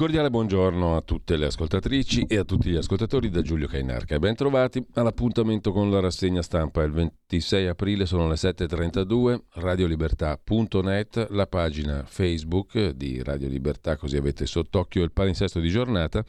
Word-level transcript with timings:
Cordiale 0.00 0.30
buongiorno 0.30 0.96
a 0.96 1.02
tutte 1.02 1.36
le 1.36 1.44
ascoltatrici 1.44 2.24
e 2.26 2.38
a 2.38 2.44
tutti 2.44 2.70
gli 2.70 2.76
ascoltatori 2.76 3.28
da 3.28 3.42
Giulio 3.42 3.66
Cainarca. 3.66 4.18
Ben 4.18 4.34
trovati 4.34 4.82
all'appuntamento 4.94 5.72
con 5.72 5.90
la 5.90 6.00
rassegna 6.00 6.40
stampa. 6.40 6.82
Il 6.84 6.92
26 6.92 7.66
aprile 7.66 8.06
sono 8.06 8.26
le 8.26 8.36
7.32, 8.36 9.38
radiolibertà.net, 9.56 11.26
la 11.32 11.46
pagina 11.46 12.02
Facebook 12.06 12.92
di 12.92 13.22
Radio 13.22 13.48
Libertà, 13.48 13.98
così 13.98 14.16
avete 14.16 14.46
sott'occhio 14.46 15.04
il 15.04 15.12
palinsesto 15.12 15.60
di 15.60 15.68
giornata, 15.68 16.24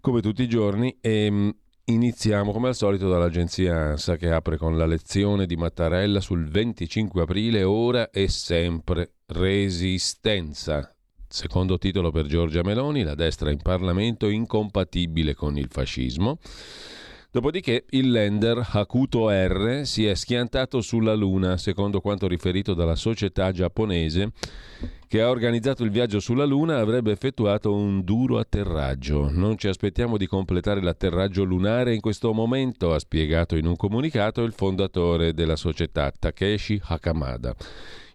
come 0.00 0.22
tutti 0.22 0.42
i 0.42 0.48
giorni. 0.48 0.96
E 0.98 1.30
mm, 1.30 1.48
iniziamo 1.84 2.52
come 2.52 2.68
al 2.68 2.74
solito 2.74 3.06
dall'agenzia 3.10 3.90
ANSA 3.90 4.16
che 4.16 4.30
apre 4.30 4.56
con 4.56 4.78
la 4.78 4.86
lezione 4.86 5.44
di 5.44 5.56
Mattarella 5.56 6.22
sul 6.22 6.48
25 6.48 7.20
aprile, 7.20 7.64
ora 7.64 8.08
e 8.08 8.28
sempre 8.28 9.16
resistenza 9.26 10.90
Secondo 11.30 11.76
titolo 11.76 12.10
per 12.10 12.24
Giorgia 12.24 12.62
Meloni, 12.62 13.02
la 13.02 13.14
destra 13.14 13.50
in 13.50 13.60
Parlamento 13.60 14.28
incompatibile 14.28 15.34
con 15.34 15.58
il 15.58 15.68
fascismo. 15.70 16.38
Dopodiché 17.30 17.84
il 17.90 18.10
lender 18.10 18.66
Hakuto 18.72 19.28
R 19.28 19.82
si 19.84 20.06
è 20.06 20.14
schiantato 20.14 20.80
sulla 20.80 21.14
Luna, 21.14 21.58
secondo 21.58 22.00
quanto 22.00 22.26
riferito 22.26 22.72
dalla 22.72 22.94
società 22.94 23.52
giapponese 23.52 24.32
che 25.06 25.20
ha 25.20 25.28
organizzato 25.28 25.84
il 25.84 25.90
viaggio 25.90 26.20
sulla 26.20 26.46
Luna 26.46 26.78
avrebbe 26.78 27.12
effettuato 27.12 27.74
un 27.74 28.02
duro 28.02 28.38
atterraggio. 28.38 29.30
Non 29.30 29.58
ci 29.58 29.68
aspettiamo 29.68 30.16
di 30.16 30.26
completare 30.26 30.80
l'atterraggio 30.80 31.44
lunare 31.44 31.94
in 31.94 32.00
questo 32.00 32.32
momento, 32.32 32.94
ha 32.94 32.98
spiegato 32.98 33.56
in 33.56 33.66
un 33.66 33.76
comunicato 33.76 34.42
il 34.42 34.52
fondatore 34.52 35.34
della 35.34 35.56
società 35.56 36.10
Takeshi 36.10 36.80
Hakamada 36.82 37.54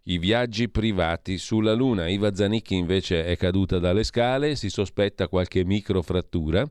i 0.03 0.17
viaggi 0.17 0.69
privati 0.69 1.37
sulla 1.37 1.73
Luna. 1.73 2.07
Iva 2.07 2.33
Zanicchi 2.33 2.75
invece 2.75 3.25
è 3.25 3.37
caduta 3.37 3.79
dalle 3.79 4.03
scale, 4.03 4.55
si 4.55 4.69
sospetta 4.69 5.27
qualche 5.27 5.63
microfrattura 5.63 6.65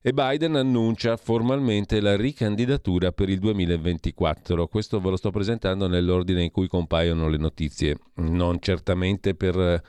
e 0.00 0.12
Biden 0.12 0.54
annuncia 0.54 1.16
formalmente 1.16 2.00
la 2.00 2.16
ricandidatura 2.16 3.12
per 3.12 3.28
il 3.28 3.40
2024. 3.40 4.68
Questo 4.68 5.00
ve 5.00 5.10
lo 5.10 5.16
sto 5.16 5.30
presentando 5.30 5.88
nell'ordine 5.88 6.44
in 6.44 6.50
cui 6.50 6.68
compaiono 6.68 7.28
le 7.28 7.36
notizie, 7.36 7.98
non 8.14 8.58
certamente 8.60 9.34
per 9.34 9.82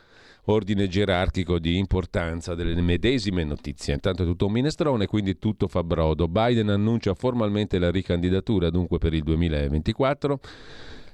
ordine 0.46 0.88
gerarchico 0.88 1.60
di 1.60 1.78
importanza 1.78 2.56
delle 2.56 2.82
medesime 2.82 3.44
notizie. 3.44 3.94
Intanto 3.94 4.24
è 4.24 4.26
tutto 4.26 4.48
un 4.48 4.54
minestrone, 4.54 5.06
quindi 5.06 5.38
tutto 5.38 5.68
fa 5.68 5.84
brodo. 5.84 6.28
Biden 6.28 6.70
annuncia 6.70 7.14
formalmente 7.14 7.78
la 7.78 7.92
ricandidatura 7.92 8.72
dunque 8.72 8.98
per 8.98 9.14
il 9.14 9.24
2024. 9.24 10.40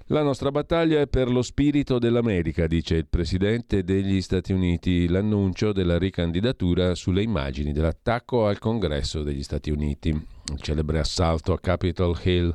La 0.10 0.22
nostra 0.22 0.52
battaglia 0.52 1.02
è 1.02 1.08
per 1.08 1.32
lo 1.32 1.42
spirito 1.42 1.98
dell'America, 1.98 2.68
dice 2.68 2.94
il 2.94 3.08
presidente 3.08 3.84
degli 3.84 4.22
Stati 4.22 4.54
Uniti. 4.54 5.08
L'annuncio 5.08 5.72
della 5.72 5.98
ricandidatura 5.98 6.94
sulle 6.94 7.24
immagini 7.24 7.72
dell'attacco 7.72 8.46
al 8.46 8.60
congresso 8.60 9.24
degli 9.24 9.42
Stati 9.42 9.72
Uniti, 9.72 10.10
il 10.10 10.62
celebre 10.62 11.00
assalto 11.00 11.54
a 11.54 11.60
Capitol 11.60 12.16
Hill. 12.24 12.54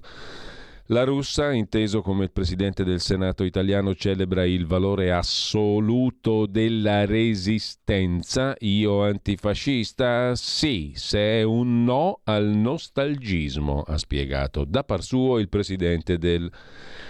La 0.86 1.02
russa, 1.02 1.50
inteso 1.50 2.02
come 2.02 2.22
il 2.22 2.30
presidente 2.30 2.84
del 2.84 3.00
Senato 3.00 3.42
italiano, 3.42 3.96
celebra 3.96 4.44
il 4.44 4.64
valore 4.64 5.10
assoluto 5.10 6.46
della 6.46 7.04
resistenza. 7.04 8.54
Io 8.60 9.02
antifascista? 9.02 10.36
Sì, 10.36 10.92
se 10.94 11.18
è 11.18 11.42
un 11.42 11.82
no 11.82 12.20
al 12.22 12.46
nostalgismo, 12.46 13.82
ha 13.84 13.98
spiegato 13.98 14.64
da 14.64 14.84
par 14.84 15.02
suo 15.02 15.40
il 15.40 15.48
presidente 15.48 16.16
del 16.16 16.42
Senato 16.42 17.09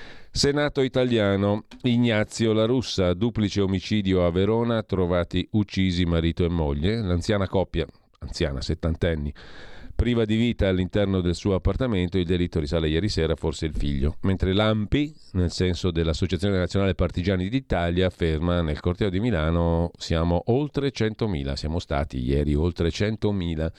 italiano. 0.83 1.65
Ignazio 1.83 2.53
La 2.53 2.65
Russa, 2.65 3.15
duplice 3.15 3.61
omicidio 3.61 4.25
a 4.25 4.31
Verona, 4.31 4.83
trovati 4.83 5.47
uccisi 5.53 6.05
marito 6.05 6.45
e 6.45 6.49
moglie. 6.49 7.01
L'anziana 7.01 7.49
coppia, 7.49 7.85
anziana, 8.21 8.61
settantenni, 8.61 9.35
priva 9.95 10.25
di 10.25 10.37
vita 10.37 10.69
all'interno 10.69 11.21
del 11.21 11.35
suo 11.35 11.55
appartamento. 11.55 12.17
Il 12.17 12.27
delitto 12.27 12.61
risale 12.61 12.89
ieri 12.89 13.09
sera, 13.09 13.35
forse 13.35 13.67
il 13.67 13.75
figlio. 13.75 14.17
Mentre 14.23 14.53
l'AMPI, 14.53 15.15
nel 15.33 15.51
senso 15.51 15.91
dell'Associazione 15.91 16.59
Nazionale 16.59 16.95
Partigiani 16.95 17.49
d'Italia, 17.49 18.07
afferma 18.07 18.63
nel 18.63 18.81
corteo 18.81 19.11
di 19.11 19.21
Milano 19.21 19.91
siamo 19.99 20.45
oltre 20.47 20.93
100.000. 20.93 21.55
Siamo 21.55 21.81
stati 21.81 22.19
ieri 22.25 22.55
oltre 22.55 22.89
100.000 22.89 23.71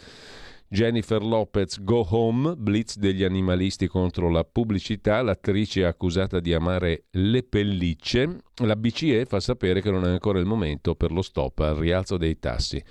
Jennifer 0.74 1.22
Lopez 1.22 1.84
Go 1.84 2.08
Home, 2.12 2.56
blitz 2.56 2.96
degli 2.96 3.26
animalisti 3.26 3.88
contro 3.88 4.30
la 4.30 4.46
pubblicità, 4.46 5.22
l'attrice 5.22 5.82
è 5.82 5.84
accusata 5.84 6.40
di 6.40 6.54
amare 6.54 7.08
le 7.12 7.44
pellicce. 7.44 8.38
La 8.64 8.78
BCE 8.78 9.26
fa 9.26 9.42
sapere 9.42 9.82
che 9.82 9.92
non 9.92 10.06
è 10.06 10.10
ancora 10.10 10.40
il 10.40 10.46
momento 10.46 10.96
per 10.96 11.12
lo 11.12 11.22
stop 11.24 11.60
al 11.60 11.76
rialzo 11.76 12.16
dei 12.16 12.40
tassi. 12.40 12.82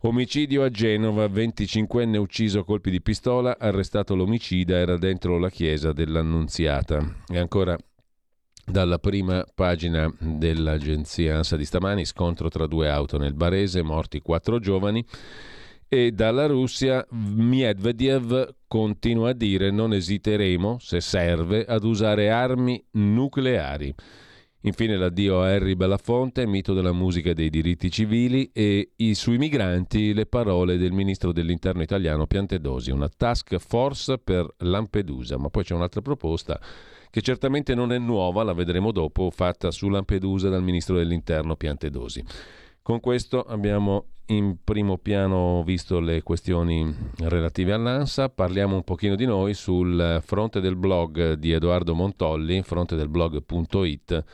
Omicidio 0.00 0.64
a 0.64 0.68
Genova, 0.68 1.26
25enne 1.26 2.16
ucciso 2.16 2.58
a 2.58 2.64
colpi 2.64 2.90
di 2.90 3.00
pistola, 3.00 3.56
arrestato 3.56 4.16
l'omicida, 4.16 4.76
era 4.76 4.98
dentro 4.98 5.38
la 5.38 5.48
chiesa 5.48 5.92
dell'Annunziata. 5.92 7.22
E 7.28 7.38
ancora 7.38 7.78
dalla 8.66 8.98
prima 8.98 9.46
pagina 9.54 10.12
dell'agenzia 10.18 11.36
ANSA 11.36 11.56
di 11.56 11.64
stamani, 11.64 12.04
scontro 12.04 12.48
tra 12.48 12.66
due 12.66 12.88
auto 12.88 13.16
nel 13.16 13.34
Barese, 13.34 13.80
morti 13.80 14.18
quattro 14.18 14.58
giovani 14.58 15.06
e 15.92 16.12
dalla 16.12 16.46
Russia 16.46 17.04
Medvedev 17.10 18.54
continua 18.68 19.30
a 19.30 19.32
dire 19.32 19.72
non 19.72 19.92
esiteremo, 19.92 20.78
se 20.78 21.00
serve, 21.00 21.64
ad 21.64 21.82
usare 21.82 22.30
armi 22.30 22.80
nucleari. 22.92 23.92
Infine 24.60 24.96
l'addio 24.96 25.42
a 25.42 25.48
Harry 25.48 25.74
Belafonte, 25.74 26.46
mito 26.46 26.74
della 26.74 26.92
musica 26.92 27.30
e 27.30 27.34
dei 27.34 27.50
diritti 27.50 27.90
civili 27.90 28.52
e 28.52 28.92
sui 29.14 29.36
migranti 29.36 30.14
le 30.14 30.26
parole 30.26 30.76
del 30.76 30.92
ministro 30.92 31.32
dell'interno 31.32 31.82
italiano 31.82 32.28
Piantedosi, 32.28 32.92
una 32.92 33.08
task 33.08 33.56
force 33.56 34.18
per 34.18 34.46
Lampedusa, 34.58 35.38
ma 35.38 35.48
poi 35.48 35.64
c'è 35.64 35.74
un'altra 35.74 36.02
proposta 36.02 36.60
che 37.10 37.20
certamente 37.20 37.74
non 37.74 37.90
è 37.90 37.98
nuova, 37.98 38.44
la 38.44 38.52
vedremo 38.52 38.92
dopo, 38.92 39.30
fatta 39.30 39.72
su 39.72 39.88
Lampedusa 39.88 40.48
dal 40.48 40.62
ministro 40.62 40.94
dell'interno 40.94 41.56
Piantedosi. 41.56 42.24
Con 42.82 42.98
questo 43.00 43.42
abbiamo 43.42 44.06
in 44.26 44.56
primo 44.64 44.96
piano 44.96 45.62
visto 45.64 46.00
le 46.00 46.22
questioni 46.22 46.94
relative 47.18 47.72
all'ANSA, 47.72 48.30
parliamo 48.30 48.76
un 48.76 48.84
pochino 48.84 49.16
di 49.16 49.26
noi 49.26 49.54
sul 49.54 50.20
fronte 50.24 50.60
del 50.60 50.76
blog 50.76 51.34
di 51.34 51.52
Edoardo 51.52 51.94
Montolli, 51.94 52.62
frontedelblog.it. 52.62 54.24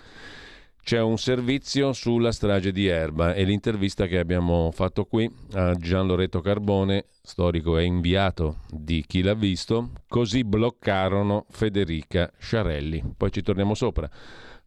C'è 0.81 1.01
un 1.01 1.19
servizio 1.19 1.93
sulla 1.93 2.31
strage 2.31 2.71
di 2.71 2.87
Erba 2.87 3.35
e 3.35 3.43
l'intervista 3.43 4.07
che 4.07 4.19
abbiamo 4.21 4.71
fatto 4.71 5.05
qui 5.07 5.29
a 5.55 5.75
Gian 5.75 6.07
Loreto 6.07 6.41
Carbone, 6.41 7.07
storico 7.23 7.77
e 7.77 7.83
inviato 7.83 8.59
di 8.71 9.03
Chi 9.05 9.23
l'ha 9.23 9.35
visto, 9.35 9.91
così 10.07 10.45
bloccarono 10.45 11.47
Federica 11.51 12.31
Sciarelli. 12.39 13.03
Poi 13.17 13.33
ci 13.33 13.43
torniamo 13.43 13.75
sopra. 13.75 14.09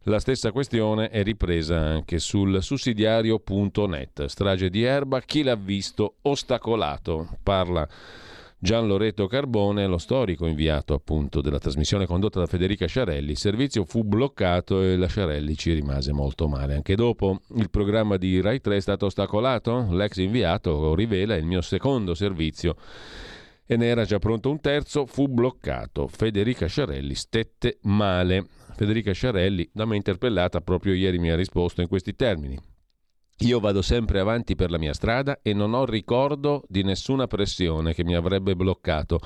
La 0.04 0.18
stessa 0.18 0.50
questione 0.50 1.10
è 1.10 1.22
ripresa 1.22 1.78
anche 1.78 2.18
sul 2.18 2.62
sussidiario.net. 2.62 4.24
Strage 4.24 4.70
di 4.70 4.82
Erba, 4.82 5.20
chi 5.20 5.42
l'ha 5.42 5.56
visto 5.56 6.14
ostacolato? 6.22 7.36
Parla 7.42 7.86
Gian 8.58 8.86
Loreto 8.86 9.26
Carbone, 9.26 9.86
lo 9.86 9.98
storico 9.98 10.46
inviato 10.46 10.94
appunto 10.94 11.42
della 11.42 11.58
trasmissione 11.58 12.06
condotta 12.06 12.40
da 12.40 12.46
Federica 12.46 12.86
Sciarelli. 12.86 13.32
Il 13.32 13.36
servizio 13.36 13.84
fu 13.84 14.02
bloccato 14.02 14.80
e 14.80 14.96
la 14.96 15.06
Sciarelli 15.06 15.54
ci 15.54 15.74
rimase 15.74 16.12
molto 16.12 16.48
male. 16.48 16.76
Anche 16.76 16.94
dopo 16.94 17.40
il 17.56 17.68
programma 17.68 18.16
di 18.16 18.40
Rai 18.40 18.62
3 18.62 18.76
è 18.76 18.80
stato 18.80 19.04
ostacolato. 19.04 19.86
L'ex 19.90 20.16
inviato 20.16 20.94
rivela 20.94 21.36
il 21.36 21.44
mio 21.44 21.60
secondo 21.60 22.14
servizio 22.14 22.74
e 23.66 23.76
ne 23.76 23.86
era 23.86 24.06
già 24.06 24.18
pronto 24.18 24.50
un 24.50 24.60
terzo, 24.60 25.04
fu 25.04 25.28
bloccato. 25.28 26.08
Federica 26.08 26.66
Sciarelli 26.66 27.14
stette 27.14 27.78
male. 27.82 28.46
Federica 28.80 29.12
Sciarelli, 29.12 29.68
da 29.74 29.84
me 29.84 29.96
interpellata 29.96 30.62
proprio 30.62 30.94
ieri, 30.94 31.18
mi 31.18 31.30
ha 31.30 31.36
risposto 31.36 31.82
in 31.82 31.86
questi 31.86 32.16
termini. 32.16 32.58
Io 33.40 33.60
vado 33.60 33.82
sempre 33.82 34.20
avanti 34.20 34.56
per 34.56 34.70
la 34.70 34.78
mia 34.78 34.94
strada 34.94 35.40
e 35.42 35.52
non 35.52 35.74
ho 35.74 35.84
ricordo 35.84 36.62
di 36.66 36.82
nessuna 36.82 37.26
pressione 37.26 37.92
che 37.92 38.04
mi 38.04 38.14
avrebbe 38.14 38.56
bloccato. 38.56 39.20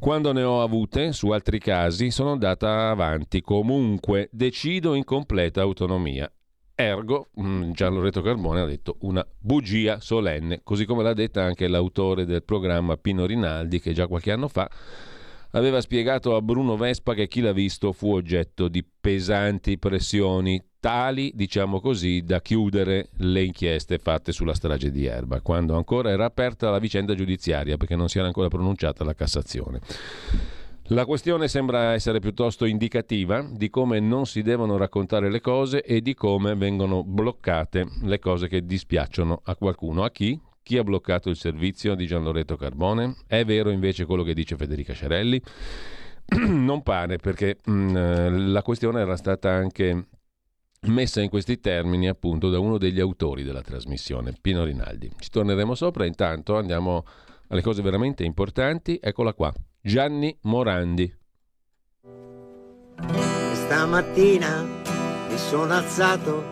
Quando 0.00 0.32
ne 0.32 0.42
ho 0.42 0.62
avute, 0.62 1.12
su 1.12 1.30
altri 1.30 1.60
casi, 1.60 2.10
sono 2.10 2.32
andata 2.32 2.90
avanti. 2.90 3.40
Comunque, 3.40 4.28
decido 4.32 4.94
in 4.94 5.04
completa 5.04 5.60
autonomia. 5.60 6.28
Ergo, 6.74 7.28
mm, 7.40 7.70
Gian 7.70 7.94
Loreto 7.94 8.20
Carbone 8.20 8.62
ha 8.62 8.66
detto 8.66 8.96
una 9.02 9.24
bugia 9.38 10.00
solenne, 10.00 10.62
così 10.64 10.86
come 10.86 11.04
l'ha 11.04 11.14
detta 11.14 11.44
anche 11.44 11.68
l'autore 11.68 12.24
del 12.24 12.42
programma 12.42 12.96
Pino 12.96 13.26
Rinaldi, 13.26 13.78
che 13.78 13.92
già 13.92 14.08
qualche 14.08 14.32
anno 14.32 14.48
fa 14.48 14.68
aveva 15.52 15.80
spiegato 15.80 16.36
a 16.36 16.42
Bruno 16.42 16.76
Vespa 16.76 17.14
che 17.14 17.28
chi 17.28 17.40
l'ha 17.40 17.52
visto 17.52 17.92
fu 17.92 18.12
oggetto 18.12 18.68
di 18.68 18.84
pesanti 18.84 19.78
pressioni, 19.78 20.62
tali, 20.80 21.32
diciamo 21.34 21.80
così, 21.80 22.22
da 22.22 22.40
chiudere 22.40 23.08
le 23.18 23.44
inchieste 23.44 23.98
fatte 23.98 24.32
sulla 24.32 24.54
strage 24.54 24.90
di 24.90 25.06
Erba, 25.06 25.40
quando 25.40 25.76
ancora 25.76 26.10
era 26.10 26.24
aperta 26.24 26.70
la 26.70 26.78
vicenda 26.78 27.14
giudiziaria 27.14 27.76
perché 27.76 27.96
non 27.96 28.08
si 28.08 28.18
era 28.18 28.26
ancora 28.26 28.48
pronunciata 28.48 29.04
la 29.04 29.14
Cassazione. 29.14 29.80
La 30.86 31.06
questione 31.06 31.48
sembra 31.48 31.92
essere 31.92 32.18
piuttosto 32.18 32.64
indicativa 32.64 33.46
di 33.48 33.70
come 33.70 34.00
non 34.00 34.26
si 34.26 34.42
devono 34.42 34.76
raccontare 34.76 35.30
le 35.30 35.40
cose 35.40 35.82
e 35.82 36.02
di 36.02 36.12
come 36.12 36.54
vengono 36.54 37.04
bloccate 37.04 37.86
le 38.02 38.18
cose 38.18 38.48
che 38.48 38.66
dispiacciono 38.66 39.40
a 39.44 39.56
qualcuno. 39.56 40.02
A 40.02 40.10
chi? 40.10 40.38
Chi 40.62 40.78
ha 40.78 40.84
bloccato 40.84 41.28
il 41.28 41.36
servizio 41.36 41.94
di 41.94 42.06
Gian 42.06 42.22
Loreto 42.22 42.56
Carbone? 42.56 43.16
È 43.26 43.44
vero 43.44 43.70
invece 43.70 44.04
quello 44.04 44.22
che 44.22 44.34
dice 44.34 44.56
Federica 44.56 44.92
Sciarelli? 44.92 45.42
non 46.46 46.82
pare 46.82 47.16
perché 47.16 47.58
mh, 47.64 47.72
mm, 47.72 48.52
la 48.52 48.62
questione 48.62 49.00
era 49.00 49.16
stata 49.16 49.50
anche 49.50 50.06
messa 50.86 51.20
in 51.20 51.28
questi 51.28 51.60
termini 51.60 52.08
appunto 52.08 52.48
da 52.50 52.58
uno 52.58 52.78
degli 52.78 53.00
autori 53.00 53.42
della 53.42 53.62
trasmissione, 53.62 54.34
Pino 54.40 54.64
Rinaldi. 54.64 55.10
Ci 55.18 55.30
torneremo 55.30 55.74
sopra, 55.74 56.06
intanto 56.06 56.56
andiamo 56.56 57.04
alle 57.48 57.62
cose 57.62 57.82
veramente 57.82 58.24
importanti. 58.24 58.98
Eccola 59.00 59.34
qua, 59.34 59.52
Gianni 59.80 60.36
Morandi. 60.42 61.12
Stamattina 63.52 64.62
mi 65.28 65.36
sono 65.36 65.72
alzato, 65.72 66.51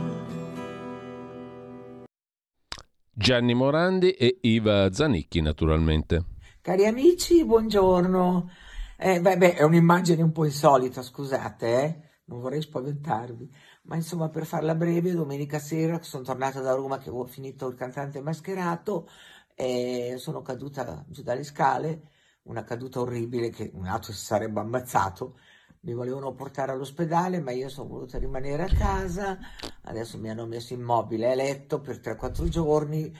Gianni 3.21 3.53
Morandi 3.53 4.13
e 4.13 4.39
Iva 4.41 4.91
Zanicchi, 4.91 5.41
naturalmente. 5.41 6.25
Cari 6.59 6.87
amici, 6.87 7.45
buongiorno. 7.45 8.49
Eh, 8.97 9.21
beh, 9.21 9.53
è 9.53 9.61
un'immagine 9.61 10.23
un 10.23 10.31
po' 10.31 10.43
insolita, 10.43 11.03
scusate, 11.03 11.83
eh? 11.83 12.01
non 12.25 12.39
vorrei 12.39 12.63
spaventarvi. 12.63 13.47
Ma 13.83 13.95
insomma, 13.95 14.29
per 14.29 14.47
farla 14.47 14.73
breve, 14.73 15.11
domenica 15.11 15.59
sera 15.59 16.01
sono 16.01 16.23
tornata 16.23 16.61
da 16.61 16.73
Roma 16.73 16.97
che 16.97 17.09
avevo 17.09 17.25
finito 17.25 17.67
il 17.67 17.75
cantante 17.75 18.21
mascherato 18.21 19.07
e 19.53 20.15
sono 20.17 20.41
caduta 20.41 21.05
giù 21.07 21.21
dalle 21.21 21.43
scale, 21.43 22.09
una 22.45 22.63
caduta 22.63 23.01
orribile 23.01 23.51
che 23.51 23.69
un 23.75 23.85
altro 23.85 24.13
si 24.13 24.25
sarebbe 24.25 24.61
ammazzato. 24.61 25.37
Mi 25.83 25.93
volevano 25.93 26.33
portare 26.33 26.73
all'ospedale, 26.73 27.39
ma 27.39 27.51
io 27.51 27.67
sono 27.67 27.89
voluta 27.89 28.19
rimanere 28.19 28.63
a 28.63 28.67
casa. 28.67 29.39
Adesso 29.83 30.19
mi 30.19 30.29
hanno 30.29 30.45
messo 30.45 30.73
immobile 30.73 31.31
a 31.31 31.35
letto 31.35 31.81
per 31.81 31.97
3-4 31.97 32.47
giorni 32.49 33.11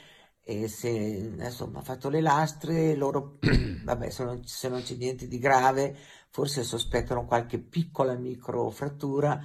e 0.44 0.68
se 0.68 0.90
mi 1.36 1.44
ha 1.44 1.82
fatto 1.82 2.10
le 2.10 2.22
lastre, 2.22 2.96
loro, 2.96 3.40
vabbè, 3.84 4.10
se 4.12 4.24
non, 4.24 4.46
se 4.46 4.70
non 4.70 4.82
c'è 4.84 4.96
niente 4.96 5.28
di 5.28 5.40
grave, 5.40 5.98
forse 6.30 6.62
sospettano 6.62 7.26
qualche 7.26 7.60
piccola 7.60 8.14
microfrattura 8.16 9.40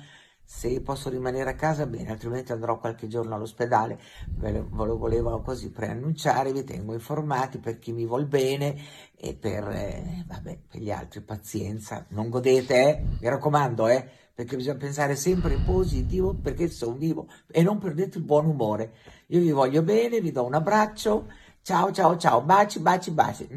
se 0.47 0.81
posso 0.81 1.11
rimanere 1.11 1.51
a 1.51 1.55
casa 1.55 1.87
bene, 1.87 2.13
altrimenti 2.13 2.53
andrò 2.53 2.79
qualche 2.79 3.09
giorno 3.09 3.35
all'ospedale. 3.35 3.99
Ve 4.29 4.53
lo 4.53 4.97
volevo 4.97 5.41
così 5.41 5.71
preannunciare, 5.71 6.53
vi 6.53 6.63
tengo 6.63 6.95
informati 6.95 7.59
per 7.59 7.81
chi 7.81 7.93
mi 7.93 8.07
vuol 8.07 8.27
bene 8.27 8.77
e 9.17 9.35
per, 9.35 9.69
eh, 9.69 10.25
vabbè, 10.25 10.59
per 10.71 10.81
gli 10.81 10.91
altri 10.93 11.21
pazienza. 11.21 12.07
Non 12.11 12.31
godete, 12.31 12.89
eh? 12.89 13.03
mi 13.21 13.29
raccomando, 13.29 13.89
eh? 13.89 14.09
perché 14.33 14.55
bisogna 14.55 14.77
pensare 14.77 15.17
sempre 15.17 15.55
in 15.55 15.65
positivo 15.65 16.35
perché 16.35 16.69
sono 16.69 16.95
vivo 16.95 17.27
e 17.51 17.63
non 17.63 17.79
perdete 17.79 18.19
il 18.19 18.25
buon 18.25 18.47
umore. 18.47 18.93
Io 19.29 19.41
vi 19.41 19.51
voglio 19.51 19.83
bene, 19.83 20.21
vi 20.21 20.31
do 20.31 20.45
un 20.45 20.55
abbraccio. 20.55 21.27
Ciao, 21.63 21.91
ciao, 21.91 22.17
ciao, 22.17 22.43
baci, 22.43 22.79
baci, 22.79 23.11
baci. 23.11 23.49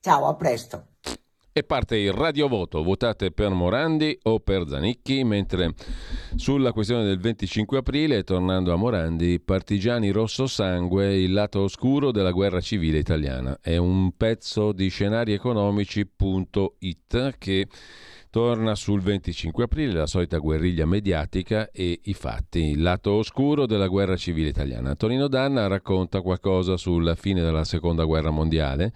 Ciao, 0.00 0.26
a 0.26 0.34
presto. 0.34 0.95
E 1.58 1.62
parte 1.62 1.96
il 1.96 2.12
radiovoto, 2.12 2.82
votate 2.82 3.30
per 3.30 3.48
Morandi 3.48 4.18
o 4.24 4.40
per 4.40 4.68
Zanicchi, 4.68 5.24
mentre 5.24 5.72
sulla 6.34 6.72
questione 6.72 7.02
del 7.02 7.18
25 7.18 7.78
aprile, 7.78 8.24
tornando 8.24 8.74
a 8.74 8.76
Morandi, 8.76 9.40
Partigiani 9.40 10.10
Rosso 10.10 10.46
Sangue, 10.46 11.16
il 11.16 11.32
lato 11.32 11.60
oscuro 11.60 12.10
della 12.10 12.32
guerra 12.32 12.60
civile 12.60 12.98
italiana. 12.98 13.58
È 13.62 13.78
un 13.78 14.12
pezzo 14.14 14.72
di 14.72 14.88
scenarieconomici.it 14.88 17.36
che 17.38 17.68
torna 18.28 18.74
sul 18.74 19.00
25 19.00 19.64
aprile, 19.64 19.94
la 19.94 20.06
solita 20.06 20.36
guerriglia 20.36 20.84
mediatica 20.84 21.70
e 21.70 22.00
i 22.02 22.12
fatti, 22.12 22.72
il 22.72 22.82
lato 22.82 23.12
oscuro 23.12 23.64
della 23.64 23.88
guerra 23.88 24.16
civile 24.16 24.50
italiana. 24.50 24.94
Tonino 24.94 25.26
Danna 25.26 25.68
racconta 25.68 26.20
qualcosa 26.20 26.76
sulla 26.76 27.14
fine 27.14 27.40
della 27.40 27.64
seconda 27.64 28.04
guerra 28.04 28.28
mondiale 28.28 28.92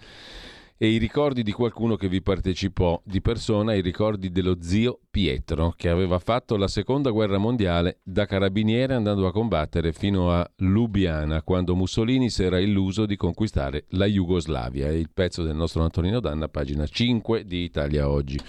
e 0.83 0.87
i 0.87 0.97
ricordi 0.97 1.43
di 1.43 1.51
qualcuno 1.51 1.95
che 1.95 2.09
vi 2.09 2.23
partecipò 2.23 2.99
di 3.05 3.21
persona, 3.21 3.75
i 3.75 3.81
ricordi 3.81 4.31
dello 4.31 4.57
zio 4.61 4.99
Pietro, 5.11 5.75
che 5.77 5.89
aveva 5.89 6.17
fatto 6.17 6.57
la 6.57 6.67
seconda 6.67 7.11
guerra 7.11 7.37
mondiale 7.37 7.99
da 8.01 8.25
carabiniere 8.25 8.95
andando 8.95 9.27
a 9.27 9.31
combattere 9.31 9.93
fino 9.93 10.31
a 10.31 10.51
Lubiana, 10.55 11.43
quando 11.43 11.75
Mussolini 11.75 12.31
si 12.31 12.41
era 12.41 12.57
illuso 12.57 13.05
di 13.05 13.15
conquistare 13.15 13.85
la 13.89 14.07
Jugoslavia. 14.07 14.91
Il 14.91 15.11
pezzo 15.13 15.43
del 15.43 15.55
nostro 15.55 15.83
Antonino 15.83 16.19
Danna, 16.19 16.47
pagina 16.47 16.87
5 16.87 17.45
di 17.45 17.61
Italia 17.61 18.09
Oggi. 18.09 18.39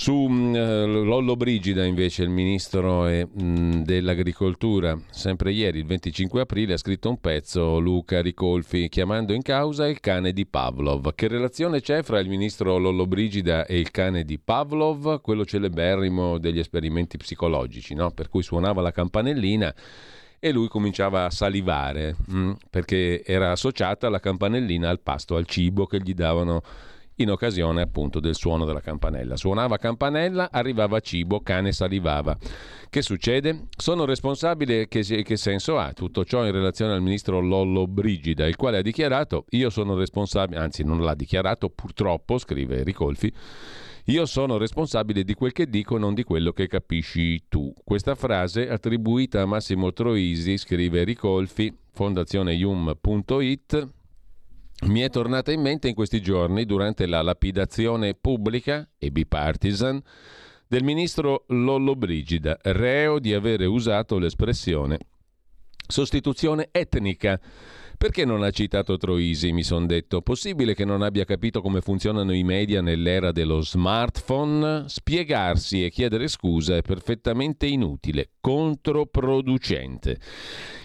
Su 0.00 0.12
uh, 0.12 1.02
Lollo 1.02 1.34
Brigida 1.34 1.84
invece 1.84 2.22
il 2.22 2.28
ministro 2.28 3.08
eh, 3.08 3.26
mh, 3.26 3.82
dell'agricoltura, 3.82 4.96
sempre 5.10 5.50
ieri 5.50 5.80
il 5.80 5.86
25 5.86 6.42
aprile, 6.42 6.74
ha 6.74 6.76
scritto 6.76 7.08
un 7.08 7.18
pezzo 7.18 7.80
Luca 7.80 8.22
Ricolfi 8.22 8.88
chiamando 8.88 9.32
in 9.32 9.42
causa 9.42 9.88
il 9.88 9.98
cane 9.98 10.32
di 10.32 10.46
Pavlov. 10.46 11.16
Che 11.16 11.26
relazione 11.26 11.80
c'è 11.80 12.04
fra 12.04 12.20
il 12.20 12.28
ministro 12.28 12.78
Lollo 12.78 13.08
Brigida 13.08 13.66
e 13.66 13.80
il 13.80 13.90
cane 13.90 14.22
di 14.22 14.38
Pavlov, 14.38 15.20
quello 15.20 15.44
celeberrimo 15.44 16.38
degli 16.38 16.60
esperimenti 16.60 17.16
psicologici, 17.16 17.94
no? 17.94 18.12
per 18.12 18.28
cui 18.28 18.44
suonava 18.44 18.80
la 18.80 18.92
campanellina 18.92 19.74
e 20.38 20.52
lui 20.52 20.68
cominciava 20.68 21.24
a 21.24 21.30
salivare 21.30 22.14
mh, 22.24 22.52
perché 22.70 23.24
era 23.24 23.50
associata 23.50 24.08
la 24.08 24.20
campanellina 24.20 24.88
al 24.88 25.00
pasto, 25.00 25.34
al 25.34 25.46
cibo 25.46 25.86
che 25.86 25.98
gli 26.00 26.14
davano 26.14 26.62
in 27.18 27.30
occasione 27.30 27.82
appunto 27.82 28.20
del 28.20 28.34
suono 28.34 28.64
della 28.64 28.80
campanella. 28.80 29.36
Suonava 29.36 29.76
campanella, 29.76 30.48
arrivava 30.50 31.00
cibo, 31.00 31.40
cane 31.40 31.72
salivava. 31.72 32.36
Che 32.90 33.02
succede? 33.02 33.66
Sono 33.76 34.04
responsabile, 34.04 34.88
che, 34.88 35.02
che 35.02 35.36
senso 35.36 35.78
ha 35.78 35.92
tutto 35.92 36.24
ciò 36.24 36.44
in 36.44 36.52
relazione 36.52 36.94
al 36.94 37.02
ministro 37.02 37.40
Lollo 37.40 37.86
Brigida, 37.86 38.46
il 38.46 38.56
quale 38.56 38.78
ha 38.78 38.82
dichiarato 38.82 39.44
io 39.50 39.70
sono 39.70 39.94
responsabile, 39.94 40.60
anzi 40.60 40.84
non 40.84 41.02
l'ha 41.02 41.14
dichiarato 41.14 41.68
purtroppo, 41.68 42.38
scrive 42.38 42.82
Ricolfi, 42.82 43.32
io 44.06 44.24
sono 44.24 44.56
responsabile 44.56 45.22
di 45.22 45.34
quel 45.34 45.52
che 45.52 45.68
dico, 45.68 45.98
non 45.98 46.14
di 46.14 46.22
quello 46.22 46.52
che 46.52 46.66
capisci 46.66 47.42
tu. 47.48 47.74
Questa 47.84 48.14
frase, 48.14 48.70
attribuita 48.70 49.42
a 49.42 49.46
Massimo 49.46 49.92
Troisi, 49.92 50.56
scrive 50.56 51.04
Ricolfi, 51.04 51.76
fondazioneium.it, 51.92 53.88
Mi 54.86 55.00
è 55.00 55.10
tornata 55.10 55.52
in 55.52 55.60
mente 55.60 55.88
in 55.88 55.94
questi 55.94 56.22
giorni, 56.22 56.64
durante 56.64 57.06
la 57.06 57.20
lapidazione 57.20 58.14
pubblica 58.14 58.88
e 58.96 59.10
bipartisan 59.10 60.00
del 60.66 60.84
ministro 60.84 61.44
Lollobrigida, 61.48 62.58
reo 62.62 63.18
di 63.18 63.34
avere 63.34 63.66
usato 63.66 64.18
l'espressione 64.18 64.98
sostituzione 65.88 66.68
etnica 66.70 67.40
perché 67.98 68.24
non 68.24 68.44
ha 68.44 68.50
citato 68.50 68.96
Troisi, 68.96 69.50
mi 69.50 69.64
sono 69.64 69.84
detto? 69.84 70.22
Possibile 70.22 70.72
che 70.72 70.84
non 70.84 71.02
abbia 71.02 71.24
capito 71.24 71.60
come 71.60 71.80
funzionano 71.80 72.32
i 72.32 72.44
media 72.44 72.80
nell'era 72.80 73.32
dello 73.32 73.60
smartphone? 73.60 74.84
Spiegarsi 74.86 75.84
e 75.84 75.90
chiedere 75.90 76.28
scusa 76.28 76.76
è 76.76 76.82
perfettamente 76.82 77.66
inutile, 77.66 78.30
controproducente. 78.40 80.16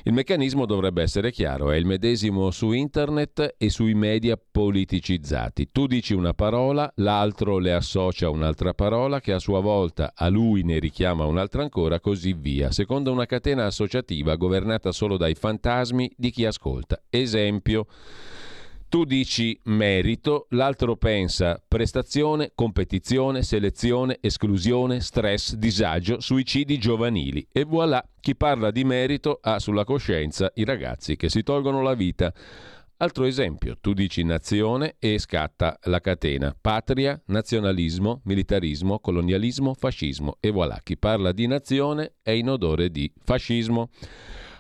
Il 0.06 0.14
meccanismo 0.14 0.66
dovrebbe 0.66 1.04
essere 1.04 1.32
chiaro, 1.32 1.70
è 1.70 1.76
il 1.76 1.86
medesimo 1.86 2.50
su 2.50 2.72
internet 2.72 3.58
e 3.60 3.70
sui 3.70 3.94
media 3.94 4.36
politicizzati. 4.36 5.70
Tu 5.72 5.86
dici 5.86 6.16
una 6.16 6.34
parola, 6.34 6.92
l'altro 6.96 7.60
le 7.60 7.74
associa 7.74 8.32
un'altra 8.32 8.74
parola 8.74 9.22
che 9.22 9.34
a 9.34 9.40
sua 9.40 9.60
volta 9.60 10.14
a 10.16 10.30
lui 10.30 10.64
ne 10.64 10.80
richiama 10.80 11.26
un'altra 11.26 11.62
ancora, 11.62 12.00
così 12.00 12.34
via, 12.34 12.72
secondo 12.72 13.12
una 13.12 13.28
catena 13.28 13.68
associativa 13.68 14.36
governata 14.36 14.92
solo 14.92 15.16
dai 15.16 15.36
fantasmi 15.36 16.12
di 16.18 16.32
chi 16.32 16.46
ascolta. 16.46 17.03
Esempio, 17.10 17.88
tu 18.94 19.06
dici 19.06 19.60
merito, 19.64 20.46
l'altro 20.50 20.96
pensa 20.98 21.60
prestazione, 21.68 22.52
competizione, 22.54 23.42
selezione, 23.42 24.20
esclusione, 24.22 25.00
stress, 25.00 25.56
disagio, 25.56 26.20
suicidi 26.20 26.78
giovanili. 26.78 27.48
E 27.52 27.64
voilà, 27.64 28.08
chi 28.20 28.36
parla 28.36 28.70
di 28.70 28.84
merito 28.84 29.40
ha 29.42 29.58
sulla 29.58 29.84
coscienza 29.84 30.52
i 30.54 30.64
ragazzi 30.64 31.16
che 31.16 31.28
si 31.28 31.42
tolgono 31.42 31.82
la 31.82 31.96
vita. 31.96 32.32
Altro 32.98 33.26
esempio, 33.26 33.80
tu 33.82 33.94
dici 33.94 34.24
nazione 34.24 34.98
e 35.00 35.18
scatta 35.18 35.80
la 35.86 36.00
catena. 36.00 36.56
Patria, 36.62 37.20
nazionalismo, 37.26 38.22
militarismo, 38.26 39.00
colonialismo, 39.00 39.74
fascismo. 39.74 40.38
E 40.40 40.52
voilà, 40.52 40.80
chi 40.84 40.98
parla 40.98 41.32
di 41.32 41.48
nazione 41.48 42.14
è 42.22 42.30
in 42.30 42.48
odore 42.48 42.92
di 42.92 43.12
fascismo. 43.24 43.90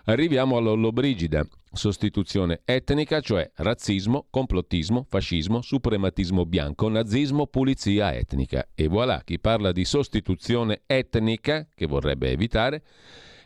Arriviamo 0.06 0.58
all'Ollobrigida 0.58 1.48
sostituzione 1.72 2.62
etnica, 2.66 3.22
cioè 3.22 3.50
razzismo, 3.56 4.28
complottismo, 4.30 5.06
fascismo, 5.08 5.62
suprematismo 5.62 6.46
bianco, 6.46 6.90
nazismo, 6.90 7.48
pulizia 7.48 8.14
etnica. 8.14 8.68
E 8.76 8.88
voilà, 8.88 9.22
chi 9.24 9.40
parla 9.40 9.72
di 9.72 9.86
sostituzione 9.86 10.82
etnica, 10.86 11.66
che 11.74 11.86
vorrebbe 11.86 12.32
evitare, 12.32 12.84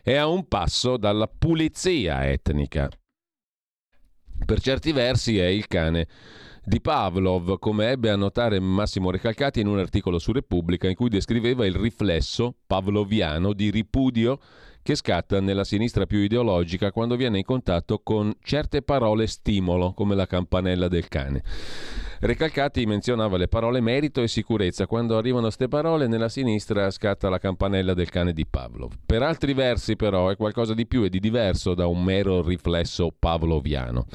è 0.02 0.14
a 0.14 0.26
un 0.26 0.48
passo 0.48 0.96
dalla 0.96 1.28
pulizia 1.28 2.28
etnica. 2.28 2.88
Per 4.44 4.60
certi 4.60 4.90
versi 4.92 5.38
è 5.38 5.46
il 5.46 5.68
cane 5.68 6.08
di 6.64 6.80
Pavlov, 6.80 7.58
come 7.58 7.90
ebbe 7.90 8.10
a 8.10 8.16
notare 8.16 8.60
Massimo 8.60 9.10
Recalcati 9.10 9.60
in 9.60 9.68
un 9.68 9.78
articolo 9.78 10.18
su 10.18 10.32
Repubblica 10.32 10.88
in 10.88 10.96
cui 10.96 11.08
descriveva 11.08 11.64
il 11.64 11.74
riflesso 11.74 12.56
pavloviano 12.66 13.52
di 13.52 13.70
ripudio 13.70 14.38
che 14.88 14.94
scatta 14.94 15.38
nella 15.42 15.64
sinistra 15.64 16.06
più 16.06 16.20
ideologica 16.20 16.92
quando 16.92 17.14
viene 17.14 17.36
in 17.36 17.44
contatto 17.44 18.00
con 18.02 18.34
certe 18.42 18.80
parole 18.80 19.26
stimolo, 19.26 19.92
come 19.92 20.14
la 20.14 20.26
campanella 20.26 20.88
del 20.88 21.08
cane. 21.08 21.42
Recalcati 22.20 22.84
menzionava 22.84 23.36
le 23.36 23.46
parole 23.46 23.80
merito 23.80 24.22
e 24.22 24.28
sicurezza. 24.28 24.86
Quando 24.86 25.16
arrivano 25.16 25.44
queste 25.44 25.68
parole, 25.68 26.08
nella 26.08 26.28
sinistra 26.28 26.90
scatta 26.90 27.28
la 27.28 27.38
campanella 27.38 27.94
del 27.94 28.10
cane 28.10 28.32
di 28.32 28.44
Pavlov. 28.44 28.92
Per 29.06 29.22
altri 29.22 29.54
versi, 29.54 29.94
però, 29.94 30.28
è 30.28 30.36
qualcosa 30.36 30.74
di 30.74 30.84
più 30.84 31.04
e 31.04 31.10
di 31.10 31.20
diverso 31.20 31.74
da 31.74 31.86
un 31.86 32.02
mero 32.02 32.42
riflesso 32.42 33.14
pavloviano. 33.16 34.06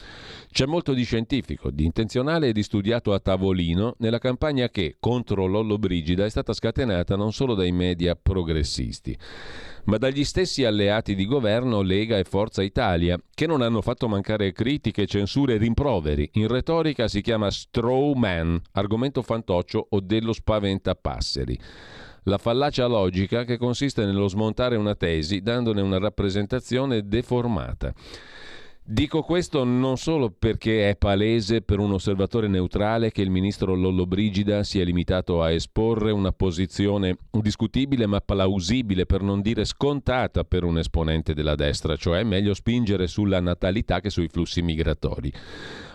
C'è 0.51 0.65
molto 0.65 0.93
di 0.93 1.03
scientifico, 1.03 1.71
di 1.71 1.85
intenzionale 1.85 2.49
e 2.49 2.51
di 2.51 2.61
studiato 2.61 3.13
a 3.13 3.19
tavolino 3.19 3.95
nella 3.99 4.19
campagna 4.19 4.67
che, 4.67 4.97
contro 4.99 5.45
Lollo 5.45 5.77
Brigida, 5.77 6.25
è 6.25 6.29
stata 6.29 6.51
scatenata 6.51 7.15
non 7.15 7.31
solo 7.31 7.53
dai 7.55 7.71
media 7.71 8.17
progressisti 8.21 9.17
ma 9.85 9.97
dagli 9.97 10.23
stessi 10.23 10.63
alleati 10.63 11.15
di 11.15 11.25
governo 11.25 11.81
Lega 11.81 12.17
e 12.17 12.23
Forza 12.23 12.61
Italia, 12.63 13.17
che 13.33 13.47
non 13.47 13.61
hanno 13.61 13.81
fatto 13.81 14.07
mancare 14.07 14.51
critiche, 14.51 15.05
censure 15.05 15.55
e 15.55 15.57
rimproveri. 15.57 16.29
In 16.33 16.47
retorica 16.47 17.07
si 17.07 17.21
chiama 17.21 17.51
straw 17.51 17.92
man, 18.15 18.61
argomento 18.73 19.21
fantoccio 19.21 19.87
o 19.89 19.99
dello 19.99 20.33
spaventapasseri. 20.33 21.59
La 22.23 22.37
fallacia 22.37 22.85
logica 22.85 23.43
che 23.43 23.57
consiste 23.57 24.05
nello 24.05 24.27
smontare 24.27 24.77
una 24.77 24.95
tesi 24.95 25.41
dandone 25.41 25.81
una 25.81 25.99
rappresentazione 25.99 27.07
deformata. 27.07 27.93
Dico 28.85 29.21
questo 29.21 29.63
non 29.63 29.95
solo 29.95 30.29
perché 30.29 30.89
è 30.89 30.97
palese 30.97 31.61
per 31.61 31.79
un 31.79 31.93
osservatore 31.93 32.49
neutrale 32.49 33.11
che 33.11 33.21
il 33.21 33.29
ministro 33.29 33.75
Lollobrigida 33.75 34.63
si 34.63 34.81
è 34.81 34.83
limitato 34.83 35.41
a 35.41 35.51
esporre 35.51 36.11
una 36.11 36.33
posizione 36.33 37.15
discutibile 37.31 38.07
ma 38.07 38.19
plausibile, 38.19 39.05
per 39.05 39.21
non 39.21 39.39
dire 39.39 39.63
scontata 39.63 40.43
per 40.43 40.65
un 40.65 40.79
esponente 40.79 41.33
della 41.33 41.55
destra, 41.55 41.95
cioè 41.95 42.23
meglio 42.23 42.53
spingere 42.53 43.07
sulla 43.07 43.39
natalità 43.39 44.01
che 44.01 44.09
sui 44.09 44.27
flussi 44.27 44.61
migratori, 44.61 45.31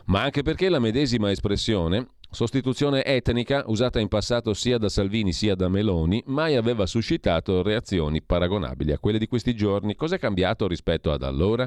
ma 0.09 0.23
anche 0.23 0.43
perché 0.43 0.69
la 0.69 0.79
medesima 0.79 1.31
espressione 1.31 2.09
Sostituzione 2.31 3.05
etnica, 3.05 3.65
usata 3.69 4.01
in 4.01 4.09
passato 4.09 4.53
sia 4.53 4.77
da 4.77 4.91
Salvini 4.91 5.33
sia 5.33 5.55
da 5.55 5.71
Meloni, 5.71 6.23
mai 6.27 6.57
aveva 6.57 6.85
suscitato 6.85 7.63
reazioni 7.63 8.21
paragonabili 8.21 8.93
a 8.93 8.99
quelle 8.99 9.19
di 9.19 9.27
questi 9.27 9.55
giorni. 9.55 9.97
Cos'è 9.97 10.19
cambiato 10.19 10.69
rispetto 10.69 11.11
ad 11.11 11.23
allora? 11.23 11.67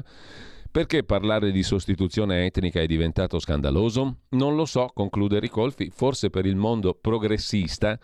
Perché 0.70 1.02
parlare 1.02 1.50
di 1.50 1.64
sostituzione 1.64 2.46
etnica 2.46 2.80
è 2.80 2.86
diventato 2.86 3.40
scandaloso? 3.40 4.18
Non 4.30 4.54
lo 4.54 4.64
so, 4.64 4.88
conclude 4.94 5.40
Ricolfi, 5.40 5.90
forse 5.92 6.30
per 6.30 6.46
il 6.46 6.54
mondo 6.54 6.94
progressista. 6.94 7.98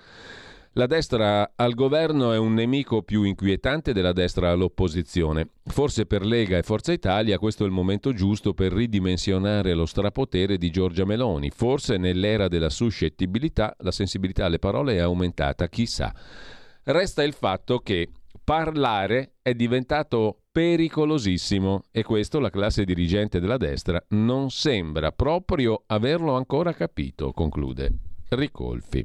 La 0.78 0.86
destra 0.86 1.54
al 1.56 1.74
governo 1.74 2.30
è 2.30 2.38
un 2.38 2.54
nemico 2.54 3.02
più 3.02 3.24
inquietante 3.24 3.92
della 3.92 4.12
destra 4.12 4.52
all'opposizione. 4.52 5.48
Forse 5.64 6.06
per 6.06 6.24
Lega 6.24 6.56
e 6.56 6.62
Forza 6.62 6.92
Italia 6.92 7.36
questo 7.40 7.64
è 7.64 7.66
il 7.66 7.72
momento 7.72 8.12
giusto 8.12 8.54
per 8.54 8.72
ridimensionare 8.72 9.74
lo 9.74 9.86
strapotere 9.86 10.56
di 10.56 10.70
Giorgia 10.70 11.04
Meloni. 11.04 11.50
Forse 11.50 11.96
nell'era 11.96 12.46
della 12.46 12.70
suscettibilità 12.70 13.74
la 13.80 13.90
sensibilità 13.90 14.44
alle 14.44 14.60
parole 14.60 14.94
è 14.94 14.98
aumentata, 14.98 15.66
chissà. 15.66 16.14
Resta 16.84 17.24
il 17.24 17.32
fatto 17.32 17.80
che 17.80 18.10
parlare 18.44 19.32
è 19.42 19.54
diventato 19.54 20.42
pericolosissimo 20.52 21.86
e 21.90 22.04
questo 22.04 22.38
la 22.38 22.50
classe 22.50 22.84
dirigente 22.84 23.40
della 23.40 23.56
destra 23.56 24.00
non 24.10 24.50
sembra 24.50 25.10
proprio 25.10 25.82
averlo 25.86 26.36
ancora 26.36 26.72
capito, 26.72 27.32
conclude 27.32 27.90
Ricolfi. 28.28 29.04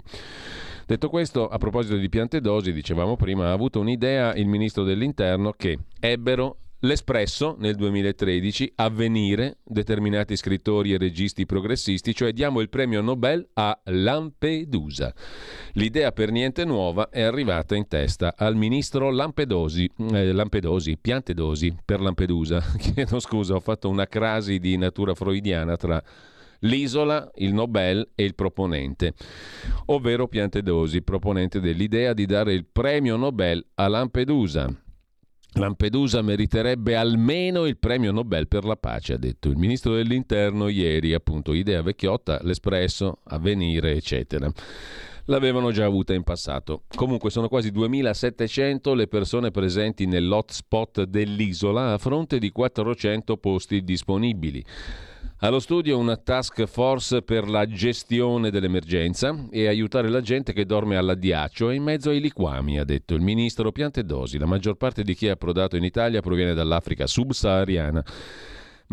Detto 0.93 1.09
questo, 1.09 1.47
a 1.47 1.57
proposito 1.57 1.95
di 1.95 2.07
piante 2.07 2.39
dosi, 2.39 2.71
dicevamo 2.71 3.15
prima, 3.15 3.47
ha 3.47 3.51
avuto 3.51 3.79
un'idea 3.79 4.35
il 4.35 4.45
ministro 4.45 4.83
dell'Interno 4.83 5.51
che 5.51 5.79
ebbero 5.99 6.57
L'Espresso 6.81 7.55
nel 7.57 7.73
2013, 7.75 8.73
Avvenire, 8.75 9.57
determinati 9.63 10.35
scrittori 10.35 10.93
e 10.93 10.99
registi 10.99 11.47
progressisti, 11.47 12.13
cioè 12.13 12.31
diamo 12.31 12.59
il 12.59 12.69
premio 12.69 13.01
Nobel 13.01 13.43
a 13.53 13.75
Lampedusa. 13.85 15.11
L'idea 15.71 16.11
per 16.11 16.29
niente 16.29 16.63
nuova 16.63 17.09
è 17.09 17.23
arrivata 17.23 17.75
in 17.75 17.87
testa 17.87 18.35
al 18.37 18.55
ministro 18.55 19.09
Lampedosi, 19.09 19.89
eh, 20.11 20.31
Lampedosi, 20.31 20.95
Piantedosi 21.01 21.75
per 21.83 22.01
Lampedusa. 22.01 22.59
Chiedo 22.77 23.19
scusa, 23.19 23.55
ho 23.55 23.61
fatto 23.61 23.89
una 23.89 24.05
crasi 24.05 24.59
di 24.59 24.77
natura 24.77 25.15
freudiana 25.15 25.75
tra 25.75 26.03
l'isola, 26.63 27.29
il 27.35 27.53
Nobel 27.53 28.11
e 28.15 28.23
il 28.23 28.35
proponente, 28.35 29.13
ovvero 29.87 30.27
Piantedosi, 30.27 31.01
proponente 31.01 31.59
dell'idea 31.59 32.13
di 32.13 32.25
dare 32.25 32.53
il 32.53 32.65
premio 32.65 33.15
Nobel 33.15 33.65
a 33.75 33.87
Lampedusa. 33.87 34.69
Lampedusa 35.55 36.23
meriterebbe 36.23 36.95
almeno 36.95 37.65
il 37.65 37.77
premio 37.77 38.11
Nobel 38.11 38.47
per 38.47 38.63
la 38.65 38.75
pace, 38.75 39.13
ha 39.13 39.17
detto 39.17 39.49
il 39.49 39.57
ministro 39.57 39.93
dell'interno 39.93 40.67
ieri, 40.67 41.13
appunto, 41.13 41.53
idea 41.53 41.83
vecchiotta, 41.83 42.39
l'espresso, 42.41 43.19
avvenire, 43.25 43.91
eccetera. 43.91 44.51
L'avevano 45.27 45.71
già 45.71 45.85
avuta 45.85 46.13
in 46.13 46.23
passato. 46.23 46.83
Comunque 46.95 47.29
sono 47.29 47.47
quasi 47.47 47.71
2700 47.71 48.93
le 48.93 49.07
persone 49.07 49.51
presenti 49.51 50.05
nell'hotspot 50.05 51.03
dell'isola 51.03 51.93
a 51.93 51.97
fronte 51.97 52.39
di 52.39 52.51
400 52.51 53.37
posti 53.37 53.83
disponibili. 53.83 54.65
Allo 55.39 55.59
studio 55.59 55.97
una 55.97 56.15
task 56.15 56.65
force 56.65 57.21
per 57.21 57.49
la 57.49 57.65
gestione 57.65 58.49
dell'emergenza 58.49 59.47
e 59.49 59.67
aiutare 59.67 60.09
la 60.09 60.21
gente 60.21 60.53
che 60.53 60.65
dorme 60.65 60.95
all'addiaccio 60.95 61.69
e 61.69 61.75
in 61.75 61.83
mezzo 61.83 62.11
ai 62.11 62.21
liquami, 62.21 62.79
ha 62.79 62.85
detto 62.85 63.13
il 63.13 63.21
ministro 63.21 63.71
Piantedosi. 63.71 64.37
La 64.37 64.45
maggior 64.45 64.75
parte 64.75 65.03
di 65.03 65.13
chi 65.13 65.27
è 65.27 65.31
approdato 65.31 65.75
in 65.75 65.83
Italia 65.83 66.21
proviene 66.21 66.53
dall'Africa 66.53 67.07
subsahariana 67.07 68.03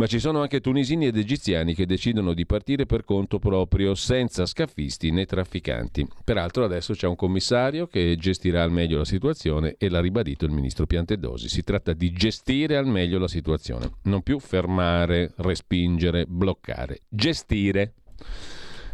ma 0.00 0.06
ci 0.06 0.18
sono 0.18 0.40
anche 0.40 0.62
tunisini 0.62 1.08
ed 1.08 1.18
egiziani 1.18 1.74
che 1.74 1.84
decidono 1.84 2.32
di 2.32 2.46
partire 2.46 2.86
per 2.86 3.04
conto 3.04 3.38
proprio, 3.38 3.94
senza 3.94 4.46
scafisti 4.46 5.10
né 5.10 5.26
trafficanti. 5.26 6.08
Peraltro 6.24 6.64
adesso 6.64 6.94
c'è 6.94 7.06
un 7.06 7.16
commissario 7.16 7.86
che 7.86 8.16
gestirà 8.18 8.62
al 8.62 8.72
meglio 8.72 8.96
la 8.96 9.04
situazione 9.04 9.74
e 9.76 9.90
l'ha 9.90 10.00
ribadito 10.00 10.46
il 10.46 10.52
ministro 10.52 10.86
Piantedosi. 10.86 11.50
Si 11.50 11.62
tratta 11.62 11.92
di 11.92 12.12
gestire 12.12 12.78
al 12.78 12.86
meglio 12.86 13.18
la 13.18 13.28
situazione, 13.28 13.90
non 14.04 14.22
più 14.22 14.38
fermare, 14.38 15.34
respingere, 15.36 16.24
bloccare, 16.26 17.00
gestire. 17.06 17.96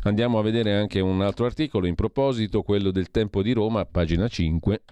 Andiamo 0.03 0.41
a 0.41 0.43
vedere 0.43 0.75
anche 0.75 0.99
un 0.99 1.23
altro 1.23 1.47
articolo 1.47 1.87
in 1.87 1.95
proposito, 1.95 2.63
quello 2.63 2.91
del 2.91 3.13
tempo 3.13 3.43
di 3.43 3.53
Roma, 3.53 3.85
pagina 3.85 4.27
5. 4.27 4.83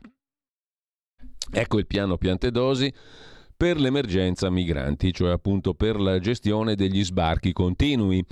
Ecco 1.50 1.78
il 1.80 1.88
piano 1.88 2.16
Piantedosi 2.18 2.94
per 3.56 3.78
l'emergenza 3.78 4.50
migranti, 4.50 5.12
cioè 5.12 5.30
appunto 5.30 5.75
per 5.75 5.99
la 6.00 6.18
gestione 6.18 6.75
degli 6.75 7.04
sbarchi 7.04 7.52
continui. 7.52 8.25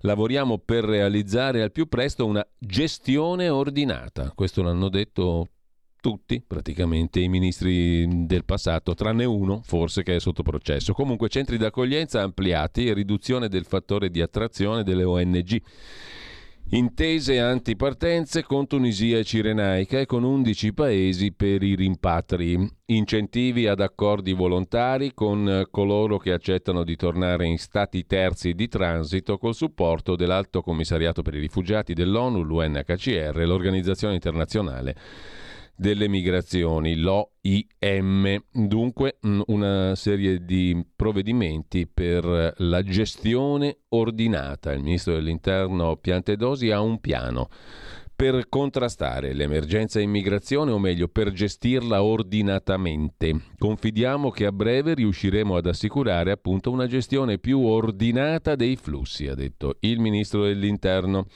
Lavoriamo 0.00 0.58
per 0.58 0.84
realizzare 0.84 1.62
al 1.62 1.72
più 1.72 1.88
presto 1.88 2.26
una 2.26 2.46
gestione 2.58 3.48
ordinata. 3.48 4.32
Questo 4.34 4.62
l'hanno 4.62 4.88
detto 4.88 5.48
tutti 6.00 6.42
praticamente 6.46 7.20
i 7.20 7.28
ministri 7.28 8.26
del 8.26 8.44
passato, 8.44 8.94
tranne 8.94 9.24
uno 9.24 9.60
forse 9.62 10.02
che 10.02 10.16
è 10.16 10.20
sotto 10.20 10.42
processo. 10.42 10.92
Comunque 10.92 11.28
centri 11.28 11.56
d'accoglienza 11.56 12.22
ampliati 12.22 12.86
e 12.86 12.94
riduzione 12.94 13.48
del 13.48 13.64
fattore 13.64 14.10
di 14.10 14.20
attrazione 14.20 14.84
delle 14.84 15.04
ONG. 15.04 15.60
Intese 16.70 17.40
antipartenze 17.40 18.42
con 18.42 18.66
Tunisia 18.66 19.16
e 19.16 19.24
Cirenaica 19.24 20.00
e 20.00 20.04
con 20.04 20.22
11 20.22 20.74
paesi 20.74 21.32
per 21.32 21.62
i 21.62 21.74
rimpatri. 21.74 22.58
Incentivi 22.84 23.66
ad 23.66 23.80
accordi 23.80 24.34
volontari 24.34 25.14
con 25.14 25.66
coloro 25.70 26.18
che 26.18 26.30
accettano 26.30 26.84
di 26.84 26.94
tornare 26.94 27.46
in 27.46 27.56
stati 27.56 28.04
terzi 28.04 28.52
di 28.52 28.68
transito 28.68 29.38
col 29.38 29.54
supporto 29.54 30.14
dell'Alto 30.14 30.60
Commissariato 30.60 31.22
per 31.22 31.36
i 31.36 31.40
Rifugiati 31.40 31.94
dell'ONU, 31.94 32.42
l'UNHCR 32.42 33.40
e 33.40 33.46
l'Organizzazione 33.46 34.12
Internazionale 34.12 34.94
delle 35.74 36.08
migrazioni, 36.08 36.96
l'OIM. 36.96 38.42
Dunque 38.52 39.18
una 39.46 39.94
serie 39.94 40.44
di 40.44 40.84
provvedimenti 41.08 41.86
per 41.86 42.54
la 42.58 42.82
gestione 42.82 43.78
ordinata. 43.90 44.72
Il 44.72 44.82
ministro 44.82 45.14
dell'Interno 45.14 45.96
Piantedosi 45.96 46.70
ha 46.70 46.80
un 46.80 47.00
piano 47.00 47.48
per 48.14 48.48
contrastare 48.48 49.32
l'emergenza 49.32 50.00
immigrazione 50.00 50.70
o 50.70 50.78
meglio 50.78 51.08
per 51.08 51.32
gestirla 51.32 52.02
ordinatamente. 52.02 53.40
Confidiamo 53.56 54.30
che 54.30 54.44
a 54.44 54.52
breve 54.52 54.94
riusciremo 54.94 55.56
ad 55.56 55.66
assicurare 55.66 56.30
appunto 56.30 56.70
una 56.70 56.86
gestione 56.86 57.38
più 57.38 57.60
ordinata 57.60 58.54
dei 58.54 58.76
flussi, 58.76 59.28
ha 59.28 59.34
detto 59.34 59.76
il 59.80 60.00
ministro 60.00 60.42
dell'Interno 60.42 61.26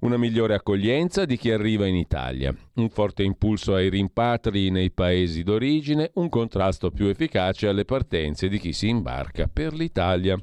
una 0.00 0.16
migliore 0.16 0.54
accoglienza 0.54 1.24
di 1.24 1.36
chi 1.36 1.50
arriva 1.50 1.86
in 1.86 1.96
Italia, 1.96 2.54
un 2.74 2.88
forte 2.88 3.24
impulso 3.24 3.74
ai 3.74 3.88
rimpatri 3.88 4.70
nei 4.70 4.90
paesi 4.90 5.42
d'origine, 5.42 6.10
un 6.14 6.28
contrasto 6.28 6.90
più 6.90 7.06
efficace 7.06 7.66
alle 7.66 7.84
partenze 7.84 8.48
di 8.48 8.58
chi 8.58 8.72
si 8.72 8.88
imbarca 8.88 9.48
per 9.52 9.72
l'Italia. 9.72 10.38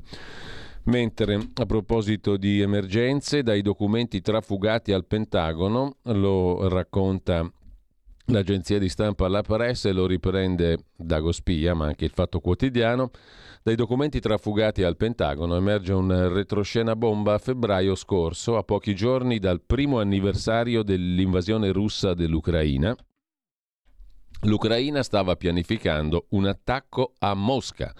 Mentre 0.85 1.39
a 1.53 1.65
proposito 1.65 2.37
di 2.37 2.61
emergenze, 2.61 3.41
dai 3.41 3.61
documenti 3.61 4.21
trafugati 4.21 4.91
al 4.91 5.05
Pentagono, 5.05 5.97
lo 6.03 6.67
racconta 6.67 7.49
l'agenzia 8.25 8.79
di 8.79 8.89
stampa 8.89 9.27
La 9.27 9.41
Presse, 9.41 9.91
lo 9.91 10.05
riprende 10.05 10.77
Dago 10.95 11.31
Spia, 11.31 11.73
ma 11.73 11.85
anche 11.85 12.05
il 12.05 12.11
Fatto 12.11 12.39
Quotidiano, 12.39 13.11
dai 13.61 13.75
documenti 13.75 14.19
trafugati 14.19 14.83
al 14.83 14.95
Pentagono 14.95 15.55
emerge 15.55 15.93
un 15.93 16.31
retroscena 16.31 16.95
bomba 16.95 17.33
a 17.33 17.39
febbraio 17.39 17.95
scorso, 17.95 18.57
a 18.57 18.63
pochi 18.63 18.95
giorni 18.95 19.39
dal 19.39 19.61
primo 19.61 19.99
anniversario 19.99 20.83
dell'invasione 20.83 21.71
russa 21.71 22.13
dell'Ucraina. 22.13 22.95
L'Ucraina 24.41 25.01
stava 25.01 25.35
pianificando 25.35 26.27
un 26.29 26.45
attacco 26.45 27.13
a 27.19 27.33
Mosca. 27.33 27.93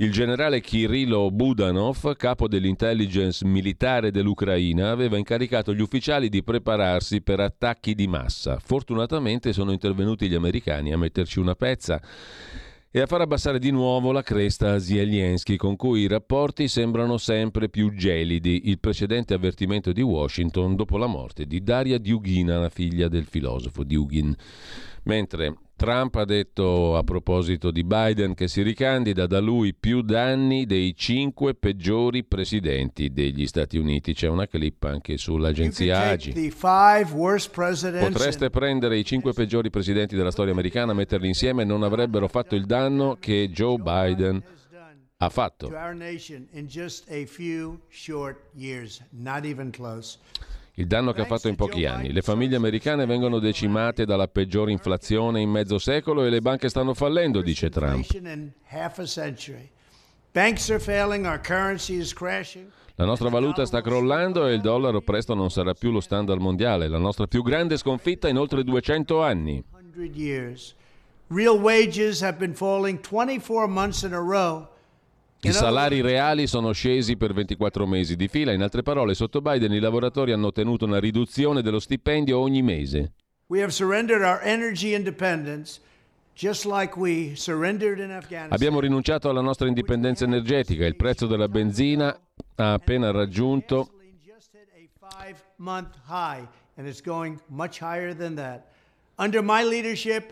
Il 0.00 0.12
generale 0.12 0.60
Kirilo 0.60 1.28
Budanov, 1.32 2.14
capo 2.14 2.46
dell'intelligence 2.46 3.44
militare 3.44 4.12
dell'Ucraina, 4.12 4.92
aveva 4.92 5.16
incaricato 5.16 5.74
gli 5.74 5.80
ufficiali 5.80 6.28
di 6.28 6.44
prepararsi 6.44 7.20
per 7.20 7.40
attacchi 7.40 7.96
di 7.96 8.06
massa. 8.06 8.60
Fortunatamente 8.60 9.52
sono 9.52 9.72
intervenuti 9.72 10.28
gli 10.28 10.36
americani 10.36 10.92
a 10.92 10.96
metterci 10.96 11.40
una 11.40 11.56
pezza 11.56 12.00
e 12.92 13.00
a 13.00 13.06
far 13.06 13.22
abbassare 13.22 13.58
di 13.58 13.72
nuovo 13.72 14.12
la 14.12 14.22
cresta 14.22 14.74
a 14.74 14.78
Zelensky, 14.78 15.56
con 15.56 15.74
cui 15.74 16.02
i 16.02 16.06
rapporti 16.06 16.68
sembrano 16.68 17.16
sempre 17.16 17.68
più 17.68 17.92
gelidi, 17.92 18.68
il 18.68 18.78
precedente 18.78 19.34
avvertimento 19.34 19.90
di 19.90 20.02
Washington 20.02 20.76
dopo 20.76 20.96
la 20.96 21.08
morte 21.08 21.44
di 21.44 21.60
Daria 21.60 21.98
Dugina, 21.98 22.60
la 22.60 22.68
figlia 22.68 23.08
del 23.08 23.24
filosofo 23.24 23.82
Dugin. 23.82 24.32
Mentre 25.02 25.56
Trump 25.78 26.16
ha 26.16 26.24
detto 26.24 26.96
a 26.96 27.04
proposito 27.04 27.70
di 27.70 27.84
Biden 27.84 28.34
che 28.34 28.48
si 28.48 28.62
ricandida 28.62 29.28
da 29.28 29.38
lui 29.38 29.72
più 29.74 30.02
danni 30.02 30.66
dei 30.66 30.92
cinque 30.96 31.54
peggiori 31.54 32.24
presidenti 32.24 33.12
degli 33.12 33.46
Stati 33.46 33.78
Uniti. 33.78 34.12
C'è 34.12 34.26
una 34.26 34.48
clip 34.48 34.82
anche 34.82 35.16
sull'agenzia 35.16 36.08
AGI. 36.08 36.32
Potreste 38.10 38.50
prendere 38.50 38.98
i 38.98 39.04
cinque 39.04 39.32
peggiori 39.32 39.70
presidenti 39.70 40.16
della 40.16 40.32
storia 40.32 40.50
americana, 40.50 40.92
metterli 40.94 41.28
insieme 41.28 41.62
e 41.62 41.64
non 41.64 41.84
avrebbero 41.84 42.26
fatto 42.26 42.56
il 42.56 42.66
danno 42.66 43.16
che 43.20 43.48
Joe 43.52 43.76
Biden 43.78 44.42
ha 45.18 45.28
fatto. 45.28 45.70
Il 50.78 50.86
danno 50.86 51.12
che 51.12 51.22
ha 51.22 51.24
fatto 51.24 51.48
in 51.48 51.56
pochi 51.56 51.86
anni. 51.86 52.12
Le 52.12 52.22
famiglie 52.22 52.54
americane 52.54 53.04
vengono 53.04 53.40
decimate 53.40 54.04
dalla 54.04 54.28
peggiore 54.28 54.70
inflazione 54.70 55.40
in 55.40 55.50
mezzo 55.50 55.76
secolo 55.80 56.24
e 56.24 56.30
le 56.30 56.40
banche 56.40 56.68
stanno 56.68 56.94
fallendo, 56.94 57.42
dice 57.42 57.68
Trump. 57.68 58.06
La 62.94 63.04
nostra 63.04 63.28
valuta 63.28 63.66
sta 63.66 63.80
crollando 63.80 64.46
e 64.46 64.54
il 64.54 64.60
dollaro 64.60 65.00
presto 65.00 65.34
non 65.34 65.50
sarà 65.50 65.74
più 65.74 65.90
lo 65.90 66.00
standard 66.00 66.40
mondiale, 66.40 66.86
la 66.86 66.98
nostra 66.98 67.26
più 67.26 67.42
grande 67.42 67.76
sconfitta 67.76 68.28
in 68.28 68.38
oltre 68.38 68.62
200 68.62 69.20
anni. 69.20 69.64
Real 71.30 71.58
wages 71.58 72.22
have 72.22 72.38
been 72.38 72.54
falling 72.54 73.00
24 73.00 73.66
months 73.66 74.02
in 74.02 74.14
a 74.14 74.20
row 74.20 74.68
i 75.40 75.52
salari 75.52 76.00
reali 76.00 76.48
sono 76.48 76.72
scesi 76.72 77.16
per 77.16 77.32
24 77.32 77.86
mesi 77.86 78.16
di 78.16 78.26
fila, 78.26 78.52
in 78.52 78.62
altre 78.62 78.82
parole, 78.82 79.14
sotto 79.14 79.40
Biden 79.40 79.72
i 79.72 79.78
lavoratori 79.78 80.32
hanno 80.32 80.48
ottenuto 80.48 80.84
una 80.84 80.98
riduzione 80.98 81.62
dello 81.62 81.78
stipendio 81.78 82.38
ogni 82.38 82.62
mese. 82.62 83.12
Abbiamo 88.48 88.80
rinunciato 88.80 89.28
alla 89.28 89.40
nostra 89.40 89.68
indipendenza 89.68 90.24
energetica, 90.24 90.84
il 90.84 90.96
prezzo 90.96 91.26
della 91.26 91.48
benzina 91.48 92.16
ha 92.56 92.72
appena 92.72 93.10
raggiunto 93.10 93.90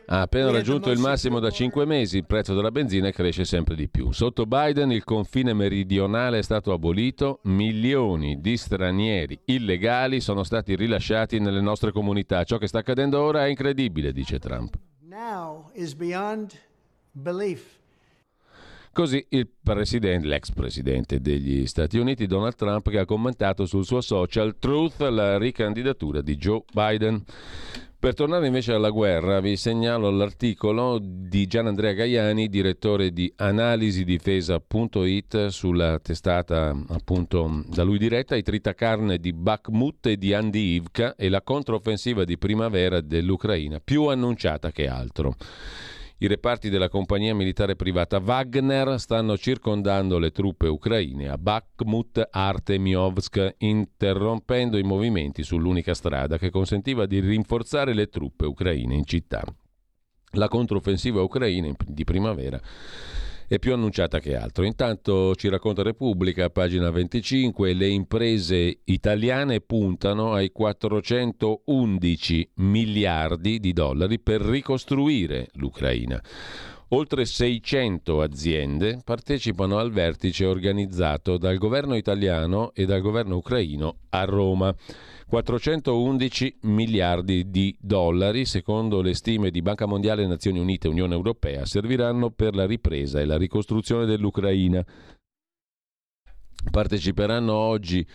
ha 0.06 0.20
appena 0.20 0.52
raggiunto 0.52 0.92
il 0.92 1.00
massimo 1.00 1.40
da 1.40 1.50
cinque 1.50 1.84
mesi, 1.84 2.18
il 2.18 2.24
prezzo 2.24 2.54
della 2.54 2.70
benzina 2.70 3.10
cresce 3.10 3.44
sempre 3.44 3.74
di 3.74 3.88
più. 3.88 4.12
Sotto 4.12 4.46
Biden 4.46 4.92
il 4.92 5.02
confine 5.02 5.52
meridionale 5.54 6.38
è 6.38 6.42
stato 6.42 6.72
abolito, 6.72 7.40
milioni 7.44 8.40
di 8.40 8.56
stranieri 8.56 9.40
illegali 9.46 10.20
sono 10.20 10.44
stati 10.44 10.76
rilasciati 10.76 11.40
nelle 11.40 11.60
nostre 11.60 11.90
comunità. 11.90 12.44
Ciò 12.44 12.58
che 12.58 12.68
sta 12.68 12.78
accadendo 12.78 13.20
ora 13.20 13.44
è 13.44 13.48
incredibile, 13.48 14.12
dice 14.12 14.38
Trump. 14.38 14.78
Così 18.92 19.26
il 19.30 19.48
presidente, 19.62 20.28
l'ex 20.28 20.52
presidente 20.52 21.20
degli 21.20 21.66
Stati 21.66 21.98
Uniti, 21.98 22.26
Donald 22.26 22.54
Trump, 22.54 22.88
che 22.88 23.00
ha 23.00 23.04
commentato 23.04 23.66
sul 23.66 23.84
suo 23.84 24.00
social 24.00 24.56
Truth 24.60 25.00
la 25.00 25.38
ricandidatura 25.38 26.22
di 26.22 26.36
Joe 26.36 26.62
Biden. 26.72 27.24
Per 27.98 28.12
tornare 28.12 28.46
invece 28.46 28.74
alla 28.74 28.90
guerra, 28.90 29.40
vi 29.40 29.56
segnalo 29.56 30.10
l'articolo 30.10 30.98
di 31.00 31.46
Gian 31.46 31.66
Andrea 31.66 31.94
Gaiani, 31.94 32.50
direttore 32.50 33.10
di 33.10 33.32
analisidifesa.it, 33.34 35.46
sulla 35.46 35.98
testata 35.98 36.76
appunto 36.88 37.64
da 37.66 37.84
lui 37.84 37.96
diretta, 37.96 38.36
i 38.36 38.42
tritacarne 38.42 39.16
di 39.16 39.32
Bakhmut 39.32 40.08
e 40.08 40.18
di 40.18 40.34
Andivka 40.34 41.14
e 41.16 41.30
la 41.30 41.40
controffensiva 41.40 42.24
di 42.24 42.36
primavera 42.36 43.00
dell'Ucraina, 43.00 43.80
più 43.82 44.04
annunciata 44.04 44.70
che 44.70 44.88
altro. 44.88 45.34
I 46.18 46.28
reparti 46.28 46.70
della 46.70 46.88
compagnia 46.88 47.34
militare 47.34 47.76
privata 47.76 48.16
Wagner 48.20 48.98
stanno 48.98 49.36
circondando 49.36 50.18
le 50.18 50.30
truppe 50.30 50.66
ucraine 50.66 51.28
a 51.28 51.36
Bakhmut 51.36 52.28
Artemiovsk, 52.30 53.56
interrompendo 53.58 54.78
i 54.78 54.82
movimenti 54.82 55.42
sull'unica 55.42 55.92
strada 55.92 56.38
che 56.38 56.48
consentiva 56.48 57.04
di 57.04 57.20
rinforzare 57.20 57.92
le 57.92 58.08
truppe 58.08 58.46
ucraine 58.46 58.94
in 58.94 59.04
città. 59.04 59.44
La 60.32 60.48
controffensiva 60.48 61.20
ucraina 61.20 61.70
di 61.86 62.04
primavera 62.04 62.58
è 63.46 63.58
più 63.58 63.72
annunciata 63.72 64.18
che 64.18 64.36
altro. 64.36 64.64
Intanto 64.64 65.34
ci 65.34 65.48
racconta 65.48 65.82
Repubblica, 65.82 66.50
pagina 66.50 66.90
25, 66.90 67.72
le 67.72 67.88
imprese 67.88 68.80
italiane 68.84 69.60
puntano 69.60 70.32
ai 70.32 70.50
411 70.50 72.50
miliardi 72.56 73.60
di 73.60 73.72
dollari 73.72 74.18
per 74.18 74.40
ricostruire 74.40 75.48
l'Ucraina. 75.54 76.20
Oltre 76.90 77.24
600 77.24 78.22
aziende 78.22 79.00
partecipano 79.02 79.78
al 79.78 79.90
vertice 79.90 80.44
organizzato 80.44 81.36
dal 81.36 81.58
governo 81.58 81.96
italiano 81.96 82.70
e 82.74 82.84
dal 82.86 83.00
governo 83.00 83.36
ucraino 83.38 83.96
a 84.10 84.22
Roma. 84.22 84.72
411 85.26 86.58
miliardi 86.62 87.50
di 87.50 87.76
dollari, 87.80 88.44
secondo 88.44 89.00
le 89.00 89.14
stime 89.14 89.50
di 89.50 89.62
Banca 89.62 89.86
Mondiale, 89.86 90.28
Nazioni 90.28 90.60
Unite 90.60 90.86
e 90.86 90.90
Unione 90.90 91.14
Europea, 91.14 91.66
serviranno 91.66 92.30
per 92.30 92.54
la 92.54 92.66
ripresa 92.66 93.18
e 93.18 93.24
la 93.24 93.36
ricostruzione 93.36 94.06
dell'Ucraina. 94.06 94.86
Parteciperanno 96.70 97.52
oggi 97.52 98.06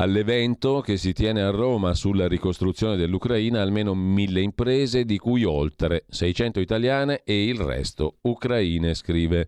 all'evento 0.00 0.80
che 0.80 0.96
si 0.96 1.12
tiene 1.12 1.42
a 1.42 1.50
Roma 1.50 1.92
sulla 1.92 2.26
ricostruzione 2.26 2.96
dell'Ucraina 2.96 3.60
almeno 3.60 3.94
mille 3.94 4.40
imprese, 4.40 5.04
di 5.04 5.18
cui 5.18 5.44
oltre 5.44 6.04
600 6.08 6.58
italiane 6.58 7.20
e 7.22 7.44
il 7.44 7.58
resto 7.58 8.16
ucraine, 8.22 8.94
scrive 8.94 9.46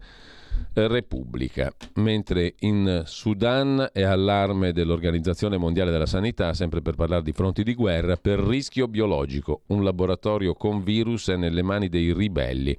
Repubblica, 0.75 1.75
mentre 1.95 2.55
in 2.61 3.03
Sudan 3.07 3.89
è 3.95 4.03
allarme 4.03 4.73
dell'Organizzazione 4.73 5.57
Mondiale 5.57 5.91
della 5.91 6.05
Sanità, 6.05 6.53
sempre 6.53 6.83
per 6.83 6.97
parlare 6.97 7.23
di 7.23 7.33
fronti 7.33 7.63
di 7.63 7.73
guerra, 7.73 8.17
per 8.17 8.39
rischio 8.39 8.89
biologico. 8.89 9.63
Un 9.69 9.83
laboratorio 9.83 10.53
con 10.53 10.83
virus 10.83 11.31
è 11.31 11.37
nelle 11.37 11.63
mani 11.63 11.89
dei 11.89 12.13
ribelli. 12.13 12.77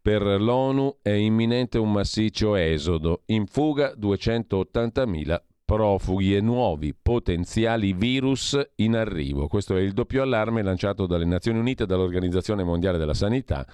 Per 0.00 0.22
l'ONU 0.22 0.98
è 1.02 1.10
imminente 1.10 1.76
un 1.76 1.90
massiccio 1.90 2.54
esodo, 2.54 3.22
in 3.26 3.46
fuga 3.46 3.94
280.000 3.98 5.40
profughi 5.70 6.34
e 6.34 6.40
nuovi 6.40 6.92
potenziali 7.00 7.92
virus 7.92 8.60
in 8.76 8.96
arrivo. 8.96 9.46
Questo 9.46 9.76
è 9.76 9.80
il 9.80 9.92
doppio 9.92 10.22
allarme 10.22 10.62
lanciato 10.62 11.06
dalle 11.06 11.24
Nazioni 11.24 11.60
Unite 11.60 11.84
e 11.84 11.86
dall'Organizzazione 11.86 12.64
Mondiale 12.64 12.98
della 12.98 13.14
Sanità 13.14 13.64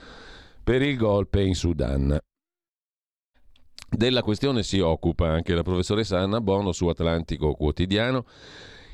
per 0.63 0.83
il 0.83 0.99
golpe 0.99 1.41
in 1.41 1.55
Sudan. 1.55 2.19
Della 3.89 4.23
questione 4.23 4.63
si 4.63 4.79
occupa 4.79 5.29
anche 5.29 5.55
la 5.55 5.63
professoressa 5.63 6.19
Anna 6.19 6.43
Bono 6.43 6.73
su 6.73 6.87
Atlantico 6.87 7.55
Quotidiano. 7.55 8.27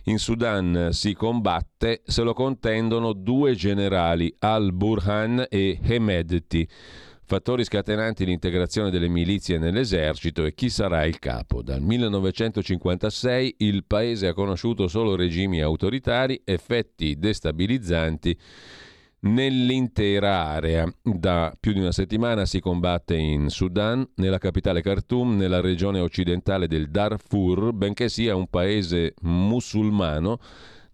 In 0.04 0.20
Sudan 0.20 0.90
si 0.92 1.12
combatte, 1.14 2.02
se 2.04 2.22
lo 2.22 2.34
contendono 2.34 3.14
due 3.14 3.56
generali, 3.56 4.32
al-Burhan 4.38 5.46
e 5.48 5.76
Hemedti, 5.82 6.68
fattori 7.32 7.64
scatenanti 7.64 8.26
l'integrazione 8.26 8.90
delle 8.90 9.08
milizie 9.08 9.56
nell'esercito 9.56 10.44
e 10.44 10.52
chi 10.52 10.68
sarà 10.68 11.06
il 11.06 11.18
capo. 11.18 11.62
Dal 11.62 11.80
1956 11.80 13.54
il 13.60 13.86
paese 13.86 14.26
ha 14.26 14.34
conosciuto 14.34 14.86
solo 14.86 15.16
regimi 15.16 15.62
autoritari, 15.62 16.42
effetti 16.44 17.18
destabilizzanti 17.18 18.38
nell'intera 19.20 20.44
area. 20.48 20.94
Da 21.02 21.56
più 21.58 21.72
di 21.72 21.80
una 21.80 21.92
settimana 21.92 22.44
si 22.44 22.60
combatte 22.60 23.16
in 23.16 23.48
Sudan, 23.48 24.06
nella 24.16 24.36
capitale 24.36 24.82
Khartoum, 24.82 25.34
nella 25.34 25.62
regione 25.62 26.00
occidentale 26.00 26.66
del 26.66 26.90
Darfur, 26.90 27.72
benché 27.72 28.10
sia 28.10 28.34
un 28.34 28.46
paese 28.48 29.14
musulmano. 29.22 30.38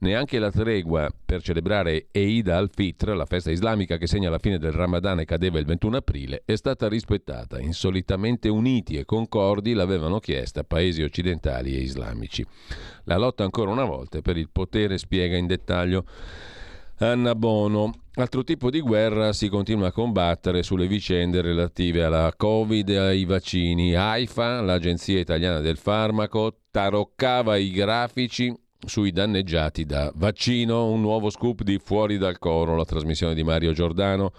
Neanche 0.00 0.38
la 0.38 0.52
tregua 0.52 1.12
per 1.24 1.42
celebrare 1.42 2.06
Eid 2.12 2.46
al-Fitr, 2.48 3.16
la 3.16 3.24
festa 3.24 3.50
islamica 3.50 3.96
che 3.96 4.06
segna 4.06 4.30
la 4.30 4.38
fine 4.38 4.56
del 4.58 4.70
Ramadan 4.70 5.18
e 5.18 5.24
cadeva 5.24 5.58
il 5.58 5.64
21 5.64 5.96
aprile, 5.96 6.42
è 6.44 6.54
stata 6.54 6.86
rispettata. 6.86 7.58
Insolitamente 7.58 8.48
uniti 8.48 8.96
e 8.96 9.04
concordi 9.04 9.72
l'avevano 9.72 10.20
chiesta 10.20 10.62
paesi 10.62 11.02
occidentali 11.02 11.74
e 11.74 11.80
islamici. 11.80 12.46
La 13.04 13.16
lotta 13.16 13.42
ancora 13.42 13.72
una 13.72 13.84
volta 13.84 14.20
per 14.20 14.36
il 14.36 14.50
potere 14.50 14.98
spiega 14.98 15.36
in 15.36 15.48
dettaglio 15.48 16.04
Anna 16.98 17.34
Bono. 17.34 18.02
Altro 18.14 18.44
tipo 18.44 18.70
di 18.70 18.80
guerra 18.80 19.32
si 19.32 19.48
continua 19.48 19.88
a 19.88 19.92
combattere 19.92 20.62
sulle 20.62 20.86
vicende 20.86 21.40
relative 21.40 22.04
alla 22.04 22.32
Covid 22.36 22.88
e 22.88 22.98
ai 22.98 23.24
vaccini. 23.24 23.96
AIFA, 23.96 24.60
l'Agenzia 24.60 25.18
Italiana 25.18 25.58
del 25.58 25.76
Farmaco, 25.76 26.60
taroccava 26.70 27.56
i 27.56 27.70
grafici 27.70 28.52
sui 28.86 29.10
danneggiati 29.10 29.84
da 29.84 30.12
vaccino. 30.14 30.86
Un 30.90 31.00
nuovo 31.00 31.30
scoop 31.30 31.62
di 31.62 31.78
Fuori 31.78 32.18
dal 32.18 32.38
Coro, 32.38 32.76
la 32.76 32.84
trasmissione 32.84 33.34
di 33.34 33.42
Mario 33.42 33.72
Giordano 33.72 34.32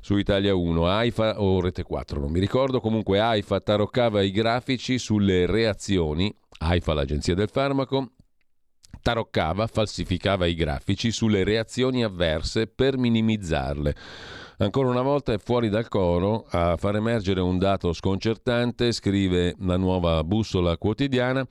su 0.00 0.18
Italia 0.18 0.54
1, 0.54 0.86
AIFA 0.86 1.40
o 1.40 1.62
Rete 1.62 1.82
4, 1.82 2.20
non 2.20 2.30
mi 2.30 2.38
ricordo. 2.38 2.78
Comunque 2.78 3.20
AIFA 3.20 3.60
taroccava 3.60 4.20
i 4.20 4.30
grafici 4.30 4.98
sulle 4.98 5.46
reazioni, 5.46 6.30
AIFA 6.58 6.92
l'Agenzia 6.92 7.34
del 7.34 7.48
Farmaco, 7.48 8.10
taroccava, 9.00 9.66
falsificava 9.66 10.44
i 10.44 10.54
grafici 10.54 11.10
sulle 11.10 11.42
reazioni 11.42 12.04
avverse 12.04 12.66
per 12.66 12.98
minimizzarle. 12.98 13.94
Ancora 14.58 14.88
una 14.88 15.02
volta 15.02 15.32
è 15.32 15.38
fuori 15.38 15.68
dal 15.68 15.88
coro 15.88 16.44
a 16.50 16.76
far 16.76 16.96
emergere 16.96 17.40
un 17.40 17.58
dato 17.58 17.92
sconcertante, 17.94 18.92
scrive 18.92 19.56
la 19.60 19.76
nuova 19.76 20.22
bussola 20.22 20.76
quotidiana, 20.76 21.46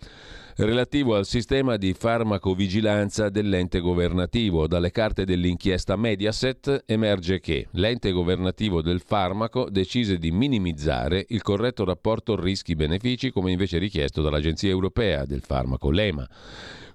relativo 0.58 1.16
al 1.16 1.26
sistema 1.26 1.78
di 1.78 1.94
farmacovigilanza 1.94 3.30
dell'ente 3.30 3.80
governativo. 3.80 4.68
Dalle 4.68 4.92
carte 4.92 5.26
dell'inchiesta 5.26 5.96
Mediaset 5.96 6.84
emerge 6.86 7.40
che 7.40 7.68
l'ente 7.72 8.12
governativo 8.12 8.82
del 8.82 9.02
farmaco 9.02 9.70
decise 9.70 10.18
di 10.18 10.32
minimizzare 10.32 11.26
il 11.30 11.42
corretto 11.42 11.84
rapporto 11.86 12.40
rischi-benefici 12.40 13.32
come 13.32 13.52
invece 13.52 13.78
richiesto 13.78 14.22
dall'Agenzia 14.22 14.70
europea 14.70 15.26
del 15.26 15.42
farmaco, 15.42 15.90
l'EMA. 15.90 16.28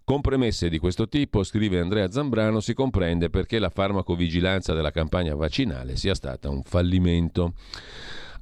Con 0.04 0.22
premesse 0.22 0.70
di 0.70 0.78
questo 0.78 1.06
tipo, 1.06 1.42
scrive 1.42 1.80
Andrea 1.80 2.10
Zambrano, 2.10 2.60
si 2.60 2.72
comprende 2.72 3.28
perché 3.28 3.58
la 3.58 3.68
farmacovigilanza 3.68 4.72
della 4.72 4.90
campagna 4.90 5.34
vaccinale 5.34 5.96
sia 5.96 6.14
stata 6.14 6.48
un 6.48 6.62
fallimento. 6.62 7.52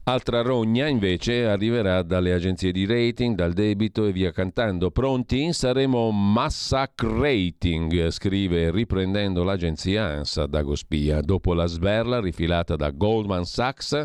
Altra 0.09 0.41
rogna 0.41 0.87
invece 0.87 1.47
arriverà 1.47 2.03
dalle 2.03 2.33
agenzie 2.33 2.71
di 2.71 2.87
rating, 2.87 3.35
dal 3.35 3.53
debito 3.53 4.07
e 4.07 4.13
via 4.13 4.31
cantando. 4.31 4.93
Pronti? 4.93 5.53
Saremo 5.53 6.13
massacrating, 6.13 8.11
scrive 8.11 8.71
riprendendo 8.71 9.43
l'agenzia 9.43 10.05
ANSA 10.05 10.47
Dagospia. 10.47 11.21
Dopo 11.23 11.55
la 11.55 11.67
sberla 11.67 12.21
rifilata 12.21 12.77
da 12.77 12.91
Goldman 12.91 13.45
Sachs, 13.47 14.01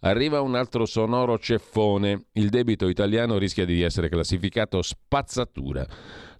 arriva 0.00 0.42
un 0.42 0.54
altro 0.54 0.84
sonoro 0.84 1.38
ceffone. 1.38 2.26
Il 2.32 2.50
debito 2.50 2.86
italiano 2.88 3.38
rischia 3.38 3.64
di 3.64 3.80
essere 3.80 4.10
classificato 4.10 4.82
spazzatura. 4.82 5.86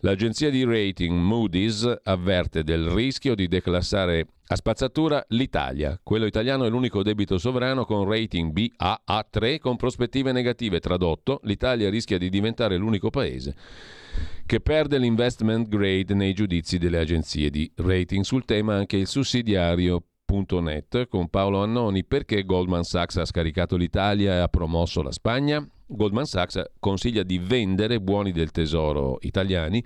L'agenzia 0.04 0.50
di 0.50 0.64
rating 0.64 1.16
Moody's 1.16 1.88
avverte 2.02 2.64
del 2.64 2.88
rischio 2.88 3.36
di 3.36 3.46
declassare 3.46 4.26
a 4.48 4.56
spazzatura 4.56 5.24
l'Italia. 5.28 5.96
Quello 6.02 6.26
italiano 6.26 6.64
è 6.64 6.68
l'unico 6.68 7.04
debito 7.04 7.38
sovrano 7.38 7.84
con 7.84 8.10
rating 8.10 8.52
BAA3 8.52 9.60
con 9.60 9.76
prospettive 9.76 10.32
negative. 10.32 10.80
Tradotto, 10.80 11.38
l'Italia 11.44 11.88
rischia 11.88 12.18
di 12.18 12.30
diventare 12.30 12.76
l'unico 12.78 13.10
paese 13.10 13.54
che 14.44 14.60
perde 14.60 14.98
l'investment 14.98 15.68
grade 15.68 16.14
nei 16.14 16.32
giudizi 16.32 16.78
delle 16.78 16.98
agenzie 16.98 17.48
di 17.48 17.70
rating. 17.76 18.24
Sul 18.24 18.44
tema 18.44 18.74
anche 18.74 18.96
il 18.96 19.06
sussidiario 19.06 20.02
con 21.08 21.28
Paolo 21.28 21.62
Annoni 21.62 22.04
perché 22.04 22.42
Goldman 22.44 22.84
Sachs 22.84 23.18
ha 23.18 23.26
scaricato 23.26 23.76
l'Italia 23.76 24.32
e 24.32 24.38
ha 24.38 24.48
promosso 24.48 25.02
la 25.02 25.12
Spagna? 25.12 25.64
Goldman 25.94 26.26
Sachs 26.26 26.62
consiglia 26.78 27.22
di 27.22 27.38
vendere 27.38 28.00
buoni 28.00 28.32
del 28.32 28.50
tesoro 28.50 29.18
italiani 29.20 29.84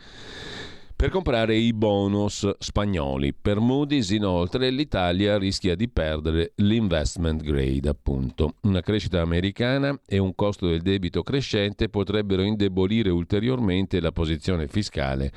per 0.96 1.10
comprare 1.10 1.54
i 1.54 1.74
bonus 1.74 2.50
spagnoli. 2.58 3.34
Per 3.34 3.60
Moody's, 3.60 4.08
inoltre, 4.10 4.70
l'Italia 4.70 5.36
rischia 5.36 5.74
di 5.74 5.90
perdere 5.90 6.52
l'investment 6.56 7.42
grade, 7.42 7.86
appunto. 7.86 8.54
Una 8.62 8.80
crescita 8.80 9.20
americana 9.20 10.00
e 10.06 10.16
un 10.16 10.34
costo 10.34 10.66
del 10.66 10.80
debito 10.80 11.22
crescente 11.22 11.90
potrebbero 11.90 12.40
indebolire 12.40 13.10
ulteriormente 13.10 14.00
la 14.00 14.10
posizione 14.10 14.68
fiscale 14.68 15.30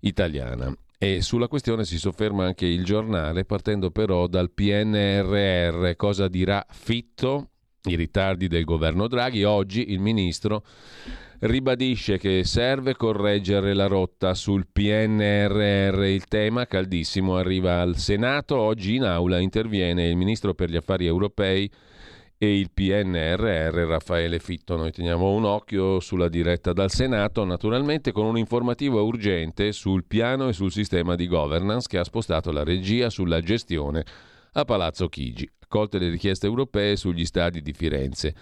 italiana. 0.00 0.74
E 0.96 1.20
sulla 1.20 1.46
questione 1.46 1.84
si 1.84 1.98
sofferma 1.98 2.46
anche 2.46 2.64
il 2.64 2.82
giornale, 2.82 3.44
partendo 3.44 3.90
però 3.90 4.26
dal 4.26 4.50
PNRR. 4.50 5.94
Cosa 5.96 6.26
dirà 6.26 6.64
Fitto? 6.70 7.50
I 7.84 7.94
ritardi 7.94 8.48
del 8.48 8.64
governo 8.64 9.06
Draghi. 9.08 9.44
Oggi 9.44 9.92
il 9.92 10.00
ministro 10.00 10.62
ribadisce 11.40 12.18
che 12.18 12.44
serve 12.44 12.96
correggere 12.96 13.74
la 13.74 13.86
rotta 13.86 14.34
sul 14.34 14.66
PNRR. 14.70 16.02
Il 16.04 16.24
tema 16.26 16.66
caldissimo 16.66 17.36
arriva 17.36 17.80
al 17.80 17.96
Senato. 17.96 18.56
Oggi 18.56 18.96
in 18.96 19.04
aula 19.04 19.38
interviene 19.38 20.08
il 20.08 20.16
ministro 20.16 20.54
per 20.54 20.70
gli 20.70 20.76
affari 20.76 21.06
europei 21.06 21.70
e 22.38 22.58
il 22.58 22.70
PNRR 22.72 23.86
Raffaele 23.86 24.38
Fitto. 24.38 24.76
Noi 24.76 24.92
teniamo 24.92 25.32
un 25.32 25.44
occhio 25.44 26.00
sulla 26.00 26.28
diretta 26.28 26.72
dal 26.72 26.90
Senato, 26.90 27.44
naturalmente 27.44 28.12
con 28.12 28.26
un'informativa 28.26 29.00
urgente 29.00 29.72
sul 29.72 30.04
piano 30.04 30.48
e 30.48 30.52
sul 30.52 30.70
sistema 30.70 31.14
di 31.14 31.26
governance 31.26 31.88
che 31.88 31.98
ha 31.98 32.04
spostato 32.04 32.52
la 32.52 32.62
regia 32.62 33.08
sulla 33.08 33.40
gestione 33.40 34.04
a 34.58 34.64
Palazzo 34.64 35.08
Chigi, 35.08 35.48
accolte 35.58 35.98
le 35.98 36.08
richieste 36.08 36.46
europee 36.46 36.96
sugli 36.96 37.26
stadi 37.26 37.60
di 37.60 37.74
Firenze 37.74 38.34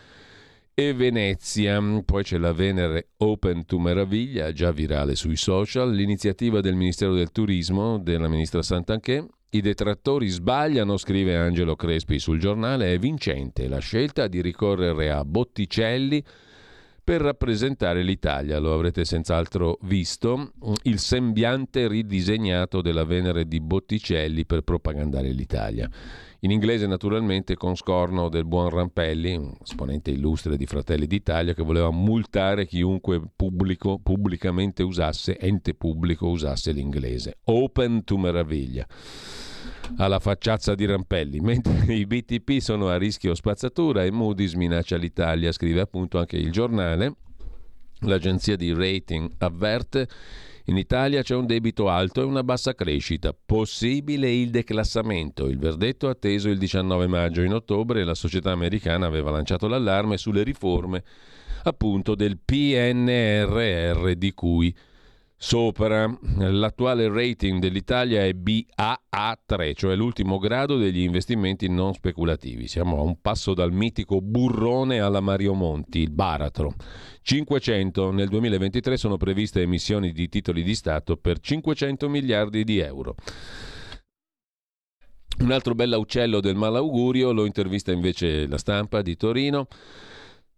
e 0.72 0.92
Venezia. 0.94 1.80
Poi 2.04 2.22
c'è 2.22 2.38
la 2.38 2.52
Venere 2.52 3.08
Open 3.18 3.66
to 3.66 3.80
Meraviglia, 3.80 4.52
già 4.52 4.70
virale 4.70 5.16
sui 5.16 5.36
social, 5.36 5.92
l'iniziativa 5.92 6.60
del 6.60 6.76
Ministero 6.76 7.14
del 7.14 7.32
Turismo 7.32 7.98
della 7.98 8.28
ministra 8.28 8.62
Santanchè. 8.62 9.24
I 9.50 9.60
detrattori 9.60 10.28
sbagliano, 10.28 10.96
scrive 10.96 11.36
Angelo 11.36 11.74
Crespi 11.74 12.20
sul 12.20 12.38
giornale, 12.38 12.92
è 12.92 12.98
vincente 12.98 13.66
la 13.66 13.78
scelta 13.78 14.28
di 14.28 14.40
ricorrere 14.40 15.10
a 15.10 15.24
Botticelli 15.24 16.22
per 17.04 17.20
rappresentare 17.20 18.02
l'Italia. 18.02 18.58
Lo 18.58 18.72
avrete 18.72 19.04
senz'altro 19.04 19.78
visto, 19.82 20.52
il 20.84 20.98
sembiante 20.98 21.86
ridisegnato 21.86 22.80
della 22.80 23.04
Venere 23.04 23.46
di 23.46 23.60
Botticelli 23.60 24.46
per 24.46 24.62
propagandare 24.62 25.30
l'Italia. 25.30 25.88
In 26.40 26.50
inglese 26.50 26.86
naturalmente 26.86 27.56
con 27.56 27.74
scorno 27.74 28.28
del 28.28 28.46
buon 28.46 28.70
Rampelli, 28.70 29.34
un 29.34 29.54
esponente 29.62 30.10
illustre 30.10 30.56
di 30.56 30.66
Fratelli 30.66 31.06
d'Italia 31.06 31.54
che 31.54 31.62
voleva 31.62 31.90
multare 31.90 32.66
chiunque 32.66 33.20
pubblico, 33.34 33.98
pubblicamente 34.02 34.82
usasse, 34.82 35.38
ente 35.38 35.74
pubblico 35.74 36.28
usasse 36.28 36.72
l'inglese. 36.72 37.38
Open 37.44 38.04
to 38.04 38.16
meraviglia 38.18 38.86
alla 39.96 40.18
facciazza 40.18 40.74
di 40.74 40.86
Rampelli, 40.86 41.40
mentre 41.40 41.94
i 41.94 42.06
BTP 42.06 42.58
sono 42.58 42.88
a 42.88 42.96
rischio 42.96 43.34
spazzatura 43.34 44.04
e 44.04 44.10
Moody's 44.10 44.54
minaccia 44.54 44.96
l'Italia, 44.96 45.52
scrive 45.52 45.80
appunto 45.80 46.18
anche 46.18 46.36
il 46.36 46.50
giornale. 46.50 47.14
L'agenzia 48.00 48.56
di 48.56 48.72
rating 48.72 49.30
avverte 49.38 50.08
in 50.66 50.78
Italia 50.78 51.22
c'è 51.22 51.34
un 51.34 51.44
debito 51.44 51.88
alto 51.90 52.22
e 52.22 52.24
una 52.24 52.42
bassa 52.42 52.74
crescita. 52.74 53.34
Possibile 53.34 54.30
il 54.30 54.50
declassamento. 54.50 55.46
Il 55.46 55.58
verdetto 55.58 56.08
atteso 56.08 56.48
il 56.48 56.58
19 56.58 57.06
maggio. 57.06 57.42
In 57.42 57.52
ottobre 57.52 58.02
la 58.02 58.14
società 58.14 58.50
americana 58.50 59.04
aveva 59.06 59.30
lanciato 59.30 59.68
l'allarme 59.68 60.16
sulle 60.16 60.42
riforme 60.42 61.02
appunto 61.64 62.14
del 62.14 62.38
PNRR 62.42 64.12
di 64.12 64.32
cui 64.32 64.74
sopra. 65.36 66.06
L'attuale 66.38 67.08
rating 67.08 67.60
dell'Italia 67.60 68.24
è 68.24 68.32
BAA3, 68.32 69.74
cioè 69.74 69.94
l'ultimo 69.94 70.38
grado 70.38 70.76
degli 70.76 71.00
investimenti 71.00 71.68
non 71.68 71.92
speculativi. 71.94 72.66
Siamo 72.66 72.98
a 72.98 73.02
un 73.02 73.20
passo 73.20 73.54
dal 73.54 73.72
mitico 73.72 74.20
burrone 74.20 75.00
alla 75.00 75.20
Mario 75.20 75.54
Monti, 75.54 76.00
il 76.00 76.10
baratro. 76.10 76.74
500 77.22 78.10
nel 78.10 78.28
2023 78.28 78.96
sono 78.96 79.16
previste 79.16 79.62
emissioni 79.62 80.12
di 80.12 80.28
titoli 80.28 80.62
di 80.62 80.74
Stato 80.74 81.16
per 81.16 81.40
500 81.40 82.08
miliardi 82.08 82.64
di 82.64 82.78
euro. 82.78 83.14
Un 85.36 85.50
altro 85.50 85.74
bell'uccello 85.74 86.40
del 86.40 86.54
malaugurio 86.54 87.32
lo 87.32 87.44
intervista 87.44 87.90
invece 87.90 88.46
la 88.46 88.56
stampa 88.56 89.02
di 89.02 89.16
Torino. 89.16 89.66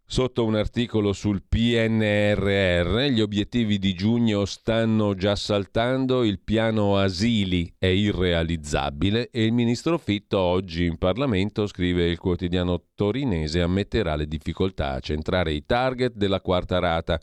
Sotto 0.09 0.45
un 0.45 0.55
articolo 0.55 1.13
sul 1.13 1.43
PNRR, 1.43 3.07
gli 3.11 3.21
obiettivi 3.21 3.77
di 3.81 3.93
giugno 3.93 4.45
stanno 4.45 5.15
già 5.17 5.35
saltando, 5.35 6.23
il 6.23 6.39
piano 6.39 6.97
asili 6.97 7.75
è 7.77 7.87
irrealizzabile 7.87 9.31
e 9.33 9.45
il 9.45 9.53
ministro 9.53 9.99
Fitto 9.99 10.39
oggi 10.39 10.85
in 10.85 10.97
Parlamento, 10.97 11.67
scrive 11.67 12.09
il 12.09 12.19
quotidiano 12.19 12.85
torinese, 12.95 13.61
ammetterà 13.61 14.15
le 14.15 14.29
difficoltà 14.29 14.93
a 14.93 15.01
centrare 15.01 15.53
i 15.53 15.67
target 15.67 16.15
della 16.15 16.41
quarta 16.41 16.79
rata. 16.79 17.21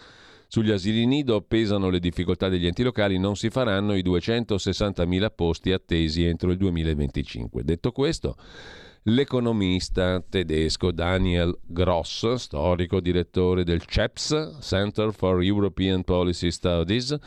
Sugli 0.49 0.69
asili 0.69 1.05
nido 1.05 1.39
pesano 1.41 1.89
le 1.89 1.99
difficoltà 1.99 2.49
degli 2.49 2.67
enti 2.67 2.83
locali, 2.83 3.17
non 3.17 3.37
si 3.37 3.49
faranno 3.49 3.95
i 3.95 4.03
260.000 4.03 5.31
posti 5.33 5.71
attesi 5.71 6.25
entro 6.25 6.51
il 6.51 6.57
2025. 6.57 7.63
Detto 7.63 7.93
questo, 7.93 8.35
l'economista 9.03 10.21
tedesco 10.21 10.91
Daniel 10.91 11.57
Gross, 11.65 12.33
storico 12.33 12.99
direttore 12.99 13.63
del 13.63 13.85
CEPS, 13.85 14.59
Center 14.61 15.13
for 15.13 15.41
European 15.43 16.03
Policy 16.03 16.51
Studies, 16.51 17.17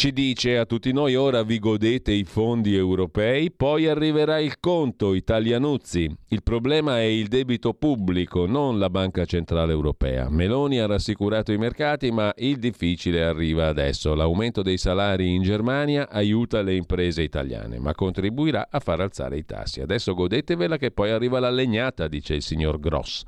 ci 0.00 0.12
dice 0.12 0.56
a 0.56 0.64
tutti 0.64 0.92
noi 0.92 1.14
ora 1.14 1.42
vi 1.42 1.58
godete 1.58 2.10
i 2.10 2.24
fondi 2.24 2.74
europei, 2.74 3.50
poi 3.50 3.86
arriverà 3.86 4.38
il 4.38 4.58
conto 4.58 5.12
italianuzzi. 5.12 6.10
Il 6.28 6.42
problema 6.42 7.00
è 7.00 7.02
il 7.02 7.28
debito 7.28 7.74
pubblico, 7.74 8.46
non 8.46 8.78
la 8.78 8.88
Banca 8.88 9.26
Centrale 9.26 9.72
Europea. 9.72 10.30
Meloni 10.30 10.78
ha 10.78 10.86
rassicurato 10.86 11.52
i 11.52 11.58
mercati, 11.58 12.10
ma 12.10 12.32
il 12.38 12.56
difficile 12.56 13.24
arriva 13.24 13.66
adesso. 13.66 14.14
L'aumento 14.14 14.62
dei 14.62 14.78
salari 14.78 15.34
in 15.34 15.42
Germania 15.42 16.08
aiuta 16.08 16.62
le 16.62 16.76
imprese 16.76 17.20
italiane, 17.20 17.78
ma 17.78 17.94
contribuirà 17.94 18.68
a 18.70 18.80
far 18.80 19.00
alzare 19.00 19.36
i 19.36 19.44
tassi. 19.44 19.82
Adesso 19.82 20.14
godetevela 20.14 20.78
che 20.78 20.92
poi 20.92 21.10
arriva 21.10 21.40
la 21.40 21.50
legnata, 21.50 22.08
dice 22.08 22.32
il 22.34 22.42
signor 22.42 22.80
Gross. 22.80 23.24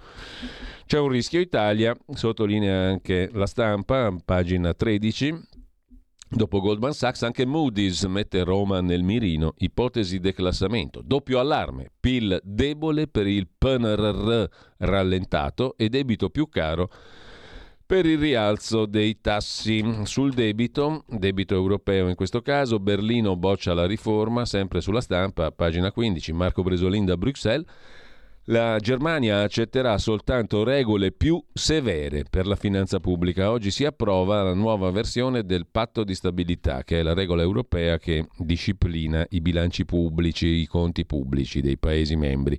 C'è 0.86 0.98
un 0.98 1.08
rischio 1.08 1.40
Italia, 1.40 1.94
sottolinea 2.14 2.88
anche 2.88 3.28
la 3.32 3.46
stampa, 3.46 4.14
pagina 4.24 4.72
13 4.72 5.50
Dopo 6.34 6.60
Goldman 6.60 6.94
Sachs 6.94 7.24
anche 7.24 7.44
Moody's 7.44 8.04
mette 8.04 8.42
Roma 8.42 8.80
nel 8.80 9.02
mirino, 9.02 9.52
ipotesi 9.58 10.18
declassamento, 10.18 11.02
doppio 11.04 11.38
allarme, 11.38 11.90
PIL 12.00 12.40
debole 12.42 13.06
per 13.06 13.26
il 13.26 13.46
PNRR 13.46 14.44
rallentato 14.78 15.74
e 15.76 15.90
debito 15.90 16.30
più 16.30 16.48
caro 16.48 16.90
per 17.84 18.06
il 18.06 18.18
rialzo 18.18 18.86
dei 18.86 19.20
tassi. 19.20 19.84
Sul 20.04 20.32
debito, 20.32 21.04
debito 21.06 21.54
europeo 21.54 22.08
in 22.08 22.14
questo 22.14 22.40
caso, 22.40 22.78
Berlino 22.78 23.36
boccia 23.36 23.74
la 23.74 23.84
riforma, 23.84 24.46
sempre 24.46 24.80
sulla 24.80 25.02
stampa, 25.02 25.52
pagina 25.52 25.92
15, 25.92 26.32
Marco 26.32 26.62
Bresolin 26.62 27.04
da 27.04 27.18
Bruxelles, 27.18 27.66
la 28.46 28.78
Germania 28.80 29.42
accetterà 29.42 29.98
soltanto 29.98 30.64
regole 30.64 31.12
più 31.12 31.42
severe 31.52 32.24
per 32.28 32.46
la 32.46 32.56
finanza 32.56 32.98
pubblica. 32.98 33.50
Oggi 33.50 33.70
si 33.70 33.84
approva 33.84 34.42
la 34.42 34.54
nuova 34.54 34.90
versione 34.90 35.44
del 35.44 35.66
patto 35.70 36.02
di 36.02 36.14
stabilità, 36.14 36.82
che 36.82 37.00
è 37.00 37.02
la 37.02 37.14
regola 37.14 37.42
europea 37.42 37.98
che 37.98 38.26
disciplina 38.38 39.24
i 39.30 39.40
bilanci 39.40 39.84
pubblici, 39.84 40.46
i 40.46 40.66
conti 40.66 41.06
pubblici 41.06 41.60
dei 41.60 41.78
Paesi 41.78 42.16
membri. 42.16 42.58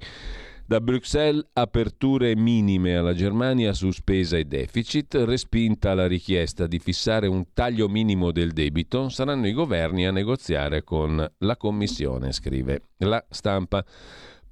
Da 0.66 0.80
Bruxelles 0.80 1.46
aperture 1.52 2.38
minime 2.38 2.96
alla 2.96 3.14
Germania 3.14 3.74
su 3.74 3.92
spesa 3.92 4.38
e 4.38 4.46
deficit, 4.46 5.14
respinta 5.26 5.94
la 5.94 6.08
richiesta 6.08 6.68
di 6.68 6.80
fissare 6.80 7.28
un 7.28 7.48
taglio 7.54 7.90
minimo 7.90 8.32
del 8.32 8.54
debito, 8.54 9.10
saranno 9.10 9.48
i 9.48 9.52
governi 9.52 10.08
a 10.08 10.12
negoziare 10.12 10.86
con 10.86 11.30
la 11.40 11.58
Commissione, 11.58 12.32
scrive 12.32 12.84
la 13.00 13.24
stampa. 13.30 13.84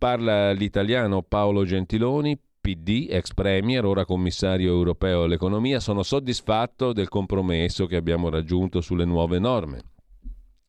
Parla 0.02 0.52
l'italiano 0.52 1.22
Paolo 1.22 1.64
Gentiloni, 1.64 2.36
PD, 2.60 3.06
ex 3.08 3.36
premier, 3.36 3.86
ora 3.86 4.04
commissario 4.04 4.72
europeo 4.72 5.26
all'economia. 5.26 5.80
Sono 5.80 6.02
soddisfatto 6.02 6.92
del 6.92 7.08
compromesso 7.08 7.86
che 7.86 7.98
abbiamo 7.98 8.30
raggiunto 8.30 8.82
sulle 8.82 9.06
nuove 9.06 9.38
norme. 9.38 9.82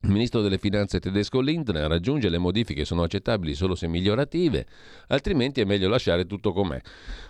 Il 0.03 0.11
ministro 0.11 0.43
delle 0.43 0.59
finanze 0.59 1.01
tedesco 1.01 1.41
Lindner 1.41 1.89
raggiunge 1.89 2.29
le 2.29 2.37
modifiche 2.37 2.85
sono 2.85 3.05
accettabili 3.05 3.55
solo 3.55 3.75
se 3.75 3.87
migliorative, 3.87 4.67
altrimenti 5.07 5.63
è 5.63 5.65
meglio 5.65 5.89
lasciare 5.89 6.27
tutto 6.27 6.53
com'è. 6.53 6.79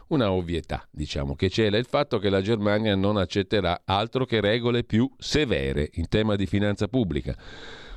Una 0.09 0.33
ovvietà, 0.33 0.85
diciamo, 0.91 1.37
che 1.37 1.51
cela 1.51 1.79
il 1.79 1.87
fatto 1.87 2.19
che 2.19 2.31
la 2.31 2.43
Germania 2.43 2.97
non 2.97 3.17
accetterà 3.17 3.83
altro 3.85 4.25
che 4.25 4.41
regole 4.41 4.83
più 4.83 5.09
severe 5.19 5.89
in 5.93 6.09
tema 6.09 6.35
di 6.35 6.47
finanza 6.47 6.89
pubblica 6.89 7.37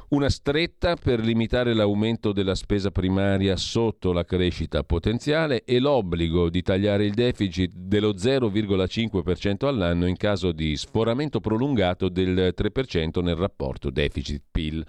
una 0.10 0.30
stretta 0.30 0.96
per 0.96 1.20
limitare 1.20 1.74
l'aumento 1.74 2.32
della 2.32 2.54
spesa 2.54 2.92
primaria 2.92 3.56
sotto 3.56 4.12
la 4.12 4.24
crescita 4.24 4.84
potenziale 4.84 5.64
e 5.66 5.80
l'obbligo 5.80 6.50
di 6.50 6.62
tagliare 6.62 7.06
il 7.06 7.14
deficit 7.14 7.72
dello 7.74 8.12
0,5% 8.12 9.66
all'anno 9.66 10.06
in 10.06 10.16
caso 10.16 10.52
di 10.52 10.78
sforamento 10.78 11.40
prolungato 11.40 12.10
del 12.10 12.54
3% 12.56 13.24
nel 13.24 13.36
rapporto 13.36 13.90
deficit-PIL. 13.90 14.86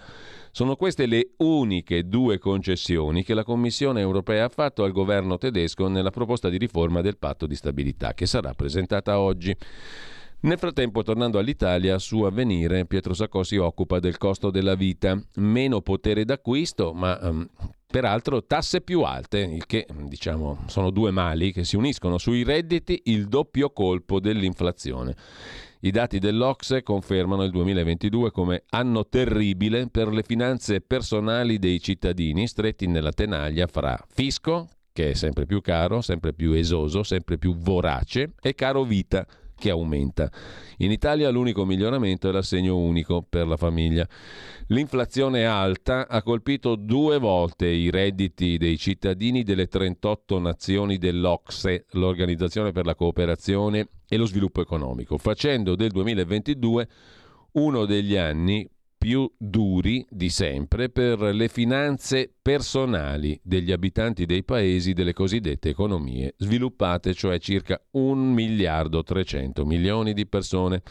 Sono 0.51 0.77
queste 0.77 1.07
le 1.07 1.33
uniche 1.39 2.09
due 2.09 2.39
concessioni 2.39 3.23
che 3.23 3.35
la 3.35 3.45
Commissione 3.45 4.01
europea 4.01 4.45
ha 4.47 4.49
fatto 4.49 4.85
al 4.85 4.93
governo 4.93 5.39
tedesco 5.39 5.89
nella 5.89 6.11
proposta 6.11 6.49
di 6.49 6.57
riforma 6.59 7.01
del 7.01 7.19
patto 7.19 7.47
di 7.47 7.55
stabilità 7.55 8.15
che 8.15 8.27
sarà 8.27 8.53
presentata 8.55 9.19
oggi. 9.19 9.55
Nel 10.47 10.59
frattempo, 10.59 11.03
tornando 11.03 11.41
all'Italia, 11.41 11.99
su 11.99 12.23
Avvenire, 12.23 12.87
Pietro 12.87 13.15
Sacco 13.15 13.43
si 13.43 13.57
occupa 13.57 13.99
del 13.99 14.17
costo 14.17 14.53
della 14.53 14.77
vita, 14.77 15.21
meno 15.39 15.81
potere 15.81 16.25
d'acquisto, 16.25 16.93
ma 16.95 17.19
um, 17.21 17.49
peraltro 17.85 18.45
tasse 18.45 18.81
più 18.81 19.01
alte, 19.01 19.41
il 19.41 19.67
che 19.67 19.89
diciamo 20.05 20.63
sono 20.67 20.91
due 20.91 21.11
mali 21.11 21.51
che 21.51 21.65
si 21.65 21.75
uniscono. 21.75 22.17
Sui 22.17 22.45
redditi, 22.45 23.03
il 23.07 23.27
doppio 23.27 23.71
colpo 23.71 24.21
dell'inflazione. 24.21 25.17
I 25.81 25.91
dati 25.91 26.21
dell'Ocse 26.21 26.85
confermano 26.85 27.43
il 27.43 27.51
2022 27.51 28.31
come 28.31 28.63
anno 28.69 29.09
terribile 29.09 29.89
per 29.91 30.13
le 30.13 30.23
finanze 30.23 30.81
personali 30.81 31.59
dei 31.59 31.81
cittadini 31.81 32.47
stretti 32.47 32.87
nella 32.87 33.11
tenaglia 33.11 33.67
fra 33.67 33.99
fisco, 34.15 34.69
che 34.93 35.11
è 35.11 35.15
sempre 35.15 35.45
più 35.45 35.61
caro, 35.61 36.03
sempre 36.03 36.33
più 36.33 36.53
esoso, 36.53 37.03
sempre 37.03 37.37
più 37.37 37.57
vorace, 37.57 38.35
e 38.41 38.55
caro 38.55 38.85
vita, 38.85 39.27
che 39.57 39.71
aumenta. 39.71 40.31
In 40.79 40.91
Italia 40.93 41.31
l'unico 41.31 41.65
miglioramento 41.65 42.29
è 42.29 42.33
l'assegno 42.33 42.77
unico 42.77 43.27
per 43.29 43.47
la 43.47 43.57
famiglia. 43.57 44.07
L'inflazione 44.69 45.47
alta 45.47 46.07
ha 46.09 46.23
colpito 46.23 46.77
due 46.77 47.19
volte 47.19 47.67
i 47.67 47.91
redditi 47.91 48.59
dei 48.59 48.77
cittadini 48.77 49.43
delle 49.43 49.67
38 49.67 50.39
nazioni 50.39 50.99
dell'Ocse, 50.99 51.87
l'Organizzazione 51.93 52.73
per 52.73 52.85
la 52.85 52.95
cooperazione 52.95 53.89
e 54.09 54.17
lo 54.17 54.27
sviluppo 54.27 54.61
economico, 54.61 55.19
facendo 55.19 55.75
del 55.75 55.91
2022 55.91 56.89
uno 57.53 57.87
degli 57.87 58.17
anni 58.17 58.69
più 58.99 59.31
duri 59.37 60.05
di 60.09 60.29
sempre 60.31 60.89
per 60.89 61.21
le 61.21 61.49
finanze 61.49 62.33
personali 62.41 63.39
degli 63.43 63.73
abitanti 63.73 64.27
dei 64.27 64.45
paesi 64.45 64.93
delle 64.93 65.13
cosiddette 65.13 65.69
economie 65.69 66.35
sviluppate, 66.37 67.15
cioè 67.15 67.39
circa 67.39 67.81
1 67.93 68.33
miliardo 68.33 69.03
300 69.03 69.65
milioni 69.65 70.13
di 70.13 70.27
persone. 70.27 70.83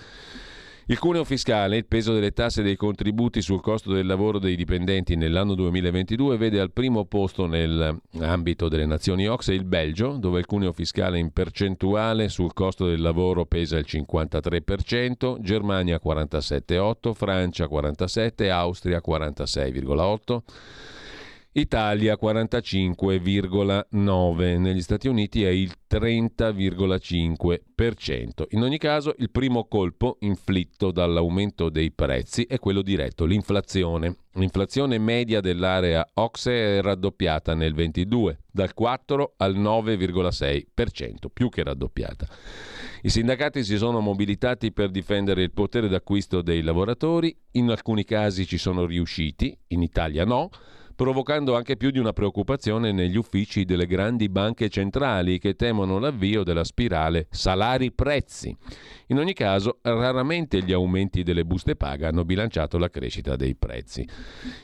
Il 0.88 1.00
cuneo 1.00 1.24
fiscale, 1.24 1.78
il 1.78 1.88
peso 1.88 2.13
delle 2.13 2.32
tasse 2.32 2.62
e 2.62 2.63
dei 2.63 2.76
contributi 2.76 3.41
sul 3.41 3.60
costo 3.60 3.91
del 3.91 4.06
lavoro 4.06 4.38
dei 4.38 4.56
dipendenti 4.56 5.15
nell'anno 5.15 5.56
2022 5.56 6.38
vede 6.38 6.60
al 6.60 6.71
primo 6.71 7.06
posto 7.06 7.48
nell'ambito 7.48 8.67
delle 8.67 8.86
nazioni 8.86 9.28
OXE 9.28 9.56
il 9.56 9.65
Belgio, 9.65 10.17
dove 10.19 10.38
il 10.38 10.45
cuneo 10.45 10.71
fiscale 10.74 11.17
in 11.17 11.32
percentuale 11.32 12.30
sul 12.30 12.54
costo 12.54 12.86
del 12.86 13.02
lavoro 13.02 13.48
pesa 13.48 13.80
il 13.80 13.86
53%, 13.89 15.39
Germania 15.39 16.00
47,8%, 16.00 17.13
Francia 17.13 17.65
47%, 17.65 18.50
Austria 18.52 19.02
46,8%. 19.04 20.41
Italia 21.58 22.18
45,9, 22.22 24.60
negli 24.60 24.82
Stati 24.82 25.08
Uniti 25.08 25.46
è 25.46 25.50
il 25.50 25.72
30,5%. 25.89 28.44
In 28.50 28.62
ogni 28.62 28.78
caso 28.78 29.15
il 29.20 29.32
primo 29.32 29.65
colpo 29.70 30.18
inflitto 30.20 30.91
dall'aumento 30.91 31.70
dei 31.70 31.91
prezzi 31.91 32.44
è 32.44 32.60
quello 32.60 32.82
diretto, 32.82 33.24
l'inflazione. 33.24 34.18
L'inflazione 34.34 34.98
media 34.98 35.39
dell'area 35.39 36.06
OXE 36.15 36.80
è 36.80 36.82
raddoppiata 36.82 37.54
nel 37.54 37.74
22, 37.74 38.39
dal 38.52 38.74
4 38.74 39.36
al 39.38 39.56
9,6%, 39.56 41.28
più 41.32 41.48
che 41.48 41.63
raddoppiata. 41.63 42.28
I 43.04 43.10
sindacati 43.10 43.63
si 43.63 43.78
sono 43.78 44.02
mobilitati 44.02 44.74
per 44.74 44.91
difendere 44.91 45.44
il 45.44 45.54
potere 45.54 45.88
d'acquisto 45.88 46.41
dei 46.41 46.62
lavoratori, 46.62 47.34
in 47.52 47.70
alcuni 47.70 48.04
casi 48.04 48.46
ci 48.46 48.58
sono 48.58 48.86
riusciti, 48.86 49.58
in 49.68 49.84
Italia 49.84 50.26
no 50.26 50.50
provocando 50.95 51.55
anche 51.55 51.75
più 51.75 51.91
di 51.91 51.99
una 51.99 52.13
preoccupazione 52.13 52.91
negli 52.91 53.17
uffici 53.17 53.65
delle 53.65 53.86
grandi 53.86 54.29
banche 54.29 54.69
centrali 54.69 55.39
che 55.39 55.55
temono 55.55 55.99
l'avvio 55.99 56.43
della 56.43 56.63
spirale 56.63 57.27
salari-prezzi. 57.29 58.55
In 59.08 59.19
ogni 59.19 59.34
caso, 59.34 59.79
raramente 59.81 60.63
gli 60.63 60.71
aumenti 60.71 61.23
delle 61.23 61.45
buste 61.45 61.75
paga 61.75 62.08
hanno 62.08 62.23
bilanciato 62.23 62.77
la 62.77 62.89
crescita 62.89 63.36
dei 63.36 63.55
prezzi. 63.55 64.08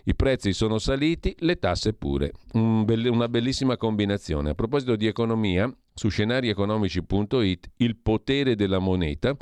I 0.05 0.15
prezzi 0.15 0.53
sono 0.53 0.79
saliti, 0.79 1.35
le 1.39 1.57
tasse 1.57 1.93
pure. 1.93 2.31
Una 2.53 3.27
bellissima 3.27 3.77
combinazione. 3.77 4.51
A 4.51 4.55
proposito 4.55 4.95
di 4.95 5.07
economia, 5.07 5.71
su 5.93 6.09
scenarieconomici.it 6.09 7.71
il 7.77 7.97
potere 7.97 8.55
della 8.55 8.79
moneta 8.79 9.35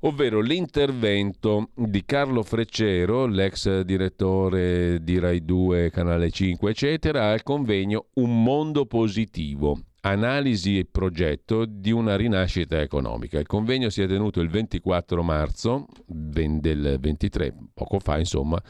ovvero 0.00 0.40
l'intervento 0.40 1.70
di 1.74 2.04
Carlo 2.04 2.42
Freccero, 2.42 3.26
l'ex 3.26 3.80
direttore 3.80 5.02
di 5.02 5.18
Rai 5.18 5.44
2, 5.44 5.90
Canale 5.90 6.30
5, 6.30 6.70
eccetera, 6.70 7.30
al 7.30 7.42
convegno 7.42 8.06
Un 8.14 8.42
mondo 8.42 8.86
positivo. 8.86 9.80
Analisi 10.00 10.78
e 10.78 10.86
progetto 10.90 11.64
di 11.66 11.90
una 11.90 12.16
rinascita 12.16 12.80
economica. 12.80 13.38
Il 13.38 13.46
convegno 13.46 13.90
si 13.90 14.00
è 14.00 14.06
tenuto 14.06 14.40
il 14.40 14.48
24 14.48 15.22
marzo 15.22 15.86
del 16.06 16.98
23, 17.00 17.54
poco 17.74 17.98
fa 17.98 18.18
insomma, 18.18 18.62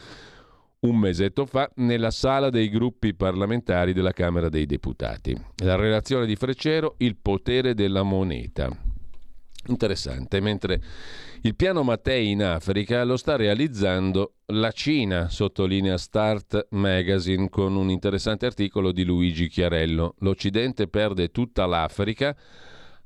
un 0.80 0.96
mesetto 0.96 1.44
fa, 1.44 1.70
nella 1.76 2.10
sala 2.10 2.50
dei 2.50 2.70
gruppi 2.70 3.14
parlamentari 3.14 3.92
della 3.92 4.12
Camera 4.12 4.48
dei 4.48 4.64
Deputati. 4.64 5.36
La 5.56 5.76
relazione 5.76 6.24
di 6.24 6.34
Freccero, 6.34 6.94
Il 6.98 7.16
potere 7.16 7.74
della 7.74 8.02
moneta. 8.02 8.87
Interessante, 9.68 10.40
mentre 10.40 10.80
il 11.42 11.54
piano 11.54 11.82
Mattei 11.82 12.30
in 12.30 12.42
Africa 12.42 13.04
lo 13.04 13.16
sta 13.16 13.36
realizzando 13.36 14.34
la 14.46 14.72
Cina, 14.72 15.28
sottolinea 15.28 15.98
Start 15.98 16.68
Magazine 16.70 17.48
con 17.50 17.76
un 17.76 17.90
interessante 17.90 18.46
articolo 18.46 18.92
di 18.92 19.04
Luigi 19.04 19.48
Chiarello. 19.48 20.14
L'Occidente 20.20 20.88
perde 20.88 21.30
tutta 21.30 21.66
l'Africa 21.66 22.34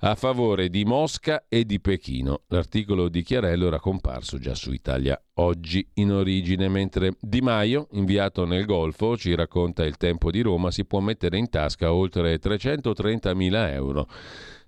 a 0.05 0.15
favore 0.15 0.69
di 0.69 0.85
Mosca 0.85 1.45
e 1.49 1.65
di 1.65 1.81
Pechino. 1.81 2.43
L'articolo 2.49 3.09
di 3.09 3.23
Chiarello 3.23 3.67
era 3.67 3.79
comparso 3.79 4.39
già 4.39 4.55
su 4.55 4.73
Italia 4.73 5.21
oggi 5.35 5.87
in 5.95 6.13
origine, 6.13 6.69
mentre 6.69 7.17
Di 7.21 7.41
Maio, 7.41 7.89
inviato 7.93 8.45
nel 8.45 8.67
Golfo, 8.67 9.17
ci 9.17 9.35
racconta 9.35 9.85
il 9.85 9.97
tempo 9.97 10.31
di 10.31 10.41
Roma, 10.41 10.71
si 10.71 10.85
può 10.85 11.01
mettere 11.01 11.39
in 11.39 11.49
tasca 11.49 11.93
oltre 11.93 12.39
330 12.39 13.35
mila 13.35 13.73
euro 13.73 14.09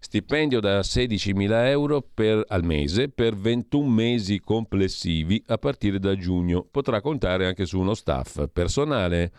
Stipendio 0.05 0.61
da 0.61 0.81
16.000 0.81 1.69
euro 1.69 2.03
per, 2.03 2.45
al 2.49 2.63
mese 2.63 3.09
per 3.09 3.35
21 3.35 3.89
mesi 3.89 4.39
complessivi 4.39 5.43
a 5.47 5.57
partire 5.57 5.99
da 5.99 6.15
giugno. 6.15 6.63
Potrà 6.71 7.01
contare 7.01 7.47
anche 7.47 7.65
su 7.65 7.81
uno 7.81 7.95
staff 7.95 8.47
personale. 8.53 9.33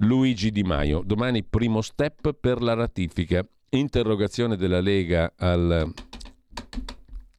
Luigi 0.00 0.50
Di 0.50 0.64
Maio. 0.64 1.00
Domani 1.02 1.42
primo 1.44 1.80
step 1.80 2.34
per 2.34 2.60
la 2.60 2.74
ratifica. 2.74 3.42
Interrogazione 3.70 4.56
della 4.56 4.80
Lega 4.80 5.32
al 5.38 5.90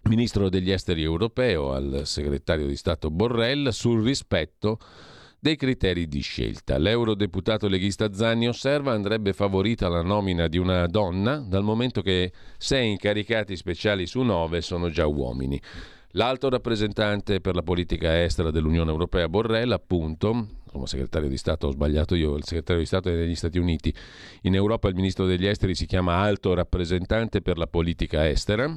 ministro 0.09 0.49
degli 0.49 0.71
esteri 0.71 1.03
europeo, 1.03 1.73
al 1.73 2.01
segretario 2.05 2.65
di 2.65 2.75
Stato 2.75 3.11
Borrell, 3.11 3.69
sul 3.69 4.03
rispetto 4.03 4.79
dei 5.43 5.55
criteri 5.55 6.07
di 6.07 6.21
scelta. 6.21 6.77
L'eurodeputato 6.77 7.67
leghista 7.67 8.13
Zanni 8.13 8.47
osserva 8.47 8.93
andrebbe 8.93 9.33
favorita 9.33 9.89
la 9.89 10.03
nomina 10.03 10.47
di 10.47 10.59
una 10.59 10.85
donna 10.85 11.37
dal 11.37 11.63
momento 11.63 12.03
che 12.03 12.31
sei 12.59 12.91
incaricati 12.91 13.55
speciali 13.55 14.05
su 14.05 14.21
nove 14.21 14.61
sono 14.61 14.91
già 14.91 15.07
uomini. 15.07 15.59
L'alto 16.11 16.47
rappresentante 16.47 17.41
per 17.41 17.55
la 17.55 17.63
politica 17.63 18.21
estera 18.21 18.51
dell'Unione 18.51 18.91
Europea 18.91 19.27
Borrell, 19.27 19.71
appunto, 19.71 20.47
come 20.71 20.85
segretario 20.85 21.27
di 21.27 21.37
Stato 21.37 21.67
ho 21.67 21.71
sbagliato 21.71 22.13
io, 22.13 22.35
il 22.35 22.43
segretario 22.43 22.81
di 22.81 22.87
Stato 22.87 23.09
è 23.09 23.15
negli 23.15 23.33
Stati 23.33 23.57
Uniti, 23.57 23.91
in 24.41 24.53
Europa 24.53 24.89
il 24.89 24.95
ministro 24.95 25.25
degli 25.25 25.47
esteri 25.47 25.73
si 25.73 25.87
chiama 25.87 26.17
alto 26.17 26.53
rappresentante 26.53 27.41
per 27.41 27.57
la 27.57 27.65
politica 27.65 28.29
estera, 28.29 28.71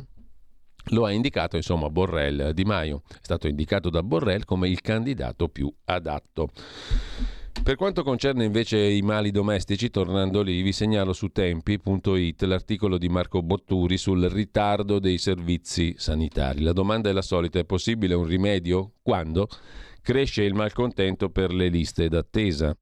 lo 0.88 1.05
ha 1.05 1.12
indicato 1.12 1.57
insomma 1.57 1.88
Borrell 1.88 2.51
Di 2.51 2.64
Maio, 2.64 3.03
è 3.09 3.18
stato 3.20 3.49
indicato 3.49 3.90
da 3.90 4.03
Borrell 4.03 4.44
come 4.44 4.68
il 4.68 4.81
candidato 4.81 5.49
più 5.49 5.73
adatto. 5.85 6.49
Per 7.62 7.77
quanto 7.77 8.03
concerne 8.03 8.44
invece 8.44 8.79
i 8.79 9.01
mali 9.01 9.31
domestici, 9.31 9.88
tornando 9.88 10.42
lì, 10.42 10.61
vi 10.61 10.73
segnalo 10.73 11.14
su 11.14 11.29
tempi.it 11.29 12.42
l'articolo 12.42 12.99
di 12.99 13.09
Marco 13.09 13.42
Botturi 13.42 13.97
sul 13.97 14.29
ritardo 14.29 14.99
dei 14.99 15.16
servizi 15.16 15.94
sanitari. 15.97 16.61
La 16.61 16.75
domanda 16.75 17.09
è 17.09 17.12
la 17.12 17.23
solita, 17.23 17.59
è 17.59 17.64
possibile 17.64 18.12
un 18.12 18.27
rimedio? 18.27 18.92
Quando? 19.01 19.49
Cresce 20.03 20.42
il 20.42 20.53
malcontento 20.53 21.31
per 21.31 21.55
le 21.55 21.68
liste 21.68 22.09
d'attesa 22.09 22.77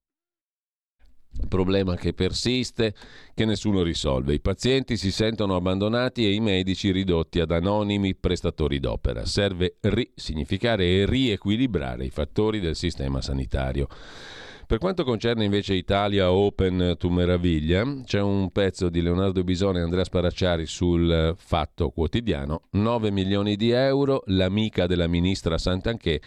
problema 1.49 1.97
che 1.97 2.13
persiste, 2.13 2.95
che 3.35 3.45
nessuno 3.45 3.83
risolve. 3.83 4.35
I 4.35 4.41
pazienti 4.41 4.97
si 4.97 5.11
sentono 5.11 5.57
abbandonati 5.57 6.25
e 6.25 6.33
i 6.33 6.41
medici 6.41 6.91
ridotti 6.91 7.41
ad 7.41 7.51
anonimi 7.51 8.15
prestatori 8.15 8.79
d'opera. 8.81 9.25
Serve 9.25 9.77
risignificare 9.81 10.87
e 10.87 11.07
riequilibrare 11.07 12.05
i 12.05 12.11
fattori 12.11 12.61
del 12.61 12.77
sistema 12.77 13.21
sanitario. 13.21 13.89
Per 14.67 14.81
quanto 14.81 15.05
concerne 15.05 15.45
invece 15.45 15.75
Italia 15.75 16.33
Open 16.33 16.95
to 16.97 17.11
Meraviglia, 17.11 17.85
c'è 18.05 18.21
un 18.21 18.51
pezzo 18.51 18.89
di 18.89 19.03
Leonardo 19.03 19.45
Bisone 19.45 19.81
e 19.81 19.83
Andrea 19.83 20.05
Sparacciari 20.05 20.65
sul 20.65 21.35
Fatto 21.37 21.91
Quotidiano. 21.91 22.63
9 22.71 23.11
milioni 23.11 23.57
di 23.57 23.71
euro, 23.71 24.23
l'amica 24.27 24.87
della 24.87 25.09
ministra 25.09 25.59
Santanché 25.59 26.23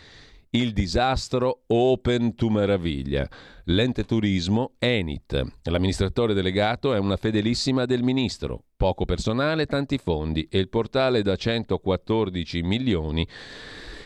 il 0.55 0.71
disastro 0.71 1.63
Open 1.67 2.33
to 2.33 2.49
Meraviglia. 2.49 3.27
L'ente 3.65 4.05
turismo 4.05 4.75
Enit. 4.79 5.43
L'amministratore 5.63 6.33
delegato 6.33 6.93
è 6.93 6.97
una 6.97 7.17
fedelissima 7.17 7.85
del 7.85 8.03
ministro. 8.03 8.63
Poco 8.77 9.03
personale, 9.03 9.65
tanti 9.65 9.97
fondi 9.97 10.47
e 10.49 10.59
il 10.59 10.69
portale 10.69 11.23
da 11.23 11.35
114 11.35 12.61
milioni 12.61 13.27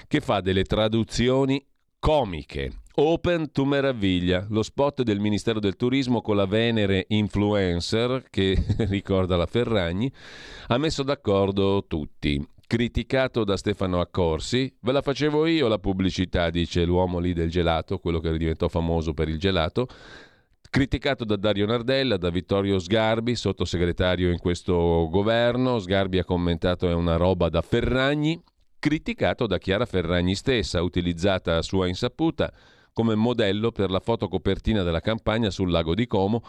che 0.08 0.22
fa 0.22 0.42
delle 0.42 0.64
traduzioni 0.64 1.64
comiche. 2.00 2.72
Open 2.96 3.52
to 3.52 3.64
Meraviglia, 3.66 4.48
lo 4.50 4.64
spot 4.64 5.04
del 5.04 5.20
Ministero 5.20 5.60
del 5.60 5.76
Turismo 5.76 6.22
con 6.22 6.36
la 6.36 6.48
Venere 6.48 7.06
influencer 7.10 8.24
che 8.30 8.58
ricorda 8.90 9.38
la 9.38 9.46
Ferragni, 9.46 10.12
ha 10.68 10.78
messo 10.80 11.04
d'accordo 11.04 11.86
tutti 11.88 12.44
criticato 12.70 13.44
da 13.44 13.58
Stefano 13.58 14.00
Accorsi. 14.00 14.72
Ve 14.82 14.92
la 14.92 15.02
facevo 15.02 15.48
io 15.48 15.68
la 15.68 15.80
pubblicità, 15.80 16.52
dice 16.52 16.86
l'uomo 16.86 17.18
lì 17.18 17.34
del 17.34 17.50
gelato, 17.50 17.98
quello 17.98 18.20
che 18.20 18.38
diventò 18.38 18.68
famoso 18.68 19.16
per 19.16 19.28
il 19.28 19.40
gelato. 19.40 19.88
Criticato 20.70 21.26
da 21.26 21.36
Dario 21.36 21.66
Nardella, 21.66 22.16
da 22.18 22.30
Vittorio 22.30 22.78
Sgarbi, 22.78 23.34
sottosegretario 23.34 24.30
in 24.30 24.38
questo 24.38 25.08
governo. 25.10 25.80
Sgarbi 25.80 26.20
ha 26.20 26.24
commentato 26.24 26.88
è 26.88 26.94
una 26.94 27.16
roba 27.16 27.50
da 27.50 27.64
Ferragni. 27.64 28.40
Criticato 28.78 29.48
da 29.48 29.58
Chiara 29.58 29.88
Ferragni 29.88 30.36
stessa, 30.36 30.84
utilizzata 30.84 31.58
a 31.58 31.64
sua 31.64 31.88
insaputa 31.88 32.54
come 32.94 33.16
modello 33.16 33.72
per 33.72 33.90
la 33.90 34.00
fotocopertina 34.00 34.84
della 34.84 35.02
campagna 35.02 35.50
sul 35.50 35.72
lago 35.72 35.96
di 35.96 36.06
Como 36.06 36.44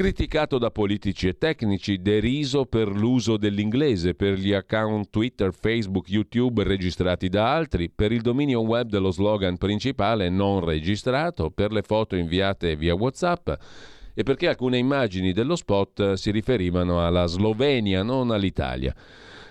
criticato 0.00 0.56
da 0.56 0.70
politici 0.70 1.28
e 1.28 1.36
tecnici, 1.36 2.00
deriso 2.00 2.64
per 2.64 2.88
l'uso 2.88 3.36
dell'inglese, 3.36 4.14
per 4.14 4.38
gli 4.38 4.54
account 4.54 5.10
Twitter, 5.10 5.52
Facebook, 5.52 6.08
YouTube 6.08 6.64
registrati 6.64 7.28
da 7.28 7.52
altri, 7.52 7.90
per 7.90 8.10
il 8.10 8.22
dominio 8.22 8.62
web 8.62 8.88
dello 8.88 9.10
slogan 9.10 9.58
principale 9.58 10.30
non 10.30 10.64
registrato, 10.64 11.50
per 11.50 11.70
le 11.70 11.82
foto 11.82 12.16
inviate 12.16 12.76
via 12.76 12.94
WhatsApp 12.94 13.50
e 14.14 14.22
perché 14.22 14.48
alcune 14.48 14.78
immagini 14.78 15.34
dello 15.34 15.54
spot 15.54 16.14
si 16.14 16.30
riferivano 16.30 17.06
alla 17.06 17.26
Slovenia, 17.26 18.02
non 18.02 18.30
all'Italia. 18.30 18.94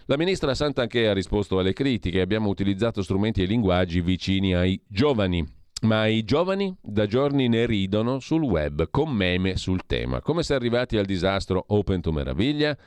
La 0.08 0.18
ministra 0.18 0.56
Santanché 0.56 1.08
ha 1.08 1.14
risposto 1.14 1.60
alle 1.60 1.74
critiche, 1.74 2.22
abbiamo 2.22 2.50
utilizzato 2.50 3.04
strumenti 3.04 3.44
e 3.44 3.46
linguaggi 3.46 4.02
vicini 4.02 4.56
ai 4.56 4.82
giovani 4.88 5.58
ma 5.82 6.08
i 6.08 6.24
giovani 6.24 6.76
da 6.82 7.06
giorni 7.06 7.48
ne 7.48 7.66
ridono 7.66 8.20
sul 8.20 8.42
web 8.42 8.90
con 8.90 9.10
meme 9.12 9.56
sul 9.56 9.86
tema. 9.86 10.22
Come 10.22 10.44
si 10.44 10.52
è 10.52 10.56
arrivati 10.56 10.98
al 10.98 11.06
disastro 11.06 11.64
Open 11.68 12.02
to 12.02 12.12
Meraviglia? 12.12 12.78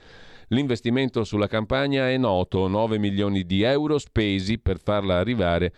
L'investimento 0.48 1.24
sulla 1.24 1.46
campagna 1.46 2.10
è 2.10 2.16
noto, 2.18 2.68
9 2.68 2.98
milioni 2.98 3.44
di 3.44 3.62
euro 3.62 3.98
spesi 3.98 4.58
per 4.58 4.78
farla 4.78 5.18
arrivare 5.18 5.72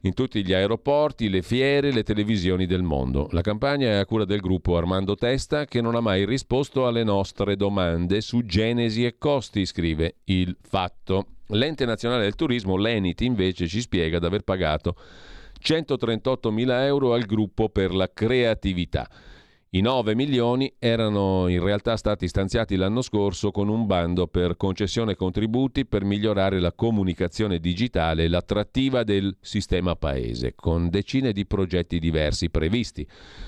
in 0.00 0.14
tutti 0.14 0.44
gli 0.44 0.52
aeroporti, 0.52 1.28
le 1.28 1.42
fiere, 1.42 1.92
le 1.92 2.02
televisioni 2.02 2.64
del 2.64 2.82
mondo. 2.82 3.28
La 3.32 3.40
campagna 3.42 3.88
è 3.88 3.94
a 3.94 4.06
cura 4.06 4.24
del 4.24 4.40
gruppo 4.40 4.76
Armando 4.76 5.16
Testa 5.16 5.64
che 5.66 5.80
non 5.80 5.94
ha 5.94 6.00
mai 6.00 6.24
risposto 6.24 6.86
alle 6.86 7.04
nostre 7.04 7.56
domande 7.56 8.20
su 8.20 8.44
genesi 8.44 9.04
e 9.04 9.16
costi, 9.18 9.66
scrive 9.66 10.16
il 10.24 10.56
fatto. 10.60 11.26
L'ente 11.48 11.84
nazionale 11.84 12.22
del 12.22 12.34
turismo, 12.34 12.76
l'Enit, 12.76 13.20
invece 13.20 13.66
ci 13.66 13.80
spiega 13.80 14.18
di 14.18 14.26
aver 14.26 14.42
pagato 14.42 14.96
138.000 15.66 16.84
euro 16.84 17.12
al 17.12 17.24
gruppo 17.24 17.68
per 17.68 17.92
la 17.92 18.08
creatività. 18.12 19.08
I 19.70 19.80
9 19.80 20.14
milioni 20.14 20.72
erano 20.78 21.48
in 21.48 21.60
realtà 21.60 21.96
stati 21.96 22.28
stanziati 22.28 22.76
l'anno 22.76 23.02
scorso 23.02 23.50
con 23.50 23.68
un 23.68 23.84
bando 23.84 24.28
per 24.28 24.56
concessione 24.56 25.16
contributi 25.16 25.84
per 25.84 26.04
migliorare 26.04 26.60
la 26.60 26.72
comunicazione 26.72 27.58
digitale 27.58 28.24
e 28.24 28.28
l'attrattiva 28.28 29.02
del 29.02 29.36
sistema 29.40 29.96
paese, 29.96 30.54
con 30.54 30.88
decine 30.88 31.32
di 31.32 31.46
progetti 31.46 31.98
diversi 31.98 32.48
previsti. 32.48 33.06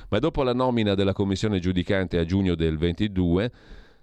Ma 0.09 0.19
dopo 0.19 0.43
la 0.43 0.53
nomina 0.53 0.95
della 0.95 1.12
commissione 1.12 1.61
giudicante 1.61 2.19
a 2.19 2.25
giugno 2.25 2.57
del 2.57 2.79
22, 2.79 3.53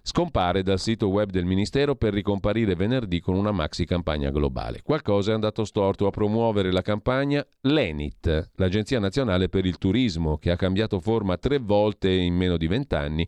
scompare 0.08 0.62
dal 0.62 0.80
sito 0.80 1.08
web 1.08 1.32
del 1.32 1.46
Ministero 1.46 1.96
per 1.96 2.14
ricomparire 2.14 2.76
venerdì 2.76 3.20
con 3.20 3.34
una 3.34 3.52
maxi 3.52 3.86
campagna 3.86 4.30
globale. 4.30 4.84
Qualcosa 4.84 5.32
è 5.32 5.34
andato 5.34 5.66
storto 5.66 6.06
a 6.06 6.12
promuovere 6.12 6.72
la 6.72 6.84
campagna 6.84 7.44
l'ENIT, 7.62 8.52
l'Agenzia 8.58 9.00
Nazionale 9.00 9.50
per 9.50 9.66
il 9.66 9.80
Turismo, 9.80 10.38
che 10.38 10.52
ha 10.52 10.56
cambiato 10.56 11.00
forma 11.00 11.38
tre 11.38 11.58
volte 11.58 12.12
in 12.12 12.36
meno 12.36 12.56
di 12.56 12.68
vent'anni 12.68 13.28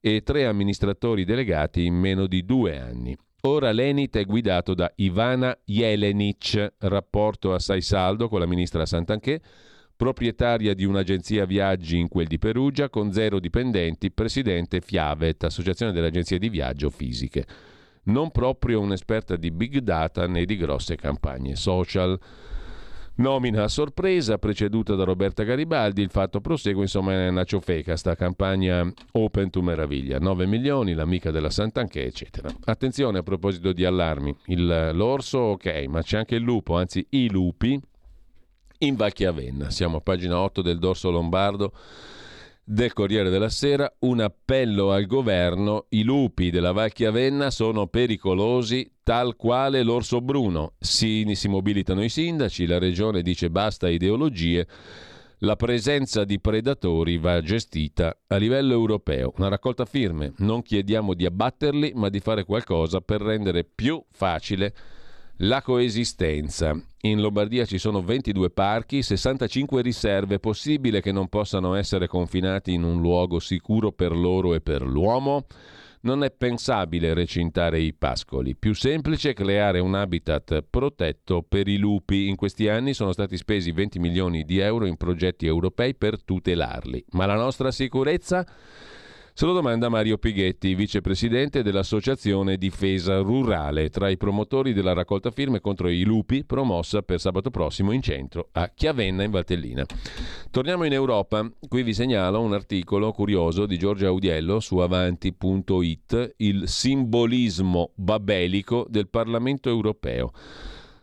e 0.00 0.22
tre 0.22 0.46
amministratori 0.46 1.24
delegati 1.24 1.84
in 1.84 1.94
meno 1.94 2.28
di 2.28 2.44
due 2.44 2.78
anni. 2.78 3.16
Ora 3.40 3.72
l'Enit 3.72 4.16
è 4.16 4.24
guidato 4.24 4.74
da 4.74 4.92
Ivana 4.94 5.58
Jelenic, 5.64 6.74
rapporto 6.78 7.52
assai 7.52 7.80
saldo 7.80 8.28
con 8.28 8.38
la 8.38 8.46
ministra 8.46 8.86
Santanché, 8.86 9.40
proprietaria 10.02 10.74
di 10.74 10.84
un'agenzia 10.84 11.44
viaggi 11.44 11.96
in 11.96 12.08
quel 12.08 12.26
di 12.26 12.36
Perugia 12.36 12.88
con 12.88 13.12
zero 13.12 13.38
dipendenti, 13.38 14.10
presidente 14.10 14.80
Fiavet, 14.80 15.44
Associazione 15.44 15.92
delle 15.92 16.08
agenzie 16.08 16.40
di 16.40 16.48
viaggio 16.48 16.90
fisiche. 16.90 17.46
Non 18.06 18.32
proprio 18.32 18.80
un'esperta 18.80 19.36
di 19.36 19.52
big 19.52 19.78
data 19.78 20.26
né 20.26 20.44
di 20.44 20.56
grosse 20.56 20.96
campagne 20.96 21.54
social. 21.54 22.18
Nomina 23.14 23.62
a 23.62 23.68
sorpresa, 23.68 24.38
preceduta 24.38 24.96
da 24.96 25.04
Roberta 25.04 25.44
Garibaldi, 25.44 26.02
il 26.02 26.10
fatto 26.10 26.40
prosegue, 26.40 26.82
insomma 26.82 27.12
è 27.12 27.28
una 27.28 27.44
ciofeca, 27.44 27.94
sta 27.94 28.16
campagna 28.16 28.92
Open 29.12 29.50
to 29.50 29.62
Meraviglia, 29.62 30.18
9 30.18 30.46
milioni, 30.46 30.94
l'amica 30.94 31.30
della 31.30 31.50
Sant'Anché, 31.50 32.04
eccetera. 32.04 32.52
Attenzione 32.64 33.18
a 33.18 33.22
proposito 33.22 33.72
di 33.72 33.84
allarmi, 33.84 34.34
il, 34.46 34.90
l'orso 34.94 35.38
ok, 35.38 35.84
ma 35.86 36.02
c'è 36.02 36.18
anche 36.18 36.34
il 36.34 36.42
lupo, 36.42 36.76
anzi 36.76 37.06
i 37.10 37.30
lupi, 37.30 37.80
in 38.82 38.96
Valchiavenna. 38.96 39.70
Siamo 39.70 39.98
a 39.98 40.00
pagina 40.00 40.38
8 40.38 40.62
del 40.62 40.78
dorso 40.78 41.10
lombardo 41.10 41.72
del 42.64 42.92
Corriere 42.92 43.28
della 43.28 43.48
Sera, 43.48 43.92
un 44.00 44.20
appello 44.20 44.92
al 44.92 45.06
governo, 45.06 45.86
i 45.90 46.04
lupi 46.04 46.50
della 46.50 46.72
Valchiavenna 46.72 47.50
sono 47.50 47.88
pericolosi 47.88 48.88
tal 49.02 49.34
quale 49.34 49.82
l'orso 49.82 50.20
bruno, 50.20 50.74
si, 50.78 51.28
si 51.34 51.48
mobilitano 51.48 52.04
i 52.04 52.08
sindaci, 52.08 52.66
la 52.66 52.78
regione 52.78 53.22
dice 53.22 53.50
basta 53.50 53.88
ideologie, 53.88 54.66
la 55.38 55.56
presenza 55.56 56.22
di 56.22 56.38
predatori 56.38 57.18
va 57.18 57.42
gestita 57.42 58.16
a 58.28 58.36
livello 58.36 58.72
europeo. 58.72 59.32
Una 59.38 59.48
raccolta 59.48 59.84
firme, 59.84 60.32
non 60.38 60.62
chiediamo 60.62 61.14
di 61.14 61.26
abbatterli 61.26 61.92
ma 61.96 62.08
di 62.08 62.20
fare 62.20 62.44
qualcosa 62.44 63.00
per 63.00 63.22
rendere 63.22 63.64
più 63.64 64.00
facile 64.08 64.72
la 65.38 65.60
coesistenza. 65.62 66.80
In 67.04 67.20
Lombardia 67.20 67.64
ci 67.64 67.78
sono 67.78 68.00
22 68.00 68.50
parchi, 68.50 69.02
65 69.02 69.82
riserve. 69.82 70.38
Possibile 70.38 71.00
che 71.00 71.10
non 71.10 71.28
possano 71.28 71.74
essere 71.74 72.06
confinati 72.06 72.74
in 72.74 72.84
un 72.84 73.00
luogo 73.00 73.40
sicuro 73.40 73.90
per 73.90 74.12
loro 74.12 74.54
e 74.54 74.60
per 74.60 74.82
l'uomo? 74.82 75.46
Non 76.02 76.22
è 76.22 76.30
pensabile 76.30 77.12
recintare 77.12 77.80
i 77.80 77.92
pascoli. 77.92 78.54
Più 78.54 78.72
semplice 78.72 79.32
creare 79.32 79.80
un 79.80 79.96
habitat 79.96 80.64
protetto 80.70 81.42
per 81.42 81.66
i 81.66 81.76
lupi. 81.76 82.28
In 82.28 82.36
questi 82.36 82.68
anni 82.68 82.94
sono 82.94 83.10
stati 83.10 83.36
spesi 83.36 83.72
20 83.72 83.98
milioni 83.98 84.44
di 84.44 84.60
euro 84.60 84.86
in 84.86 84.96
progetti 84.96 85.44
europei 85.44 85.96
per 85.96 86.22
tutelarli. 86.22 87.06
Ma 87.10 87.26
la 87.26 87.34
nostra 87.34 87.72
sicurezza? 87.72 88.46
Se 89.34 89.46
lo 89.46 89.54
domanda 89.54 89.88
Mario 89.88 90.18
Pighetti, 90.18 90.74
vicepresidente 90.74 91.62
dell'Associazione 91.62 92.58
Difesa 92.58 93.20
Rurale, 93.20 93.88
tra 93.88 94.10
i 94.10 94.18
promotori 94.18 94.74
della 94.74 94.92
raccolta 94.92 95.30
firme 95.30 95.60
contro 95.60 95.88
i 95.88 96.02
lupi 96.02 96.44
promossa 96.44 97.00
per 97.00 97.18
sabato 97.18 97.50
prossimo 97.50 97.92
in 97.92 98.02
centro 98.02 98.50
a 98.52 98.70
Chiavenna 98.74 99.22
in 99.22 99.30
Valtellina. 99.30 99.86
Torniamo 100.50 100.84
in 100.84 100.92
Europa, 100.92 101.50
qui 101.66 101.82
vi 101.82 101.94
segnalo 101.94 102.42
un 102.42 102.52
articolo 102.52 103.10
curioso 103.12 103.64
di 103.64 103.78
Giorgio 103.78 104.06
Audiello 104.06 104.60
su 104.60 104.76
avanti.it, 104.76 106.34
il 106.36 106.68
simbolismo 106.68 107.92
babelico 107.94 108.86
del 108.90 109.08
Parlamento 109.08 109.70
europeo. 109.70 110.30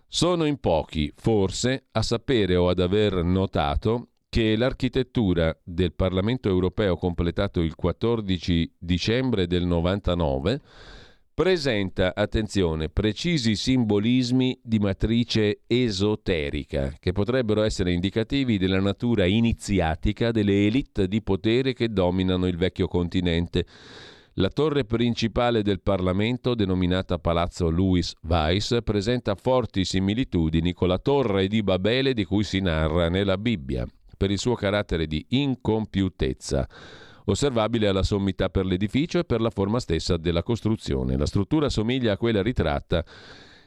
Sono 0.08 0.46
in 0.46 0.60
pochi, 0.60 1.12
forse, 1.16 1.88
a 1.92 2.04
sapere 2.04 2.56
o 2.56 2.70
ad 2.70 2.80
aver 2.80 3.24
notato 3.24 4.10
che 4.30 4.56
l'architettura 4.56 5.58
del 5.64 5.94
Parlamento 5.94 6.50
europeo 6.50 6.96
completato 6.98 7.62
il 7.62 7.74
14 7.74 8.76
dicembre 8.78 9.48
del 9.48 9.66
99 9.66 10.62
presenta, 11.34 12.14
attenzione, 12.14 12.90
precisi 12.90 13.56
simbolismi 13.56 14.60
di 14.62 14.78
matrice 14.78 15.62
esoterica 15.66 16.94
che 17.00 17.12
potrebbero 17.12 17.64
essere 17.64 17.92
indicativi 17.92 18.60
della 18.60 18.80
natura 18.80 19.26
iniziatica 19.26 20.30
delle 20.30 20.68
elite 20.68 21.08
di 21.08 21.24
potere 21.24 21.74
che 21.74 21.90
dominano 21.90 22.46
il 22.46 22.58
vecchio 22.58 22.88
continente. 22.88 23.66
La 24.34 24.50
torre 24.50 24.86
principale 24.86 25.64
del 25.64 25.82
Parlamento, 25.82 26.54
denominata 26.54 27.18
Palazzo 27.18 27.70
Louis 27.70 28.14
Weiss, 28.22 28.78
presenta 28.84 29.34
forti 29.34 29.86
similitudini 29.86 30.72
con 30.74 30.88
la 30.88 31.00
torre 31.00 31.48
di 31.48 31.64
Babele 31.64 32.14
di 32.14 32.26
cui 32.26 32.44
si 32.44 32.60
narra 32.60 33.10
nella 33.10 33.38
Bibbia 33.38 33.88
per 34.20 34.32
il 34.32 34.38
suo 34.38 34.54
carattere 34.54 35.08
di 35.08 35.26
incompiutezza 35.30 36.68
osservabile 37.24 37.88
alla 37.88 38.04
sommità 38.04 38.50
per 38.50 38.66
l'edificio 38.66 39.20
e 39.20 39.24
per 39.24 39.40
la 39.40 39.50
forma 39.50 39.80
stessa 39.80 40.18
della 40.18 40.44
costruzione. 40.44 41.16
La 41.16 41.26
struttura 41.26 41.70
somiglia 41.70 42.12
a 42.12 42.18
quella 42.18 42.42
ritratta 42.42 43.02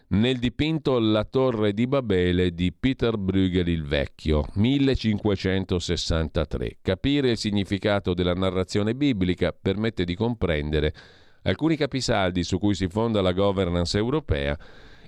nel 0.08 0.36
dipinto 0.36 0.98
La 0.98 1.24
Torre 1.24 1.72
di 1.72 1.86
Babele 1.86 2.52
di 2.52 2.70
Peter 2.70 3.16
Bruegel 3.16 3.68
il 3.68 3.84
Vecchio, 3.84 4.44
1563. 4.52 6.76
Capire 6.82 7.30
il 7.30 7.38
significato 7.38 8.12
della 8.12 8.34
narrazione 8.34 8.94
biblica 8.94 9.56
permette 9.58 10.04
di 10.04 10.14
comprendere 10.14 10.92
alcuni 11.44 11.76
capisaldi 11.76 12.44
su 12.44 12.58
cui 12.58 12.74
si 12.74 12.88
fonda 12.88 13.22
la 13.22 13.32
governance 13.32 13.96
europea 13.96 14.54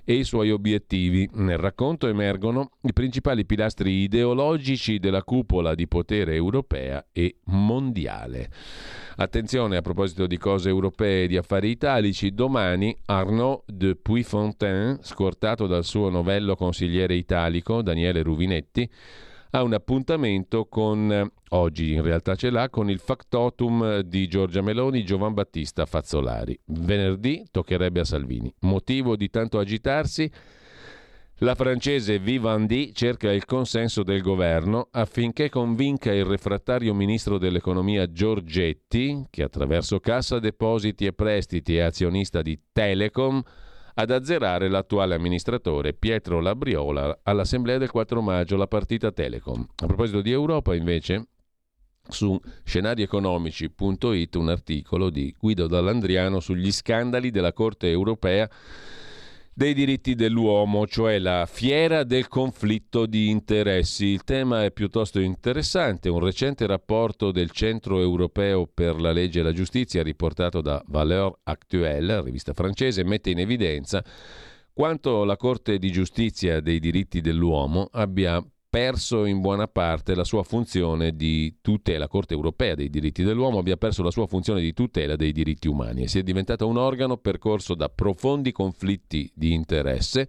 e 0.05 0.13
i 0.13 0.23
suoi 0.23 0.51
obiettivi. 0.51 1.27
Nel 1.33 1.57
racconto 1.57 2.07
emergono 2.07 2.69
i 2.83 2.93
principali 2.93 3.45
pilastri 3.45 4.03
ideologici 4.03 4.99
della 4.99 5.23
cupola 5.23 5.75
di 5.75 5.87
potere 5.87 6.35
europea 6.35 7.07
e 7.11 7.37
mondiale. 7.45 8.49
Attenzione 9.17 9.77
a 9.77 9.81
proposito 9.81 10.27
di 10.27 10.37
cose 10.37 10.69
europee 10.69 11.23
e 11.23 11.27
di 11.27 11.37
affari 11.37 11.69
italici, 11.69 12.33
domani 12.33 12.95
Arnaud 13.05 13.63
de 13.65 13.95
Puyfontaine, 13.95 14.99
scortato 15.01 15.67
dal 15.67 15.83
suo 15.83 16.09
novello 16.09 16.55
consigliere 16.55 17.15
italico 17.15 17.81
Daniele 17.81 18.21
Ruvinetti, 18.21 18.89
ha 19.51 19.63
un 19.63 19.73
appuntamento 19.73 20.65
con, 20.65 21.31
oggi 21.49 21.93
in 21.93 22.01
realtà 22.01 22.35
ce 22.35 22.49
l'ha, 22.49 22.69
con 22.69 22.89
il 22.89 22.99
factotum 22.99 23.99
di 23.99 24.27
Giorgia 24.27 24.61
Meloni 24.61 25.03
Giovan 25.03 25.33
Battista 25.33 25.85
Fazzolari. 25.85 26.59
Venerdì 26.65 27.45
toccherebbe 27.49 28.01
a 28.01 28.05
Salvini. 28.05 28.53
Motivo 28.61 29.15
di 29.15 29.29
tanto 29.29 29.59
agitarsi? 29.59 30.29
La 31.39 31.53
francese 31.53 32.17
Vivendi 32.17 32.93
cerca 32.93 33.29
il 33.29 33.43
consenso 33.43 34.03
del 34.03 34.21
governo 34.21 34.87
affinché 34.91 35.49
convinca 35.49 36.13
il 36.13 36.23
refrattario 36.23 36.93
ministro 36.93 37.37
dell'economia 37.37 38.09
Giorgetti, 38.09 39.25
che 39.29 39.43
attraverso 39.43 39.99
Cassa 39.99 40.39
Depositi 40.39 41.05
e 41.05 41.11
Prestiti 41.11 41.75
è 41.75 41.81
azionista 41.81 42.41
di 42.41 42.57
Telecom, 42.71 43.43
ad 43.95 44.11
azzerare 44.11 44.69
l'attuale 44.69 45.15
amministratore 45.15 45.93
Pietro 45.93 46.39
Labriola 46.39 47.19
all'assemblea 47.23 47.77
del 47.77 47.91
4 47.91 48.21
maggio, 48.21 48.57
la 48.57 48.67
partita 48.67 49.11
Telecom. 49.11 49.65
A 49.83 49.85
proposito 49.85 50.21
di 50.21 50.31
Europa, 50.31 50.75
invece, 50.75 51.27
su 52.07 52.39
scenarieconomici.it 52.63 54.35
un 54.35 54.49
articolo 54.49 55.09
di 55.09 55.33
Guido 55.37 55.67
Dallandriano 55.67 56.39
sugli 56.39 56.71
scandali 56.71 57.31
della 57.31 57.53
Corte 57.53 57.89
europea 57.89 58.49
dei 59.57 59.73
diritti 59.73 60.15
dell'uomo, 60.15 60.85
cioè 60.85 61.17
la 61.17 61.47
fiera 61.49 62.03
del 62.03 62.27
conflitto 62.27 63.05
di 63.05 63.29
interessi. 63.29 64.07
Il 64.07 64.25
tema 64.25 64.65
è 64.65 64.71
piuttosto 64.71 65.21
interessante. 65.21 66.09
Un 66.09 66.19
recente 66.19 66.67
rapporto 66.67 67.31
del 67.31 67.51
Centro 67.51 68.01
Europeo 68.01 68.67
per 68.67 68.99
la 68.99 69.13
Legge 69.13 69.39
e 69.39 69.43
la 69.43 69.53
Giustizia, 69.53 70.03
riportato 70.03 70.59
da 70.59 70.83
Valeur 70.87 71.39
Actuelle, 71.43 72.21
rivista 72.21 72.51
francese, 72.53 73.05
mette 73.05 73.29
in 73.29 73.39
evidenza 73.39 74.03
quanto 74.73 75.23
la 75.23 75.37
Corte 75.37 75.77
di 75.79 75.89
giustizia 75.89 76.59
dei 76.59 76.81
diritti 76.81 77.21
dell'uomo 77.21 77.87
abbia 77.93 78.45
perso 78.75 79.23
in 79.23 79.39
buona 79.39 79.69
parte 79.69 80.15
la 80.15 80.25
sua 80.25 80.43
funzione 80.43 81.15
di 81.15 81.59
tutela, 81.61 81.99
la 81.99 82.07
Corte 82.09 82.33
europea 82.33 82.75
dei 82.75 82.89
diritti 82.89 83.23
dell'uomo 83.23 83.59
abbia 83.59 83.77
perso 83.77 84.03
la 84.03 84.11
sua 84.11 84.27
funzione 84.27 84.59
di 84.59 84.73
tutela 84.73 85.15
dei 85.15 85.31
diritti 85.31 85.69
umani 85.69 86.03
e 86.03 86.07
sia 86.09 86.21
diventata 86.21 86.65
un 86.65 86.75
organo 86.75 87.15
percorso 87.15 87.73
da 87.73 87.87
profondi 87.87 88.51
conflitti 88.51 89.31
di 89.33 89.53
interesse, 89.53 90.27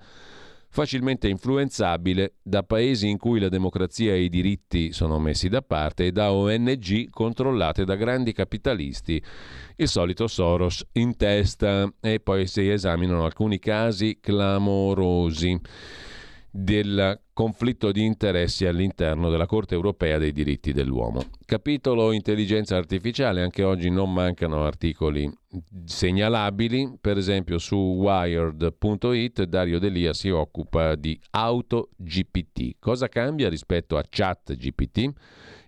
facilmente 0.69 1.27
influenzabile 1.27 2.35
da 2.41 2.63
paesi 2.63 3.09
in 3.09 3.19
cui 3.19 3.41
la 3.41 3.49
democrazia 3.49 4.13
e 4.13 4.23
i 4.23 4.29
diritti 4.29 4.93
sono 4.93 5.19
messi 5.19 5.49
da 5.49 5.63
parte 5.63 6.07
e 6.07 6.13
da 6.13 6.31
ONG 6.31 7.11
controllate 7.11 7.85
da 7.85 7.97
grandi 7.97 8.33
capitalisti, 8.33 9.21
il 9.75 9.89
solito 9.89 10.29
Soros 10.29 10.87
in 10.93 11.17
testa. 11.17 11.93
E 12.01 12.21
poi 12.21 12.47
si 12.47 12.71
esaminano 12.71 13.25
alcuni 13.25 13.59
casi 13.59 14.19
clamorosi 14.21 15.61
del 16.49 17.21
conflitto 17.37 17.93
di 17.93 18.03
interessi 18.03 18.65
all'interno 18.65 19.29
della 19.29 19.45
Corte 19.45 19.75
europea 19.75 20.17
dei 20.17 20.33
diritti 20.33 20.73
dell'uomo. 20.73 21.23
Capitolo 21.45 22.13
intelligenza 22.13 22.79
artificiale, 22.79 23.43
anche 23.43 23.63
oggi 23.63 23.91
non 23.91 24.11
mancano 24.11 24.65
articoli 24.65 25.31
segnalabili, 25.85 26.97
per 26.99 27.19
esempio 27.19 27.59
su 27.59 27.77
wired.it 27.77 29.43
Dario 29.45 29.79
Delia 29.79 30.15
si 30.15 30.31
occupa 30.31 30.95
di 30.95 31.21
AutoGPT. 31.29 32.77
Cosa 32.79 33.09
cambia 33.09 33.51
rispetto 33.51 33.99
a 33.99 34.05
ChatGPT? 34.09 35.13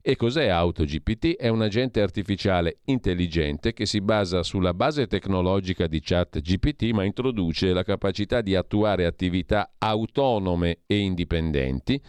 E 0.01 0.17
cos'è 0.17 0.47
AutoGPT? 0.47 1.37
È 1.37 1.49
un 1.49 1.63
agente 1.63 2.01
artificiale 2.01 2.79
intelligente 2.85 3.73
che 3.73 3.85
si 3.85 4.01
basa 4.01 4.43
sulla 4.43 4.73
base 4.73 5.07
tecnologica 5.07 5.87
di 5.87 6.01
ChatGPT, 6.01 6.91
ma 6.93 7.05
introduce 7.05 7.73
la 7.73 7.83
capacità 7.83 8.41
di 8.41 8.55
attuare 8.55 9.07
attività 9.07 9.73
autonome 9.79 10.79
e 10.87 10.99
indipendenti 10.99 12.01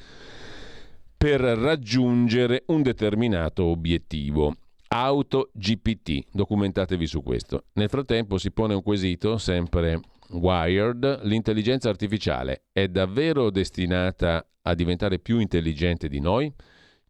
per 1.17 1.41
raggiungere 1.41 2.63
un 2.67 2.81
determinato 2.81 3.65
obiettivo. 3.65 4.55
AutoGPT, 4.87 6.27
documentatevi 6.31 7.05
su 7.05 7.21
questo. 7.21 7.65
Nel 7.73 7.89
frattempo 7.89 8.37
si 8.37 8.51
pone 8.51 8.73
un 8.73 8.81
quesito, 8.81 9.37
sempre 9.37 9.99
Wired, 10.29 11.21
l'intelligenza 11.23 11.89
artificiale 11.89 12.65
è 12.71 12.87
davvero 12.87 13.49
destinata 13.49 14.47
a 14.61 14.73
diventare 14.75 15.19
più 15.19 15.39
intelligente 15.39 16.07
di 16.07 16.19
noi? 16.19 16.51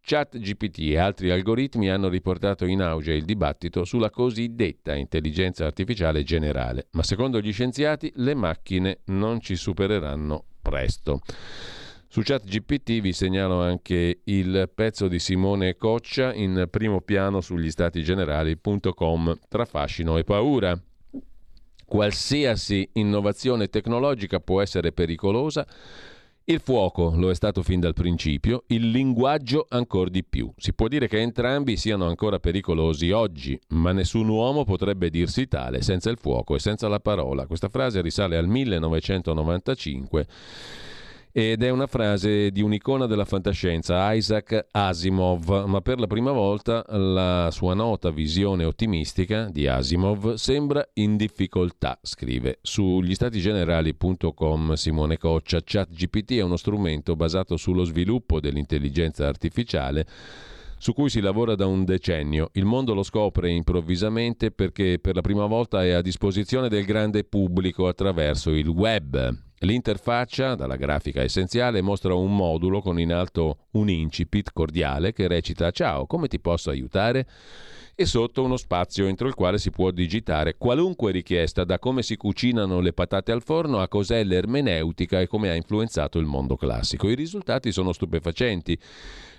ChatGPT 0.10 0.80
e 0.80 0.97
altri 0.97 1.30
algoritmi 1.30 1.88
hanno 1.88 2.10
riportato 2.10 2.66
in 2.66 2.82
auge 2.82 3.14
il 3.14 3.26
dibattito 3.26 3.86
sulla 3.86 4.10
cosiddetta 4.10 4.95
intelligenza 4.95 5.68
artificiale 5.68 6.24
generale, 6.24 6.88
ma 6.93 7.03
secondo 7.03 7.39
gli 7.39 7.53
scienziati 7.53 8.12
le 8.16 8.34
macchine 8.34 9.01
non 9.05 9.39
ci 9.39 9.55
supereranno 9.55 10.45
presto. 10.64 11.22
Su 12.07 12.22
ChatGPT 12.24 13.01
vi 13.01 13.14
segnalo 13.14 13.62
anche 13.62 14.22
il 14.24 14.72
pezzo 14.74 15.07
di 15.07 15.20
Simone 15.20 15.76
Coccia 15.76 16.34
in 16.34 16.66
primo 16.72 17.01
piano 17.01 17.39
sugli 17.39 17.70
stati 17.70 18.01
generali.com 18.01 19.38
tra 19.47 19.66
fascino 19.66 20.18
e 20.18 20.24
paura. 20.24 20.76
Qualsiasi 21.86 22.89
innovazione 22.93 23.68
tecnologica 23.68 24.39
può 24.39 24.60
essere 24.60 24.91
pericolosa 24.91 25.68
il 26.52 26.62
fuoco 26.62 27.14
lo 27.16 27.30
è 27.30 27.36
stato 27.36 27.62
fin 27.62 27.80
dal 27.80 27.93
principio, 27.93 28.64
il 28.68 28.89
linguaggio 28.89 29.68
ancora 29.70 30.10
di 30.10 30.24
più. 30.24 30.52
Si 30.58 30.74
può 30.74 30.88
dire 30.88 31.08
che 31.08 31.20
entrambi 31.20 31.78
siano 31.78 32.08
ancora 32.08 32.39
pericolosi 32.39 33.12
oggi, 33.12 33.60
ma 33.70 33.91
nessun 33.91 34.28
uomo 34.28 34.66
potrebbe 34.66 35.12
dirsi 35.12 35.47
tale 35.47 35.84
senza 35.84 36.10
il 36.10 36.18
fuoco 36.18 36.56
e 36.56 36.60
senza 36.60 36.88
la 36.88 37.00
parola. 37.00 37.45
Questa 37.45 37.70
frase 37.70 38.02
risale 38.02 38.36
al 38.36 38.47
1995 38.47 40.28
ed 41.32 41.62
è 41.62 41.70
una 41.70 41.86
frase 41.86 42.50
di 42.52 42.62
un'icona 42.62 43.06
della 43.06 43.26
fantascienza, 43.26 44.12
Isaac 44.14 44.68
Asimov, 44.72 45.66
ma 45.68 45.80
per 45.82 46.00
la 46.00 46.08
prima 46.08 46.32
volta 46.32 46.84
la 46.88 47.50
sua 47.52 47.76
nota 47.76 48.10
visione 48.10 48.64
ottimistica 48.64 49.48
di 49.52 49.68
Asimov 49.68 50.34
sembra 50.34 50.88
in 50.94 51.18
difficoltà, 51.18 52.00
scrive. 52.02 52.58
Sugli 52.62 53.14
statigenerali.com 53.14 54.74
Simone 54.74 55.18
Coccia, 55.18 55.62
ChatGPT 55.64 56.34
è 56.34 56.42
uno 56.42 56.58
strumento 56.58 57.16
basato 57.16 57.58
sullo 57.58 57.84
sviluppo 57.84 58.40
dell'intelligenza 58.40 59.28
artificiale 59.28 60.08
su 60.82 60.94
cui 60.94 61.10
si 61.10 61.20
lavora 61.20 61.56
da 61.56 61.68
un 61.68 61.84
decennio. 61.84 62.50
Il 62.54 62.66
mondo 62.66 62.94
lo 62.94 63.04
scopre 63.04 63.52
improvvisamente 63.52 64.50
perché 64.50 64.98
per 65.00 65.14
la 65.14 65.22
prima 65.22 65.46
volta 65.46 65.84
è 65.84 65.92
a 65.92 66.02
disposizione 66.02 66.70
del 66.70 66.86
grande 66.86 67.26
pubblico 67.26 67.88
attraverso 67.88 68.52
il 68.52 68.70
web. 68.70 69.48
L'interfaccia, 69.60 70.55
dalla 70.55 70.78
grafica 70.78 71.22
essenziale, 71.22 71.82
mostra 71.82 72.14
un 72.14 72.34
modulo 72.34 72.82
con 72.82 72.99
in 72.99 73.12
alto 73.12 73.66
un 73.72 73.89
incipit 73.89 74.51
cordiale 74.53 75.12
che 75.12 75.28
recita 75.28 75.72
Ciao, 75.72 76.05
come 76.05 76.28
ti 76.28 76.39
posso 76.39 76.70
aiutare? 76.70 77.28
e 77.99 78.05
sotto 78.05 78.45
uno 78.45 78.55
spazio 78.55 79.07
entro 79.07 79.28
il 79.28 79.34
quale 79.34 79.57
si 79.57 79.72
può 79.72 79.91
digitare 79.91 80.55
qualunque 80.57 81.12
richiesta, 81.12 81.66
da 81.66 81.80
come 81.80 82.01
si 82.01 82.16
cucinano 82.16 82.80
le 82.80 82.93
patate 82.93 83.34
al 83.34 83.43
forno 83.43 83.82
a 83.82 83.89
cos'è 83.89 84.24
l'ermeneutica 84.24 85.20
e 85.20 85.28
come 85.28 85.49
ha 85.49 85.53
influenzato 85.53 86.18
il 86.18 86.26
mondo 86.26 86.55
classico. 86.55 87.10
I 87.10 87.16
risultati 87.16 87.74
sono 87.74 87.91
stupefacenti. 87.91 88.80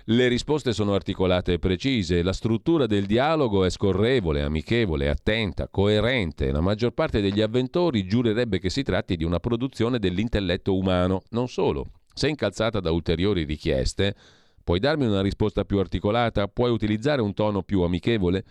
Le 0.05 0.27
risposte 0.27 0.73
sono 0.73 0.95
articolate 0.95 1.53
e 1.53 1.59
precise, 1.59 2.23
la 2.23 2.33
struttura 2.33 2.87
del 2.87 3.05
dialogo 3.05 3.65
è 3.65 3.69
scorrevole, 3.69 4.41
amichevole, 4.41 5.09
attenta, 5.09 5.67
coerente. 5.67 6.51
La 6.51 6.59
maggior 6.59 6.91
parte 6.91 7.21
degli 7.21 7.39
avventori 7.39 8.07
giurerebbe 8.07 8.57
che 8.57 8.71
si 8.71 8.81
tratti 8.81 9.15
di 9.15 9.23
una 9.23 9.39
produzione 9.39 9.99
dell'intelletto 9.99 10.75
umano. 10.75 11.21
Non 11.29 11.47
solo, 11.47 11.85
se 12.13 12.29
incalzata 12.29 12.79
da 12.79 12.91
ulteriori 12.91 13.43
richieste, 13.43 14.15
puoi 14.63 14.79
darmi 14.79 15.05
una 15.05 15.21
risposta 15.21 15.65
più 15.65 15.77
articolata? 15.77 16.47
Puoi 16.47 16.71
utilizzare 16.71 17.21
un 17.21 17.35
tono 17.35 17.61
più 17.61 17.81
amichevole? 17.81 18.43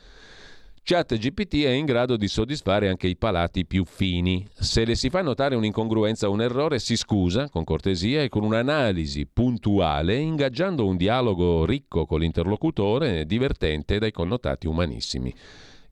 ChatGPT 0.92 1.62
è 1.62 1.70
in 1.70 1.84
grado 1.84 2.16
di 2.16 2.26
soddisfare 2.26 2.88
anche 2.88 3.06
i 3.06 3.16
palati 3.16 3.64
più 3.64 3.84
fini. 3.84 4.44
Se 4.52 4.84
le 4.84 4.96
si 4.96 5.08
fa 5.08 5.22
notare 5.22 5.54
un'incongruenza 5.54 6.28
o 6.28 6.32
un 6.32 6.42
errore, 6.42 6.80
si 6.80 6.96
scusa 6.96 7.48
con 7.48 7.62
cortesia 7.62 8.24
e 8.24 8.28
con 8.28 8.42
un'analisi 8.42 9.24
puntuale, 9.32 10.16
ingaggiando 10.16 10.84
un 10.84 10.96
dialogo 10.96 11.64
ricco 11.64 12.06
con 12.06 12.18
l'interlocutore, 12.18 13.24
divertente 13.24 14.00
dai 14.00 14.10
connotati 14.10 14.66
umanissimi. 14.66 15.32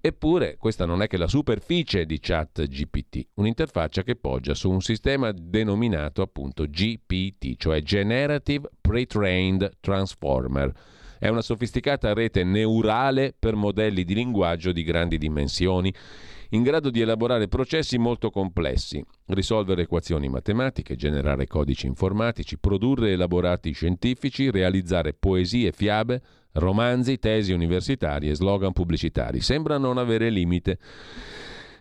Eppure 0.01 0.57
questa 0.59 0.85
non 0.85 1.01
è 1.01 1.07
che 1.07 1.17
la 1.17 1.29
superficie 1.29 2.05
di 2.05 2.19
ChatGPT, 2.19 3.29
un'interfaccia 3.35 4.03
che 4.03 4.17
poggia 4.17 4.55
su 4.55 4.69
un 4.69 4.81
sistema 4.81 5.31
denominato 5.31 6.23
appunto 6.23 6.65
GPT, 6.65 7.55
cioè 7.57 7.83
Generative 7.83 8.69
Pre-trained 8.81 9.77
Transformer 9.79 10.73
è 11.19 11.29
una 11.29 11.43
sofisticata 11.43 12.13
rete 12.13 12.45
neurale 12.45 13.35
per 13.39 13.55
modelli 13.55 14.05
di 14.05 14.15
linguaggio 14.15 14.73
di 14.73 14.83
grandi 14.83 15.19
dimensioni, 15.19 15.93
in 16.51 16.63
grado 16.63 16.89
di 16.89 17.01
elaborare 17.01 17.49
processi 17.49 17.99
molto 17.99 18.31
complessi, 18.31 19.05
risolvere 19.27 19.83
equazioni 19.83 20.29
matematiche, 20.29 20.97
generare 20.97 21.47
codici 21.47 21.87
informatici, 21.87 22.59
produrre 22.59 23.13
elaborati 23.13 23.73
scientifici, 23.73 24.51
realizzare 24.51 25.13
poesie, 25.13 25.73
fiabe, 25.73 26.23
romanzi, 26.53 27.19
tesi 27.19 27.53
universitarie, 27.53 28.35
slogan 28.35 28.73
pubblicitari. 28.73 29.41
Sembra 29.41 29.77
non 29.77 29.99
avere 29.99 30.31
limite. 30.31 30.79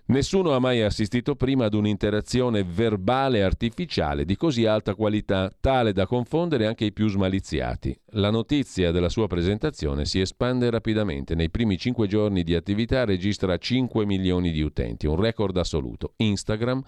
Nessuno 0.10 0.54
ha 0.54 0.60
mai 0.60 0.82
assistito 0.82 1.36
prima 1.36 1.66
ad 1.66 1.74
un'interazione 1.74 2.64
verbale 2.64 3.44
artificiale 3.44 4.24
di 4.24 4.38
così 4.38 4.66
alta 4.66 4.96
qualità, 4.96 5.52
tale 5.60 5.92
da 5.92 6.06
confondere 6.06 6.66
anche 6.66 6.86
i 6.86 6.94
più 6.94 7.10
smaliziati. 7.10 7.94
La 8.12 8.30
notizia 8.30 8.92
della 8.92 9.10
sua 9.10 9.28
presentazione 9.28 10.06
si 10.06 10.22
espande 10.22 10.70
rapidamente. 10.70 11.36
Nei 11.36 11.50
primi 11.50 11.78
cinque 11.78 12.08
giorni 12.08 12.44
di 12.44 12.56
attività 12.56 13.04
registra 13.04 13.58
5 13.58 14.06
milioni 14.06 14.52
di 14.52 14.62
utenti, 14.62 15.08
un 15.08 15.20
record 15.20 15.58
assoluto. 15.58 16.14
Instagram 16.16 16.82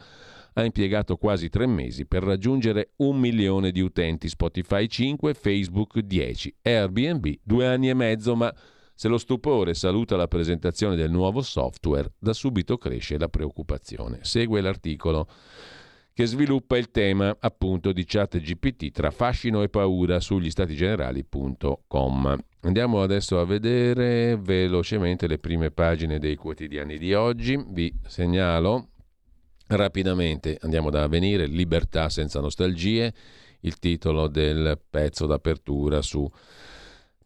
ha 0.53 0.63
impiegato 0.63 1.17
quasi 1.17 1.49
tre 1.49 1.67
mesi 1.67 2.05
per 2.05 2.23
raggiungere 2.23 2.91
un 2.97 3.19
milione 3.19 3.71
di 3.71 3.81
utenti, 3.81 4.29
Spotify 4.29 4.87
5, 4.87 5.33
Facebook 5.33 5.99
10, 5.99 6.55
Airbnb 6.61 7.33
due 7.43 7.67
anni 7.67 7.89
e 7.89 7.93
mezzo, 7.93 8.33
ma 8.37 8.53
se 8.99 9.07
lo 9.07 9.17
stupore 9.17 9.75
saluta 9.75 10.17
la 10.17 10.27
presentazione 10.27 10.97
del 10.97 11.09
nuovo 11.09 11.41
software, 11.41 12.11
da 12.19 12.33
subito 12.33 12.77
cresce 12.77 13.17
la 13.17 13.29
preoccupazione. 13.29 14.19
Segue 14.23 14.59
l'articolo 14.59 15.25
che 16.11 16.25
sviluppa 16.25 16.77
il 16.77 16.91
tema 16.91 17.33
appunto 17.39 17.93
di 17.93 18.03
chat 18.03 18.37
GPT 18.39 18.91
tra 18.91 19.09
fascino 19.09 19.63
e 19.63 19.69
paura 19.69 20.19
sugli 20.19 20.49
statigenerali.com. 20.49 22.37
Andiamo 22.63 23.01
adesso 23.01 23.39
a 23.39 23.45
vedere 23.45 24.35
velocemente 24.35 25.27
le 25.27 25.39
prime 25.39 25.71
pagine 25.71 26.19
dei 26.19 26.35
quotidiani 26.35 26.97
di 26.97 27.13
oggi. 27.13 27.57
Vi 27.69 27.97
segnalo 28.05 28.89
rapidamente, 29.67 30.57
andiamo 30.59 30.89
da 30.89 31.03
avvenire, 31.03 31.45
Libertà 31.45 32.09
senza 32.09 32.41
nostalgie, 32.41 33.13
il 33.61 33.79
titolo 33.79 34.27
del 34.27 34.77
pezzo 34.89 35.25
d'apertura 35.25 36.01
su 36.01 36.29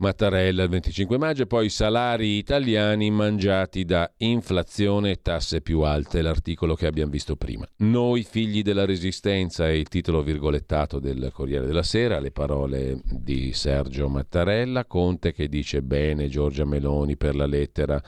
Mattarella 0.04 0.64
il 0.64 0.70
25 0.70 1.18
maggio 1.18 1.46
poi 1.46 1.70
salari 1.70 2.36
italiani 2.36 3.10
mangiati 3.10 3.86
da 3.86 4.12
inflazione 4.18 5.12
e 5.12 5.22
tasse 5.22 5.62
più 5.62 5.80
alte, 5.80 6.22
l'articolo 6.22 6.76
che 6.76 6.88
abbiamo 6.88 7.10
visto 7.10 7.38
prima. 7.38 7.66
Noi 7.78 8.24
figli 8.24 8.64
della 8.64 8.84
resistenza 8.84 9.66
è 9.66 9.72
il 9.72 9.88
titolo 9.88 10.22
virgolettato 10.22 11.00
del 11.00 11.32
Corriere 11.34 11.66
della 11.66 11.84
Sera, 11.84 12.20
le 12.20 12.32
parole 12.32 13.00
di 13.06 13.54
Sergio 13.54 14.10
Mattarella, 14.10 14.84
Conte 14.84 15.32
che 15.32 15.48
dice 15.48 15.82
bene 15.82 16.28
Giorgia 16.28 16.66
Meloni 16.66 17.16
per 17.16 17.34
la 17.34 17.46
lettera 17.46 18.04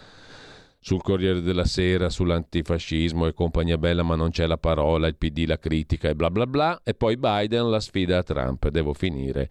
sul 0.78 1.02
Corriere 1.02 1.40
della 1.40 1.64
Sera, 1.64 2.10
sull'antifascismo 2.10 3.26
e 3.26 3.34
compagnia 3.34 3.78
bella, 3.78 4.04
ma 4.04 4.16
non 4.16 4.32
c'è 4.32 4.48
la 4.48 4.58
parola, 4.58 5.08
il 5.08 5.16
PD 5.16 5.46
la 5.48 5.58
critica 5.58 6.10
e 6.10 6.16
bla 6.16 6.30
bla 6.30 6.46
bla, 6.46 6.82
e 6.84 6.94
poi 6.94 7.16
Biden 7.16 7.70
la 7.70 7.80
sfida 7.80 8.18
a 8.18 8.24
Trump, 8.24 8.68
devo 8.68 8.92
finire 8.92 9.50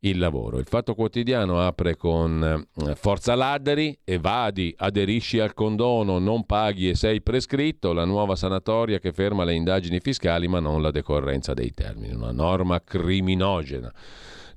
il 0.00 0.18
lavoro. 0.18 0.58
Il 0.58 0.66
Fatto 0.66 0.94
Quotidiano 0.94 1.60
apre 1.60 1.96
con 1.96 2.66
eh, 2.74 2.94
Forza 2.94 3.34
Ladderi, 3.34 3.98
evadi, 4.04 4.72
aderisci 4.76 5.40
al 5.40 5.54
condono, 5.54 6.18
non 6.18 6.46
paghi 6.46 6.90
e 6.90 6.94
sei 6.94 7.20
prescritto, 7.20 7.92
la 7.92 8.04
nuova 8.04 8.36
sanatoria 8.36 8.98
che 8.98 9.12
ferma 9.12 9.44
le 9.44 9.54
indagini 9.54 10.00
fiscali 10.00 10.46
ma 10.46 10.60
non 10.60 10.82
la 10.82 10.90
decorrenza 10.90 11.54
dei 11.54 11.72
termini, 11.72 12.14
una 12.14 12.32
norma 12.32 12.80
criminogena. 12.82 13.92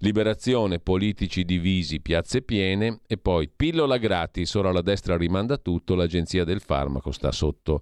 Liberazione, 0.04 0.80
politici 0.80 1.46
divisi, 1.46 2.02
piazze 2.02 2.42
piene 2.42 3.02
e 3.08 3.18
poi 3.18 3.50
pillola 3.56 3.98
gratis, 3.98 4.54
ora 4.56 4.72
la 4.72 4.82
destra 4.82 5.16
rimanda 5.16 5.58
tutto, 5.58 5.94
l'agenzia 5.94 6.44
del 6.44 6.60
farmaco 6.60 7.12
sta 7.12 7.32
sotto 7.32 7.82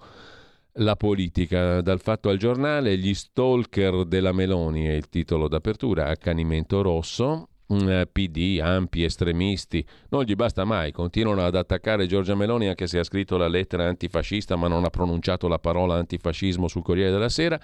la 0.79 0.95
politica. 0.95 1.81
Dal 1.81 1.99
fatto 1.99 2.29
al 2.29 2.37
giornale, 2.37 2.97
gli 2.97 3.13
stalker 3.13 4.05
della 4.05 4.31
Meloni 4.31 4.85
è 4.85 4.93
il 4.93 5.09
titolo 5.09 5.47
d'apertura, 5.47 6.07
accanimento 6.07 6.81
rosso, 6.81 7.49
eh, 7.67 8.07
PD, 8.11 8.59
ampi, 8.61 9.03
estremisti, 9.03 9.85
non 10.09 10.23
gli 10.23 10.35
basta 10.35 10.63
mai, 10.65 10.91
continuano 10.91 11.43
ad 11.43 11.55
attaccare 11.55 12.07
Giorgia 12.07 12.35
Meloni 12.35 12.67
anche 12.67 12.87
se 12.87 12.99
ha 12.99 13.03
scritto 13.03 13.37
la 13.37 13.47
lettera 13.47 13.87
antifascista 13.87 14.55
ma 14.55 14.67
non 14.67 14.83
ha 14.85 14.89
pronunciato 14.89 15.47
la 15.47 15.59
parola 15.59 15.95
antifascismo 15.95 16.67
sul 16.67 16.81
Corriere 16.81 17.11
della 17.11 17.29
Sera. 17.29 17.59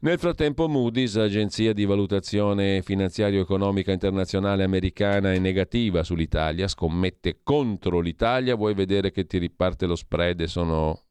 Nel 0.00 0.18
frattempo 0.18 0.68
Moody's, 0.68 1.14
agenzia 1.14 1.72
di 1.72 1.84
valutazione 1.84 2.82
finanziario-economica 2.82 3.92
internazionale 3.92 4.64
americana, 4.64 5.32
è 5.32 5.38
negativa 5.38 6.02
sull'Italia, 6.02 6.66
scommette 6.66 7.38
contro 7.44 8.00
l'Italia, 8.00 8.56
vuoi 8.56 8.74
vedere 8.74 9.12
che 9.12 9.26
ti 9.26 9.38
riparte 9.38 9.86
lo 9.86 9.94
spread 9.94 10.40
e 10.40 10.48
sono 10.48 11.02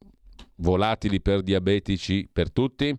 volatili 0.62 1.20
per 1.22 1.42
diabetici 1.42 2.30
per 2.32 2.52
tutti? 2.52 2.96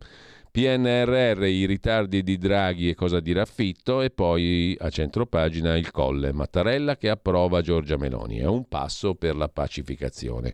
PNRR, 0.53 1.45
i 1.45 1.65
ritardi 1.65 2.23
di 2.23 2.37
Draghi 2.37 2.91
e 2.91 2.95
cosa 2.95 3.21
dirà 3.21 3.47
Fitto 3.47 4.03
e 4.03 4.11
poi 4.11 4.77
a 4.79 4.91
centropagina 4.91 5.79
il 5.79 5.91
Colle 5.91 6.35
Mattarella 6.35 6.99
che 6.99 7.09
approva 7.09 7.63
Giorgia 7.63 7.97
Meloni. 7.97 8.37
È 8.37 8.45
un 8.45 8.69
passo 8.69 9.15
per 9.15 9.35
la 9.35 9.49
pacificazione. 9.49 10.53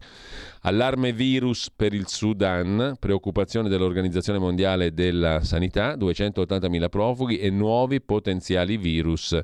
Allarme 0.60 1.12
virus 1.12 1.72
per 1.74 1.94
il 1.94 2.06
Sudan, 2.06 2.94
preoccupazione 3.00 3.68
dell'Organizzazione 3.68 4.38
Mondiale 4.38 4.94
della 4.94 5.42
Sanità, 5.42 5.96
280.000 5.96 6.88
profughi 6.88 7.38
e 7.38 7.50
nuovi 7.50 8.00
potenziali 8.00 8.76
virus 8.76 9.36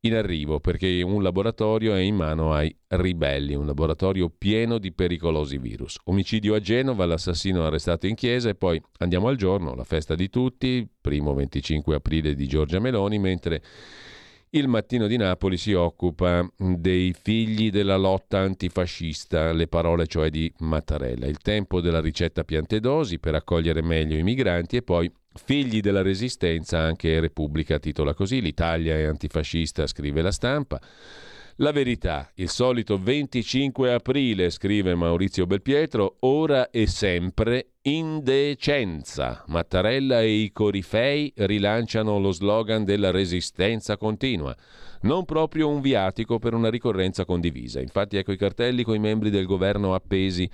in 0.00 0.14
arrivo 0.14 0.60
perché 0.60 1.02
un 1.02 1.22
laboratorio 1.22 1.94
è 1.94 2.00
in 2.00 2.14
mano 2.14 2.52
ai 2.52 2.74
ribelli, 2.88 3.54
un 3.54 3.66
laboratorio 3.66 4.30
pieno 4.30 4.78
di 4.78 4.92
pericolosi 4.92 5.58
virus. 5.58 5.98
Omicidio 6.04 6.54
a 6.54 6.60
Genova, 6.60 7.04
l'assassino 7.04 7.64
arrestato 7.64 8.06
in 8.06 8.14
chiesa 8.14 8.48
e 8.48 8.54
poi 8.54 8.80
andiamo 8.98 9.28
al 9.28 9.36
giorno, 9.36 9.74
la 9.74 9.84
festa 9.84 10.14
di 10.14 10.30
tutti, 10.30 10.86
primo 11.00 11.34
25 11.34 11.96
aprile 11.96 12.34
di 12.34 12.46
Giorgia 12.46 12.78
Meloni, 12.78 13.18
mentre 13.18 13.62
il 14.50 14.66
mattino 14.68 15.06
di 15.06 15.16
Napoli 15.16 15.58
si 15.58 15.74
occupa 15.74 16.48
dei 16.56 17.12
figli 17.12 17.70
della 17.70 17.96
lotta 17.96 18.38
antifascista, 18.38 19.52
le 19.52 19.66
parole 19.66 20.06
cioè 20.06 20.30
di 20.30 20.50
Mattarella, 20.60 21.26
il 21.26 21.38
tempo 21.38 21.82
della 21.82 22.00
ricetta 22.00 22.44
piantedosi 22.44 23.18
per 23.18 23.34
accogliere 23.34 23.82
meglio 23.82 24.16
i 24.16 24.22
migranti 24.22 24.76
e 24.76 24.82
poi 24.82 25.10
figli 25.42 25.80
della 25.80 26.02
resistenza, 26.02 26.78
anche 26.80 27.20
Repubblica 27.20 27.78
titola 27.78 28.12
così, 28.12 28.40
l'Italia 28.40 28.96
è 28.96 29.04
antifascista, 29.04 29.86
scrive 29.86 30.20
la 30.20 30.32
stampa. 30.32 30.80
La 31.60 31.72
verità, 31.72 32.30
il 32.34 32.48
solito 32.48 32.98
25 32.98 33.92
aprile, 33.92 34.50
scrive 34.50 34.94
Maurizio 34.94 35.46
Belpietro, 35.46 36.18
ora 36.20 36.70
e 36.70 36.86
sempre 36.86 37.70
indecenza. 37.96 39.44
Mattarella 39.46 40.20
e 40.20 40.30
i 40.30 40.52
corifei 40.52 41.32
rilanciano 41.36 42.18
lo 42.18 42.32
slogan 42.32 42.84
della 42.84 43.10
resistenza 43.10 43.96
continua 43.96 44.54
non 45.02 45.24
proprio 45.24 45.68
un 45.68 45.80
viatico 45.80 46.38
per 46.38 46.54
una 46.54 46.70
ricorrenza 46.70 47.24
condivisa. 47.24 47.80
Infatti 47.80 48.16
ecco 48.16 48.32
i 48.32 48.36
cartelli 48.36 48.82
con 48.82 48.94
i 48.94 48.98
membri 48.98 49.30
del 49.30 49.46
governo 49.46 49.94
appesi 49.94 50.48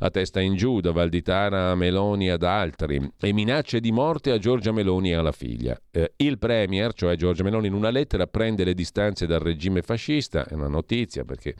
a 0.00 0.10
testa 0.10 0.40
in 0.40 0.54
giù 0.54 0.80
da 0.80 0.92
Valditara 0.92 1.70
a 1.70 1.74
Meloni 1.74 2.30
ad 2.30 2.42
altri 2.42 3.10
e 3.18 3.32
minacce 3.32 3.80
di 3.80 3.90
morte 3.90 4.30
a 4.30 4.38
Giorgia 4.38 4.72
Meloni 4.72 5.10
e 5.10 5.14
alla 5.14 5.32
figlia. 5.32 5.76
Eh, 5.90 6.12
il 6.16 6.38
Premier, 6.38 6.92
cioè 6.92 7.16
Giorgia 7.16 7.42
Meloni, 7.42 7.66
in 7.66 7.74
una 7.74 7.90
lettera 7.90 8.26
prende 8.26 8.64
le 8.64 8.74
distanze 8.74 9.26
dal 9.26 9.40
regime 9.40 9.82
fascista, 9.82 10.46
è 10.46 10.54
una 10.54 10.68
notizia 10.68 11.24
perché 11.24 11.54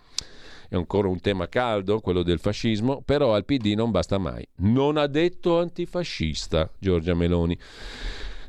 è 0.69 0.77
ancora 0.77 1.09
un 1.09 1.21
tema 1.21 1.49
caldo, 1.49 2.01
quello 2.01 2.23
del 2.23 2.39
fascismo, 2.39 3.03
però 3.03 3.35
al 3.35 3.45
PD 3.45 3.73
non 3.75 3.91
basta 3.91 4.19
mai. 4.19 4.47
Non 4.57 4.97
ha 4.97 5.07
detto 5.07 5.59
antifascista 5.59 6.71
Giorgia 6.79 7.15
Meloni. 7.15 7.59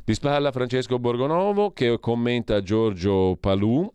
Di 0.03 0.13
spalla 0.13 0.51
Francesco 0.51 0.99
Borgonovo 0.99 1.71
che 1.71 1.97
commenta 1.99 2.61
Giorgio 2.61 3.37
Palù, 3.39 3.89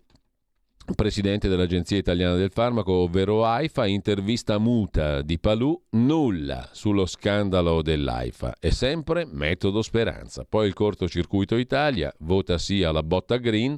presidente 0.95 1.49
dell'Agenzia 1.49 1.97
Italiana 1.97 2.35
del 2.37 2.51
Farmaco, 2.51 2.93
ovvero 2.93 3.45
AIFA, 3.45 3.87
intervista 3.87 4.59
muta 4.59 5.22
di 5.22 5.39
Palù, 5.39 5.79
nulla 5.91 6.68
sullo 6.72 7.07
scandalo 7.07 7.83
dell'AIFA. 7.83 8.57
È 8.59 8.70
sempre 8.70 9.27
metodo 9.27 9.83
speranza. 9.83 10.47
Poi 10.49 10.66
il 10.66 10.75
cortocircuito 10.75 11.57
Italia, 11.57 12.14
vota 12.20 12.59
sì 12.59 12.83
alla 12.83 13.03
botta 13.03 13.37
green. 13.37 13.77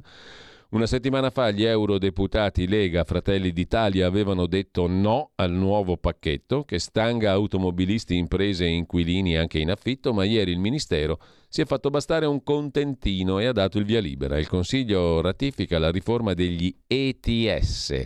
Una 0.69 0.85
settimana 0.85 1.29
fa 1.29 1.49
gli 1.51 1.63
eurodeputati 1.63 2.67
Lega 2.67 3.05
Fratelli 3.05 3.53
d'Italia 3.53 4.05
avevano 4.05 4.47
detto 4.47 4.85
no 4.85 5.31
al 5.35 5.53
nuovo 5.53 5.95
pacchetto 5.95 6.65
che 6.65 6.77
stanga 6.77 7.31
automobilisti, 7.31 8.17
imprese 8.17 8.65
e 8.65 8.71
inquilini 8.71 9.37
anche 9.37 9.59
in 9.59 9.71
affitto, 9.71 10.11
ma 10.11 10.25
ieri 10.25 10.51
il 10.51 10.59
Ministero 10.59 11.21
si 11.47 11.61
è 11.61 11.65
fatto 11.65 11.89
bastare 11.89 12.25
un 12.25 12.43
contentino 12.43 13.39
e 13.39 13.45
ha 13.45 13.53
dato 13.53 13.77
il 13.77 13.85
via 13.85 14.01
libera. 14.01 14.37
Il 14.37 14.49
Consiglio 14.49 15.21
ratifica 15.21 15.79
la 15.79 15.89
riforma 15.89 16.33
degli 16.33 16.75
ETS 16.85 18.03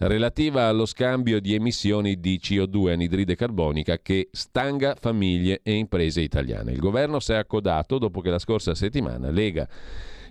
relativa 0.00 0.66
allo 0.66 0.84
scambio 0.84 1.40
di 1.40 1.54
emissioni 1.54 2.20
di 2.20 2.38
CO2 2.42 2.90
anidride 2.90 3.34
carbonica 3.34 3.96
che 4.00 4.28
stanga 4.32 4.94
famiglie 5.00 5.60
e 5.62 5.72
imprese 5.72 6.20
italiane. 6.20 6.72
Il 6.72 6.78
governo 6.78 7.20
si 7.20 7.32
è 7.32 7.36
accodato 7.36 7.96
dopo 7.96 8.20
che 8.20 8.28
la 8.28 8.38
scorsa 8.38 8.74
settimana 8.74 9.30
Lega 9.30 9.66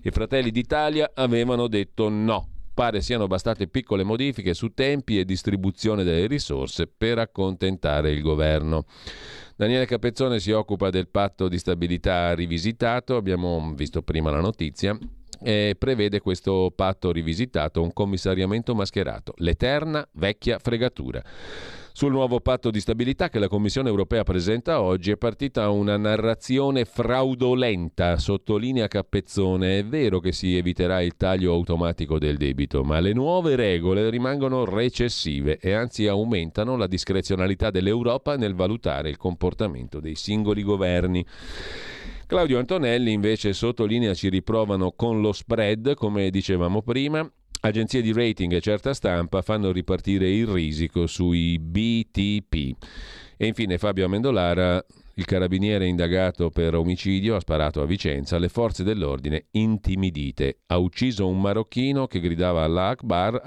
e 0.06 0.12
Fratelli 0.12 0.52
d'Italia 0.52 1.10
avevano 1.16 1.66
detto 1.66 2.10
no. 2.10 2.48
Pare 2.76 3.02
siano 3.02 3.26
bastate 3.26 3.68
piccole 3.68 4.04
modifiche 4.04 4.54
su 4.54 4.72
tempi 4.76 5.18
e 5.18 5.26
distribuzione 5.26 6.04
delle 6.04 6.28
risorse 6.28 6.86
per 6.86 7.18
accontentare 7.18 8.12
il 8.12 8.22
governo. 8.22 8.86
Daniele 9.56 9.88
Capezzone 9.88 10.40
si 10.40 10.52
occupa 10.52 10.92
del 10.92 11.08
patto 11.08 11.48
di 11.48 11.58
stabilità 11.58 12.36
rivisitato, 12.36 13.16
abbiamo 13.16 13.74
visto 13.74 14.04
prima 14.04 14.30
la 14.30 14.42
notizia, 14.42 14.96
e 15.42 15.76
prevede 15.76 16.20
questo 16.20 16.72
patto 16.76 17.12
rivisitato 17.12 17.82
un 17.82 17.92
commissariamento 17.92 18.76
mascherato, 18.76 19.34
l'eterna 19.38 20.08
vecchia 20.12 20.60
fregatura. 20.60 21.24
Sul 21.98 22.12
nuovo 22.12 22.42
patto 22.42 22.72
di 22.72 22.82
stabilità 22.82 23.30
che 23.30 23.40
la 23.40 23.48
Commissione 23.48 23.88
europea 23.88 24.24
presenta 24.24 24.82
oggi 24.82 25.12
è 25.12 25.16
partita 25.16 25.70
una 25.70 25.96
narrazione 25.96 26.84
fraudolenta, 26.84 28.18
sottolinea 28.18 28.90
Cappezzone. 28.90 29.80
È 29.80 29.86
vero 29.86 30.20
che 30.20 30.34
si 30.34 30.58
eviterà 30.58 31.02
il 31.02 31.16
taglio 31.16 31.54
automatico 31.54 32.20
del 32.20 32.36
debito, 32.36 32.84
ma 32.84 33.00
le 33.00 33.14
nuove 33.14 33.56
regole 33.56 34.10
rimangono 34.10 34.66
recessive 34.66 35.58
e 35.58 35.72
anzi 35.72 36.06
aumentano 36.08 36.76
la 36.76 36.88
discrezionalità 36.88 37.72
dell'Europa 37.72 38.36
nel 38.36 38.56
valutare 38.56 39.08
il 39.08 39.16
comportamento 39.16 40.02
dei 40.02 40.16
singoli 40.16 40.64
governi. 40.64 41.26
Claudio 42.28 42.60
Antonelli 42.60 43.14
invece 43.14 43.54
sottolinea 43.54 44.14
ci 44.14 44.28
riprovano 44.28 44.92
con 44.92 45.22
lo 45.22 45.32
spread, 45.32 45.94
come 45.94 46.30
dicevamo 46.30 46.82
prima, 46.82 47.26
Agenzie 47.66 48.04
di 48.04 48.14
rating 48.14 48.54
e 48.54 48.62
certa 48.62 48.94
stampa 48.94 49.42
fanno 49.42 49.72
ripartire 49.72 50.30
il 50.30 50.46
risico 50.46 51.08
sui 51.08 51.58
BTP. 51.58 52.76
E 53.38 53.48
infine 53.48 53.80
Fabio 53.80 54.06
Amendolara, 54.06 54.86
il 55.16 55.26
carabiniere 55.26 55.88
indagato 55.88 56.52
per 56.52 56.76
omicidio, 56.76 57.36
ha 57.36 57.40
sparato 57.40 57.82
a 57.82 57.88
Vicenza, 57.88 58.38
le 58.38 58.50
forze 58.50 58.84
dell'ordine 58.84 59.46
intimidite. 59.52 60.60
Ha 60.68 60.78
ucciso 60.78 61.28
un 61.28 61.42
marocchino 61.42 62.06
che 62.06 62.20
gridava 62.20 62.64
Allah 62.64 62.90
Akbar, 62.90 63.42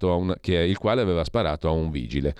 una, 0.00 0.36
che, 0.40 0.56
il 0.56 0.76
quale 0.76 1.00
aveva 1.00 1.22
sparato 1.22 1.68
a 1.68 1.70
un 1.70 1.92
vigile. 1.92 2.34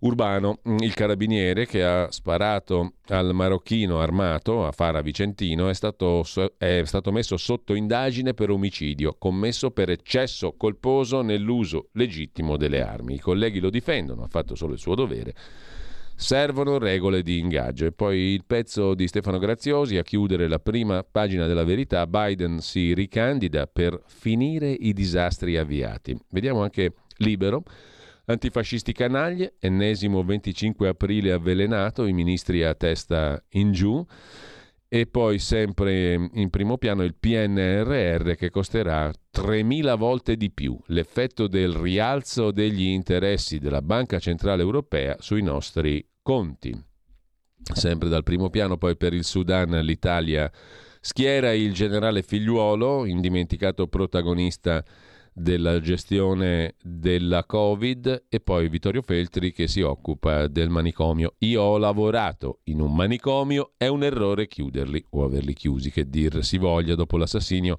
Urbano, 0.00 0.60
mm, 0.66 0.78
il 0.78 0.94
carabiniere 0.94 1.66
che 1.66 1.84
ha 1.84 2.10
sparato 2.10 2.94
al 3.08 3.34
marocchino 3.34 4.00
armato 4.00 4.66
a 4.66 4.72
Fara 4.72 5.02
Vicentino, 5.02 5.68
è 5.68 5.74
stato, 5.74 6.24
è 6.56 6.82
stato 6.84 7.12
messo 7.12 7.36
sotto 7.36 7.74
indagine 7.74 8.32
per 8.32 8.50
omicidio 8.50 9.14
commesso 9.18 9.70
per 9.72 9.90
eccesso 9.90 10.54
colposo 10.56 11.20
nell'uso 11.20 11.88
legittimo 11.92 12.56
delle 12.56 12.80
armi. 12.80 13.14
I 13.14 13.18
colleghi 13.18 13.60
lo 13.60 13.68
difendono, 13.68 14.22
ha 14.22 14.28
fatto 14.28 14.54
solo 14.54 14.72
il 14.72 14.78
suo 14.78 14.94
dovere. 14.94 15.34
Servono 16.14 16.78
regole 16.78 17.22
di 17.22 17.38
ingaggio. 17.38 17.86
E 17.86 17.92
poi 17.92 18.18
il 18.18 18.44
pezzo 18.46 18.94
di 18.94 19.06
Stefano 19.06 19.38
Graziosi 19.38 19.96
a 19.96 20.02
chiudere 20.02 20.48
la 20.48 20.58
prima 20.58 21.02
pagina 21.02 21.46
della 21.46 21.64
verità. 21.64 22.06
Biden 22.06 22.60
si 22.60 22.92
ricandida 22.92 23.66
per 23.66 24.00
finire 24.06 24.70
i 24.70 24.92
disastri 24.92 25.56
avviati. 25.56 26.18
Vediamo 26.30 26.62
anche 26.62 26.92
libero. 27.16 27.62
Antifascisti 28.30 28.92
canaglie, 28.92 29.54
ennesimo 29.58 30.22
25 30.22 30.86
aprile 30.86 31.32
avvelenato, 31.32 32.06
i 32.06 32.12
ministri 32.12 32.62
a 32.62 32.74
testa 32.74 33.42
in 33.50 33.72
giù 33.72 34.06
e 34.88 35.06
poi 35.06 35.40
sempre 35.40 36.14
in 36.34 36.48
primo 36.48 36.78
piano 36.78 37.02
il 37.02 37.16
PNRR 37.16 38.34
che 38.34 38.50
costerà 38.50 39.08
3.000 39.08 39.96
volte 39.96 40.36
di 40.36 40.50
più, 40.52 40.78
l'effetto 40.86 41.48
del 41.48 41.72
rialzo 41.72 42.52
degli 42.52 42.86
interessi 42.86 43.58
della 43.58 43.82
Banca 43.82 44.20
Centrale 44.20 44.62
Europea 44.62 45.16
sui 45.18 45.42
nostri 45.42 46.04
conti. 46.22 46.72
Sempre 47.72 48.08
dal 48.08 48.22
primo 48.22 48.48
piano 48.48 48.76
poi 48.78 48.96
per 48.96 49.12
il 49.12 49.24
Sudan 49.24 49.70
l'Italia 49.80 50.50
schiera 51.00 51.52
il 51.52 51.72
generale 51.72 52.22
figliuolo, 52.22 53.06
indimenticato 53.06 53.88
protagonista 53.88 54.84
della 55.40 55.80
gestione 55.80 56.74
della 56.82 57.44
Covid 57.44 58.24
e 58.28 58.40
poi 58.40 58.68
Vittorio 58.68 59.00
Feltri 59.00 59.52
che 59.52 59.68
si 59.68 59.80
occupa 59.80 60.46
del 60.48 60.68
manicomio. 60.68 61.34
Io 61.38 61.62
ho 61.62 61.78
lavorato 61.78 62.60
in 62.64 62.80
un 62.80 62.94
manicomio, 62.94 63.72
è 63.76 63.86
un 63.86 64.04
errore 64.04 64.46
chiuderli 64.46 65.04
o 65.10 65.24
averli 65.24 65.54
chiusi, 65.54 65.90
che 65.90 66.08
dir 66.08 66.44
si 66.44 66.58
voglia 66.58 66.94
dopo 66.94 67.16
l'assassinio 67.16 67.78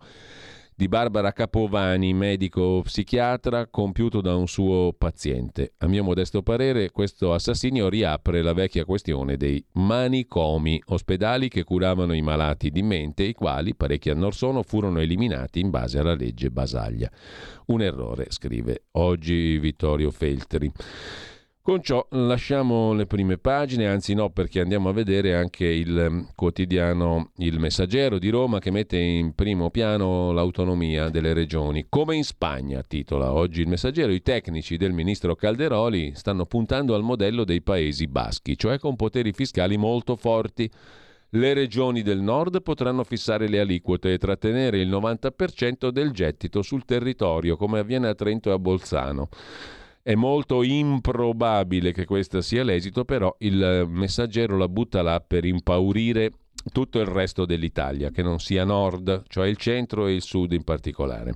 di 0.75 0.87
Barbara 0.87 1.31
Capovani, 1.31 2.13
medico 2.13 2.81
psichiatra, 2.83 3.67
compiuto 3.67 4.21
da 4.21 4.35
un 4.35 4.47
suo 4.47 4.93
paziente. 4.97 5.73
A 5.77 5.87
mio 5.87 6.03
modesto 6.03 6.41
parere, 6.41 6.91
questo 6.91 7.33
assassinio 7.33 7.89
riapre 7.89 8.41
la 8.41 8.53
vecchia 8.53 8.85
questione 8.85 9.37
dei 9.37 9.63
manicomi, 9.73 10.81
ospedali 10.87 11.49
che 11.49 11.63
curavano 11.63 12.13
i 12.13 12.21
malati 12.21 12.71
di 12.71 12.81
mente, 12.81 13.23
i 13.23 13.33
quali, 13.33 13.75
parecchi 13.75 14.09
anni 14.09 14.23
or 14.23 14.33
sono, 14.33 14.63
furono 14.63 14.99
eliminati 14.99 15.59
in 15.59 15.69
base 15.69 15.99
alla 15.99 16.15
legge 16.15 16.49
Basaglia. 16.49 17.11
Un 17.67 17.81
errore, 17.81 18.27
scrive 18.29 18.83
oggi 18.91 19.57
Vittorio 19.59 20.09
Feltri. 20.11 20.71
Con 21.63 21.83
ciò 21.83 22.03
lasciamo 22.09 22.91
le 22.93 23.05
prime 23.05 23.37
pagine, 23.37 23.85
anzi 23.85 24.15
no, 24.15 24.31
perché 24.31 24.61
andiamo 24.61 24.89
a 24.89 24.93
vedere 24.93 25.35
anche 25.35 25.67
il 25.67 25.95
ehm, 25.95 26.29
quotidiano 26.33 27.33
Il 27.35 27.59
Messaggero 27.59 28.17
di 28.17 28.29
Roma 28.29 28.57
che 28.57 28.71
mette 28.71 28.97
in 28.97 29.35
primo 29.35 29.69
piano 29.69 30.31
l'autonomia 30.31 31.09
delle 31.09 31.33
regioni. 31.33 31.85
Come 31.87 32.15
in 32.15 32.23
Spagna, 32.23 32.81
titola 32.81 33.31
oggi 33.31 33.61
il 33.61 33.67
Messaggero, 33.67 34.11
i 34.11 34.23
tecnici 34.23 34.75
del 34.75 34.91
ministro 34.91 35.35
Calderoli 35.35 36.13
stanno 36.15 36.47
puntando 36.47 36.95
al 36.95 37.03
modello 37.03 37.43
dei 37.43 37.61
Paesi 37.61 38.07
Baschi, 38.07 38.57
cioè 38.57 38.79
con 38.79 38.95
poteri 38.95 39.31
fiscali 39.31 39.77
molto 39.77 40.15
forti. 40.15 40.67
Le 41.29 41.53
regioni 41.53 42.01
del 42.01 42.21
nord 42.21 42.63
potranno 42.63 43.03
fissare 43.03 43.47
le 43.47 43.59
aliquote 43.59 44.11
e 44.13 44.17
trattenere 44.17 44.79
il 44.79 44.89
90% 44.89 45.89
del 45.89 46.09
gettito 46.09 46.63
sul 46.63 46.85
territorio, 46.85 47.55
come 47.55 47.77
avviene 47.77 48.07
a 48.07 48.15
Trento 48.15 48.49
e 48.49 48.53
a 48.53 48.57
Bolzano. 48.57 49.29
È 50.03 50.15
molto 50.15 50.63
improbabile 50.63 51.91
che 51.91 52.05
questo 52.05 52.41
sia 52.41 52.63
l'esito, 52.63 53.05
però 53.05 53.35
il 53.39 53.85
messaggero 53.87 54.57
la 54.57 54.67
butta 54.67 55.03
là 55.03 55.19
per 55.19 55.45
impaurire 55.45 56.31
tutto 56.71 56.99
il 56.99 57.05
resto 57.05 57.45
dell'Italia, 57.45 58.09
che 58.09 58.23
non 58.23 58.39
sia 58.39 58.63
nord, 58.63 59.23
cioè 59.27 59.47
il 59.47 59.57
centro 59.57 60.07
e 60.07 60.13
il 60.13 60.23
sud 60.23 60.53
in 60.53 60.63
particolare. 60.63 61.35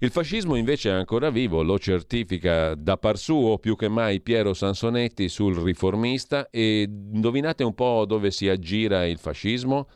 Il 0.00 0.10
fascismo 0.10 0.56
invece 0.56 0.90
è 0.90 0.92
ancora 0.92 1.30
vivo, 1.30 1.62
lo 1.62 1.78
certifica 1.78 2.74
da 2.74 2.98
par 2.98 3.16
suo 3.16 3.56
più 3.56 3.76
che 3.76 3.88
mai 3.88 4.20
Piero 4.20 4.52
Sansonetti 4.52 5.30
sul 5.30 5.56
riformista 5.56 6.50
e 6.50 6.82
indovinate 6.82 7.64
un 7.64 7.74
po' 7.74 8.04
dove 8.04 8.30
si 8.30 8.46
aggira 8.46 9.06
il 9.06 9.16
fascismo? 9.16 9.88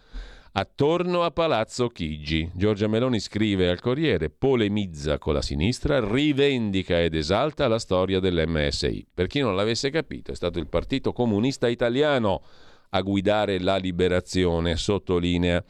Attorno 0.52 1.22
a 1.22 1.30
Palazzo 1.30 1.86
Chigi, 1.86 2.50
Giorgia 2.52 2.88
Meloni 2.88 3.20
scrive 3.20 3.68
al 3.68 3.78
Corriere, 3.80 4.30
polemizza 4.30 5.16
con 5.16 5.34
la 5.34 5.42
sinistra, 5.42 6.00
rivendica 6.00 7.00
ed 7.00 7.14
esalta 7.14 7.68
la 7.68 7.78
storia 7.78 8.18
dell'MSI. 8.18 9.06
Per 9.14 9.28
chi 9.28 9.38
non 9.38 9.54
l'avesse 9.54 9.90
capito, 9.90 10.32
è 10.32 10.34
stato 10.34 10.58
il 10.58 10.66
Partito 10.66 11.12
Comunista 11.12 11.68
Italiano 11.68 12.42
a 12.88 13.00
guidare 13.00 13.60
la 13.60 13.76
liberazione, 13.76 14.74
sottolinea 14.74 15.62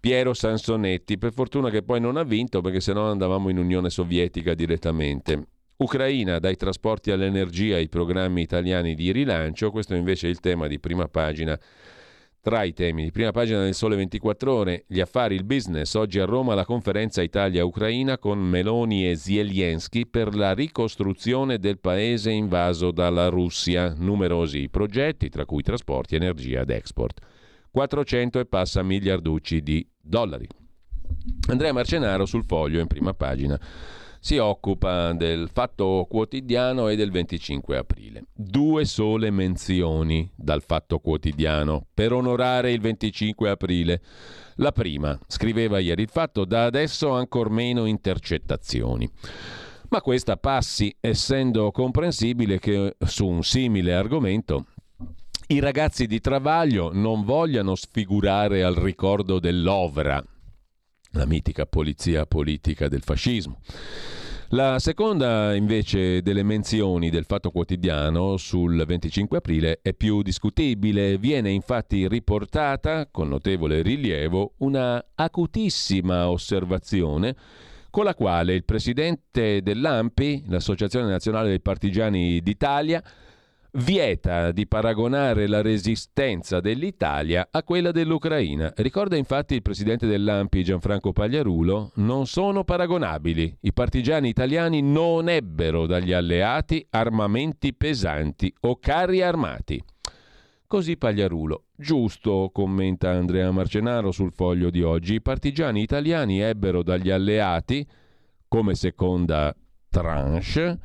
Piero 0.00 0.32
Sansonetti. 0.32 1.18
Per 1.18 1.34
fortuna 1.34 1.68
che 1.68 1.82
poi 1.82 2.00
non 2.00 2.16
ha 2.16 2.22
vinto, 2.22 2.62
perché 2.62 2.80
sennò 2.80 3.10
andavamo 3.10 3.50
in 3.50 3.58
Unione 3.58 3.90
Sovietica 3.90 4.54
direttamente. 4.54 5.46
Ucraina, 5.76 6.38
dai 6.38 6.56
trasporti 6.56 7.10
all'energia 7.10 7.76
ai 7.76 7.90
programmi 7.90 8.40
italiani 8.40 8.94
di 8.94 9.12
rilancio, 9.12 9.70
questo 9.70 9.94
invece 9.94 10.26
è 10.26 10.30
il 10.30 10.40
tema 10.40 10.68
di 10.68 10.80
prima 10.80 11.06
pagina 11.06 11.58
tra 12.42 12.62
i 12.62 12.72
temi 12.72 13.04
di 13.04 13.10
prima 13.10 13.32
pagina 13.32 13.62
del 13.62 13.74
Sole 13.74 13.96
24 13.96 14.52
Ore, 14.52 14.84
gli 14.86 15.00
affari, 15.00 15.34
il 15.34 15.44
business. 15.44 15.94
Oggi 15.94 16.18
a 16.18 16.24
Roma 16.24 16.54
la 16.54 16.64
conferenza 16.64 17.20
Italia-Ucraina 17.20 18.18
con 18.18 18.38
Meloni 18.38 19.08
e 19.08 19.16
Zelensky 19.16 20.06
per 20.06 20.34
la 20.34 20.52
ricostruzione 20.54 21.58
del 21.58 21.78
paese 21.78 22.30
invaso 22.30 22.92
dalla 22.92 23.28
Russia. 23.28 23.92
Numerosi 23.94 24.68
progetti, 24.70 25.28
tra 25.28 25.44
cui 25.44 25.62
trasporti, 25.62 26.14
energia 26.14 26.62
ed 26.62 26.70
export. 26.70 27.20
400 27.70 28.40
e 28.40 28.46
passa 28.46 28.82
miliarducci 28.82 29.62
di 29.62 29.86
dollari. 30.00 30.48
Andrea 31.48 31.72
Marcenaro 31.72 32.24
sul 32.24 32.44
foglio 32.44 32.80
in 32.80 32.86
prima 32.86 33.12
pagina 33.12 33.60
si 34.20 34.36
occupa 34.36 35.12
del 35.14 35.48
Fatto 35.50 36.06
Quotidiano 36.08 36.88
e 36.88 36.94
del 36.94 37.10
25 37.10 37.78
aprile. 37.78 38.24
Due 38.34 38.84
sole 38.84 39.30
menzioni 39.30 40.30
dal 40.36 40.62
Fatto 40.62 40.98
Quotidiano 40.98 41.86
per 41.92 42.12
onorare 42.12 42.70
il 42.70 42.80
25 42.80 43.48
aprile. 43.48 44.02
La 44.56 44.72
prima, 44.72 45.18
scriveva 45.26 45.78
ieri 45.78 46.02
il 46.02 46.10
Fatto, 46.10 46.44
da 46.44 46.66
adesso 46.66 47.10
ancor 47.12 47.48
meno 47.48 47.86
intercettazioni. 47.86 49.10
Ma 49.88 50.02
questa 50.02 50.36
passi, 50.36 50.94
essendo 51.00 51.70
comprensibile 51.72 52.58
che 52.58 52.96
su 53.00 53.26
un 53.26 53.42
simile 53.42 53.94
argomento 53.94 54.66
i 55.50 55.58
ragazzi 55.58 56.06
di 56.06 56.20
Travaglio 56.20 56.90
non 56.92 57.24
vogliano 57.24 57.74
sfigurare 57.74 58.62
al 58.62 58.74
ricordo 58.74 59.40
dell'Ovra, 59.40 60.22
la 61.12 61.26
mitica 61.26 61.66
polizia 61.66 62.26
politica 62.26 62.88
del 62.88 63.02
fascismo. 63.02 63.58
La 64.52 64.80
seconda 64.80 65.54
invece 65.54 66.22
delle 66.22 66.42
menzioni 66.42 67.08
del 67.08 67.24
Fatto 67.24 67.52
Quotidiano 67.52 68.36
sul 68.36 68.84
25 68.84 69.38
aprile 69.38 69.78
è 69.80 69.94
più 69.94 70.22
discutibile. 70.22 71.18
Viene 71.18 71.50
infatti 71.50 72.08
riportata 72.08 73.06
con 73.08 73.28
notevole 73.28 73.80
rilievo 73.80 74.54
una 74.58 75.04
acutissima 75.14 76.28
osservazione 76.28 77.36
con 77.90 78.04
la 78.04 78.14
quale 78.14 78.54
il 78.54 78.64
presidente 78.64 79.62
dell'AMPI, 79.62 80.44
l'Associazione 80.48 81.08
Nazionale 81.08 81.48
dei 81.48 81.60
Partigiani 81.60 82.40
d'Italia, 82.40 83.02
vieta 83.72 84.52
di 84.52 84.66
paragonare 84.66 85.46
la 85.46 85.62
resistenza 85.62 86.60
dell'Italia 86.60 87.48
a 87.50 87.62
quella 87.62 87.92
dell'Ucraina. 87.92 88.72
Ricorda 88.76 89.16
infatti 89.16 89.54
il 89.54 89.62
presidente 89.62 90.06
dell'AMPI 90.06 90.64
Gianfranco 90.64 91.12
Pagliarulo, 91.12 91.92
non 91.96 92.26
sono 92.26 92.64
paragonabili. 92.64 93.58
I 93.60 93.72
partigiani 93.72 94.28
italiani 94.28 94.82
non 94.82 95.28
ebbero 95.28 95.86
dagli 95.86 96.12
alleati 96.12 96.86
armamenti 96.90 97.74
pesanti 97.74 98.52
o 98.60 98.78
carri 98.78 99.22
armati. 99.22 99.82
Così 100.66 100.96
Pagliarulo. 100.96 101.64
Giusto, 101.76 102.50
commenta 102.52 103.10
Andrea 103.10 103.50
Marcenaro 103.50 104.12
sul 104.12 104.32
foglio 104.32 104.70
di 104.70 104.82
oggi, 104.82 105.14
i 105.14 105.20
partigiani 105.20 105.82
italiani 105.82 106.40
ebbero 106.40 106.82
dagli 106.82 107.10
alleati, 107.10 107.84
come 108.46 108.74
seconda 108.74 109.52
tranche, 109.88 110.78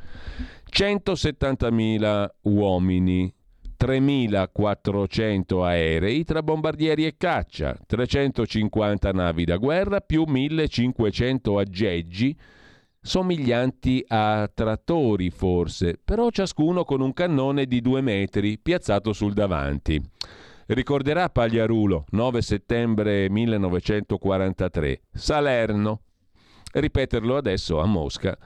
170.000 0.76 2.28
uomini, 2.42 3.34
3.400 3.80 5.64
aerei 5.64 6.26
tra 6.26 6.44
bombardieri 6.44 7.06
e 7.06 7.16
caccia, 7.16 7.78
350 7.86 9.12
navi 9.14 9.46
da 9.46 9.56
guerra 9.56 10.02
più 10.02 10.24
1.500 10.24 11.60
aggeggi 11.60 12.38
somiglianti 13.00 14.04
a 14.10 14.52
trattori 14.54 15.30
forse, 15.30 15.98
però 16.04 16.30
ciascuno 16.30 16.84
con 16.84 17.00
un 17.00 17.14
cannone 17.14 17.68
di 17.68 17.80
due 17.80 18.02
metri 18.02 18.60
piazzato 18.60 19.14
sul 19.14 19.32
davanti. 19.32 20.02
Ricorderà 20.66 21.30
Pagliarulo, 21.30 22.04
9 22.10 22.42
settembre 22.42 23.30
1943, 23.30 25.04
Salerno. 25.14 26.02
Ripeterlo 26.74 27.38
adesso 27.38 27.80
a 27.80 27.86
Mosca 27.86 28.38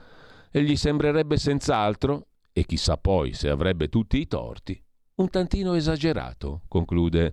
e 0.50 0.62
gli 0.62 0.76
sembrerebbe 0.76 1.36
senz'altro, 1.36 2.26
e 2.52 2.64
chissà 2.64 2.96
poi 2.96 3.32
se 3.32 3.48
avrebbe 3.48 3.88
tutti 3.88 4.18
i 4.18 4.26
torti, 4.26 4.82
un 5.16 5.28
tantino 5.28 5.74
esagerato, 5.74 6.62
conclude 6.66 7.32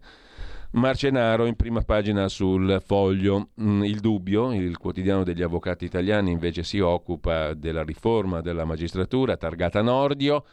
Marcenaro 0.72 1.46
in 1.46 1.56
prima 1.56 1.82
pagina 1.82 2.28
sul 2.28 2.82
foglio. 2.86 3.50
Mm, 3.62 3.84
il 3.84 4.00
dubbio, 4.00 4.54
il 4.54 4.78
quotidiano 4.78 5.24
degli 5.24 5.42
avvocati 5.42 5.86
italiani 5.86 6.32
invece 6.32 6.64
si 6.64 6.80
occupa 6.80 7.54
della 7.54 7.84
riforma 7.84 8.42
della 8.42 8.66
magistratura 8.66 9.38
targata 9.38 9.82
Nordio. 9.82 10.46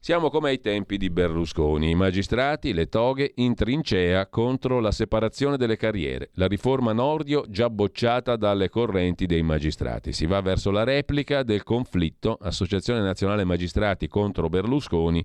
Siamo 0.00 0.30
come 0.30 0.50
ai 0.50 0.60
tempi 0.60 0.96
di 0.96 1.10
Berlusconi, 1.10 1.90
i 1.90 1.94
magistrati, 1.96 2.72
le 2.72 2.88
toghe 2.88 3.32
in 3.34 3.56
trincea 3.56 4.28
contro 4.28 4.78
la 4.78 4.92
separazione 4.92 5.56
delle 5.56 5.76
carriere. 5.76 6.30
La 6.34 6.46
riforma 6.46 6.92
Nordio 6.92 7.44
già 7.48 7.68
bocciata 7.68 8.36
dalle 8.36 8.70
correnti 8.70 9.26
dei 9.26 9.42
magistrati. 9.42 10.12
Si 10.12 10.24
va 10.24 10.40
verso 10.40 10.70
la 10.70 10.84
replica 10.84 11.42
del 11.42 11.64
conflitto 11.64 12.38
Associazione 12.40 13.00
Nazionale 13.00 13.44
Magistrati 13.44 14.06
contro 14.06 14.48
Berlusconi 14.48 15.22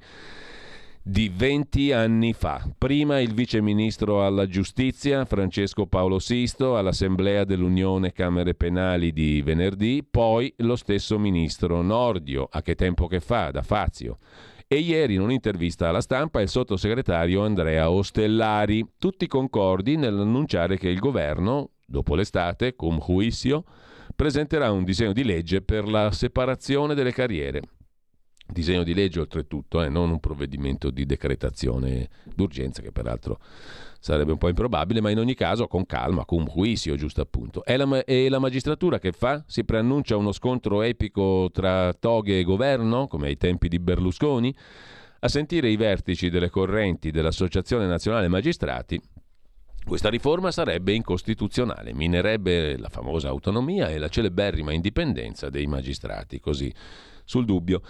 di 1.03 1.31
20 1.33 1.91
anni 1.91 2.33
fa. 2.33 2.67
Prima 2.75 3.19
il 3.19 3.33
vice 3.33 3.61
ministro 3.61 4.25
alla 4.25 4.47
giustizia 4.47 5.23
Francesco 5.23 5.85
Paolo 5.85 6.17
Sisto 6.17 6.77
all'Assemblea 6.77 7.43
dell'Unione 7.43 8.11
Camere 8.11 8.55
Penali 8.55 9.13
di 9.13 9.41
venerdì, 9.43 10.03
poi 10.09 10.51
lo 10.57 10.75
stesso 10.75 11.19
ministro 11.19 11.81
Nordio, 11.83 12.47
a 12.51 12.61
che 12.63 12.73
tempo 12.73 13.05
che 13.07 13.19
fa, 13.19 13.51
da 13.51 13.61
Fazio 13.61 14.17
e 14.73 14.79
ieri 14.79 15.13
in 15.13 15.21
un'intervista 15.21 15.89
alla 15.89 16.01
stampa 16.01 16.41
il 16.41 16.49
sottosegretario 16.49 17.43
Andrea 17.43 17.91
Ostellari, 17.91 18.83
tutti 18.97 19.27
concordi 19.27 19.97
nell'annunciare 19.97 20.79
che 20.79 20.89
il 20.89 20.97
governo, 20.97 21.73
dopo 21.85 22.15
l'estate, 22.15 22.75
cum 22.75 22.97
juicio, 22.99 23.65
presenterà 24.15 24.71
un 24.71 24.83
disegno 24.83 25.13
di 25.13 25.23
legge 25.23 25.61
per 25.61 25.87
la 25.87 26.11
separazione 26.11 26.95
delle 26.95 27.11
carriere. 27.11 27.61
Disegno 28.53 28.83
di 28.83 28.93
legge 28.93 29.19
oltretutto, 29.19 29.81
eh, 29.81 29.89
non 29.89 30.11
un 30.11 30.19
provvedimento 30.19 30.91
di 30.91 31.05
decretazione 31.05 32.07
d'urgenza 32.33 32.81
che 32.81 32.91
peraltro 32.91 33.39
sarebbe 33.99 34.31
un 34.31 34.37
po' 34.37 34.47
improbabile, 34.47 35.01
ma 35.01 35.09
in 35.09 35.17
ogni 35.17 35.33
caso 35.33 35.67
con 35.67 35.85
calma, 35.85 36.23
cum 36.23 36.45
juicio, 36.45 36.95
giusto 36.95 37.21
appunto. 37.21 37.65
E 37.65 37.75
la, 37.77 38.03
e 38.03 38.29
la 38.29 38.39
magistratura 38.39 38.99
che 38.99 39.11
fa? 39.11 39.43
Si 39.47 39.63
preannuncia 39.63 40.15
uno 40.15 40.31
scontro 40.31 40.81
epico 40.83 41.49
tra 41.51 41.93
toghe 41.93 42.39
e 42.39 42.43
governo, 42.43 43.07
come 43.07 43.27
ai 43.27 43.37
tempi 43.37 43.67
di 43.67 43.79
Berlusconi? 43.79 44.55
A 45.19 45.27
sentire 45.27 45.69
i 45.69 45.77
vertici 45.77 46.29
delle 46.29 46.49
correnti 46.49 47.11
dell'Associazione 47.11 47.87
Nazionale 47.87 48.27
Magistrati, 48.27 49.01
questa 49.85 50.09
riforma 50.09 50.51
sarebbe 50.51 50.93
incostituzionale, 50.93 51.93
minerebbe 51.93 52.77
la 52.77 52.89
famosa 52.89 53.29
autonomia 53.29 53.87
e 53.89 53.97
la 53.97 54.07
celeberrima 54.07 54.71
indipendenza 54.71 55.49
dei 55.49 55.65
magistrati, 55.65 56.39
così 56.39 56.73
sul 57.25 57.45
dubbio. 57.45 57.81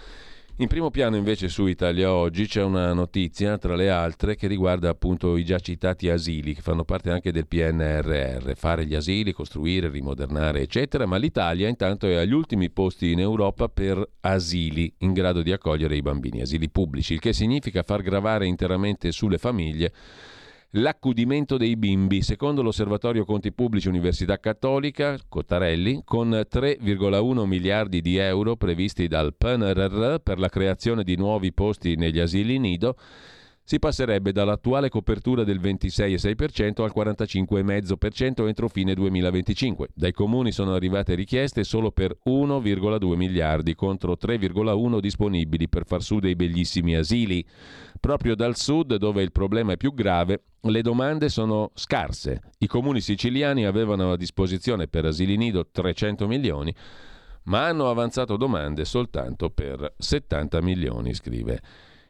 In 0.58 0.68
primo 0.68 0.92
piano 0.92 1.16
invece 1.16 1.48
su 1.48 1.66
Italia 1.66 2.12
Oggi 2.12 2.46
c'è 2.46 2.62
una 2.62 2.92
notizia, 2.92 3.58
tra 3.58 3.74
le 3.74 3.90
altre, 3.90 4.36
che 4.36 4.46
riguarda 4.46 4.88
appunto 4.88 5.36
i 5.36 5.44
già 5.44 5.58
citati 5.58 6.08
asili, 6.08 6.54
che 6.54 6.60
fanno 6.60 6.84
parte 6.84 7.10
anche 7.10 7.32
del 7.32 7.48
PNRR, 7.48 8.52
fare 8.54 8.86
gli 8.86 8.94
asili, 8.94 9.32
costruire, 9.32 9.88
rimodernare, 9.88 10.60
eccetera, 10.60 11.06
ma 11.06 11.16
l'Italia 11.16 11.66
intanto 11.66 12.06
è 12.06 12.14
agli 12.14 12.32
ultimi 12.32 12.70
posti 12.70 13.10
in 13.10 13.18
Europa 13.18 13.66
per 13.66 14.00
asili 14.20 14.94
in 14.98 15.12
grado 15.12 15.42
di 15.42 15.50
accogliere 15.50 15.96
i 15.96 16.02
bambini, 16.02 16.42
asili 16.42 16.70
pubblici, 16.70 17.14
il 17.14 17.18
che 17.18 17.32
significa 17.32 17.82
far 17.82 18.02
gravare 18.02 18.46
interamente 18.46 19.10
sulle 19.10 19.38
famiglie 19.38 19.92
L'accudimento 20.76 21.56
dei 21.56 21.76
bimbi, 21.76 22.20
secondo 22.22 22.60
l'Osservatorio 22.60 23.24
Conti 23.24 23.52
Pubblici 23.52 23.86
Università 23.86 24.40
Cattolica, 24.40 25.16
Cottarelli, 25.28 26.02
con 26.04 26.30
3,1 26.30 27.44
miliardi 27.44 28.00
di 28.00 28.16
euro 28.16 28.56
previsti 28.56 29.06
dal 29.06 29.34
PNRR 29.36 30.16
per 30.16 30.40
la 30.40 30.48
creazione 30.48 31.04
di 31.04 31.14
nuovi 31.16 31.52
posti 31.52 31.94
negli 31.94 32.18
asili 32.18 32.58
nido, 32.58 32.96
si 33.62 33.78
passerebbe 33.78 34.32
dall'attuale 34.32 34.88
copertura 34.88 35.44
del 35.44 35.60
26,6% 35.60 36.82
al 36.82 36.92
45,5% 36.92 38.46
entro 38.48 38.68
fine 38.68 38.94
2025. 38.94 39.90
Dai 39.94 40.12
comuni 40.12 40.50
sono 40.50 40.74
arrivate 40.74 41.14
richieste 41.14 41.62
solo 41.62 41.92
per 41.92 42.18
1,2 42.26 43.14
miliardi 43.14 43.76
contro 43.76 44.18
3,1 44.20 44.98
disponibili 44.98 45.68
per 45.68 45.86
far 45.86 46.02
su 46.02 46.18
dei 46.18 46.34
bellissimi 46.34 46.96
asili. 46.96 47.46
Proprio 48.04 48.34
dal 48.34 48.54
sud, 48.54 48.96
dove 48.96 49.22
il 49.22 49.32
problema 49.32 49.72
è 49.72 49.76
più 49.78 49.94
grave, 49.94 50.42
le 50.60 50.82
domande 50.82 51.30
sono 51.30 51.70
scarse. 51.72 52.50
I 52.58 52.66
comuni 52.66 53.00
siciliani 53.00 53.64
avevano 53.64 54.12
a 54.12 54.18
disposizione 54.18 54.88
per 54.88 55.06
asili 55.06 55.38
nido 55.38 55.70
300 55.72 56.26
milioni, 56.26 56.74
ma 57.44 57.64
hanno 57.64 57.88
avanzato 57.88 58.36
domande 58.36 58.84
soltanto 58.84 59.48
per 59.48 59.94
70 59.96 60.60
milioni, 60.60 61.14
scrive 61.14 61.62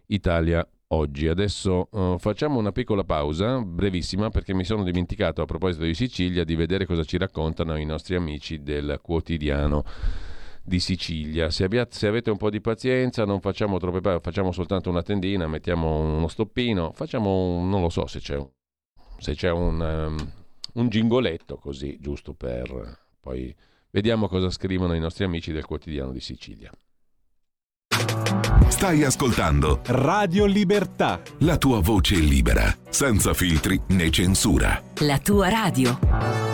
Italia 0.07 0.69
oggi. 0.89 1.29
Adesso 1.29 1.89
uh, 1.93 2.19
facciamo 2.19 2.59
una 2.59 2.73
piccola 2.73 3.05
pausa, 3.05 3.61
brevissima, 3.61 4.31
perché 4.31 4.53
mi 4.53 4.65
sono 4.65 4.83
dimenticato 4.83 5.43
a 5.43 5.47
proposito 5.47 5.85
di 5.85 5.95
Sicilia 5.95 6.43
di 6.43 6.57
vedere 6.57 6.87
cosa 6.87 7.05
ci 7.05 7.19
raccontano 7.19 7.77
i 7.77 7.85
nostri 7.85 8.17
amici 8.17 8.65
del 8.65 8.99
quotidiano 9.01 9.85
di 10.65 10.81
Sicilia. 10.81 11.51
Se, 11.51 11.65
abbiate, 11.65 11.97
se 11.97 12.07
avete 12.07 12.31
un 12.31 12.37
po' 12.37 12.51
di 12.51 12.61
pazienza, 12.61 13.25
non 13.25 13.41
facciamo 13.41 13.79
troppe 13.79 14.01
parole, 14.01 14.23
facciamo 14.23 14.51
soltanto 14.51 14.89
una 14.89 15.03
tendina, 15.03 15.47
mettiamo 15.47 16.01
uno 16.01 16.29
stoppino, 16.29 16.93
facciamo, 16.93 17.59
un, 17.59 17.69
non 17.69 17.83
lo 17.83 17.91
so 17.91 18.07
se 18.07 18.21
c'è, 18.21 18.37
un, 18.37 18.49
se 19.19 19.35
c'è 19.35 19.51
un, 19.51 19.81
um, 19.81 20.33
un 20.75 20.89
gingoletto 20.89 21.57
così, 21.57 21.99
giusto 22.01 22.33
per... 22.33 23.03
Poi 23.21 23.55
vediamo 23.91 24.29
cosa 24.29 24.51
scrivono 24.51 24.95
i 24.95 25.01
nostri 25.01 25.25
amici 25.25 25.53
del 25.53 25.65
quotidiano 25.65 26.13
di 26.13 26.21
Sicilia. 26.21 26.71
Stai 28.69 29.05
ascoltando 29.05 29.81
Radio 29.87 30.45
Libertà. 30.45 31.23
La 31.39 31.57
tua 31.57 31.81
voce 31.81 32.17
libera, 32.17 32.65
senza 32.91 33.33
filtri 33.33 33.81
né 33.89 34.11
censura. 34.11 34.83
La 35.01 35.19
tua 35.19 35.49
radio. 35.49 36.54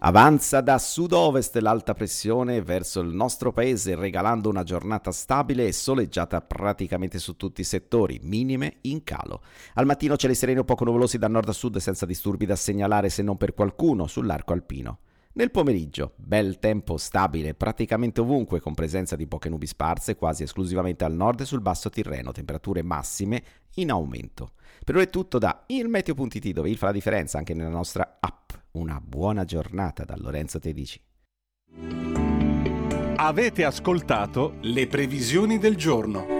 Avanza 0.00 0.60
da 0.60 0.78
sud-ovest 0.78 1.56
l'alta 1.56 1.92
pressione 1.92 2.62
verso 2.62 3.00
il 3.00 3.08
nostro 3.08 3.50
paese 3.50 3.96
regalando 3.96 4.48
una 4.48 4.62
giornata 4.62 5.10
stabile 5.10 5.66
e 5.66 5.72
soleggiata 5.72 6.40
praticamente 6.40 7.18
su 7.18 7.36
tutti 7.36 7.62
i 7.62 7.64
settori, 7.64 8.20
minime 8.22 8.76
in 8.82 9.02
calo. 9.02 9.42
Al 9.74 9.86
mattino 9.86 10.16
cieli 10.16 10.36
sereni 10.36 10.60
o 10.60 10.64
poco 10.64 10.84
nuvolosi 10.84 11.18
da 11.18 11.26
nord 11.26 11.48
a 11.48 11.52
sud 11.52 11.78
senza 11.78 12.06
disturbi 12.06 12.46
da 12.46 12.54
segnalare 12.54 13.08
se 13.08 13.24
non 13.24 13.36
per 13.36 13.54
qualcuno 13.54 14.06
sull'arco 14.06 14.52
alpino. 14.52 14.98
Nel 15.32 15.50
pomeriggio, 15.50 16.12
bel 16.14 16.60
tempo 16.60 16.96
stabile 16.96 17.54
praticamente 17.54 18.20
ovunque 18.20 18.60
con 18.60 18.74
presenza 18.74 19.16
di 19.16 19.26
poche 19.26 19.48
nubi 19.48 19.66
sparse 19.66 20.14
quasi 20.14 20.44
esclusivamente 20.44 21.04
al 21.04 21.12
nord 21.12 21.40
e 21.40 21.44
sul 21.44 21.60
basso 21.60 21.90
Tirreno, 21.90 22.30
temperature 22.30 22.82
massime 22.82 23.42
in 23.74 23.90
aumento. 23.90 24.52
Per 24.84 24.94
ora 24.94 25.04
è 25.04 25.10
tutto 25.10 25.38
da 25.38 25.64
ilmeteo.it 25.66 26.50
dove 26.50 26.70
il 26.70 26.76
fa 26.76 26.86
la 26.86 26.92
differenza 26.92 27.36
anche 27.36 27.52
nella 27.52 27.68
nostra 27.68 28.18
app. 28.20 28.50
Una 28.78 29.00
buona 29.04 29.44
giornata 29.44 30.04
da 30.04 30.14
Lorenzo 30.16 30.60
Tedici. 30.60 31.02
Avete 33.16 33.64
ascoltato 33.64 34.54
le 34.60 34.86
previsioni 34.86 35.58
del 35.58 35.74
giorno. 35.74 36.37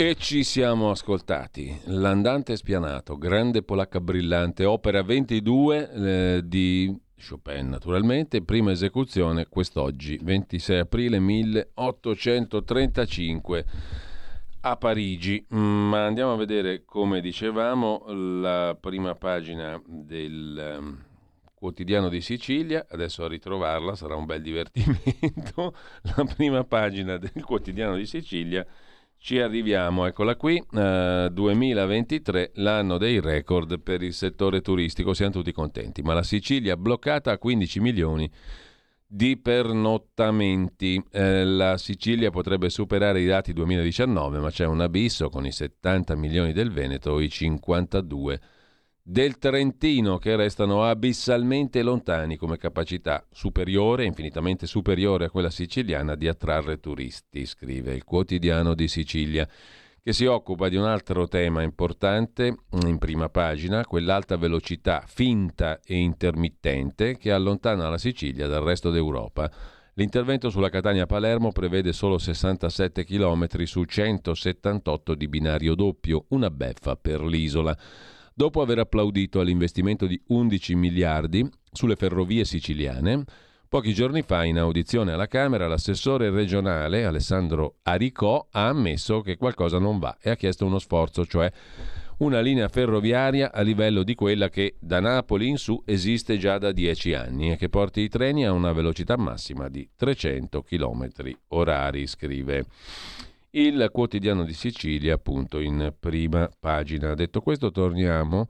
E 0.00 0.16
ci 0.16 0.44
siamo 0.44 0.88
ascoltati. 0.88 1.78
L'andante 1.88 2.56
spianato, 2.56 3.18
grande 3.18 3.62
polacca 3.62 4.00
brillante, 4.00 4.64
opera 4.64 5.02
22 5.02 5.90
eh, 5.90 6.40
di 6.42 6.98
Chopin 7.18 7.68
naturalmente, 7.68 8.40
prima 8.40 8.70
esecuzione 8.70 9.46
quest'oggi, 9.46 10.18
26 10.22 10.78
aprile 10.78 11.20
1835 11.20 13.64
a 14.60 14.76
Parigi. 14.78 15.44
Ma 15.48 16.06
andiamo 16.06 16.32
a 16.32 16.36
vedere, 16.36 16.86
come 16.86 17.20
dicevamo, 17.20 18.06
la 18.40 18.74
prima 18.80 19.14
pagina 19.16 19.78
del 19.84 20.96
quotidiano 21.52 22.08
di 22.08 22.22
Sicilia, 22.22 22.86
adesso 22.88 23.22
a 23.22 23.28
ritrovarla 23.28 23.94
sarà 23.94 24.16
un 24.16 24.24
bel 24.24 24.40
divertimento, 24.48 25.74
la 26.16 26.24
prima 26.24 26.64
pagina 26.64 27.18
del 27.18 27.44
quotidiano 27.44 27.96
di 27.96 28.06
Sicilia, 28.06 28.66
ci 29.22 29.38
arriviamo, 29.38 30.06
eccola 30.06 30.34
qui, 30.34 30.56
eh, 30.72 31.28
2023, 31.30 32.52
l'anno 32.54 32.96
dei 32.96 33.20
record 33.20 33.78
per 33.78 34.02
il 34.02 34.14
settore 34.14 34.62
turistico, 34.62 35.12
siamo 35.12 35.30
tutti 35.32 35.52
contenti, 35.52 36.00
ma 36.00 36.14
la 36.14 36.22
Sicilia 36.22 36.74
bloccata 36.74 37.30
a 37.30 37.36
15 37.36 37.80
milioni 37.80 38.30
di 39.06 39.36
pernottamenti. 39.36 41.04
Eh, 41.12 41.44
la 41.44 41.76
Sicilia 41.76 42.30
potrebbe 42.30 42.70
superare 42.70 43.20
i 43.20 43.26
dati 43.26 43.52
2019, 43.52 44.38
ma 44.38 44.48
c'è 44.48 44.64
un 44.64 44.80
abisso 44.80 45.28
con 45.28 45.44
i 45.44 45.52
70 45.52 46.16
milioni 46.16 46.54
del 46.54 46.72
Veneto 46.72 47.20
i 47.20 47.28
52 47.28 48.40
del 49.10 49.38
Trentino 49.38 50.18
che 50.18 50.36
restano 50.36 50.84
abissalmente 50.84 51.82
lontani 51.82 52.36
come 52.36 52.58
capacità 52.58 53.26
superiore, 53.28 54.04
infinitamente 54.04 54.68
superiore 54.68 55.24
a 55.24 55.30
quella 55.30 55.50
siciliana 55.50 56.14
di 56.14 56.28
attrarre 56.28 56.78
turisti, 56.78 57.44
scrive 57.44 57.92
il 57.92 58.04
quotidiano 58.04 58.72
di 58.72 58.86
Sicilia 58.86 59.48
che 60.00 60.12
si 60.12 60.26
occupa 60.26 60.68
di 60.68 60.76
un 60.76 60.84
altro 60.84 61.26
tema 61.26 61.62
importante 61.62 62.54
in 62.84 62.98
prima 62.98 63.28
pagina, 63.28 63.84
quell'alta 63.84 64.36
velocità 64.36 65.02
finta 65.04 65.80
e 65.84 65.96
intermittente 65.96 67.16
che 67.16 67.32
allontana 67.32 67.88
la 67.88 67.98
Sicilia 67.98 68.46
dal 68.46 68.62
resto 68.62 68.90
d'Europa. 68.90 69.50
L'intervento 69.94 70.50
sulla 70.50 70.70
Catania-Palermo 70.70 71.50
prevede 71.50 71.92
solo 71.92 72.16
67 72.16 73.04
km 73.04 73.64
su 73.64 73.82
178 73.82 75.16
di 75.16 75.26
binario 75.26 75.74
doppio, 75.74 76.26
una 76.28 76.48
beffa 76.48 76.94
per 76.94 77.24
l'isola. 77.24 77.76
Dopo 78.40 78.62
aver 78.62 78.78
applaudito 78.78 79.40
all'investimento 79.40 80.06
di 80.06 80.18
11 80.28 80.74
miliardi 80.74 81.46
sulle 81.70 81.94
ferrovie 81.94 82.46
siciliane, 82.46 83.24
Pochi 83.68 83.92
giorni 83.92 84.22
fa, 84.22 84.44
in 84.44 84.58
audizione 84.58 85.12
alla 85.12 85.26
Camera, 85.26 85.68
l'assessore 85.68 86.30
regionale 86.30 87.04
Alessandro 87.04 87.76
Aricò 87.82 88.48
ha 88.50 88.68
ammesso 88.68 89.20
che 89.20 89.36
qualcosa 89.36 89.78
non 89.78 89.98
va 89.98 90.16
e 90.22 90.30
ha 90.30 90.36
chiesto 90.36 90.64
uno 90.64 90.78
sforzo, 90.78 91.26
cioè 91.26 91.52
una 92.20 92.40
linea 92.40 92.68
ferroviaria 92.68 93.52
a 93.52 93.60
livello 93.60 94.02
di 94.02 94.14
quella 94.14 94.48
che 94.48 94.76
da 94.80 95.00
Napoli 95.00 95.46
in 95.46 95.58
su 95.58 95.82
esiste 95.84 96.38
già 96.38 96.56
da 96.56 96.72
dieci 96.72 97.12
anni 97.12 97.52
e 97.52 97.56
che 97.58 97.68
porti 97.68 98.00
i 98.00 98.08
treni 98.08 98.46
a 98.46 98.52
una 98.52 98.72
velocità 98.72 99.18
massima 99.18 99.68
di 99.68 99.86
300 99.94 100.62
km 100.62 101.10
orari, 101.48 102.06
scrive 102.06 102.64
il 103.52 103.88
quotidiano 103.92 104.44
di 104.44 104.52
Sicilia, 104.52 105.14
appunto 105.14 105.58
in 105.58 105.92
prima 105.98 106.48
pagina. 106.58 107.14
Detto 107.14 107.40
questo, 107.40 107.70
torniamo 107.70 108.48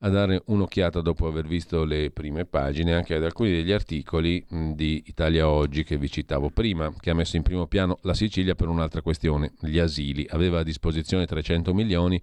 a 0.00 0.08
dare 0.08 0.42
un'occhiata 0.46 1.00
dopo 1.00 1.26
aver 1.26 1.46
visto 1.46 1.84
le 1.84 2.10
prime 2.12 2.44
pagine 2.44 2.94
anche 2.94 3.16
ad 3.16 3.24
alcuni 3.24 3.50
degli 3.50 3.72
articoli 3.72 4.44
di 4.74 5.02
Italia 5.06 5.48
Oggi 5.48 5.82
che 5.82 5.98
vi 5.98 6.08
citavo 6.08 6.50
prima, 6.50 6.92
che 6.98 7.10
ha 7.10 7.14
messo 7.14 7.36
in 7.36 7.42
primo 7.42 7.66
piano 7.66 7.98
la 8.02 8.14
Sicilia 8.14 8.54
per 8.54 8.68
un'altra 8.68 9.02
questione, 9.02 9.52
gli 9.60 9.78
asili. 9.78 10.26
Aveva 10.30 10.60
a 10.60 10.62
disposizione 10.64 11.26
300 11.26 11.74
milioni, 11.74 12.20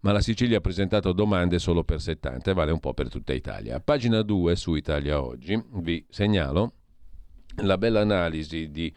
ma 0.00 0.12
la 0.12 0.20
Sicilia 0.20 0.58
ha 0.58 0.60
presentato 0.60 1.12
domande 1.12 1.58
solo 1.58 1.84
per 1.84 2.00
70 2.00 2.50
e 2.50 2.54
vale 2.54 2.70
un 2.70 2.80
po' 2.80 2.92
per 2.92 3.08
tutta 3.08 3.32
Italia. 3.32 3.80
Pagina 3.80 4.20
2 4.22 4.54
su 4.54 4.74
Italia 4.74 5.22
Oggi 5.22 5.60
vi 5.76 6.04
segnalo 6.10 6.72
la 7.62 7.78
bella 7.78 8.00
analisi 8.02 8.70
di 8.70 8.94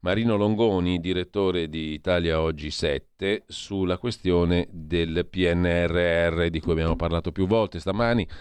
Marino 0.00 0.36
Longoni, 0.36 1.00
direttore 1.00 1.68
di 1.68 1.92
Italia 1.92 2.40
Oggi 2.40 2.70
7, 2.70 3.42
sulla 3.48 3.98
questione 3.98 4.68
del 4.70 5.26
PNRR 5.28 6.50
di 6.50 6.60
cui 6.60 6.70
abbiamo 6.70 6.94
parlato 6.94 7.32
più 7.32 7.48
volte 7.48 7.80
stamani. 7.80 8.24
Ci 8.24 8.34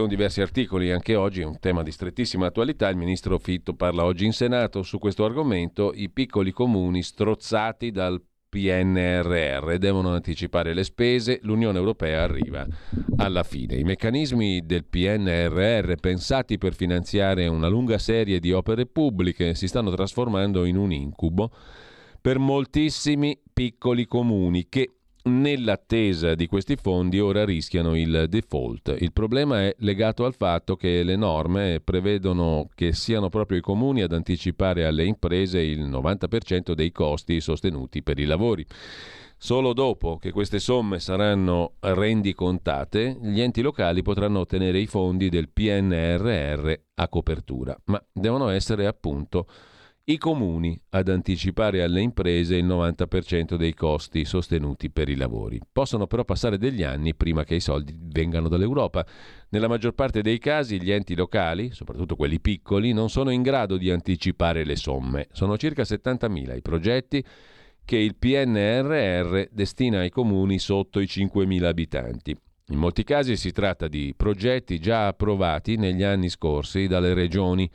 sono 0.00 0.06
diversi 0.08 0.42
articoli 0.42 0.92
anche 0.92 1.14
oggi, 1.14 1.40
un 1.40 1.58
tema 1.58 1.82
di 1.82 1.90
strettissima 1.90 2.48
attualità. 2.48 2.90
Il 2.90 2.98
ministro 2.98 3.38
Fitto 3.38 3.72
parla 3.72 4.04
oggi 4.04 4.26
in 4.26 4.34
Senato 4.34 4.82
su 4.82 4.98
questo 4.98 5.24
argomento. 5.24 5.92
I 5.94 6.10
piccoli 6.10 6.52
comuni 6.52 7.02
strozzati 7.02 7.90
dal 7.90 8.22
PNRR, 8.54 9.78
devono 9.78 10.12
anticipare 10.12 10.74
le 10.74 10.84
spese, 10.84 11.40
l'Unione 11.42 11.76
Europea 11.76 12.22
arriva 12.22 12.64
alla 13.16 13.42
fine. 13.42 13.74
I 13.74 13.82
meccanismi 13.82 14.64
del 14.64 14.84
PNRR 14.84 15.94
pensati 15.94 16.56
per 16.56 16.72
finanziare 16.72 17.48
una 17.48 17.66
lunga 17.66 17.98
serie 17.98 18.38
di 18.38 18.52
opere 18.52 18.86
pubbliche 18.86 19.56
si 19.56 19.66
stanno 19.66 19.90
trasformando 19.90 20.66
in 20.66 20.76
un 20.76 20.92
incubo 20.92 21.50
per 22.20 22.38
moltissimi 22.38 23.36
piccoli 23.52 24.06
comuni 24.06 24.68
che 24.68 24.88
Nell'attesa 25.26 26.34
di 26.34 26.46
questi 26.46 26.76
fondi 26.76 27.18
ora 27.18 27.46
rischiano 27.46 27.96
il 27.96 28.26
default. 28.28 28.94
Il 28.98 29.14
problema 29.14 29.62
è 29.62 29.74
legato 29.78 30.26
al 30.26 30.34
fatto 30.34 30.76
che 30.76 31.02
le 31.02 31.16
norme 31.16 31.80
prevedono 31.82 32.68
che 32.74 32.92
siano 32.92 33.30
proprio 33.30 33.56
i 33.56 33.62
comuni 33.62 34.02
ad 34.02 34.12
anticipare 34.12 34.84
alle 34.84 35.06
imprese 35.06 35.60
il 35.60 35.88
90% 35.88 36.72
dei 36.72 36.92
costi 36.92 37.40
sostenuti 37.40 38.02
per 38.02 38.18
i 38.18 38.26
lavori. 38.26 38.66
Solo 39.38 39.72
dopo 39.72 40.18
che 40.18 40.30
queste 40.30 40.58
somme 40.58 41.00
saranno 41.00 41.76
rendicontate, 41.80 43.18
gli 43.22 43.40
enti 43.40 43.62
locali 43.62 44.02
potranno 44.02 44.40
ottenere 44.40 44.78
i 44.78 44.86
fondi 44.86 45.30
del 45.30 45.48
PNRR 45.48 46.72
a 46.96 47.08
copertura, 47.08 47.74
ma 47.86 48.02
devono 48.12 48.50
essere 48.50 48.86
appunto 48.86 49.46
i 50.06 50.18
comuni 50.18 50.78
ad 50.90 51.08
anticipare 51.08 51.82
alle 51.82 52.02
imprese 52.02 52.56
il 52.56 52.66
90% 52.66 53.54
dei 53.54 53.72
costi 53.72 54.26
sostenuti 54.26 54.90
per 54.90 55.08
i 55.08 55.16
lavori. 55.16 55.58
Possono 55.72 56.06
però 56.06 56.24
passare 56.24 56.58
degli 56.58 56.82
anni 56.82 57.14
prima 57.14 57.44
che 57.44 57.54
i 57.54 57.60
soldi 57.60 57.96
vengano 57.98 58.48
dall'Europa. 58.48 59.06
Nella 59.48 59.66
maggior 59.68 59.94
parte 59.94 60.20
dei 60.20 60.38
casi 60.38 60.78
gli 60.78 60.90
enti 60.90 61.14
locali, 61.14 61.70
soprattutto 61.72 62.16
quelli 62.16 62.38
piccoli, 62.38 62.92
non 62.92 63.08
sono 63.08 63.30
in 63.30 63.40
grado 63.40 63.78
di 63.78 63.90
anticipare 63.90 64.64
le 64.64 64.76
somme. 64.76 65.28
Sono 65.32 65.56
circa 65.56 65.84
70.000 65.84 66.54
i 66.54 66.62
progetti 66.62 67.24
che 67.82 67.96
il 67.96 68.16
PNRR 68.16 69.48
destina 69.50 70.00
ai 70.00 70.10
comuni 70.10 70.58
sotto 70.58 71.00
i 71.00 71.04
5.000 71.04 71.64
abitanti. 71.64 72.36
In 72.68 72.78
molti 72.78 73.04
casi 73.04 73.36
si 73.36 73.52
tratta 73.52 73.88
di 73.88 74.12
progetti 74.14 74.78
già 74.78 75.06
approvati 75.06 75.76
negli 75.76 76.02
anni 76.02 76.28
scorsi 76.28 76.86
dalle 76.86 77.14
regioni 77.14 77.70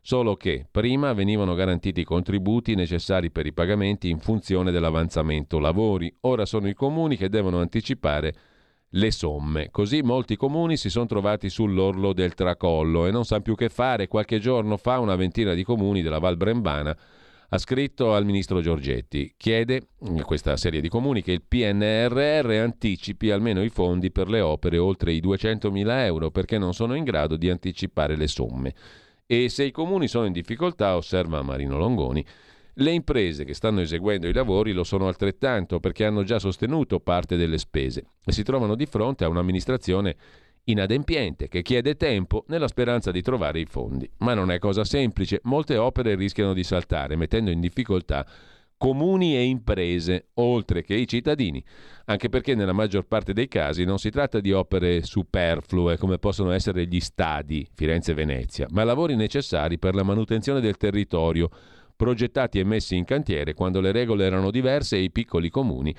solo 0.00 0.36
che 0.36 0.66
prima 0.70 1.12
venivano 1.12 1.54
garantiti 1.54 2.00
i 2.00 2.04
contributi 2.04 2.74
necessari 2.74 3.30
per 3.30 3.46
i 3.46 3.52
pagamenti 3.52 4.08
in 4.08 4.18
funzione 4.18 4.70
dell'avanzamento 4.70 5.58
lavori, 5.58 6.14
ora 6.22 6.46
sono 6.46 6.68
i 6.68 6.74
comuni 6.74 7.16
che 7.16 7.28
devono 7.28 7.60
anticipare 7.60 8.34
le 8.94 9.10
somme. 9.10 9.70
Così 9.70 10.02
molti 10.02 10.36
comuni 10.36 10.76
si 10.76 10.90
sono 10.90 11.06
trovati 11.06 11.48
sull'orlo 11.48 12.12
del 12.12 12.34
tracollo 12.34 13.06
e 13.06 13.10
non 13.10 13.24
sanno 13.24 13.42
più 13.42 13.54
che 13.54 13.68
fare. 13.68 14.08
Qualche 14.08 14.38
giorno 14.38 14.76
fa 14.76 14.98
una 14.98 15.16
ventina 15.16 15.54
di 15.54 15.62
comuni 15.62 16.02
della 16.02 16.18
Val 16.18 16.36
Brembana 16.36 16.96
ha 17.52 17.58
scritto 17.58 18.14
al 18.14 18.24
ministro 18.24 18.60
Giorgetti, 18.60 19.34
chiede 19.36 19.88
a 20.18 20.22
questa 20.22 20.56
serie 20.56 20.80
di 20.80 20.88
comuni 20.88 21.20
che 21.20 21.32
il 21.32 21.42
PNRR 21.42 22.48
anticipi 22.62 23.32
almeno 23.32 23.62
i 23.62 23.70
fondi 23.70 24.12
per 24.12 24.28
le 24.28 24.40
opere 24.40 24.78
oltre 24.78 25.12
i 25.12 25.20
200.000 25.20 26.04
euro 26.04 26.30
perché 26.30 26.58
non 26.58 26.74
sono 26.74 26.94
in 26.94 27.02
grado 27.02 27.36
di 27.36 27.50
anticipare 27.50 28.16
le 28.16 28.28
somme. 28.28 28.74
E 29.32 29.48
se 29.48 29.62
i 29.62 29.70
comuni 29.70 30.08
sono 30.08 30.26
in 30.26 30.32
difficoltà, 30.32 30.96
osserva 30.96 31.40
Marino 31.42 31.78
Longoni, 31.78 32.26
le 32.74 32.90
imprese 32.90 33.44
che 33.44 33.54
stanno 33.54 33.80
eseguendo 33.80 34.26
i 34.26 34.32
lavori 34.32 34.72
lo 34.72 34.82
sono 34.82 35.06
altrettanto 35.06 35.78
perché 35.78 36.04
hanno 36.04 36.24
già 36.24 36.40
sostenuto 36.40 36.98
parte 36.98 37.36
delle 37.36 37.58
spese 37.58 38.06
e 38.24 38.32
si 38.32 38.42
trovano 38.42 38.74
di 38.74 38.86
fronte 38.86 39.22
a 39.22 39.28
un'amministrazione 39.28 40.16
inadempiente 40.64 41.46
che 41.46 41.62
chiede 41.62 41.94
tempo 41.94 42.42
nella 42.48 42.66
speranza 42.66 43.12
di 43.12 43.22
trovare 43.22 43.60
i 43.60 43.66
fondi. 43.66 44.10
Ma 44.18 44.34
non 44.34 44.50
è 44.50 44.58
cosa 44.58 44.82
semplice, 44.82 45.38
molte 45.44 45.76
opere 45.76 46.16
rischiano 46.16 46.52
di 46.52 46.64
saltare, 46.64 47.14
mettendo 47.14 47.52
in 47.52 47.60
difficoltà 47.60 48.26
comuni 48.80 49.36
e 49.36 49.42
imprese, 49.42 50.28
oltre 50.36 50.82
che 50.82 50.94
i 50.94 51.06
cittadini, 51.06 51.62
anche 52.06 52.30
perché 52.30 52.54
nella 52.54 52.72
maggior 52.72 53.04
parte 53.06 53.34
dei 53.34 53.46
casi 53.46 53.84
non 53.84 53.98
si 53.98 54.08
tratta 54.08 54.40
di 54.40 54.52
opere 54.52 55.02
superflue 55.02 55.98
come 55.98 56.16
possono 56.16 56.50
essere 56.50 56.86
gli 56.86 56.98
stadi 56.98 57.68
Firenze 57.74 58.12
e 58.12 58.14
Venezia, 58.14 58.66
ma 58.70 58.82
lavori 58.82 59.16
necessari 59.16 59.78
per 59.78 59.94
la 59.94 60.02
manutenzione 60.02 60.62
del 60.62 60.78
territorio, 60.78 61.50
progettati 61.94 62.58
e 62.58 62.64
messi 62.64 62.96
in 62.96 63.04
cantiere 63.04 63.52
quando 63.52 63.82
le 63.82 63.92
regole 63.92 64.24
erano 64.24 64.50
diverse 64.50 64.96
e 64.96 65.02
i 65.02 65.10
piccoli 65.10 65.50
comuni 65.50 65.94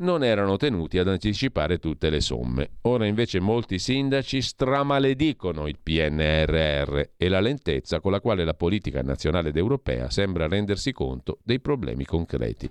non 0.00 0.22
erano 0.24 0.56
tenuti 0.56 0.98
ad 0.98 1.08
anticipare 1.08 1.78
tutte 1.78 2.10
le 2.10 2.20
somme. 2.20 2.70
Ora 2.82 3.06
invece 3.06 3.40
molti 3.40 3.78
sindaci 3.78 4.40
stramaledicono 4.40 5.66
il 5.66 5.78
PNRR 5.82 7.00
e 7.16 7.28
la 7.28 7.40
lentezza 7.40 8.00
con 8.00 8.12
la 8.12 8.20
quale 8.20 8.44
la 8.44 8.54
politica 8.54 9.02
nazionale 9.02 9.50
ed 9.50 9.56
europea 9.56 10.10
sembra 10.10 10.48
rendersi 10.48 10.92
conto 10.92 11.38
dei 11.42 11.60
problemi 11.60 12.04
concreti. 12.04 12.70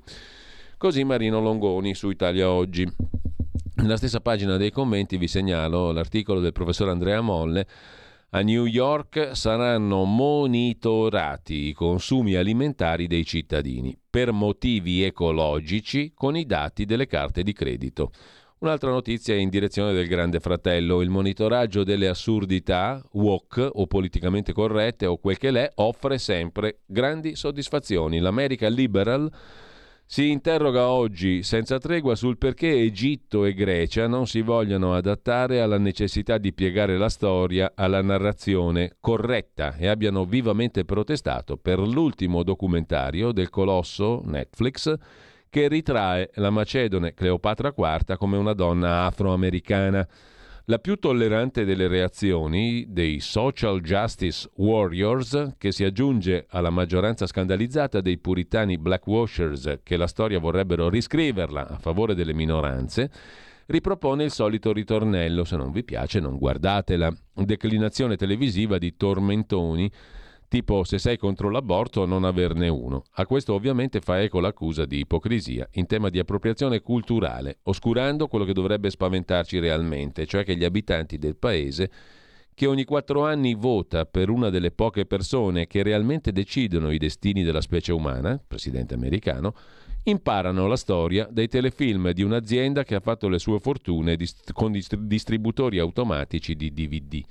Così 0.77 1.03
Marino 1.03 1.41
Longoni 1.41 1.93
su 1.93 2.09
Italia 2.09 2.49
Oggi. 2.49 2.87
Nella 3.75 3.97
stessa 3.97 4.19
pagina 4.19 4.57
dei 4.57 4.71
commenti 4.71 5.17
vi 5.17 5.27
segnalo 5.27 5.91
l'articolo 5.91 6.39
del 6.39 6.51
professor 6.51 6.89
Andrea 6.89 7.21
Molle 7.21 7.65
a 8.31 8.41
New 8.41 8.65
York 8.65 9.31
saranno 9.35 10.03
monitorati 10.03 11.69
i 11.69 11.73
consumi 11.73 12.35
alimentari 12.35 13.07
dei 13.07 13.25
cittadini 13.25 13.97
per 14.07 14.31
motivi 14.31 15.03
ecologici 15.03 16.11
con 16.13 16.37
i 16.37 16.45
dati 16.45 16.85
delle 16.85 17.07
carte 17.07 17.41
di 17.41 17.53
credito. 17.53 18.11
Un'altra 18.59 18.91
notizia 18.91 19.33
è 19.33 19.37
in 19.37 19.49
direzione 19.49 19.93
del 19.93 20.07
Grande 20.07 20.39
Fratello. 20.41 21.01
Il 21.01 21.09
monitoraggio 21.09 21.83
delle 21.83 22.07
assurdità, 22.09 23.01
woke 23.13 23.67
o 23.71 23.87
politicamente 23.87 24.51
corrette 24.51 25.05
o 25.05 25.17
quel 25.17 25.37
che 25.37 25.49
l'è, 25.49 25.71
offre 25.75 26.17
sempre 26.17 26.79
grandi 26.85 27.35
soddisfazioni. 27.35 28.19
L'America 28.19 28.67
Liberal 28.67 29.31
si 30.11 30.31
interroga 30.31 30.87
oggi 30.87 31.43
senza 31.43 31.77
tregua 31.77 32.15
sul 32.15 32.39
perché 32.39 32.67
Egitto 32.67 33.45
e 33.45 33.53
Grecia 33.53 34.07
non 34.07 34.25
si 34.25 34.41
vogliano 34.41 34.95
adattare 34.95 35.61
alla 35.61 35.77
necessità 35.77 36.39
di 36.39 36.51
piegare 36.51 36.97
la 36.97 37.09
storia 37.09 37.73
alla 37.75 38.01
narrazione 38.01 38.95
corretta 38.99 39.75
e 39.75 39.87
abbiano 39.87 40.25
vivamente 40.25 40.83
protestato 40.83 41.57
per 41.57 41.77
l'ultimo 41.77 42.41
documentario 42.41 43.31
del 43.31 43.51
colosso 43.51 44.23
Netflix 44.25 44.95
che 45.47 45.67
ritrae 45.67 46.31
la 46.37 46.49
macedone 46.49 47.13
Cleopatra 47.13 47.71
IV 47.77 48.17
come 48.17 48.37
una 48.37 48.53
donna 48.53 49.05
afroamericana. 49.05 50.07
La 50.69 50.77
più 50.77 50.97
tollerante 50.97 51.65
delle 51.65 51.87
reazioni 51.87 52.85
dei 52.89 53.21
social 53.21 53.81
justice 53.81 54.47
warriors, 54.57 55.55
che 55.57 55.71
si 55.71 55.83
aggiunge 55.83 56.45
alla 56.47 56.69
maggioranza 56.69 57.25
scandalizzata 57.25 58.01
dei 58.01 58.19
puritani 58.19 58.77
blackwashers 58.77 59.79
che 59.81 59.97
la 59.97 60.05
storia 60.05 60.37
vorrebbero 60.37 60.87
riscriverla 60.87 61.69
a 61.69 61.77
favore 61.79 62.13
delle 62.13 62.35
minoranze, 62.35 63.09
ripropone 63.65 64.25
il 64.25 64.31
solito 64.31 64.71
ritornello, 64.71 65.43
se 65.43 65.55
non 65.55 65.71
vi 65.71 65.83
piace 65.83 66.19
non 66.19 66.37
guardatela, 66.37 67.11
declinazione 67.33 68.15
televisiva 68.15 68.77
di 68.77 68.95
tormentoni 68.95 69.91
tipo 70.49 70.83
se 70.83 70.97
sei 70.97 71.17
contro 71.17 71.49
l'aborto 71.49 72.05
non 72.05 72.25
averne 72.25 72.67
uno. 72.67 73.03
A 73.11 73.25
questo 73.25 73.53
ovviamente 73.53 74.01
fa 74.01 74.19
eco 74.19 74.41
l'accusa 74.41 74.85
di 74.85 74.97
ipocrisia 74.99 75.67
in 75.73 75.85
tema 75.85 76.09
di 76.09 76.19
appropriazione 76.19 76.81
culturale, 76.81 77.59
oscurando 77.63 78.27
quello 78.27 78.43
che 78.45 78.53
dovrebbe 78.53 78.89
spaventarci 78.89 79.59
realmente, 79.59 80.25
cioè 80.25 80.43
che 80.43 80.57
gli 80.57 80.65
abitanti 80.65 81.17
del 81.17 81.37
paese 81.37 81.91
che 82.59 82.65
ogni 82.65 82.83
quattro 82.83 83.23
anni 83.23 83.53
vota 83.53 84.05
per 84.05 84.29
una 84.29 84.49
delle 84.49 84.71
poche 84.71 85.05
persone 85.05 85.65
che 85.65 85.81
realmente 85.81 86.33
decidono 86.33 86.91
i 86.91 86.97
destini 86.97 87.43
della 87.43 87.61
specie 87.61 87.93
umana, 87.93 88.37
presidente 88.45 88.95
americano, 88.95 89.53
imparano 90.09 90.67
la 90.67 90.75
storia 90.75 91.27
dei 91.31 91.47
telefilm 91.47 92.11
di 92.11 92.23
un'azienda 92.23 92.83
che 92.83 92.95
ha 92.95 92.99
fatto 92.99 93.29
le 93.29 93.39
sue 93.39 93.59
fortune 93.59 94.15
dist- 94.15 94.51
con 94.51 94.71
dist- 94.71 94.95
distributori 94.95 95.79
automatici 95.79 96.55
di 96.55 96.73
DVD. 96.73 97.21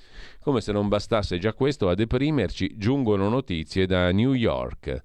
Come 0.40 0.60
se 0.60 0.72
non 0.72 0.88
bastasse 0.88 1.38
già 1.38 1.52
questo, 1.52 1.88
a 1.88 1.94
deprimerci 1.94 2.76
giungono 2.76 3.28
notizie 3.28 3.86
da 3.86 4.10
New 4.12 4.32
York. 4.32 5.02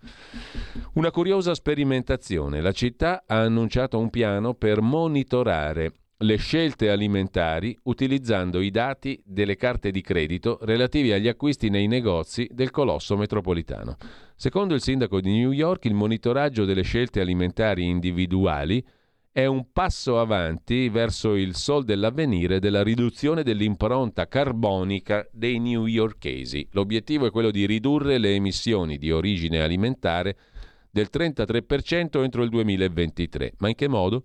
Una 0.93 1.11
curiosa 1.11 1.53
sperimentazione. 1.53 2.61
La 2.61 2.71
città 2.71 3.23
ha 3.25 3.41
annunciato 3.41 3.99
un 3.99 4.09
piano 4.09 4.53
per 4.53 4.81
monitorare 4.81 5.93
le 6.17 6.37
scelte 6.37 6.89
alimentari 6.89 7.77
utilizzando 7.83 8.61
i 8.61 8.71
dati 8.71 9.21
delle 9.25 9.55
carte 9.55 9.91
di 9.91 10.01
credito 10.01 10.57
relativi 10.61 11.11
agli 11.11 11.27
acquisti 11.27 11.69
nei 11.69 11.87
negozi 11.87 12.47
del 12.51 12.71
colosso 12.71 13.17
metropolitano. 13.17 13.97
Secondo 14.35 14.73
il 14.73 14.81
sindaco 14.81 15.22
di 15.22 15.31
New 15.31 15.51
York, 15.51 15.85
il 15.85 15.93
monitoraggio 15.93 16.65
delle 16.65 16.81
scelte 16.81 17.22
alimentari 17.22 17.85
individuali 17.85 18.84
è 19.31 19.45
un 19.45 19.72
passo 19.72 20.19
avanti 20.19 20.89
verso 20.89 21.34
il 21.34 21.55
sol 21.55 21.85
dell'avvenire 21.85 22.60
della 22.60 22.84
riduzione 22.84 23.41
dell'impronta 23.41 24.27
carbonica 24.27 25.27
dei 25.31 25.57
newyorkesi. 25.60 26.68
L'obiettivo 26.72 27.26
è 27.26 27.31
quello 27.31 27.49
di 27.49 27.65
ridurre 27.65 28.19
le 28.19 28.35
emissioni 28.35 28.99
di 28.99 29.11
origine 29.11 29.61
alimentare 29.61 30.38
del 30.91 31.10
33% 31.11 32.22
entro 32.22 32.43
il 32.43 32.49
2023. 32.49 33.53
Ma 33.57 33.69
in 33.69 33.76
che 33.76 33.88
modo? 33.88 34.23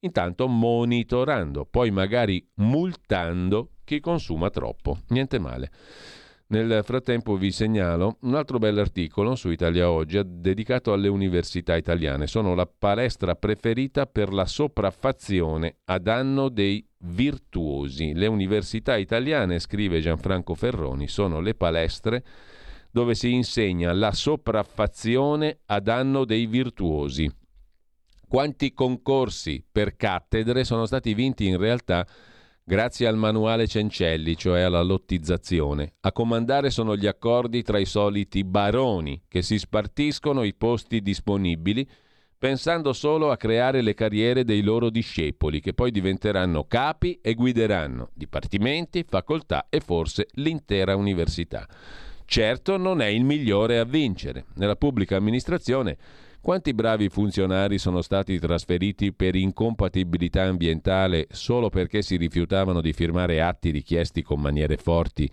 Intanto 0.00 0.48
monitorando, 0.48 1.64
poi 1.64 1.92
magari 1.92 2.44
multando 2.54 3.74
chi 3.84 4.00
consuma 4.00 4.50
troppo. 4.50 4.98
Niente 5.10 5.38
male. 5.38 5.70
Nel 6.50 6.82
frattempo 6.82 7.36
vi 7.36 7.52
segnalo 7.52 8.16
un 8.22 8.34
altro 8.34 8.58
bell'articolo 8.58 9.36
su 9.36 9.50
Italia 9.50 9.88
Oggi 9.88 10.20
dedicato 10.24 10.92
alle 10.92 11.06
università 11.06 11.76
italiane. 11.76 12.26
Sono 12.26 12.56
la 12.56 12.66
palestra 12.66 13.36
preferita 13.36 14.06
per 14.06 14.32
la 14.32 14.46
sopraffazione 14.46 15.76
a 15.84 15.98
danno 15.98 16.48
dei 16.48 16.84
virtuosi. 17.02 18.14
Le 18.14 18.26
università 18.26 18.96
italiane, 18.96 19.60
scrive 19.60 20.00
Gianfranco 20.00 20.56
Ferroni, 20.56 21.06
sono 21.06 21.38
le 21.38 21.54
palestre 21.54 22.24
dove 22.90 23.14
si 23.14 23.32
insegna 23.32 23.92
la 23.92 24.10
sopraffazione 24.10 25.60
a 25.66 25.78
danno 25.78 26.24
dei 26.24 26.46
virtuosi. 26.46 27.30
Quanti 28.26 28.72
concorsi 28.72 29.64
per 29.70 29.94
cattedre 29.94 30.64
sono 30.64 30.84
stati 30.86 31.14
vinti 31.14 31.46
in 31.46 31.58
realtà 31.58 32.04
grazie 32.70 33.08
al 33.08 33.16
manuale 33.16 33.66
Cencelli, 33.66 34.36
cioè 34.36 34.60
alla 34.60 34.82
lottizzazione. 34.82 35.94
A 36.02 36.12
comandare 36.12 36.70
sono 36.70 36.94
gli 36.94 37.08
accordi 37.08 37.64
tra 37.64 37.80
i 37.80 37.84
soliti 37.84 38.44
baroni 38.44 39.24
che 39.26 39.42
si 39.42 39.58
spartiscono 39.58 40.44
i 40.44 40.54
posti 40.54 41.02
disponibili 41.02 41.84
pensando 42.38 42.92
solo 42.92 43.32
a 43.32 43.36
creare 43.36 43.82
le 43.82 43.92
carriere 43.94 44.44
dei 44.44 44.62
loro 44.62 44.88
discepoli 44.88 45.58
che 45.58 45.74
poi 45.74 45.90
diventeranno 45.90 46.62
capi 46.68 47.18
e 47.20 47.34
guideranno 47.34 48.10
dipartimenti, 48.14 49.02
facoltà 49.02 49.66
e 49.68 49.80
forse 49.80 50.28
l'intera 50.34 50.94
università. 50.94 51.66
Certo 52.24 52.76
non 52.76 53.00
è 53.00 53.06
il 53.06 53.24
migliore 53.24 53.80
a 53.80 53.84
vincere. 53.84 54.44
Nella 54.54 54.76
pubblica 54.76 55.16
amministrazione 55.16 55.98
quanti 56.40 56.72
bravi 56.74 57.08
funzionari 57.08 57.78
sono 57.78 58.02
stati 58.02 58.38
trasferiti 58.38 59.12
per 59.12 59.34
incompatibilità 59.34 60.42
ambientale 60.44 61.26
solo 61.30 61.68
perché 61.68 62.02
si 62.02 62.16
rifiutavano 62.16 62.80
di 62.80 62.92
firmare 62.92 63.40
atti 63.40 63.70
richiesti 63.70 64.22
con 64.22 64.40
maniere 64.40 64.76
forti 64.76 65.30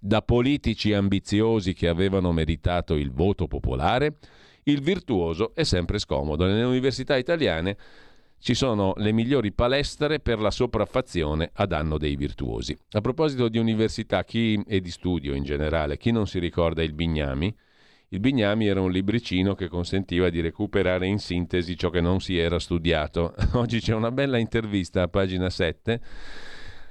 da 0.00 0.22
politici 0.22 0.94
ambiziosi 0.94 1.74
che 1.74 1.86
avevano 1.86 2.32
meritato 2.32 2.94
il 2.94 3.10
voto 3.12 3.46
popolare? 3.46 4.16
Il 4.64 4.80
virtuoso 4.80 5.52
è 5.54 5.62
sempre 5.62 5.98
scomodo. 5.98 6.46
Nelle 6.46 6.64
università 6.64 7.16
italiane 7.16 7.76
ci 8.38 8.54
sono 8.54 8.94
le 8.96 9.12
migliori 9.12 9.52
palestre 9.52 10.18
per 10.18 10.40
la 10.40 10.50
sopraffazione 10.50 11.50
a 11.52 11.66
danno 11.66 11.98
dei 11.98 12.16
virtuosi. 12.16 12.76
A 12.92 13.00
proposito 13.02 13.48
di 13.48 13.58
università 13.58 14.24
chi, 14.24 14.62
e 14.66 14.80
di 14.80 14.90
studio 14.90 15.34
in 15.34 15.44
generale, 15.44 15.98
chi 15.98 16.10
non 16.10 16.26
si 16.26 16.38
ricorda 16.38 16.82
il 16.82 16.94
Bignami? 16.94 17.54
Il 18.12 18.18
Bignami 18.18 18.66
era 18.66 18.80
un 18.80 18.90
libricino 18.90 19.54
che 19.54 19.68
consentiva 19.68 20.30
di 20.30 20.40
recuperare 20.40 21.06
in 21.06 21.20
sintesi 21.20 21.76
ciò 21.76 21.90
che 21.90 22.00
non 22.00 22.18
si 22.18 22.36
era 22.36 22.58
studiato. 22.58 23.36
Oggi 23.54 23.78
c'è 23.78 23.94
una 23.94 24.10
bella 24.10 24.36
intervista 24.36 25.02
a 25.02 25.08
pagina 25.08 25.48
7 25.48 26.00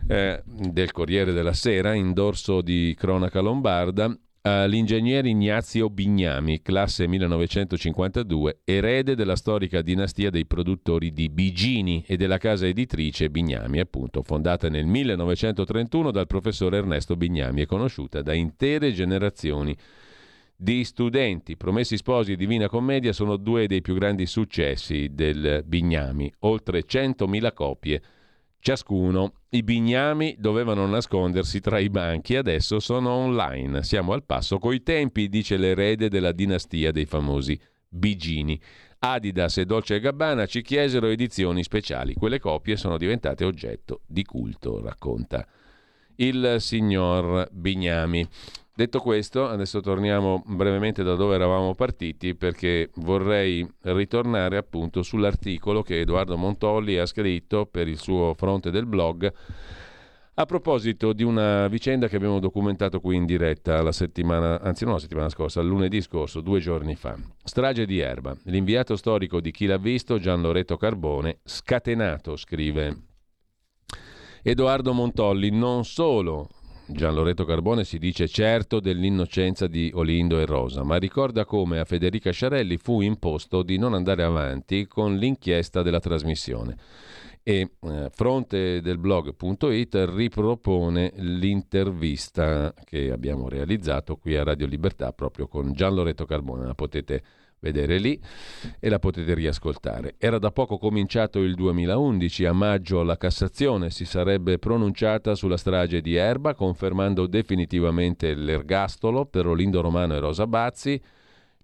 eh, 0.08 0.42
del 0.46 0.92
Corriere 0.94 1.34
della 1.34 1.52
Sera, 1.52 1.94
in 1.94 2.14
dorso 2.14 2.62
di 2.62 2.96
Cronaca 2.98 3.42
Lombarda, 3.42 4.18
all'ingegnere 4.44 5.28
Ignazio 5.28 5.90
Bignami, 5.90 6.62
classe 6.62 7.06
1952, 7.06 8.62
erede 8.64 9.14
della 9.14 9.36
storica 9.36 9.82
dinastia 9.82 10.30
dei 10.30 10.46
produttori 10.46 11.12
di 11.12 11.28
Bigini 11.28 12.02
e 12.08 12.16
della 12.16 12.38
casa 12.38 12.66
editrice 12.66 13.30
Bignami, 13.30 13.82
appunto 13.82 14.24
fondata 14.24 14.70
nel 14.70 14.86
1931 14.86 16.12
dal 16.12 16.28
professore 16.28 16.78
Ernesto 16.78 17.18
Bignami 17.18 17.60
e 17.60 17.66
conosciuta 17.66 18.22
da 18.22 18.32
intere 18.34 18.94
generazioni 18.94 19.76
di 20.62 20.84
studenti. 20.84 21.56
Promessi 21.56 21.96
Sposi 21.96 22.34
e 22.34 22.36
Divina 22.36 22.68
Commedia 22.68 23.14
sono 23.14 23.38
due 23.38 23.66
dei 23.66 23.82
più 23.82 23.94
grandi 23.94 24.26
successi 24.26 25.08
del 25.14 25.64
Bignami, 25.66 26.30
oltre 26.40 26.84
100.000 26.86 27.54
copie 27.54 28.02
ciascuno. 28.60 29.36
I 29.52 29.64
bignami 29.64 30.36
dovevano 30.38 30.86
nascondersi 30.86 31.62
tra 31.62 31.80
i 31.80 31.90
banchi, 31.90 32.36
adesso 32.36 32.82
sono 32.82 33.12
online. 33.12 33.84
Siamo 33.84 34.12
al 34.12 34.26
passo 34.26 34.58
coi 34.60 34.84
tempi, 34.84 35.30
dice 35.30 35.56
l'erede 35.56 36.10
della 36.10 36.34
dinastia 36.34 36.92
dei 36.92 37.06
famosi 37.06 37.58
Bigini. 37.88 38.60
Adidas 39.00 39.60
e 39.60 39.66
Dolce 39.66 40.02
Gabbana 40.02 40.46
ci 40.46 40.62
chiesero 40.62 41.08
edizioni 41.08 41.64
speciali. 41.64 42.16
Quelle 42.16 42.38
copie 42.38 42.76
sono 42.76 42.98
diventate 42.98 43.46
oggetto 43.46 44.02
di 44.06 44.26
culto, 44.26 44.82
racconta 44.82 45.48
il 46.16 46.58
signor 46.60 47.48
Bignami. 47.50 48.28
Detto 48.80 49.02
questo, 49.02 49.46
adesso 49.46 49.82
torniamo 49.82 50.42
brevemente 50.46 51.04
da 51.04 51.16
dove 51.16 51.36
eravamo 51.36 51.76
partiti 51.76 52.34
perché 52.34 52.92
vorrei 53.00 53.70
ritornare 53.82 54.56
appunto 54.56 55.04
sull'articolo 55.04 55.84
che 55.84 56.00
Edoardo 56.00 56.38
Montolli 56.38 56.98
ha 56.98 57.06
scritto 57.06 57.66
per 57.66 57.90
il 57.90 57.98
suo 57.98 58.34
fronte 58.36 58.72
del 58.72 58.86
blog 58.86 59.34
a 60.34 60.46
proposito 60.46 61.12
di 61.12 61.24
una 61.24 61.68
vicenda 61.68 62.08
che 62.08 62.16
abbiamo 62.16 62.40
documentato 62.40 63.02
qui 63.02 63.18
in 63.18 63.26
diretta 63.26 63.82
la 63.82 63.92
settimana, 63.92 64.62
anzi 64.62 64.86
non 64.86 64.94
la 64.94 65.00
settimana 65.02 65.28
scorsa, 65.28 65.60
lunedì 65.60 66.00
scorso, 66.00 66.40
due 66.40 66.62
giorni 66.62 66.96
fa. 66.96 67.18
Strage 67.44 67.86
di 67.86 68.00
Erba. 68.00 68.34
L'inviato 68.44 68.96
storico 68.96 69.42
di 69.42 69.52
chi 69.52 69.66
l'ha 69.66 69.78
visto, 69.78 70.20
Gian 70.20 70.40
Loreto 70.40 70.78
Carbone, 70.78 71.40
scatenato, 71.44 72.38
scrive 72.38 72.96
Edoardo 74.42 74.94
Montolli, 74.94 75.50
non 75.50 75.84
solo 75.84 76.48
Gian 76.92 77.14
Loreto 77.14 77.46
Carbone 77.46 77.84
si 77.84 78.00
dice 78.00 78.28
certo 78.28 78.80
dell'innocenza 78.80 79.68
di 79.68 79.92
Olindo 79.94 80.40
e 80.40 80.46
Rosa, 80.46 80.84
ma 80.84 80.98
ricorda 80.98 81.46
come 81.46 81.80
a 81.80 81.86
Federica 81.86 82.32
Sciarelli 82.32 82.78
fu 82.78 83.02
imposto 83.02 83.62
di 83.62 83.78
non 83.78 83.94
andare 83.94 84.24
avanti 84.24 84.88
con 84.88 85.16
l'inchiesta 85.16 85.84
della 85.84 86.00
trasmissione. 86.00 86.76
e 87.44 87.72
eh, 87.80 88.10
fronte 88.12 88.82
del 88.82 88.98
blog.it 88.98 90.10
ripropone 90.14 91.14
l'intervista 91.16 92.74
che 92.84 93.12
abbiamo 93.12 93.48
realizzato 93.48 94.18
qui 94.18 94.36
a 94.36 94.44
Radio 94.44 94.68
Libertà 94.68 95.14
proprio 95.14 95.48
con 95.48 95.74
Gian 95.74 95.96
Loretto 95.96 96.26
Carbone, 96.26 96.66
la 96.66 96.76
potete 96.76 97.24
vedere 97.60 97.98
lì 97.98 98.20
e 98.80 98.90
la 98.90 99.00
potete 99.00 99.34
riascoltare. 99.34 100.16
Era 100.18 100.40
da 100.40 100.52
poco 100.52 100.78
cominciato 100.78 101.40
il 101.40 101.56
2011, 101.56 102.46
a 102.46 102.54
maggio 102.54 103.04
la 103.04 103.18
Cassazione 103.18 103.90
si 103.90 104.06
sarebbe 104.06 104.58
pronunciata 104.60 105.36
sulla 105.36 105.58
strage 105.58 106.02
di 106.02 106.16
Erba, 106.16 106.54
confermando 106.54 107.28
definitivamente 107.28 108.34
l'ergastolo 108.34 109.26
per 109.26 109.48
Olindo 109.48 109.82
Romano 109.82 110.16
e 110.16 110.20
Rosa 110.20 110.48
Bazzi, 110.48 111.02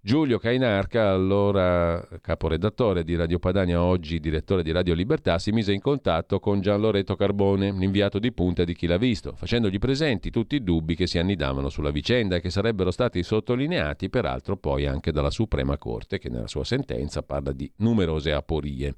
Giulio 0.05 0.37
Cainarca, 0.37 1.09
allora 1.09 1.99
caporedattore 2.21 3.03
di 3.03 3.15
Radio 3.15 3.39
Padania, 3.39 3.81
oggi 3.81 4.19
direttore 4.19 4.61
di 4.61 4.71
Radio 4.71 4.93
Libertà, 4.93 5.39
si 5.39 5.51
mise 5.51 5.73
in 5.73 5.81
contatto 5.81 6.39
con 6.39 6.61
Gian 6.61 6.79
Loreto 6.79 7.15
Carbone, 7.15 7.71
l'inviato 7.71 8.19
di 8.19 8.31
punta 8.31 8.63
di 8.65 8.75
chi 8.75 8.85
l'ha 8.85 8.97
visto, 8.97 9.33
facendogli 9.35 9.79
presenti 9.79 10.29
tutti 10.29 10.57
i 10.57 10.63
dubbi 10.63 10.93
che 10.95 11.07
si 11.07 11.17
annidavano 11.17 11.69
sulla 11.69 11.89
vicenda 11.89 12.35
e 12.35 12.39
che 12.39 12.51
sarebbero 12.51 12.91
stati 12.91 13.23
sottolineati 13.23 14.07
peraltro 14.11 14.57
poi 14.57 14.85
anche 14.85 15.11
dalla 15.11 15.31
Suprema 15.31 15.75
Corte, 15.79 16.19
che 16.19 16.29
nella 16.29 16.45
sua 16.45 16.65
sentenza 16.65 17.23
parla 17.23 17.51
di 17.51 17.67
numerose 17.77 18.31
aporie. 18.31 18.93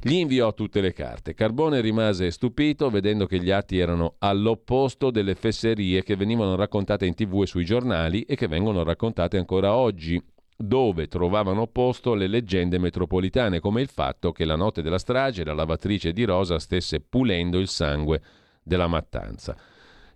Gli 0.00 0.14
inviò 0.14 0.54
tutte 0.54 0.80
le 0.80 0.92
carte. 0.92 1.34
Carbone 1.34 1.80
rimase 1.80 2.30
stupito 2.30 2.90
vedendo 2.90 3.26
che 3.26 3.38
gli 3.40 3.50
atti 3.50 3.78
erano 3.78 4.14
all'opposto 4.18 5.10
delle 5.10 5.34
fesserie 5.34 6.02
che 6.02 6.16
venivano 6.16 6.54
raccontate 6.56 7.06
in 7.06 7.14
tv 7.14 7.42
e 7.42 7.46
sui 7.46 7.64
giornali 7.64 8.22
e 8.22 8.34
che 8.34 8.48
vengono 8.48 8.82
raccontate 8.82 9.38
ancora 9.38 9.74
oggi 9.74 10.22
dove 10.56 11.08
trovavano 11.08 11.66
posto 11.66 12.14
le 12.14 12.28
leggende 12.28 12.78
metropolitane, 12.78 13.58
come 13.58 13.80
il 13.80 13.88
fatto 13.88 14.30
che 14.30 14.44
la 14.44 14.54
notte 14.54 14.82
della 14.82 14.98
strage 14.98 15.44
la 15.44 15.54
lavatrice 15.54 16.12
di 16.12 16.24
Rosa 16.24 16.58
stesse 16.58 17.00
pulendo 17.00 17.58
il 17.58 17.68
sangue 17.68 18.20
della 18.62 18.86
mattanza. 18.86 19.56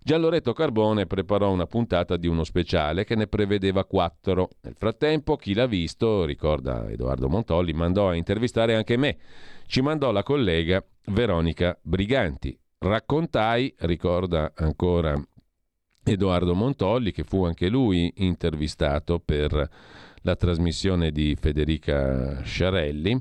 Gianloretto 0.07 0.53
Carbone 0.53 1.07
preparò 1.07 1.51
una 1.51 1.66
puntata 1.66 2.16
di 2.16 2.28
uno 2.28 2.45
speciale 2.45 3.03
che 3.03 3.16
ne 3.16 3.27
prevedeva 3.27 3.85
quattro. 3.85 4.51
Nel 4.61 4.77
frattempo, 4.78 5.35
chi 5.35 5.53
l'ha 5.53 5.66
visto, 5.66 6.24
ricorda 6.24 6.89
Edoardo 6.89 7.28
Montolli, 7.28 7.73
mandò 7.73 8.11
a 8.11 8.15
intervistare 8.15 8.77
anche 8.77 8.97
me. 8.97 9.16
Ci 9.66 9.81
mandò 9.81 10.12
la 10.12 10.23
collega 10.23 10.81
Veronica 11.07 11.77
Briganti. 11.83 12.57
Raccontai, 12.78 13.74
ricorda 13.78 14.53
ancora 14.55 15.20
Edoardo 16.05 16.55
Montolli, 16.55 17.11
che 17.11 17.24
fu 17.24 17.45
anche 17.45 17.69
lui 17.69 18.12
intervistato 18.19 19.19
per 19.19 19.69
la 20.20 20.37
trasmissione 20.37 21.11
di 21.11 21.37
Federica 21.37 22.43
Sciarelli. 22.45 23.20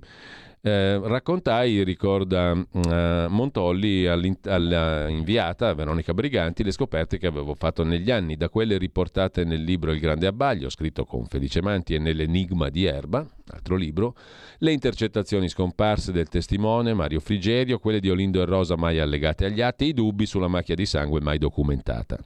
Eh, 0.67 0.99
raccontai, 1.03 1.83
ricorda 1.83 2.53
uh, 2.53 3.27
Montolli, 3.29 4.07
alla 4.07 5.07
inviata 5.07 5.71
Veronica 5.75 6.11
Briganti, 6.11 6.63
le 6.63 6.71
scoperte 6.71 7.19
che 7.19 7.27
avevo 7.27 7.53
fatto 7.53 7.83
negli 7.83 8.09
anni, 8.09 8.35
da 8.35 8.49
quelle 8.49 8.79
riportate 8.79 9.43
nel 9.43 9.61
libro 9.61 9.91
Il 9.91 9.99
Grande 9.99 10.25
Abbaglio, 10.25 10.69
scritto 10.69 11.05
con 11.05 11.27
Felice 11.27 11.61
Manti, 11.61 11.93
e 11.93 11.99
nell'Enigma 11.99 12.69
di 12.69 12.85
Erba, 12.85 13.23
altro 13.49 13.75
libro, 13.75 14.15
le 14.57 14.71
intercettazioni 14.71 15.49
scomparse 15.49 16.11
del 16.11 16.29
testimone 16.29 16.95
Mario 16.95 17.19
Frigerio, 17.19 17.77
quelle 17.77 17.99
di 17.99 18.09
Olindo 18.09 18.41
e 18.41 18.45
Rosa 18.45 18.75
mai 18.75 18.97
allegate 18.97 19.45
agli 19.45 19.61
atti, 19.61 19.85
i 19.85 19.93
dubbi 19.93 20.25
sulla 20.25 20.47
macchia 20.47 20.73
di 20.73 20.87
sangue 20.87 21.21
mai 21.21 21.37
documentata 21.37 22.17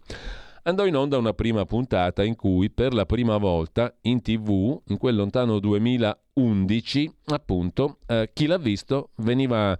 andò 0.70 0.86
in 0.86 0.96
onda 0.96 1.18
una 1.18 1.34
prima 1.34 1.66
puntata 1.66 2.24
in 2.24 2.36
cui 2.36 2.70
per 2.70 2.94
la 2.94 3.06
prima 3.06 3.38
volta 3.38 3.94
in 4.02 4.22
tv, 4.22 4.82
in 4.88 4.98
quel 4.98 5.16
lontano 5.16 5.60
2011, 5.60 7.12
appunto, 7.26 7.98
eh, 8.08 8.30
chi 8.34 8.46
l'ha 8.46 8.58
visto 8.58 9.10
veniva 9.18 9.78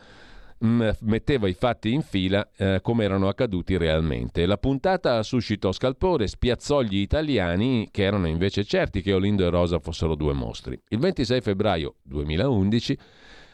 mm, 0.66 0.90
metteva 1.02 1.48
i 1.48 1.54
fatti 1.54 1.94
in 1.94 2.02
fila 2.02 2.50
eh, 2.58 2.80
come 2.82 3.04
erano 3.04 3.28
accaduti 3.28 3.78
realmente. 3.78 4.46
La 4.46 4.58
puntata 4.58 5.24
suscitò 5.24 5.72
scalpore, 5.72 6.28
spiazzò 6.28 6.82
gli 6.82 6.98
italiani 6.98 7.88
che 7.92 8.04
erano 8.04 8.28
invece 8.28 8.64
certi 8.64 9.02
che 9.02 9.14
Olindo 9.14 9.46
e 9.46 9.50
Rosa 9.50 9.80
fossero 9.80 10.16
due 10.16 10.34
mostri. 10.34 10.80
Il 10.90 11.00
26 11.00 11.42
febbraio 11.42 11.96
2011 12.04 12.98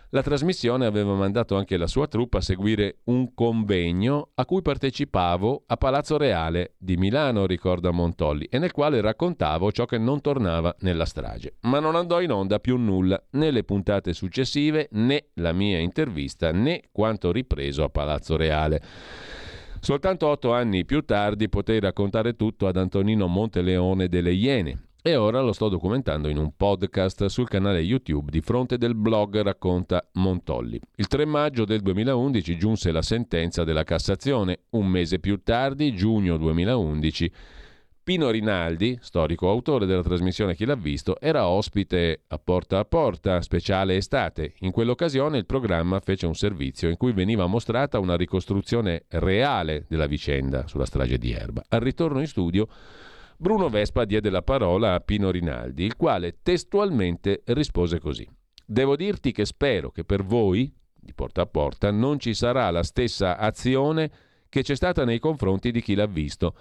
la 0.09 0.21
trasmissione 0.21 0.85
aveva 0.85 1.13
mandato 1.13 1.55
anche 1.55 1.77
la 1.77 1.87
sua 1.87 2.07
truppa 2.07 2.37
a 2.37 2.41
seguire 2.41 2.97
un 3.05 3.33
convegno 3.33 4.29
a 4.35 4.45
cui 4.45 4.61
partecipavo 4.61 5.63
a 5.67 5.77
Palazzo 5.77 6.17
Reale 6.17 6.75
di 6.77 6.95
Milano, 6.95 7.45
ricorda 7.45 7.91
Montolli, 7.91 8.45
e 8.45 8.59
nel 8.59 8.71
quale 8.71 9.01
raccontavo 9.01 9.71
ciò 9.71 9.85
che 9.85 9.97
non 9.97 10.21
tornava 10.21 10.75
nella 10.79 11.05
strage. 11.05 11.55
Ma 11.61 11.79
non 11.79 11.95
andò 11.95 12.21
in 12.21 12.31
onda 12.31 12.59
più 12.59 12.77
nulla, 12.77 13.21
né 13.31 13.51
le 13.51 13.63
puntate 13.63 14.13
successive, 14.13 14.87
né 14.91 15.27
la 15.35 15.51
mia 15.51 15.79
intervista, 15.79 16.51
né 16.51 16.83
quanto 16.91 17.31
ripreso 17.31 17.83
a 17.83 17.89
Palazzo 17.89 18.37
Reale. 18.37 18.81
Soltanto 19.79 20.27
otto 20.27 20.53
anni 20.53 20.85
più 20.85 21.01
tardi 21.01 21.49
potei 21.49 21.79
raccontare 21.79 22.35
tutto 22.35 22.67
ad 22.67 22.75
Antonino 22.77 23.27
Monteleone 23.27 24.07
delle 24.07 24.31
Iene, 24.31 24.84
e 25.07 25.15
ora 25.17 25.39
lo 25.39 25.53
sto 25.53 25.69
documentando 25.69 26.29
in 26.29 26.39
un 26.39 26.53
podcast 26.57 27.27
sul 27.27 27.47
canale 27.47 27.79
YouTube 27.79 28.31
di 28.31 28.41
fronte 28.41 28.79
del 28.79 28.95
blog 28.95 29.39
Racconta 29.39 30.03
Montolli. 30.13 30.81
Il 30.95 31.05
3 31.05 31.25
maggio 31.25 31.63
del 31.63 31.81
2011 31.81 32.57
giunse 32.57 32.91
la 32.91 33.03
sentenza 33.03 33.63
della 33.63 33.83
Cassazione. 33.83 34.61
Un 34.71 34.87
mese 34.87 35.19
più 35.19 35.43
tardi, 35.43 35.95
giugno 35.95 36.37
2011, 36.37 37.31
Pino 38.03 38.31
Rinaldi, 38.31 38.97
storico 38.99 39.47
autore 39.47 39.85
della 39.85 40.01
trasmissione 40.01 40.55
Chi 40.55 40.65
l'ha 40.65 40.73
visto, 40.73 41.19
era 41.19 41.49
ospite 41.49 42.23
a 42.29 42.39
Porta 42.39 42.79
a 42.79 42.85
Porta, 42.85 43.39
speciale 43.43 43.97
estate. 43.97 44.55
In 44.61 44.71
quell'occasione 44.71 45.37
il 45.37 45.45
programma 45.45 45.99
fece 45.99 46.25
un 46.25 46.33
servizio 46.33 46.89
in 46.89 46.97
cui 46.97 47.11
veniva 47.11 47.45
mostrata 47.45 47.99
una 47.99 48.15
ricostruzione 48.17 49.03
reale 49.09 49.85
della 49.87 50.07
vicenda 50.07 50.65
sulla 50.65 50.87
strage 50.87 51.19
di 51.19 51.31
Erba. 51.31 51.63
Al 51.69 51.81
ritorno 51.81 52.21
in 52.21 52.27
studio 52.27 52.67
Bruno 53.37 53.69
Vespa 53.69 54.05
diede 54.05 54.29
la 54.29 54.41
parola 54.41 54.93
a 54.93 54.99
Pino 55.01 55.29
Rinaldi, 55.29 55.83
il 55.83 55.97
quale 55.97 56.37
testualmente 56.41 57.41
rispose 57.47 57.99
così. 57.99 58.27
Devo 58.65 58.95
dirti 58.95 59.31
che 59.31 59.45
spero 59.45 59.91
che 59.91 60.05
per 60.05 60.23
voi, 60.23 60.73
di 60.93 61.13
porta 61.13 61.41
a 61.41 61.45
porta, 61.45 61.91
non 61.91 62.17
ci 62.17 62.33
sarà 62.33 62.69
la 62.71 62.83
stessa 62.83 63.37
azione 63.37 64.11
che 64.47 64.63
c'è 64.63 64.75
stata 64.75 65.03
nei 65.03 65.19
confronti 65.19 65.71
di 65.71 65.81
chi 65.81 65.95
l'ha 65.95 66.07
visto. 66.07 66.55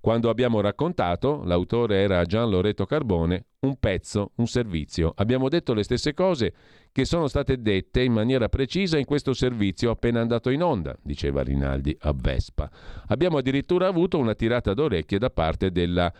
Quando 0.00 0.30
abbiamo 0.30 0.60
raccontato, 0.60 1.42
l'autore 1.44 2.00
era 2.00 2.24
Gian 2.24 2.48
Loreto 2.48 2.86
Carbone, 2.86 3.46
un 3.60 3.76
pezzo, 3.78 4.32
un 4.36 4.46
servizio. 4.46 5.12
Abbiamo 5.16 5.48
detto 5.48 5.74
le 5.74 5.82
stesse 5.82 6.14
cose 6.14 6.54
che 6.92 7.04
sono 7.04 7.28
state 7.28 7.60
dette 7.60 8.02
in 8.02 8.12
maniera 8.12 8.48
precisa 8.48 8.98
in 8.98 9.04
questo 9.04 9.32
servizio 9.32 9.90
appena 9.90 10.20
andato 10.20 10.50
in 10.50 10.62
onda, 10.62 10.96
diceva 11.02 11.42
Rinaldi 11.42 11.96
a 12.00 12.12
Vespa. 12.12 12.70
Abbiamo 13.06 13.38
addirittura 13.38 13.86
avuto 13.86 14.18
una 14.18 14.34
tirata 14.34 14.74
d'orecchie 14.74 15.18
da 15.18 15.30
parte 15.30 15.70
della 15.70 16.12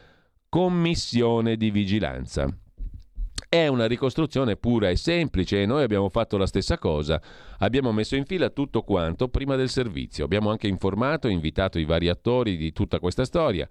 Commissione 0.49 1.57
di 1.57 1.71
Vigilanza. 1.71 2.49
È 3.49 3.67
una 3.67 3.87
ricostruzione 3.87 4.57
pura 4.57 4.91
e 4.91 4.97
semplice 4.97 5.63
e 5.63 5.67
noi 5.67 5.83
abbiamo 5.83 6.09
fatto 6.09 6.37
la 6.37 6.47
stessa 6.47 6.79
cosa. 6.79 7.21
Abbiamo 7.59 7.91
messo 7.91 8.15
in 8.15 8.25
fila 8.25 8.49
tutto 8.51 8.83
quanto 8.83 9.29
prima 9.29 9.57
del 9.57 9.69
servizio. 9.69 10.25
Abbiamo 10.25 10.51
anche 10.51 10.69
informato 10.69 11.27
e 11.27 11.33
invitato 11.33 11.81
i 11.81 11.85
vari 11.85 12.09
attori 12.09 12.57
di 12.57 12.73
tutta 12.73 13.01
questa 13.01 13.25
storia. 13.25 13.69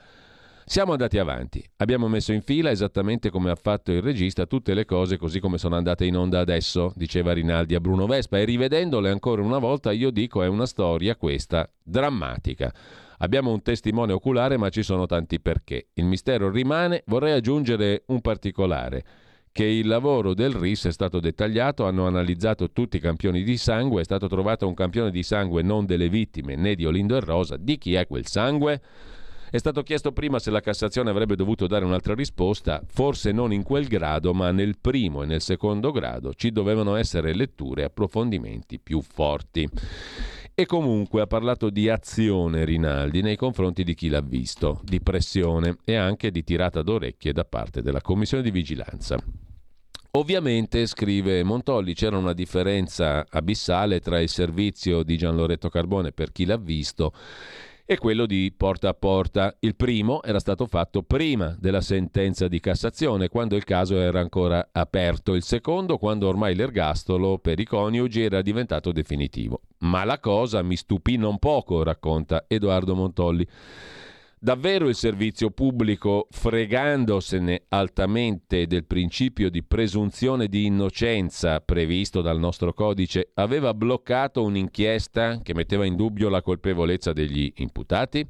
Siamo 0.71 0.91
andati 0.91 1.17
avanti, 1.17 1.67
abbiamo 1.77 2.07
messo 2.07 2.31
in 2.31 2.43
fila 2.43 2.69
esattamente 2.69 3.31
come 3.31 3.49
ha 3.49 3.55
fatto 3.55 3.91
il 3.91 4.03
regista 4.03 4.45
tutte 4.45 4.75
le 4.75 4.85
cose 4.85 5.17
così 5.17 5.39
come 5.39 5.57
sono 5.57 5.75
andate 5.75 6.05
in 6.05 6.15
onda 6.15 6.37
adesso, 6.41 6.93
diceva 6.95 7.33
Rinaldi 7.33 7.73
a 7.73 7.79
Bruno 7.79 8.05
Vespa 8.05 8.37
e 8.37 8.45
rivedendole 8.45 9.09
ancora 9.09 9.41
una 9.41 9.57
volta 9.57 9.91
io 9.91 10.11
dico 10.11 10.43
è 10.43 10.47
una 10.47 10.67
storia 10.67 11.15
questa 11.15 11.67
drammatica. 11.81 12.71
Abbiamo 13.17 13.51
un 13.51 13.63
testimone 13.63 14.13
oculare 14.13 14.57
ma 14.57 14.69
ci 14.69 14.83
sono 14.83 15.07
tanti 15.07 15.39
perché. 15.39 15.87
Il 15.93 16.05
mistero 16.05 16.51
rimane, 16.51 17.01
vorrei 17.07 17.31
aggiungere 17.31 18.03
un 18.05 18.21
particolare 18.21 19.03
che 19.51 19.65
il 19.65 19.87
lavoro 19.87 20.35
del 20.35 20.53
RIS 20.53 20.85
è 20.85 20.91
stato 20.91 21.19
dettagliato, 21.19 21.87
hanno 21.87 22.05
analizzato 22.05 22.69
tutti 22.69 22.97
i 22.97 22.99
campioni 22.99 23.41
di 23.41 23.57
sangue, 23.57 24.01
è 24.01 24.03
stato 24.03 24.27
trovato 24.27 24.67
un 24.67 24.75
campione 24.75 25.09
di 25.09 25.23
sangue 25.23 25.63
non 25.63 25.87
delle 25.87 26.09
vittime 26.09 26.55
né 26.55 26.75
di 26.75 26.85
Olindo 26.85 27.17
e 27.17 27.21
Rosa. 27.21 27.57
Di 27.57 27.79
chi 27.79 27.95
è 27.95 28.05
quel 28.05 28.27
sangue? 28.27 28.81
È 29.51 29.57
stato 29.57 29.81
chiesto 29.81 30.11
prima 30.11 30.37
se 30.37 30.51
la 30.51 30.59
Cassazione 30.59 31.09
avrebbe 31.09 31.35
dovuto 31.35 31.65
dare 31.65 31.83
un'altra 31.83 32.13
risposta, 32.13 32.83
forse 32.85 33.31
non 33.31 33.51
in 33.51 33.63
quel 33.63 33.87
grado, 33.87 34.31
ma 34.31 34.51
nel 34.51 34.77
primo 34.79 35.23
e 35.23 35.25
nel 35.25 35.41
secondo 35.41 35.91
grado 35.91 36.35
ci 36.35 36.51
dovevano 36.51 36.93
essere 36.93 37.33
letture 37.33 37.81
e 37.81 37.85
approfondimenti 37.85 38.79
più 38.79 39.01
forti. 39.01 39.67
E 40.53 40.65
comunque 40.67 41.21
ha 41.21 41.25
parlato 41.25 41.71
di 41.71 41.89
azione 41.89 42.63
Rinaldi 42.63 43.21
nei 43.21 43.37
confronti 43.37 43.83
di 43.83 43.95
chi 43.95 44.09
l'ha 44.09 44.21
visto, 44.21 44.81
di 44.83 45.01
pressione 45.01 45.77
e 45.83 45.95
anche 45.95 46.29
di 46.29 46.43
tirata 46.43 46.83
d'orecchie 46.83 47.33
da 47.33 47.45
parte 47.45 47.81
della 47.81 48.01
Commissione 48.01 48.43
di 48.43 48.51
Vigilanza. 48.51 49.17
Ovviamente, 50.11 50.85
scrive 50.85 51.43
Montolli, 51.43 51.93
c'era 51.93 52.17
una 52.17 52.33
differenza 52.33 53.25
abissale 53.29 53.99
tra 53.99 54.19
il 54.19 54.29
servizio 54.29 55.01
di 55.01 55.17
Gian 55.17 55.35
Loretto 55.35 55.69
Carbone 55.69 56.11
per 56.11 56.31
chi 56.31 56.45
l'ha 56.45 56.57
visto 56.57 57.13
e 57.91 57.97
quello 57.97 58.27
di 58.27 58.53
porta 58.55 58.89
a 58.89 58.93
porta. 58.93 59.55
Il 59.61 59.75
primo 59.75 60.21
era 60.21 60.37
stato 60.37 60.67
fatto 60.67 61.01
prima 61.01 61.55
della 61.59 61.81
sentenza 61.81 62.47
di 62.47 62.59
Cassazione, 62.59 63.29
quando 63.29 63.55
il 63.55 63.63
caso 63.63 63.97
era 63.97 64.19
ancora 64.19 64.69
aperto. 64.71 65.33
Il 65.33 65.41
secondo, 65.41 65.97
quando 65.97 66.27
ormai 66.27 66.53
l'ergastolo 66.53 67.39
per 67.39 67.59
i 67.59 67.65
coniugi 67.65 68.21
era 68.21 68.43
diventato 68.43 68.91
definitivo. 68.91 69.61
Ma 69.79 70.03
la 70.03 70.19
cosa 70.19 70.61
mi 70.61 70.75
stupì 70.75 71.15
non 71.15 71.39
poco, 71.39 71.81
racconta 71.81 72.45
Edoardo 72.47 72.93
Montolli. 72.93 73.47
Davvero 74.41 74.87
il 74.87 74.95
servizio 74.95 75.51
pubblico, 75.51 76.27
fregandosene 76.31 77.63
altamente 77.67 78.67
del 78.67 78.85
principio 78.85 79.49
di 79.49 79.63
presunzione 79.63 80.47
di 80.47 80.65
innocenza 80.65 81.59
previsto 81.59 82.21
dal 82.21 82.39
nostro 82.39 82.71
codice, 82.71 83.31
aveva 83.33 83.73
bloccato 83.73 84.41
un'inchiesta 84.43 85.41
che 85.43 85.53
metteva 85.53 85.85
in 85.85 85.97
dubbio 85.97 86.29
la 86.29 86.41
colpevolezza 86.41 87.11
degli 87.11 87.51
imputati? 87.57 88.25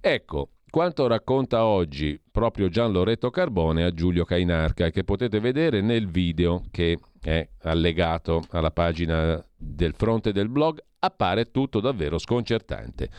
Ecco, 0.00 0.48
quanto 0.68 1.06
racconta 1.06 1.64
oggi 1.64 2.20
proprio 2.28 2.68
Gian 2.68 2.90
Loreto 2.90 3.30
Carbone 3.30 3.84
a 3.84 3.92
Giulio 3.92 4.24
Cainarca 4.24 4.90
che 4.90 5.04
potete 5.04 5.38
vedere 5.38 5.80
nel 5.80 6.10
video 6.10 6.64
che 6.72 6.98
è 7.20 7.48
allegato 7.62 8.42
alla 8.50 8.72
pagina 8.72 9.40
del 9.56 9.94
fronte 9.94 10.32
del 10.32 10.48
blog, 10.48 10.82
appare 10.98 11.52
tutto 11.52 11.78
davvero 11.78 12.18
sconcertante. 12.18 13.10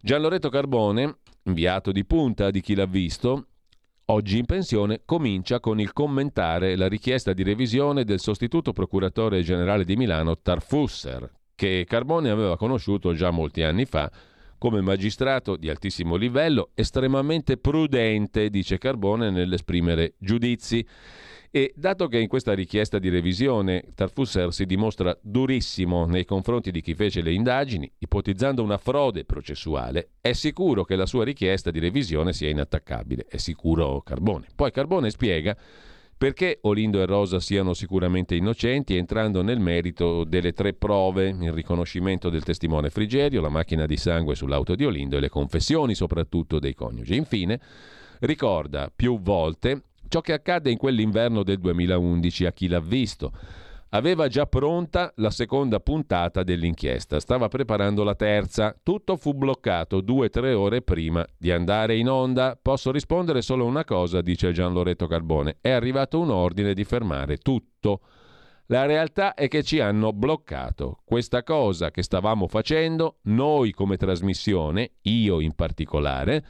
Gian 0.00 0.20
Loreto 0.20 0.48
Carbone 0.48 1.16
inviato 1.46 1.92
di 1.92 2.04
punta 2.04 2.50
di 2.50 2.60
chi 2.60 2.74
l'ha 2.74 2.86
visto, 2.86 3.46
oggi 4.06 4.38
in 4.38 4.46
pensione, 4.46 5.02
comincia 5.04 5.60
con 5.60 5.80
il 5.80 5.92
commentare 5.92 6.76
la 6.76 6.88
richiesta 6.88 7.32
di 7.32 7.42
revisione 7.42 8.04
del 8.04 8.20
sostituto 8.20 8.72
procuratore 8.72 9.42
generale 9.42 9.84
di 9.84 9.96
Milano 9.96 10.38
Tarfusser, 10.38 11.30
che 11.54 11.84
Carbone 11.88 12.30
aveva 12.30 12.56
conosciuto 12.56 13.14
già 13.14 13.30
molti 13.30 13.62
anni 13.62 13.84
fa 13.84 14.10
come 14.58 14.80
magistrato 14.80 15.56
di 15.56 15.68
altissimo 15.68 16.16
livello, 16.16 16.70
estremamente 16.74 17.58
prudente, 17.58 18.48
dice 18.48 18.78
Carbone, 18.78 19.30
nell'esprimere 19.30 20.14
giudizi 20.18 20.86
e 21.56 21.72
dato 21.74 22.06
che 22.06 22.18
in 22.18 22.28
questa 22.28 22.52
richiesta 22.52 22.98
di 22.98 23.08
revisione 23.08 23.82
Tarfusser 23.94 24.52
si 24.52 24.66
dimostra 24.66 25.18
durissimo 25.22 26.04
nei 26.04 26.26
confronti 26.26 26.70
di 26.70 26.82
chi 26.82 26.94
fece 26.94 27.22
le 27.22 27.32
indagini, 27.32 27.90
ipotizzando 27.96 28.62
una 28.62 28.76
frode 28.76 29.24
processuale, 29.24 30.10
è 30.20 30.34
sicuro 30.34 30.84
che 30.84 30.96
la 30.96 31.06
sua 31.06 31.24
richiesta 31.24 31.70
di 31.70 31.78
revisione 31.78 32.34
sia 32.34 32.50
inattaccabile. 32.50 33.24
È 33.26 33.38
sicuro 33.38 34.02
Carbone. 34.02 34.48
Poi 34.54 34.70
Carbone 34.70 35.08
spiega 35.08 35.56
perché 36.14 36.58
Olindo 36.60 37.00
e 37.00 37.06
Rosa 37.06 37.40
siano 37.40 37.72
sicuramente 37.72 38.34
innocenti, 38.34 38.94
entrando 38.94 39.40
nel 39.40 39.58
merito 39.58 40.24
delle 40.24 40.52
tre 40.52 40.74
prove, 40.74 41.28
il 41.28 41.52
riconoscimento 41.52 42.28
del 42.28 42.44
testimone 42.44 42.90
Frigerio, 42.90 43.40
la 43.40 43.48
macchina 43.48 43.86
di 43.86 43.96
sangue 43.96 44.34
sull'auto 44.34 44.74
di 44.74 44.84
Olindo 44.84 45.16
e 45.16 45.20
le 45.20 45.30
confessioni 45.30 45.94
soprattutto 45.94 46.58
dei 46.58 46.74
coniugi. 46.74 47.16
Infine, 47.16 47.58
ricorda 48.20 48.92
più 48.94 49.22
volte 49.22 49.84
Ciò 50.08 50.20
che 50.20 50.32
accadde 50.32 50.70
in 50.70 50.76
quell'inverno 50.76 51.42
del 51.42 51.58
2011 51.58 52.46
a 52.46 52.52
chi 52.52 52.68
l'ha 52.68 52.80
visto. 52.80 53.32
Aveva 53.90 54.26
già 54.28 54.46
pronta 54.46 55.12
la 55.16 55.30
seconda 55.30 55.78
puntata 55.78 56.42
dell'inchiesta, 56.42 57.20
stava 57.20 57.48
preparando 57.48 58.02
la 58.02 58.14
terza. 58.14 58.76
Tutto 58.82 59.16
fu 59.16 59.32
bloccato 59.32 60.00
due 60.00 60.26
o 60.26 60.28
tre 60.30 60.52
ore 60.52 60.82
prima 60.82 61.24
di 61.38 61.52
andare 61.52 61.96
in 61.96 62.08
onda. 62.08 62.58
Posso 62.60 62.90
rispondere 62.90 63.42
solo 63.42 63.64
una 63.64 63.84
cosa, 63.84 64.20
dice 64.20 64.52
Gian 64.52 64.72
Loretto 64.72 65.06
Carbone. 65.06 65.58
È 65.60 65.70
arrivato 65.70 66.20
un 66.20 66.30
ordine 66.30 66.74
di 66.74 66.84
fermare 66.84 67.38
tutto. 67.38 68.00
La 68.66 68.84
realtà 68.84 69.34
è 69.34 69.46
che 69.46 69.62
ci 69.62 69.78
hanno 69.78 70.12
bloccato. 70.12 70.98
Questa 71.04 71.44
cosa 71.44 71.92
che 71.92 72.02
stavamo 72.02 72.48
facendo, 72.48 73.18
noi 73.22 73.70
come 73.70 73.96
trasmissione, 73.96 74.94
io 75.02 75.38
in 75.38 75.54
particolare, 75.54 76.44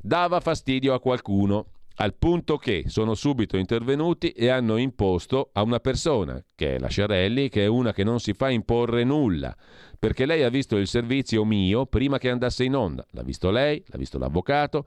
dava 0.00 0.40
fastidio 0.40 0.92
a 0.92 1.00
qualcuno 1.00 1.66
al 1.96 2.14
punto 2.14 2.56
che 2.56 2.84
sono 2.86 3.14
subito 3.14 3.56
intervenuti 3.56 4.30
e 4.30 4.48
hanno 4.48 4.76
imposto 4.76 5.50
a 5.52 5.62
una 5.62 5.80
persona, 5.80 6.42
che 6.54 6.76
è 6.76 6.78
la 6.78 6.88
Sciarelli, 6.88 7.48
che 7.48 7.64
è 7.64 7.66
una 7.66 7.92
che 7.92 8.04
non 8.04 8.20
si 8.20 8.32
fa 8.32 8.50
imporre 8.50 9.04
nulla, 9.04 9.54
perché 9.98 10.26
lei 10.26 10.42
ha 10.42 10.48
visto 10.48 10.76
il 10.76 10.86
servizio 10.86 11.44
mio 11.44 11.86
prima 11.86 12.18
che 12.18 12.30
andasse 12.30 12.64
in 12.64 12.74
onda. 12.74 13.04
L'ha 13.10 13.22
visto 13.22 13.50
lei, 13.50 13.82
l'ha 13.86 13.98
visto 13.98 14.18
l'avvocato, 14.18 14.84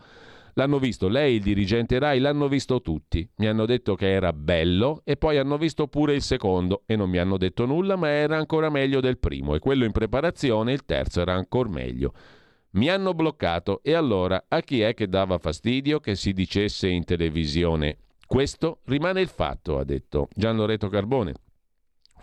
l'hanno 0.56 0.80
visto 0.80 1.08
lei, 1.08 1.36
il 1.36 1.42
dirigente 1.42 2.00
Rai, 2.00 2.20
l'hanno 2.20 2.48
visto 2.48 2.82
tutti. 2.82 3.28
Mi 3.38 3.48
hanno 3.48 3.66
detto 3.66 3.96
che 3.96 4.12
era 4.12 4.34
bello 4.34 5.02
e 5.04 5.16
poi 5.16 5.38
hanno 5.38 5.58
visto 5.58 5.88
pure 5.88 6.16
il 6.16 6.22
secondo 6.22 6.84
e 6.86 6.96
non 6.96 7.10
mi 7.10 7.18
hanno 7.18 7.38
detto 7.38 7.66
nulla, 7.66 7.96
ma 7.96 8.10
era 8.10 8.38
ancora 8.38 8.70
meglio 8.70 9.00
del 9.00 9.18
primo 9.20 9.56
e 9.56 9.60
quello 9.60 9.86
in 9.86 9.92
preparazione, 9.92 10.74
il 10.74 10.86
terzo 10.86 11.22
era 11.22 11.34
ancora 11.34 11.70
meglio. 11.70 12.14
Mi 12.76 12.90
hanno 12.90 13.14
bloccato 13.14 13.80
e 13.84 13.94
allora 13.94 14.46
a 14.50 14.60
chi 14.60 14.82
è 14.82 14.94
che 14.94 15.08
dava 15.08 15.38
fastidio 15.38 16.02
che 16.02 16.16
si 16.16 16.34
dicesse 16.34 16.90
in 16.90 17.06
televisione? 17.06 18.00
Questo 18.28 18.80
rimane 18.86 19.22
il 19.22 19.30
fatto, 19.30 19.78
ha 19.78 19.86
detto 19.86 20.28
Gian 20.34 20.58
Loreto 20.58 20.90
Carbone. 20.90 21.34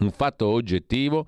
Un 0.01 0.11
fatto 0.11 0.49
oggettivo 0.49 1.27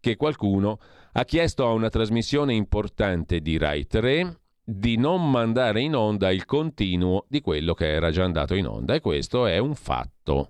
che 0.00 0.16
qualcuno 0.16 0.78
ha 1.12 1.24
chiesto 1.26 1.66
a 1.66 1.72
una 1.72 1.90
trasmissione 1.90 2.54
importante 2.54 3.40
di 3.40 3.58
Rai 3.58 3.86
3 3.86 4.40
di 4.64 4.96
non 4.96 5.30
mandare 5.30 5.82
in 5.82 5.94
onda 5.94 6.30
il 6.30 6.46
continuo 6.46 7.26
di 7.28 7.42
quello 7.42 7.74
che 7.74 7.92
era 7.92 8.10
già 8.10 8.24
andato 8.24 8.54
in 8.54 8.66
onda 8.66 8.94
e 8.94 9.00
questo 9.00 9.46
è 9.46 9.58
un 9.58 9.74
fatto. 9.74 10.48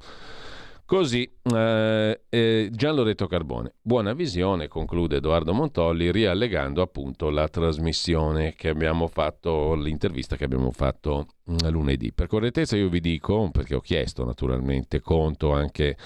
Così, 0.87 1.29
eh, 1.53 2.21
eh, 2.29 2.69
Gian 2.71 2.95
Loreto 2.95 3.27
Carbone. 3.27 3.73
Buona 3.83 4.13
visione, 4.13 4.69
conclude 4.69 5.17
Edoardo 5.17 5.53
Montolli, 5.53 6.13
riallegando 6.13 6.81
appunto 6.81 7.29
la 7.29 7.49
trasmissione 7.49 8.55
che 8.55 8.69
abbiamo 8.69 9.09
fatto, 9.09 9.75
l'intervista 9.75 10.37
che 10.37 10.45
abbiamo 10.45 10.71
fatto 10.71 11.27
mm, 11.51 11.71
lunedì. 11.71 12.13
Per 12.13 12.29
correttezza 12.29 12.77
io 12.77 12.89
vi 12.89 13.01
dico, 13.01 13.51
perché 13.51 13.75
ho 13.75 13.81
chiesto 13.81 14.25
naturalmente 14.25 15.01
conto 15.01 15.51
anche 15.51 15.97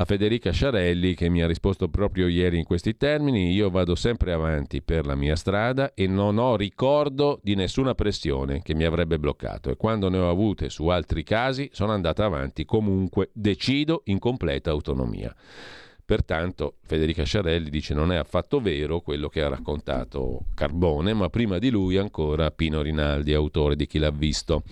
a 0.00 0.06
Federica 0.06 0.50
Sciarelli 0.50 1.14
che 1.14 1.28
mi 1.28 1.42
ha 1.42 1.46
risposto 1.46 1.88
proprio 1.88 2.26
ieri 2.26 2.56
in 2.56 2.64
questi 2.64 2.96
termini, 2.96 3.52
io 3.52 3.68
vado 3.68 3.94
sempre 3.94 4.32
avanti 4.32 4.80
per 4.80 5.04
la 5.04 5.14
mia 5.14 5.36
strada 5.36 5.92
e 5.92 6.06
non 6.06 6.38
ho 6.38 6.56
ricordo 6.56 7.38
di 7.42 7.54
nessuna 7.54 7.94
pressione 7.94 8.62
che 8.62 8.74
mi 8.74 8.84
avrebbe 8.84 9.18
bloccato. 9.18 9.68
E 9.68 9.76
quando 9.76 10.08
ne 10.08 10.16
ho 10.16 10.30
avute 10.30 10.70
su 10.70 10.86
altri 10.86 11.22
casi 11.22 11.68
sono 11.72 11.92
andata 11.92 12.24
avanti 12.24 12.64
comunque, 12.64 13.28
decido 13.34 14.00
in 14.04 14.18
completa 14.18 14.70
autonomia. 14.70 15.34
Pertanto 16.02 16.76
Federica 16.80 17.24
Sciarelli 17.24 17.68
dice 17.68 17.92
non 17.92 18.10
è 18.10 18.16
affatto 18.16 18.58
vero 18.58 19.00
quello 19.00 19.28
che 19.28 19.42
ha 19.42 19.48
raccontato 19.48 20.46
Carbone, 20.54 21.12
ma 21.12 21.28
prima 21.28 21.58
di 21.58 21.68
lui 21.68 21.98
ancora 21.98 22.50
Pino 22.50 22.80
Rinaldi, 22.80 23.34
autore 23.34 23.76
di 23.76 23.86
Chi 23.86 23.98
l'ha 23.98 24.10
visto 24.10 24.62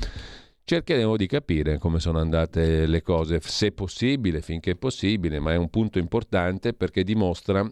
cercheremo 0.68 1.16
di 1.16 1.26
capire 1.26 1.78
come 1.78 1.98
sono 1.98 2.18
andate 2.18 2.84
le 2.84 3.00
cose, 3.00 3.40
se 3.40 3.72
possibile, 3.72 4.42
finché 4.42 4.76
possibile, 4.76 5.40
ma 5.40 5.54
è 5.54 5.56
un 5.56 5.70
punto 5.70 5.98
importante 5.98 6.74
perché 6.74 7.04
dimostra 7.04 7.66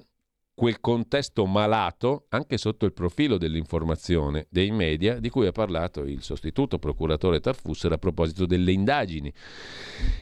quel 0.57 0.81
contesto 0.81 1.45
malato 1.45 2.24
anche 2.31 2.57
sotto 2.57 2.87
il 2.87 2.95
profilo 2.95 3.37
dell'informazione 3.37 4.47
dei 4.49 4.70
media 4.70 5.20
di 5.20 5.28
cui 5.28 5.47
ha 5.47 5.53
parlato 5.53 6.01
il 6.01 6.23
sostituto 6.23 6.78
procuratore 6.78 7.41
Tarfusser 7.41 7.93
a 7.93 7.99
proposito 7.99 8.47
delle 8.47 8.73
indagini 8.73 9.31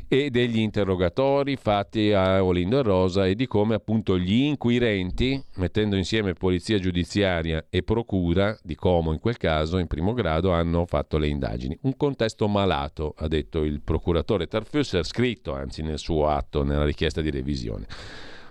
e 0.08 0.30
degli 0.30 0.58
interrogatori 0.58 1.54
fatti 1.54 2.10
a 2.10 2.42
Olindo 2.42 2.80
e 2.80 2.82
Rosa 2.82 3.26
e 3.28 3.36
di 3.36 3.46
come 3.46 3.76
appunto 3.76 4.18
gli 4.18 4.42
inquirenti, 4.42 5.40
mettendo 5.54 5.94
insieme 5.94 6.32
polizia 6.32 6.80
giudiziaria 6.80 7.66
e 7.70 7.84
procura 7.84 8.58
di 8.60 8.74
Como 8.74 9.12
in 9.12 9.20
quel 9.20 9.36
caso, 9.36 9.78
in 9.78 9.86
primo 9.86 10.14
grado, 10.14 10.50
hanno 10.50 10.84
fatto 10.84 11.16
le 11.16 11.28
indagini. 11.28 11.78
Un 11.82 11.96
contesto 11.96 12.48
malato, 12.48 13.14
ha 13.18 13.28
detto 13.28 13.62
il 13.62 13.82
procuratore 13.82 14.48
Tarfusser, 14.48 15.06
scritto 15.06 15.54
anzi 15.54 15.82
nel 15.82 15.98
suo 15.98 16.26
atto, 16.26 16.64
nella 16.64 16.84
richiesta 16.84 17.20
di 17.20 17.30
revisione 17.30 17.86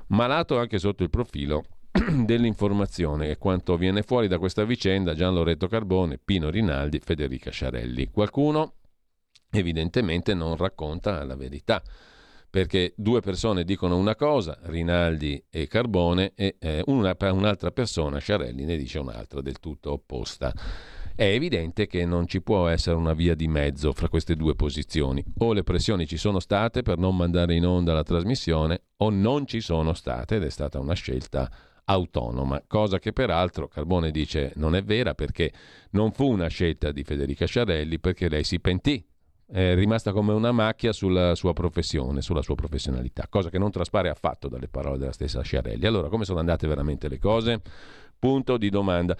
malato 0.07 0.57
anche 0.57 0.79
sotto 0.79 1.03
il 1.03 1.09
profilo 1.09 1.63
dell'informazione 2.25 3.29
e 3.29 3.37
quanto 3.37 3.77
viene 3.77 4.01
fuori 4.01 4.27
da 4.27 4.37
questa 4.37 4.63
vicenda 4.63 5.13
Gian 5.13 5.33
Loretto 5.33 5.67
Carbone, 5.67 6.19
Pino 6.23 6.49
Rinaldi, 6.49 6.99
Federica 6.99 7.51
Sciarelli. 7.51 8.09
Qualcuno 8.09 8.75
evidentemente 9.51 10.33
non 10.33 10.55
racconta 10.55 11.23
la 11.23 11.35
verità 11.35 11.81
perché 12.53 12.93
due 12.95 13.19
persone 13.19 13.63
dicono 13.63 13.97
una 13.97 14.15
cosa, 14.15 14.59
Rinaldi 14.65 15.43
e 15.49 15.65
Carbone, 15.65 16.33
e 16.35 16.57
eh, 16.59 16.83
una, 16.85 17.15
un'altra 17.19 17.71
persona, 17.71 18.19
Sciarelli, 18.19 18.63
ne 18.63 18.77
dice 18.77 18.99
un'altra 18.99 19.41
del 19.41 19.57
tutto 19.57 19.91
opposta. 19.91 20.53
È 21.15 21.25
evidente 21.25 21.85
che 21.85 22.05
non 22.05 22.25
ci 22.25 22.41
può 22.41 22.67
essere 22.67 22.95
una 22.95 23.13
via 23.13 23.35
di 23.35 23.47
mezzo 23.47 23.93
fra 23.93 24.09
queste 24.09 24.35
due 24.35 24.55
posizioni. 24.55 25.23
O 25.39 25.53
le 25.53 25.61
pressioni 25.61 26.07
ci 26.07 26.17
sono 26.17 26.39
state 26.39 26.81
per 26.81 26.97
non 26.97 27.15
mandare 27.15 27.53
in 27.53 27.67
onda 27.67 27.93
la 27.93 28.01
trasmissione, 28.01 28.81
o 28.97 29.11
non 29.11 29.45
ci 29.45 29.61
sono 29.61 29.93
state 29.93 30.37
ed 30.37 30.43
è 30.43 30.49
stata 30.49 30.79
una 30.79 30.95
scelta 30.95 31.51
autonoma, 31.85 32.63
cosa 32.65 32.97
che 32.97 33.11
peraltro 33.11 33.67
Carbone 33.67 34.09
dice 34.09 34.53
non 34.55 34.73
è 34.73 34.83
vera 34.83 35.13
perché 35.13 35.51
non 35.91 36.13
fu 36.13 36.31
una 36.31 36.47
scelta 36.47 36.93
di 36.93 37.03
Federica 37.03 37.45
Sciarelli 37.45 37.99
perché 37.99 38.29
lei 38.29 38.45
si 38.45 38.61
pentì 38.61 39.05
è 39.45 39.75
rimasta 39.75 40.13
come 40.13 40.33
una 40.33 40.51
macchia 40.51 40.91
sulla 40.91 41.35
sua 41.35 41.53
professione, 41.53 42.21
sulla 42.21 42.41
sua 42.41 42.55
professionalità, 42.55 43.27
cosa 43.29 43.49
che 43.49 43.59
non 43.59 43.69
traspare 43.69 44.09
affatto 44.09 44.47
dalle 44.47 44.67
parole 44.67 44.97
della 44.97 45.11
stessa 45.11 45.41
Sciarelli. 45.41 45.85
Allora, 45.85 46.09
come 46.09 46.25
sono 46.25 46.39
andate 46.39 46.65
veramente 46.65 47.07
le 47.07 47.19
cose? 47.19 47.61
Punto 48.23 48.55
di 48.55 48.69
domanda. 48.69 49.17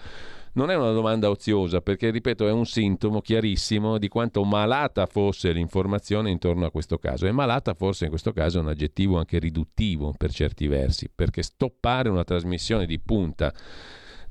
Non 0.54 0.70
è 0.70 0.76
una 0.76 0.92
domanda 0.92 1.28
oziosa 1.28 1.82
perché, 1.82 2.08
ripeto, 2.08 2.48
è 2.48 2.50
un 2.50 2.64
sintomo 2.64 3.20
chiarissimo 3.20 3.98
di 3.98 4.08
quanto 4.08 4.42
malata 4.44 5.04
fosse 5.04 5.52
l'informazione 5.52 6.30
intorno 6.30 6.64
a 6.64 6.70
questo 6.70 6.96
caso. 6.96 7.26
E 7.26 7.30
malata 7.30 7.74
forse 7.74 8.04
in 8.04 8.10
questo 8.10 8.32
caso 8.32 8.56
è 8.56 8.60
un 8.62 8.68
aggettivo 8.68 9.18
anche 9.18 9.38
riduttivo 9.38 10.14
per 10.16 10.32
certi 10.32 10.68
versi, 10.68 11.10
perché 11.14 11.42
stoppare 11.42 12.08
una 12.08 12.24
trasmissione 12.24 12.86
di 12.86 12.98
punta 12.98 13.52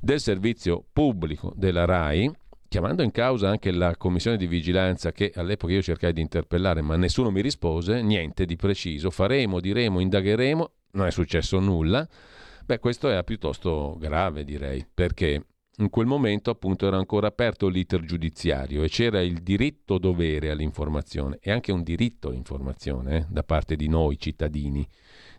del 0.00 0.18
servizio 0.18 0.84
pubblico 0.92 1.52
della 1.54 1.84
RAI 1.84 2.32
chiamando 2.66 3.04
in 3.04 3.12
causa 3.12 3.48
anche 3.48 3.70
la 3.70 3.96
commissione 3.96 4.36
di 4.36 4.48
vigilanza 4.48 5.12
che 5.12 5.30
all'epoca 5.36 5.72
io 5.72 5.82
cercai 5.82 6.12
di 6.12 6.20
interpellare, 6.20 6.82
ma 6.82 6.96
nessuno 6.96 7.30
mi 7.30 7.42
rispose, 7.42 8.02
niente 8.02 8.44
di 8.44 8.56
preciso, 8.56 9.10
faremo, 9.10 9.60
diremo, 9.60 10.00
indagheremo, 10.00 10.70
non 10.94 11.06
è 11.06 11.12
successo 11.12 11.60
nulla. 11.60 12.08
Beh, 12.66 12.78
questo 12.78 13.10
è 13.10 13.24
piuttosto 13.24 13.94
grave, 13.98 14.42
direi, 14.42 14.86
perché 14.92 15.46
in 15.78 15.90
quel 15.90 16.06
momento 16.06 16.48
appunto 16.48 16.86
era 16.86 16.96
ancora 16.96 17.26
aperto 17.26 17.68
l'iter 17.68 18.04
giudiziario 18.04 18.82
e 18.82 18.88
c'era 18.88 19.20
il 19.20 19.42
diritto 19.42 19.98
dovere 19.98 20.50
all'informazione 20.50 21.38
e 21.42 21.50
anche 21.50 21.72
un 21.72 21.82
diritto 21.82 22.28
all'informazione 22.28 23.16
eh, 23.16 23.26
da 23.28 23.42
parte 23.42 23.76
di 23.76 23.86
noi 23.86 24.18
cittadini, 24.18 24.88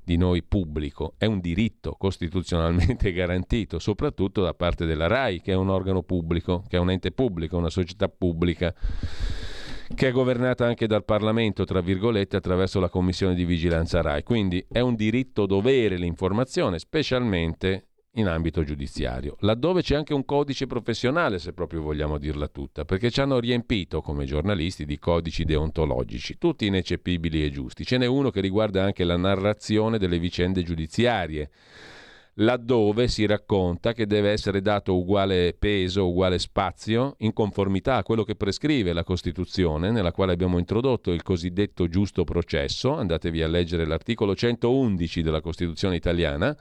di 0.03 0.17
noi 0.17 0.43
pubblico, 0.43 1.15
è 1.17 1.25
un 1.25 1.39
diritto 1.39 1.95
costituzionalmente 1.97 3.09
garantito, 3.13 3.79
soprattutto 3.79 4.43
da 4.43 4.53
parte 4.53 4.85
della 4.85 5.07
RAI 5.07 5.41
che 5.41 5.53
è 5.53 5.55
un 5.55 5.69
organo 5.69 6.03
pubblico, 6.03 6.63
che 6.67 6.77
è 6.77 6.79
un 6.79 6.91
ente 6.91 7.11
pubblico, 7.11 7.57
una 7.57 7.71
società 7.71 8.07
pubblica 8.07 8.71
che 9.93 10.07
è 10.07 10.11
governata 10.11 10.65
anche 10.65 10.87
dal 10.87 11.05
Parlamento, 11.05 11.63
tra 11.63 11.81
virgolette, 11.81 12.37
attraverso 12.37 12.79
la 12.79 12.89
Commissione 12.89 13.35
di 13.35 13.45
Vigilanza 13.45 14.01
RAI. 14.01 14.23
Quindi 14.23 14.65
è 14.69 14.79
un 14.79 14.95
diritto 14.95 15.45
dovere 15.45 15.97
l'informazione, 15.97 16.79
specialmente 16.79 17.87
in 18.15 18.27
ambito 18.27 18.63
giudiziario, 18.63 19.35
laddove 19.41 19.81
c'è 19.81 19.95
anche 19.95 20.13
un 20.13 20.23
codice 20.23 20.67
professionale, 20.67 21.37
se 21.37 21.51
proprio 21.51 21.81
vogliamo 21.81 22.17
dirla 22.17 22.47
tutta, 22.47 22.85
perché 22.85 23.11
ci 23.11 23.19
hanno 23.19 23.39
riempito 23.39 24.01
come 24.01 24.25
giornalisti 24.25 24.85
di 24.85 24.97
codici 24.97 25.43
deontologici, 25.43 26.37
tutti 26.37 26.65
ineccepibili 26.65 27.43
e 27.43 27.49
giusti. 27.49 27.85
Ce 27.85 27.97
n'è 27.97 28.05
uno 28.05 28.29
che 28.29 28.39
riguarda 28.39 28.83
anche 28.83 29.03
la 29.03 29.17
narrazione 29.17 29.97
delle 29.97 30.17
vicende 30.17 30.63
giudiziarie, 30.63 31.49
laddove 32.35 33.07
si 33.07 33.25
racconta 33.25 33.93
che 33.93 34.05
deve 34.05 34.31
essere 34.31 34.61
dato 34.61 34.95
uguale 34.95 35.55
peso, 35.57 36.07
uguale 36.07 36.39
spazio, 36.39 37.15
in 37.19 37.33
conformità 37.33 37.97
a 37.97 38.03
quello 38.03 38.23
che 38.23 38.35
prescrive 38.35 38.93
la 38.93 39.03
Costituzione, 39.03 39.91
nella 39.91 40.11
quale 40.11 40.33
abbiamo 40.33 40.57
introdotto 40.57 41.11
il 41.11 41.23
cosiddetto 41.23 41.87
giusto 41.87 42.23
processo, 42.23 42.93
andatevi 42.93 43.41
a 43.41 43.47
leggere 43.47 43.85
l'articolo 43.85 44.35
111 44.35 45.21
della 45.21 45.41
Costituzione 45.41 45.95
italiana, 45.95 46.55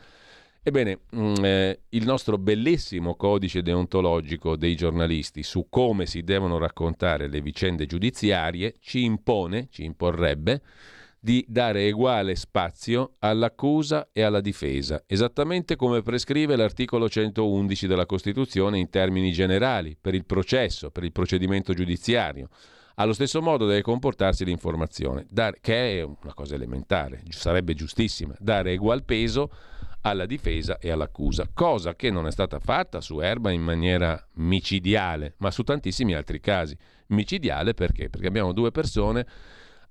Ebbene, 0.67 1.01
mm, 1.15 1.35
eh, 1.45 1.81
il 1.91 2.07
nostro 2.07 2.39
bellissimo 2.39 3.17
codice 3.17 3.61
deontologico 3.61 4.57
dei 4.57 4.75
giornalisti 4.75 5.43
su 5.43 5.67
come 5.69 6.07
si 6.07 6.23
devono 6.23 6.57
raccontare 6.57 7.29
le 7.29 7.43
vicende 7.43 7.85
giudiziarie 7.85 8.77
ci 8.81 9.05
impone, 9.05 9.69
ci 9.71 9.85
imporrebbe, 9.85 10.63
di 11.25 11.43
dare 11.49 11.91
uguale 11.91 12.35
spazio 12.35 13.15
all'accusa 13.21 14.11
e 14.13 14.21
alla 14.21 14.43
difesa, 14.43 15.05
esattamente 15.07 15.75
come 15.75 16.03
prescrive 16.03 16.55
l'articolo 16.55 17.09
111 17.09 17.87
della 17.87 18.05
Costituzione 18.05 18.79
in 18.79 18.91
termini 18.91 19.33
generali, 19.33 19.97
per 19.99 20.15
il 20.15 20.27
processo, 20.27 20.91
per 20.91 21.03
il 21.03 21.13
procedimento 21.13 21.73
giudiziario. 21.73 22.51
Allo 22.97 23.15
stesso 23.15 23.41
modo 23.41 23.65
deve 23.65 23.81
comportarsi 23.81 24.45
l'informazione, 24.45 25.27
che 25.63 25.99
è 25.99 26.03
una 26.03 26.35
cosa 26.35 26.57
elementare, 26.57 27.23
sarebbe 27.31 27.73
giustissima, 27.73 28.35
dare 28.39 28.75
ugual 28.75 29.03
peso 29.03 29.51
alla 30.03 30.27
difesa 30.27 30.77
e 30.77 30.91
all'accusa, 30.91 31.49
cosa 31.55 31.95
che 31.95 32.11
non 32.11 32.27
è 32.27 32.33
stata 32.33 32.59
fatta 32.59 33.01
su 33.01 33.21
Erba 33.21 33.51
in 33.51 33.63
maniera 33.63 34.23
micidiale, 34.35 35.37
ma 35.39 35.51
su 35.51 35.63
tantissimi 35.63 36.13
altri 36.13 36.39
casi. 36.41 36.77
Micidiale 37.07 37.73
perché? 37.73 38.11
Perché 38.11 38.27
abbiamo 38.27 38.53
due 38.53 38.71
persone 38.71 39.27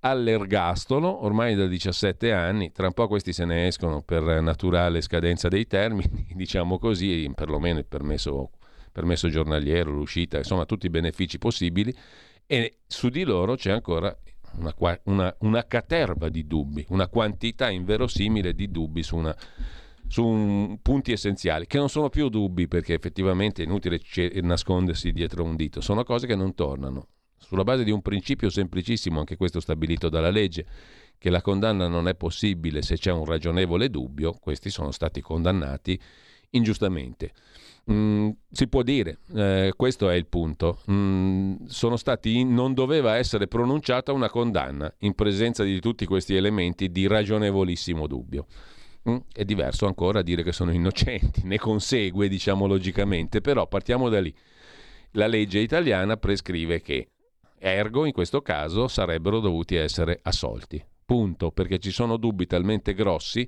all'ergastolo 0.06 1.24
ormai 1.24 1.56
da 1.56 1.66
17 1.66 2.32
anni, 2.34 2.72
tra 2.72 2.88
un 2.88 2.94
po' 2.94 3.08
questi 3.08 3.32
se 3.32 3.46
ne 3.46 3.68
escono 3.68 4.02
per 4.02 4.42
naturale 4.42 5.02
scadenza 5.02 5.48
dei 5.48 5.66
termini, 5.66 6.28
diciamo 6.36 6.78
così, 6.78 7.32
perlomeno 7.34 7.80
il 7.80 7.86
permesso, 7.86 8.52
permesso 8.92 9.30
giornaliero, 9.30 9.92
l'uscita, 9.92 10.38
insomma 10.38 10.66
tutti 10.66 10.88
i 10.88 10.90
benefici 10.90 11.38
possibili 11.38 11.96
e 12.46 12.80
su 12.86 13.08
di 13.10 13.24
loro 13.24 13.56
c'è 13.56 13.72
ancora 13.72 14.16
una, 14.58 14.74
una, 15.06 15.36
una 15.40 15.66
caterva 15.66 16.28
di 16.28 16.46
dubbi, 16.46 16.86
una 16.90 17.08
quantità 17.08 17.70
inverosimile 17.70 18.54
di 18.54 18.70
dubbi 18.70 19.04
su 19.04 19.16
una 19.16 19.36
su 20.06 20.24
un, 20.24 20.80
punti 20.82 21.12
essenziali, 21.12 21.66
che 21.66 21.78
non 21.78 21.90
sono 21.90 22.10
più 22.10 22.30
dubbi 22.30 22.68
perché 22.68 22.94
effettivamente 22.94 23.64
è 23.64 23.66
inutile 23.66 24.00
nascondersi 24.42 25.12
dietro 25.12 25.44
un 25.44 25.56
dito, 25.56 25.82
sono 25.82 26.04
cose 26.04 26.28
che 26.28 26.36
non 26.36 26.54
tornano. 26.54 27.08
Sulla 27.44 27.64
base 27.64 27.84
di 27.84 27.92
un 27.92 28.02
principio 28.02 28.50
semplicissimo, 28.50 29.20
anche 29.20 29.38
questo 29.38 29.60
stabilito 29.60 30.10
dalla 30.10 30.30
legge, 30.30 30.66
che 31.18 31.30
la 31.30 31.42
condanna 31.42 31.88
non 31.88 32.08
è 32.08 32.16
possibile 32.16 32.82
se 32.82 32.98
c'è 32.98 33.12
un 33.12 33.26
ragionevole 33.26 33.90
dubbio, 33.90 34.34
questi 34.34 34.70
sono 34.70 34.92
stati 34.92 35.22
condannati 35.22 36.00
ingiustamente. 36.52 37.32
Mm, 37.92 38.30
si 38.50 38.68
può 38.68 38.82
dire, 38.82 39.20
eh, 39.36 39.74
questo 39.76 40.10
è 40.10 40.16
il 40.16 40.28
punto. 40.28 40.80
Mm, 40.90 41.66
sono 41.66 41.98
stati, 41.98 42.44
non 42.44 42.74
doveva 42.74 43.18
essere 43.18 43.48
pronunciata 43.48 44.14
una 44.14 44.30
condanna 44.30 44.94
in 45.00 45.14
presenza 45.16 45.64
di 45.64 45.80
tutti 45.80 46.06
questi 46.06 46.36
elementi 46.36 46.92
di 46.92 47.08
ragionevolissimo 47.08 48.08
dubbio. 48.08 48.48
Mm? 49.10 49.18
È 49.34 49.44
diverso 49.44 49.86
ancora 49.86 50.22
dire 50.22 50.44
che 50.44 50.54
sono 50.54 50.72
innocenti, 50.72 51.42
ne 51.44 51.58
consegue, 51.58 52.30
diciamo 52.30 52.68
logicamente, 52.68 53.42
però 53.42 53.68
partiamo 53.68 54.08
da 54.08 54.22
lì. 54.22 54.34
La 55.12 55.28
legge 55.28 55.60
italiana 55.60 56.18
prescrive 56.18 56.82
che 56.82 57.10
ergo 57.64 58.06
in 58.06 58.12
questo 58.12 58.42
caso 58.42 58.90
sarebbero 58.90 59.40
dovuti 59.40 59.76
essere 59.76 60.20
assolti. 60.22 60.84
Punto, 61.06 61.52
perché 61.52 61.80
ci 61.80 61.92
sono 61.92 62.18
dubbi 62.18 62.46
talmente 62.46 62.94
grossi 62.94 63.48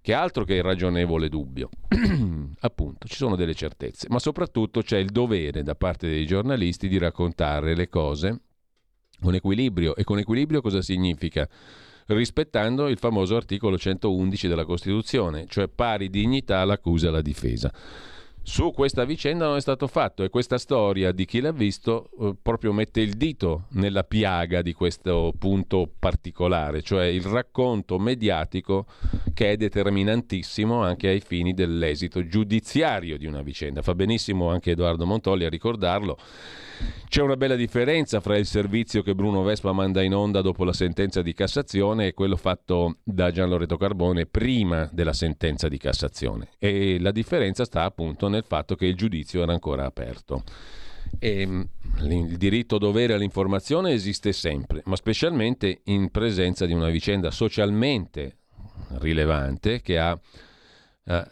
che 0.00 0.12
altro 0.12 0.44
che 0.44 0.54
irragionevole 0.54 1.28
dubbio. 1.28 1.70
Appunto, 2.60 3.08
ci 3.08 3.16
sono 3.16 3.36
delle 3.36 3.54
certezze, 3.54 4.06
ma 4.10 4.18
soprattutto 4.18 4.82
c'è 4.82 4.98
il 4.98 5.10
dovere 5.10 5.62
da 5.62 5.74
parte 5.74 6.08
dei 6.08 6.26
giornalisti 6.26 6.88
di 6.88 6.98
raccontare 6.98 7.74
le 7.74 7.88
cose 7.88 8.40
con 9.20 9.34
equilibrio. 9.34 9.96
E 9.96 10.04
con 10.04 10.18
equilibrio 10.18 10.60
cosa 10.60 10.82
significa? 10.82 11.48
rispettando 12.08 12.88
il 12.88 12.98
famoso 12.98 13.36
articolo 13.36 13.76
111 13.76 14.48
della 14.48 14.64
Costituzione, 14.64 15.46
cioè 15.46 15.68
pari 15.68 16.08
dignità 16.08 16.60
all'accusa 16.60 17.06
e 17.06 17.08
alla 17.08 17.20
difesa. 17.20 17.72
Su 18.48 18.72
questa 18.72 19.04
vicenda 19.04 19.44
non 19.44 19.56
è 19.58 19.60
stato 19.60 19.86
fatto 19.86 20.24
e 20.24 20.30
questa 20.30 20.56
storia 20.56 21.12
di 21.12 21.26
chi 21.26 21.40
l'ha 21.40 21.52
visto 21.52 22.08
eh, 22.18 22.34
proprio 22.40 22.72
mette 22.72 23.02
il 23.02 23.12
dito 23.12 23.64
nella 23.72 24.04
piaga 24.04 24.62
di 24.62 24.72
questo 24.72 25.34
punto 25.38 25.86
particolare, 25.98 26.80
cioè 26.80 27.04
il 27.04 27.24
racconto 27.24 27.98
mediatico 27.98 28.86
che 29.34 29.50
è 29.50 29.56
determinantissimo 29.58 30.82
anche 30.82 31.08
ai 31.08 31.20
fini 31.20 31.52
dell'esito 31.52 32.26
giudiziario 32.26 33.18
di 33.18 33.26
una 33.26 33.42
vicenda. 33.42 33.82
Fa 33.82 33.94
benissimo 33.94 34.48
anche 34.48 34.70
Edoardo 34.70 35.04
Montolli 35.04 35.44
a 35.44 35.50
ricordarlo 35.50 36.16
c'è 37.08 37.22
una 37.22 37.36
bella 37.36 37.56
differenza 37.56 38.20
fra 38.20 38.36
il 38.36 38.46
servizio 38.46 39.02
che 39.02 39.14
Bruno 39.14 39.42
Vespa 39.42 39.72
manda 39.72 40.02
in 40.02 40.14
onda 40.14 40.42
dopo 40.42 40.64
la 40.64 40.72
sentenza 40.72 41.22
di 41.22 41.32
Cassazione 41.32 42.08
e 42.08 42.14
quello 42.14 42.36
fatto 42.36 42.96
da 43.02 43.30
Gian 43.30 43.48
Loreto 43.48 43.76
Carbone 43.76 44.26
prima 44.26 44.88
della 44.92 45.12
sentenza 45.12 45.68
di 45.68 45.78
Cassazione. 45.78 46.50
E 46.58 46.98
la 47.00 47.10
differenza 47.10 47.64
sta 47.64 47.84
appunto 47.84 48.28
nel 48.28 48.44
fatto 48.46 48.74
che 48.74 48.86
il 48.86 48.94
giudizio 48.94 49.42
era 49.42 49.52
ancora 49.52 49.86
aperto. 49.86 50.42
E 51.18 51.46
mm, 51.46 51.62
il 52.10 52.36
diritto 52.36 52.78
dovere 52.78 53.14
all'informazione 53.14 53.92
esiste 53.92 54.32
sempre, 54.32 54.82
ma 54.84 54.96
specialmente 54.96 55.80
in 55.84 56.10
presenza 56.10 56.66
di 56.66 56.74
una 56.74 56.90
vicenda 56.90 57.30
socialmente 57.30 58.36
rilevante 58.98 59.80
che 59.80 59.98
ha 59.98 60.18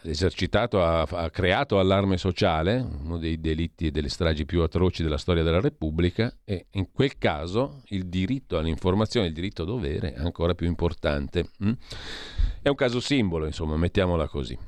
esercitato, 0.02 0.82
ha, 0.82 1.02
ha, 1.02 1.30
creato 1.30 1.78
allarme 1.78 2.16
sociale, 2.16 2.84
uno 3.02 3.18
dei 3.18 3.38
delitti 3.40 3.86
e 3.86 3.90
delle 3.90 4.08
stragi 4.08 4.46
più 4.46 4.62
atroci 4.62 5.02
della 5.02 5.18
storia 5.18 5.42
della 5.42 5.60
Repubblica, 5.60 6.34
e 6.44 6.66
in 6.72 6.90
quel 6.92 7.18
caso 7.18 7.82
il 7.88 8.06
diritto 8.06 8.56
all'informazione, 8.56 9.26
il 9.26 9.34
diritto 9.34 9.64
dovere 9.64 10.14
è 10.14 10.18
ancora 10.18 10.54
più 10.54 10.66
importante. 10.66 11.50
Mm? 11.62 11.72
È 12.62 12.68
un 12.68 12.74
caso 12.74 13.00
simbolo, 13.00 13.44
insomma, 13.44 13.76
mettiamola 13.76 14.26
così. 14.28 14.58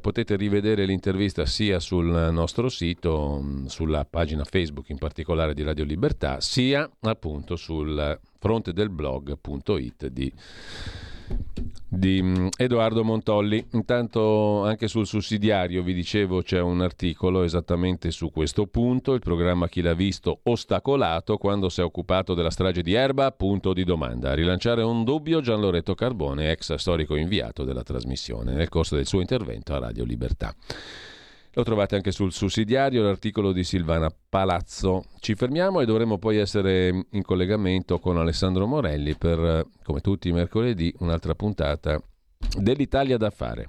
Potete 0.00 0.36
rivedere 0.36 0.84
l'intervista 0.84 1.46
sia 1.46 1.80
sul 1.80 2.28
nostro 2.30 2.68
sito, 2.68 3.40
mm, 3.42 3.66
sulla 3.66 4.04
pagina 4.04 4.44
Facebook 4.44 4.90
in 4.90 4.98
particolare 4.98 5.54
di 5.54 5.62
Radio 5.62 5.84
Libertà, 5.84 6.40
sia 6.40 6.88
appunto 7.00 7.56
sul 7.56 8.20
fronte 8.38 8.72
del 8.72 8.90
blog.it 8.90 10.06
di 10.08 10.32
di 11.90 12.22
mm, 12.22 12.46
Edoardo 12.56 13.02
Montolli. 13.02 13.66
Intanto 13.72 14.64
anche 14.64 14.86
sul 14.86 15.06
sussidiario 15.06 15.82
vi 15.82 15.92
dicevo 15.92 16.42
c'è 16.42 16.60
un 16.60 16.80
articolo 16.80 17.42
esattamente 17.42 18.10
su 18.12 18.30
questo 18.30 18.66
punto, 18.66 19.12
il 19.12 19.20
programma 19.20 19.68
Chi 19.68 19.82
l'ha 19.82 19.94
visto 19.94 20.40
ostacolato 20.44 21.36
quando 21.36 21.68
si 21.68 21.80
è 21.80 21.84
occupato 21.84 22.34
della 22.34 22.50
strage 22.50 22.82
di 22.82 22.94
Erba, 22.94 23.32
punto 23.32 23.72
di 23.72 23.84
domanda. 23.84 24.30
A 24.30 24.34
rilanciare 24.34 24.82
un 24.82 25.02
dubbio 25.02 25.40
Gian 25.40 25.60
Loretto 25.60 25.94
Carbone, 25.94 26.52
ex 26.52 26.74
storico 26.74 27.16
inviato 27.16 27.64
della 27.64 27.82
trasmissione, 27.82 28.52
nel 28.52 28.68
corso 28.68 28.94
del 28.94 29.06
suo 29.06 29.20
intervento 29.20 29.74
a 29.74 29.80
Radio 29.80 30.04
Libertà. 30.04 30.54
Lo 31.54 31.64
trovate 31.64 31.96
anche 31.96 32.12
sul 32.12 32.32
sussidiario, 32.32 33.02
l'articolo 33.02 33.52
di 33.52 33.64
Silvana 33.64 34.08
Palazzo. 34.28 35.04
Ci 35.18 35.34
fermiamo 35.34 35.80
e 35.80 35.84
dovremo 35.84 36.16
poi 36.16 36.36
essere 36.36 37.06
in 37.10 37.22
collegamento 37.22 37.98
con 37.98 38.16
Alessandro 38.18 38.66
Morelli 38.66 39.16
per, 39.16 39.66
come 39.82 40.00
tutti 40.00 40.28
i 40.28 40.32
mercoledì, 40.32 40.94
un'altra 40.98 41.34
puntata 41.34 42.00
dell'Italia 42.56 43.16
da 43.16 43.30
fare. 43.30 43.68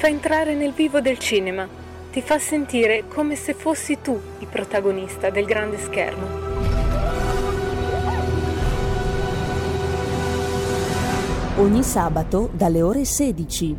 Fa 0.00 0.08
entrare 0.08 0.54
nel 0.54 0.72
vivo 0.72 1.02
del 1.02 1.18
cinema, 1.18 1.68
ti 2.10 2.22
fa 2.22 2.38
sentire 2.38 3.04
come 3.06 3.34
se 3.34 3.52
fossi 3.52 4.00
tu 4.00 4.18
il 4.38 4.46
protagonista 4.46 5.28
del 5.28 5.44
grande 5.44 5.76
schermo. 5.76 6.26
Ogni 11.58 11.82
sabato 11.82 12.48
dalle 12.54 12.80
ore 12.80 13.04
16. 13.04 13.76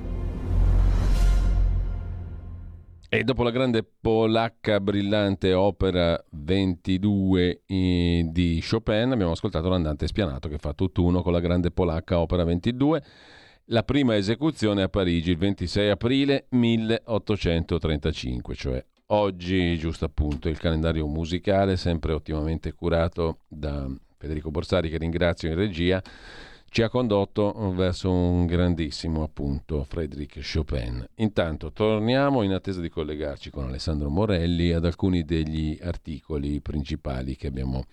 E 3.10 3.24
dopo 3.24 3.42
la 3.42 3.50
grande 3.50 3.84
polacca 3.84 4.80
brillante 4.80 5.54
opera 5.54 6.24
22 6.30 7.64
eh, 7.66 8.28
di 8.30 8.64
Chopin 8.70 9.12
abbiamo 9.12 9.32
ascoltato 9.32 9.70
l'andante 9.70 10.06
spianato 10.06 10.48
che 10.50 10.60
fa 10.60 10.74
tutt'uno 10.74 11.24
con 11.24 11.34
la 11.34 11.40
grande 11.40 11.72
polacca 11.72 12.20
opera 12.20 12.44
22, 12.44 13.04
la 13.66 13.84
prima 13.84 14.16
esecuzione 14.16 14.82
a 14.82 14.90
Parigi 14.90 15.30
il 15.32 15.38
26 15.38 15.90
aprile 15.90 16.46
1835, 16.50 18.56
cioè 18.56 18.84
oggi 19.08 19.78
giusto 19.78 20.06
appunto 20.06 20.48
il 20.50 20.58
calendario 20.58 21.06
musicale 21.08 21.78
sempre 21.78 22.14
ottimamente 22.14 22.74
curato 22.74 23.40
da 23.48 23.88
Federico 24.18 24.52
Borsari 24.52 24.90
che 24.90 24.98
ringrazio 24.98 25.50
in 25.50 25.56
regia 25.56 26.02
ci 26.70 26.84
ha 26.84 26.90
condotto 26.90 27.74
verso 27.76 28.10
un 28.10 28.46
grandissimo 28.46 29.24
appunto 29.24 29.84
Frédéric 29.84 30.40
Chopin. 30.42 31.06
Intanto 31.16 31.74
torniamo 31.74 32.44
in 32.44 32.54
attesa 32.54 32.80
di 32.80 32.88
collegarci 32.88 33.50
con 33.50 33.66
Alessandro 33.66 34.10
Morelli 34.10 34.72
ad 34.72 34.86
alcuni 34.86 35.26
degli 35.26 35.78
articoli 35.82 36.62
principali 36.62 37.36
che 37.36 37.48
abbiamo 37.48 37.84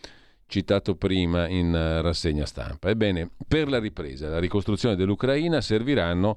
citato 0.48 0.96
prima 0.96 1.46
in 1.46 2.00
rassegna 2.02 2.46
stampa. 2.46 2.88
Ebbene, 2.88 3.30
per 3.46 3.68
la 3.68 3.78
ripresa 3.78 4.26
e 4.26 4.30
la 4.30 4.40
ricostruzione 4.40 4.96
dell'Ucraina 4.96 5.60
serviranno 5.60 6.36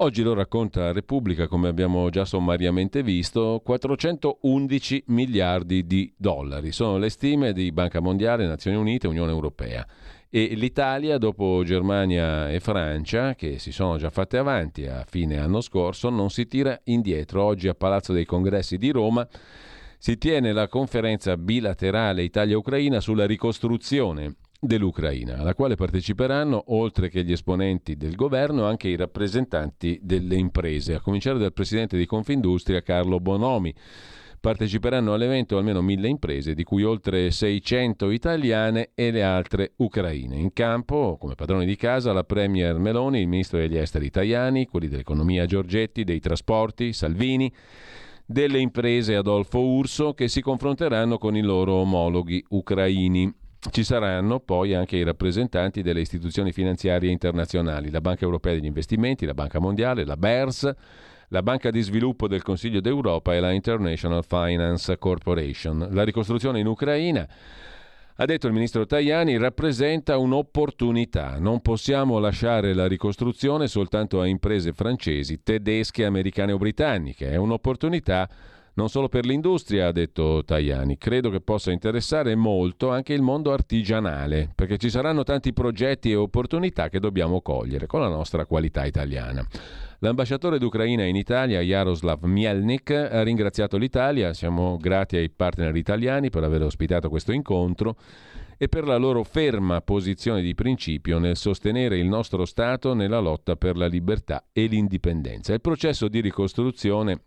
Oggi 0.00 0.22
lo 0.22 0.34
racconta 0.34 0.80
la 0.80 0.92
Repubblica, 0.92 1.48
come 1.48 1.68
abbiamo 1.68 2.10
già 2.10 2.26
sommariamente 2.26 3.02
visto, 3.02 3.62
411 3.64 5.04
miliardi 5.06 5.86
di 5.86 6.12
dollari. 6.14 6.70
Sono 6.70 6.98
le 6.98 7.08
stime 7.08 7.54
di 7.54 7.72
Banca 7.72 8.00
Mondiale, 8.00 8.46
Nazioni 8.46 8.76
Unite 8.76 9.06
Unione 9.06 9.32
Europea. 9.32 9.86
E 10.28 10.52
l'Italia, 10.54 11.16
dopo 11.16 11.62
Germania 11.64 12.50
e 12.50 12.60
Francia, 12.60 13.34
che 13.34 13.58
si 13.58 13.72
sono 13.72 13.96
già 13.96 14.10
fatte 14.10 14.36
avanti 14.36 14.86
a 14.86 15.02
fine 15.08 15.38
anno 15.38 15.62
scorso, 15.62 16.10
non 16.10 16.28
si 16.28 16.46
tira 16.46 16.78
indietro. 16.84 17.44
Oggi 17.44 17.68
a 17.68 17.74
Palazzo 17.74 18.12
dei 18.12 18.26
Congressi 18.26 18.76
di 18.76 18.90
Roma 18.90 19.26
si 19.98 20.18
tiene 20.18 20.52
la 20.52 20.68
conferenza 20.68 21.36
bilaterale 21.36 22.22
Italia-Ucraina 22.22 23.00
sulla 23.00 23.26
ricostruzione 23.26 24.36
dell'Ucraina, 24.60 25.38
alla 25.38 25.54
quale 25.54 25.74
parteciperanno, 25.74 26.64
oltre 26.68 27.08
che 27.08 27.24
gli 27.24 27.32
esponenti 27.32 27.96
del 27.96 28.14
governo, 28.14 28.64
anche 28.66 28.88
i 28.88 28.96
rappresentanti 28.96 29.98
delle 30.02 30.36
imprese, 30.36 30.94
a 30.94 31.00
cominciare 31.00 31.38
dal 31.38 31.52
presidente 31.52 31.96
di 31.96 32.06
Confindustria 32.06 32.82
Carlo 32.82 33.20
Bonomi. 33.20 33.74
Parteciperanno 34.38 35.12
all'evento 35.12 35.56
almeno 35.56 35.82
mille 35.82 36.08
imprese, 36.08 36.54
di 36.54 36.62
cui 36.62 36.84
oltre 36.84 37.30
600 37.32 38.10
italiane 38.10 38.90
e 38.94 39.10
le 39.10 39.22
altre 39.24 39.72
ucraine. 39.76 40.36
In 40.36 40.52
campo, 40.52 41.16
come 41.18 41.34
padroni 41.34 41.66
di 41.66 41.74
casa, 41.74 42.12
la 42.12 42.22
Premier 42.22 42.78
Meloni, 42.78 43.20
il 43.20 43.28
ministro 43.28 43.58
degli 43.58 43.76
esteri 43.76 44.10
Tajani, 44.10 44.66
quelli 44.66 44.88
dell'economia 44.88 45.46
Giorgetti, 45.46 46.04
dei 46.04 46.20
trasporti 46.20 46.92
Salvini, 46.92 47.52
delle 48.26 48.58
imprese 48.58 49.14
Adolfo 49.14 49.60
Urso, 49.60 50.12
che 50.12 50.26
si 50.26 50.40
confronteranno 50.40 51.16
con 51.16 51.36
i 51.36 51.42
loro 51.42 51.74
omologhi 51.74 52.44
ucraini. 52.48 53.32
Ci 53.70 53.84
saranno 53.84 54.40
poi 54.40 54.74
anche 54.74 54.96
i 54.96 55.04
rappresentanti 55.04 55.82
delle 55.82 56.00
istituzioni 56.00 56.52
finanziarie 56.52 57.10
internazionali, 57.10 57.90
la 57.90 58.00
Banca 58.00 58.24
Europea 58.24 58.52
degli 58.52 58.66
Investimenti, 58.66 59.26
la 59.26 59.34
Banca 59.34 59.60
Mondiale, 59.60 60.04
la 60.04 60.16
BERS, 60.16 60.74
la 61.28 61.42
Banca 61.42 61.70
di 61.70 61.80
Sviluppo 61.80 62.28
del 62.28 62.42
Consiglio 62.42 62.80
d'Europa 62.80 63.34
e 63.34 63.40
la 63.40 63.52
International 63.52 64.24
Finance 64.24 64.98
Corporation. 64.98 65.88
La 65.90 66.04
ricostruzione 66.04 66.60
in 66.60 66.66
Ucraina, 66.66 67.26
ha 68.18 68.24
detto 68.24 68.46
il 68.46 68.52
ministro 68.52 68.86
Tajani, 68.86 69.36
rappresenta 69.36 70.16
un'opportunità. 70.16 71.38
Non 71.38 71.60
possiamo 71.60 72.18
lasciare 72.18 72.72
la 72.72 72.86
ricostruzione 72.86 73.68
soltanto 73.68 74.20
a 74.20 74.26
imprese 74.26 74.72
francesi, 74.72 75.42
tedesche, 75.42 76.04
americane 76.04 76.52
o 76.52 76.58
britanniche. 76.58 77.30
È 77.30 77.36
un'opportunità 77.36 78.28
non 78.76 78.90
solo 78.90 79.08
per 79.08 79.24
l'industria, 79.24 79.86
ha 79.86 79.92
detto 79.92 80.42
Tajani, 80.44 80.98
credo 80.98 81.30
che 81.30 81.40
possa 81.40 81.72
interessare 81.72 82.34
molto 82.34 82.90
anche 82.90 83.14
il 83.14 83.22
mondo 83.22 83.52
artigianale, 83.52 84.50
perché 84.54 84.76
ci 84.76 84.90
saranno 84.90 85.22
tanti 85.22 85.54
progetti 85.54 86.10
e 86.10 86.16
opportunità 86.16 86.90
che 86.90 87.00
dobbiamo 87.00 87.40
cogliere 87.40 87.86
con 87.86 88.00
la 88.00 88.08
nostra 88.08 88.44
qualità 88.44 88.84
italiana. 88.84 89.46
L'ambasciatore 90.00 90.58
d'Ucraina 90.58 91.04
in 91.04 91.16
Italia, 91.16 91.60
Jaroslav 91.60 92.22
Mielnik, 92.24 92.90
ha 92.90 93.22
ringraziato 93.22 93.78
l'Italia, 93.78 94.34
siamo 94.34 94.76
grati 94.76 95.16
ai 95.16 95.30
partner 95.30 95.74
italiani 95.74 96.28
per 96.28 96.44
aver 96.44 96.62
ospitato 96.62 97.08
questo 97.08 97.32
incontro 97.32 97.96
e 98.58 98.68
per 98.68 98.86
la 98.86 98.96
loro 98.96 99.22
ferma 99.22 99.80
posizione 99.80 100.42
di 100.42 100.54
principio 100.54 101.18
nel 101.18 101.36
sostenere 101.36 101.98
il 101.98 102.06
nostro 102.06 102.44
Stato 102.44 102.92
nella 102.92 103.20
lotta 103.20 103.56
per 103.56 103.76
la 103.76 103.86
libertà 103.86 104.44
e 104.52 104.66
l'indipendenza. 104.66 105.54
Il 105.54 105.60
processo 105.62 106.08
di 106.08 106.20
ricostruzione 106.20 107.22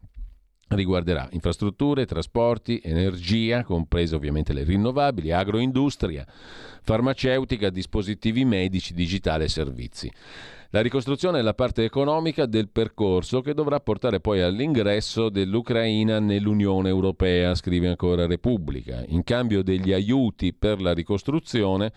riguarderà 0.70 1.28
infrastrutture, 1.32 2.06
trasporti, 2.06 2.80
energia, 2.84 3.64
comprese 3.64 4.16
ovviamente 4.16 4.54
le 4.54 4.64
rinnovabili, 4.64 5.32
agroindustria, 5.32 6.26
farmaceutica, 6.84 7.72
dispositivi 7.72 8.46
medici, 8.46 8.94
digitale 8.94 9.46
e 9.46 9.50
servizi. 9.50 10.12
La 10.72 10.82
ricostruzione 10.82 11.40
è 11.40 11.42
la 11.42 11.56
parte 11.56 11.84
economica 11.84 12.46
del 12.46 12.70
percorso 12.70 13.42
che 13.42 13.56
dovrà 13.56 13.80
portare 13.80 14.20
poi 14.20 14.42
all'ingresso 14.42 15.30
dell'Ucraina 15.30 16.20
nell'Unione 16.20 16.90
Europea, 16.90 17.56
scrive 17.56 17.88
ancora 17.88 18.28
Repubblica. 18.28 19.04
In 19.08 19.24
cambio 19.24 19.64
degli 19.64 19.92
aiuti 19.92 20.54
per 20.54 20.80
la 20.80 20.94
ricostruzione, 20.94 21.92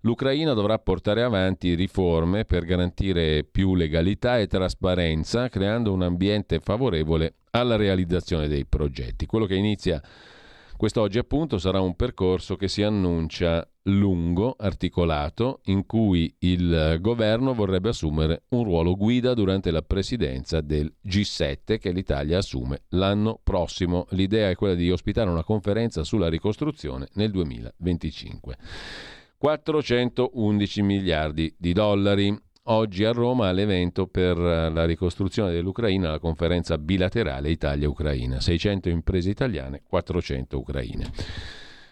l'Ucraina 0.00 0.54
dovrà 0.54 0.78
portare 0.78 1.22
avanti 1.22 1.74
riforme 1.74 2.46
per 2.46 2.64
garantire 2.64 3.44
più 3.44 3.74
legalità 3.74 4.38
e 4.38 4.46
trasparenza, 4.46 5.50
creando 5.50 5.92
un 5.92 6.00
ambiente 6.00 6.60
favorevole 6.60 7.34
alla 7.50 7.76
realizzazione 7.76 8.48
dei 8.48 8.64
progetti. 8.64 9.26
Quello 9.26 9.44
che 9.44 9.56
inizia 9.56 10.00
quest'oggi 10.76 11.18
appunto 11.18 11.58
sarà 11.58 11.80
un 11.80 11.96
percorso 11.96 12.56
che 12.56 12.68
si 12.68 12.82
annuncia 12.82 13.68
lungo, 13.84 14.54
articolato, 14.58 15.60
in 15.64 15.86
cui 15.86 16.34
il 16.40 16.98
governo 17.00 17.54
vorrebbe 17.54 17.90
assumere 17.90 18.44
un 18.50 18.64
ruolo 18.64 18.96
guida 18.96 19.34
durante 19.34 19.70
la 19.70 19.82
presidenza 19.82 20.60
del 20.60 20.92
G7 21.06 21.78
che 21.78 21.90
l'Italia 21.90 22.38
assume 22.38 22.82
l'anno 22.90 23.40
prossimo. 23.42 24.06
L'idea 24.10 24.50
è 24.50 24.54
quella 24.54 24.74
di 24.74 24.90
ospitare 24.90 25.30
una 25.30 25.44
conferenza 25.44 26.04
sulla 26.04 26.28
ricostruzione 26.28 27.08
nel 27.14 27.30
2025. 27.30 28.56
411 29.36 30.82
miliardi 30.82 31.54
di 31.58 31.72
dollari 31.74 32.34
oggi 32.66 33.04
a 33.04 33.12
Roma 33.12 33.48
all'evento 33.48 34.06
per 34.06 34.38
eh, 34.38 34.70
la 34.70 34.84
ricostruzione 34.84 35.52
dell'Ucraina, 35.52 36.10
la 36.10 36.18
conferenza 36.18 36.78
bilaterale 36.78 37.50
Italia-Ucraina. 37.50 38.40
600 38.40 38.88
imprese 38.88 39.30
italiane, 39.30 39.82
400 39.86 40.58
ucraine. 40.58 41.10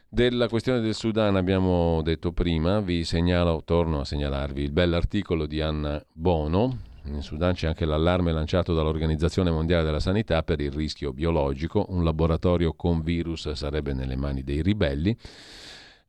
Della 0.09 0.49
questione 0.49 0.81
del 0.81 0.94
Sudan 0.94 1.36
abbiamo 1.36 2.03
detto 2.03 2.32
prima, 2.32 2.81
vi 2.81 3.03
segnalo, 3.05 3.62
torno 3.65 4.01
a 4.01 4.05
segnalarvi 4.05 4.62
il 4.62 4.70
bell'articolo 4.70 5.47
di 5.47 5.61
Anna 5.61 6.03
Bono. 6.12 6.90
In 7.05 7.23
Sudan 7.23 7.55
c'è 7.55 7.66
anche 7.66 7.85
l'allarme 7.85 8.31
lanciato 8.31 8.74
dall'Organizzazione 8.74 9.51
Mondiale 9.51 9.85
della 9.85 10.01
Sanità 10.01 10.43
per 10.43 10.61
il 10.61 10.70
rischio 10.70 11.12
biologico. 11.12 11.86
Un 11.89 12.05
laboratorio 12.05 12.74
con 12.74 13.03
virus 13.03 13.51
sarebbe 13.53 13.93
nelle 13.93 14.16
mani 14.16 14.43
dei 14.44 14.62
ribelli. 14.62 15.16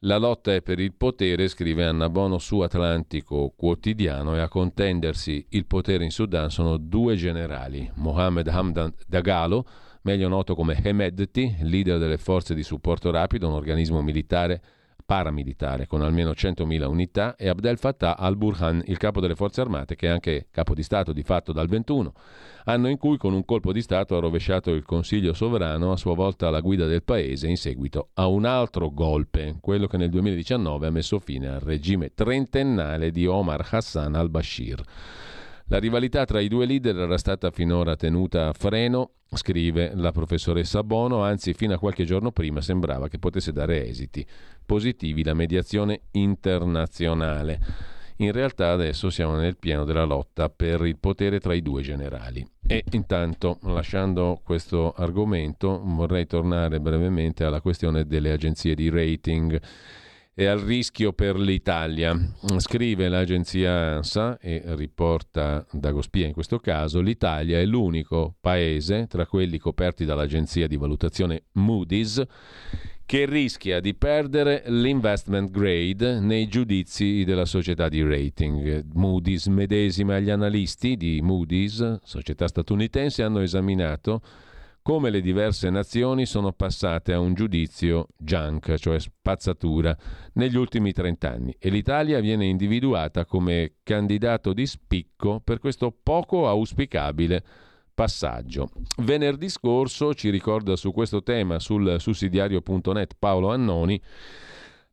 La 0.06 0.18
lotta 0.18 0.54
è 0.54 0.62
per 0.62 0.80
il 0.80 0.94
potere, 0.94 1.48
scrive 1.48 1.86
Anna 1.86 2.10
Bono 2.10 2.38
su 2.38 2.60
Atlantico 2.60 3.54
Quotidiano, 3.56 4.36
e 4.36 4.42
a 4.42 4.50
contendersi 4.50 5.46
il 5.52 5.66
potere 5.66 6.04
in 6.04 6.12
Sudan 6.12 6.50
sono 6.50 6.76
due 6.76 7.16
generali, 7.16 7.90
Mohammed 7.96 8.50
Hamdan 8.50 8.94
Dagalo, 9.08 9.66
meglio 10.02 10.28
noto 10.28 10.56
come 10.56 10.78
Hemedti, 10.84 11.56
leader 11.62 12.00
delle 12.00 12.18
forze 12.18 12.54
di 12.54 12.64
supporto 12.64 13.12
rapido, 13.12 13.48
un 13.48 13.54
organismo 13.54 14.02
militare 14.02 14.62
paramilitare 15.06 15.88
con 15.88 16.02
almeno 16.02 16.32
100.000 16.32 16.86
unità 16.86 17.36
e 17.36 17.50
Abdel 17.50 17.78
Fattah 17.78 18.18
al-Burhan, 18.18 18.84
il 18.86 18.98
capo 18.98 19.20
delle 19.20 19.36
forze 19.36 19.62
armate 19.62 19.96
che 19.96 20.08
è 20.08 20.10
anche 20.10 20.48
capo 20.52 20.74
di 20.74 20.84
Stato 20.84 21.14
di 21.14 21.24
fatto 21.24 21.52
dal 21.52 21.68
21, 21.68 22.14
anno 22.66 22.88
in 22.90 22.98
cui 22.98 23.18
con 23.18 23.34
un 23.34 23.46
colpo 23.46 23.72
di 23.72 23.82
Stato 23.82 24.16
ha 24.16 24.20
rovesciato 24.20 24.72
il 24.72 24.84
Consiglio 24.84 25.34
sovrano 25.34 25.92
a 25.92 25.98
sua 25.98 26.16
volta 26.16 26.48
alla 26.48 26.62
guida 26.62 26.86
del 26.86 27.04
paese 27.04 27.48
in 27.48 27.58
seguito 27.58 28.10
a 28.14 28.28
un 28.28 28.46
altro 28.46 28.90
golpe, 28.92 29.58
quello 29.60 29.88
che 29.88 29.98
nel 29.98 30.10
2019 30.10 30.88
ha 30.88 30.92
messo 30.92 31.20
fine 31.20 31.48
al 31.48 31.60
regime 31.60 32.14
trentennale 32.14 33.12
di 33.12 33.26
Omar 33.26 33.68
Hassan 33.70 34.16
al-Bashir. 34.16 34.82
La 35.74 35.80
rivalità 35.80 36.24
tra 36.24 36.40
i 36.40 36.48
due 36.48 36.68
leader 36.68 36.96
era 36.96 37.18
stata 37.18 37.50
finora 37.50 37.96
tenuta 37.96 38.48
a 38.48 38.54
freno, 38.54 39.14
scrive 39.32 39.94
la 39.96 40.12
professoressa 40.12 40.84
Bono, 40.84 41.24
anzi 41.24 41.56
fino 41.56 41.74
a 41.74 41.80
qualche 41.80 42.06
giorno 42.06 42.32
prima 42.32 42.62
sembrava 42.62 43.08
che 43.08 43.18
potesse 43.18 43.52
dare 43.52 43.88
esiti 43.88 44.24
positivi 44.64 45.24
la 45.24 45.34
mediazione 45.34 46.02
internazionale. 46.12 47.60
In 48.18 48.32
realtà 48.34 48.70
adesso 48.70 49.10
siamo 49.10 49.36
nel 49.36 49.58
pieno 49.58 49.84
della 49.84 50.04
lotta 50.04 50.48
per 50.48 50.86
il 50.86 51.00
potere 51.00 51.40
tra 51.40 51.56
i 51.56 51.64
due 51.64 51.82
generali. 51.82 52.48
E 52.68 52.84
intanto, 52.92 53.58
lasciando 53.64 54.42
questo 54.44 54.94
argomento, 54.96 55.82
vorrei 55.84 56.28
tornare 56.28 56.80
brevemente 56.80 57.46
alla 57.46 57.62
questione 57.62 58.06
delle 58.06 58.32
agenzie 58.32 58.76
di 58.76 58.92
rating 58.92 59.60
e 60.36 60.46
al 60.46 60.60
rischio 60.60 61.14
per 61.14 61.38
l'Italia. 61.38 62.18
Scrive 62.58 63.08
l'agenzia 63.08 63.96
ANSA 63.96 64.40
e 64.40 64.64
riporta 64.76 65.66
Dagospia 65.72 66.26
in 66.26 66.34
questo 66.34 66.60
caso, 66.60 67.02
l'Italia 67.02 67.60
è 67.60 67.66
l'unico 67.66 68.36
paese 68.40 69.08
tra 69.08 69.26
quelli 69.28 69.58
coperti 69.58 70.06
dall'agenzia 70.06 70.68
di 70.68 70.78
valutazione 70.78 71.44
Moody's 71.54 72.24
che 73.06 73.26
rischia 73.26 73.80
di 73.80 73.94
perdere 73.94 74.64
l'investment 74.68 75.52
grade 75.52 76.20
nei 76.20 76.48
giudizi 76.48 77.24
della 77.26 77.46
società 77.46 77.90
di 77.90 78.02
rating. 78.02 78.86
Moody's 78.94 79.48
medesima 79.48 80.20
gli 80.20 80.30
analisti 80.30 80.96
di 80.96 81.20
Moody's, 81.22 82.00
società 82.04 82.48
statunitense, 82.48 83.22
hanno 83.22 83.42
esaminato 83.42 84.22
come 84.84 85.10
le 85.10 85.22
diverse 85.22 85.70
nazioni 85.70 86.26
sono 86.26 86.52
passate 86.52 87.14
a 87.14 87.20
un 87.20 87.34
giudizio 87.34 88.08
junk, 88.18 88.76
cioè 88.76 89.00
spazzatura, 89.00 89.98
negli 90.34 90.58
ultimi 90.58 90.92
30 90.92 91.30
anni 91.30 91.56
e 91.58 91.70
l'Italia 91.70 92.20
viene 92.20 92.46
individuata 92.46 93.26
come 93.26 93.76
candidato 93.82 94.52
di 94.52 94.68
spicco 94.68 95.40
per 95.42 95.60
questo 95.60 95.96
poco 96.04 96.50
auspicabile 96.50 97.44
passaggio. 97.94 98.70
Venerdì 98.98 99.48
scorso, 99.48 100.14
ci 100.14 100.30
ricorda 100.30 100.76
su 100.76 100.92
questo 100.92 101.24
tema 101.24 101.60
sul 101.60 101.96
sussidiario.net 102.00 103.16
Paolo 103.18 103.52
Annoni, 103.52 104.02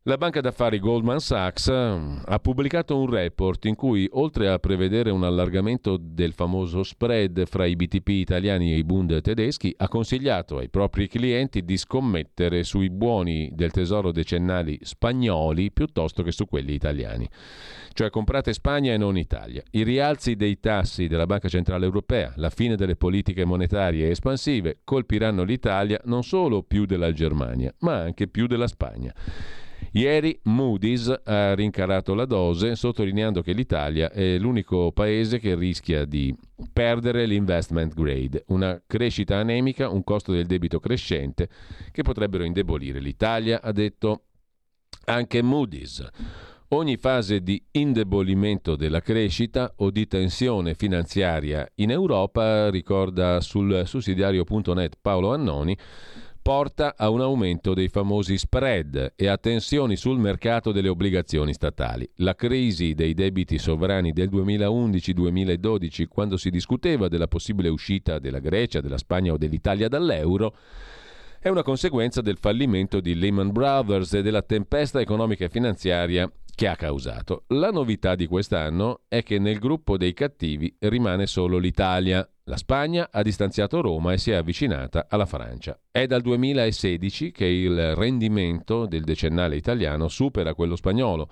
la 0.05 0.17
banca 0.17 0.41
d'affari 0.41 0.79
Goldman 0.79 1.19
Sachs 1.19 1.71
mm, 1.71 2.21
ha 2.25 2.39
pubblicato 2.39 2.97
un 2.97 3.07
report 3.07 3.65
in 3.65 3.75
cui, 3.75 4.09
oltre 4.13 4.49
a 4.49 4.57
prevedere 4.57 5.11
un 5.11 5.23
allargamento 5.23 5.95
del 5.95 6.33
famoso 6.33 6.81
spread 6.81 7.45
fra 7.45 7.67
i 7.67 7.75
BTP 7.75 8.07
italiani 8.07 8.73
e 8.73 8.77
i 8.77 8.83
Bund 8.83 9.21
tedeschi, 9.21 9.71
ha 9.77 9.87
consigliato 9.87 10.57
ai 10.57 10.69
propri 10.69 11.07
clienti 11.07 11.63
di 11.63 11.77
scommettere 11.77 12.63
sui 12.63 12.89
buoni 12.89 13.51
del 13.53 13.69
tesoro 13.69 14.11
decennali 14.11 14.79
spagnoli 14.81 15.71
piuttosto 15.71 16.23
che 16.23 16.31
su 16.31 16.47
quelli 16.47 16.73
italiani. 16.73 17.29
Cioè 17.93 18.09
comprate 18.09 18.53
Spagna 18.53 18.93
e 18.93 18.97
non 18.97 19.19
Italia. 19.19 19.61
I 19.69 19.83
rialzi 19.83 20.35
dei 20.35 20.59
tassi 20.59 21.05
della 21.05 21.27
Banca 21.27 21.47
Centrale 21.47 21.85
Europea, 21.85 22.33
la 22.37 22.49
fine 22.49 22.75
delle 22.75 22.95
politiche 22.95 23.45
monetarie 23.45 24.09
espansive 24.09 24.79
colpiranno 24.83 25.43
l'Italia 25.43 26.01
non 26.05 26.23
solo 26.23 26.63
più 26.63 26.87
della 26.87 27.11
Germania, 27.11 27.71
ma 27.81 27.99
anche 27.99 28.27
più 28.27 28.47
della 28.47 28.67
Spagna. 28.67 29.13
Ieri 29.93 30.39
Moody's 30.43 31.13
ha 31.25 31.53
rincarato 31.53 32.13
la 32.13 32.23
dose 32.23 32.75
sottolineando 32.75 33.41
che 33.41 33.51
l'Italia 33.51 34.09
è 34.09 34.37
l'unico 34.37 34.93
paese 34.93 35.37
che 35.37 35.53
rischia 35.53 36.05
di 36.05 36.33
perdere 36.71 37.25
l'investment 37.25 37.93
grade, 37.93 38.45
una 38.47 38.81
crescita 38.87 39.35
anemica, 39.35 39.89
un 39.89 40.05
costo 40.05 40.31
del 40.31 40.45
debito 40.45 40.79
crescente 40.79 41.49
che 41.91 42.03
potrebbero 42.03 42.45
indebolire 42.45 43.01
l'Italia, 43.01 43.61
ha 43.61 43.73
detto 43.73 44.27
anche 45.05 45.41
Moody's. 45.41 46.07
Ogni 46.69 46.95
fase 46.95 47.41
di 47.41 47.61
indebolimento 47.71 48.77
della 48.77 49.01
crescita 49.01 49.73
o 49.75 49.91
di 49.91 50.07
tensione 50.07 50.73
finanziaria 50.73 51.69
in 51.75 51.91
Europa, 51.91 52.69
ricorda 52.69 53.41
sul 53.41 53.83
sussidiario.net 53.85 54.95
Paolo 55.01 55.33
Annoni, 55.33 55.77
porta 56.51 56.95
a 56.97 57.07
un 57.07 57.21
aumento 57.21 57.73
dei 57.73 57.87
famosi 57.87 58.37
spread 58.37 59.13
e 59.15 59.27
a 59.27 59.37
tensioni 59.37 59.95
sul 59.95 60.19
mercato 60.19 60.73
delle 60.73 60.89
obbligazioni 60.89 61.53
statali. 61.53 62.05
La 62.15 62.35
crisi 62.35 62.93
dei 62.93 63.13
debiti 63.13 63.57
sovrani 63.57 64.11
del 64.11 64.27
2011-2012, 64.29 66.07
quando 66.09 66.35
si 66.35 66.49
discuteva 66.49 67.07
della 67.07 67.29
possibile 67.29 67.69
uscita 67.69 68.19
della 68.19 68.39
Grecia, 68.39 68.81
della 68.81 68.97
Spagna 68.97 69.31
o 69.31 69.37
dell'Italia 69.37 69.87
dall'euro, 69.87 70.53
è 71.39 71.47
una 71.47 71.63
conseguenza 71.63 72.19
del 72.19 72.37
fallimento 72.37 72.99
di 72.99 73.15
Lehman 73.15 73.53
Brothers 73.53 74.15
e 74.15 74.21
della 74.21 74.41
tempesta 74.41 74.99
economica 74.99 75.45
e 75.45 75.49
finanziaria 75.49 76.29
che 76.53 76.67
ha 76.67 76.75
causato. 76.75 77.43
La 77.47 77.71
novità 77.71 78.15
di 78.15 78.27
quest'anno 78.27 79.01
è 79.07 79.23
che 79.23 79.39
nel 79.39 79.59
gruppo 79.59 79.97
dei 79.97 80.13
cattivi 80.13 80.75
rimane 80.79 81.25
solo 81.27 81.57
l'Italia. 81.57 82.27
La 82.45 82.57
Spagna 82.57 83.09
ha 83.11 83.21
distanziato 83.21 83.81
Roma 83.81 84.13
e 84.13 84.17
si 84.17 84.31
è 84.31 84.35
avvicinata 84.35 85.07
alla 85.09 85.25
Francia. 85.25 85.79
È 85.89 86.05
dal 86.05 86.21
2016 86.21 87.31
che 87.31 87.45
il 87.45 87.95
rendimento 87.95 88.85
del 88.85 89.03
decennale 89.03 89.55
italiano 89.55 90.07
supera 90.07 90.53
quello 90.53 90.75
spagnolo 90.75 91.29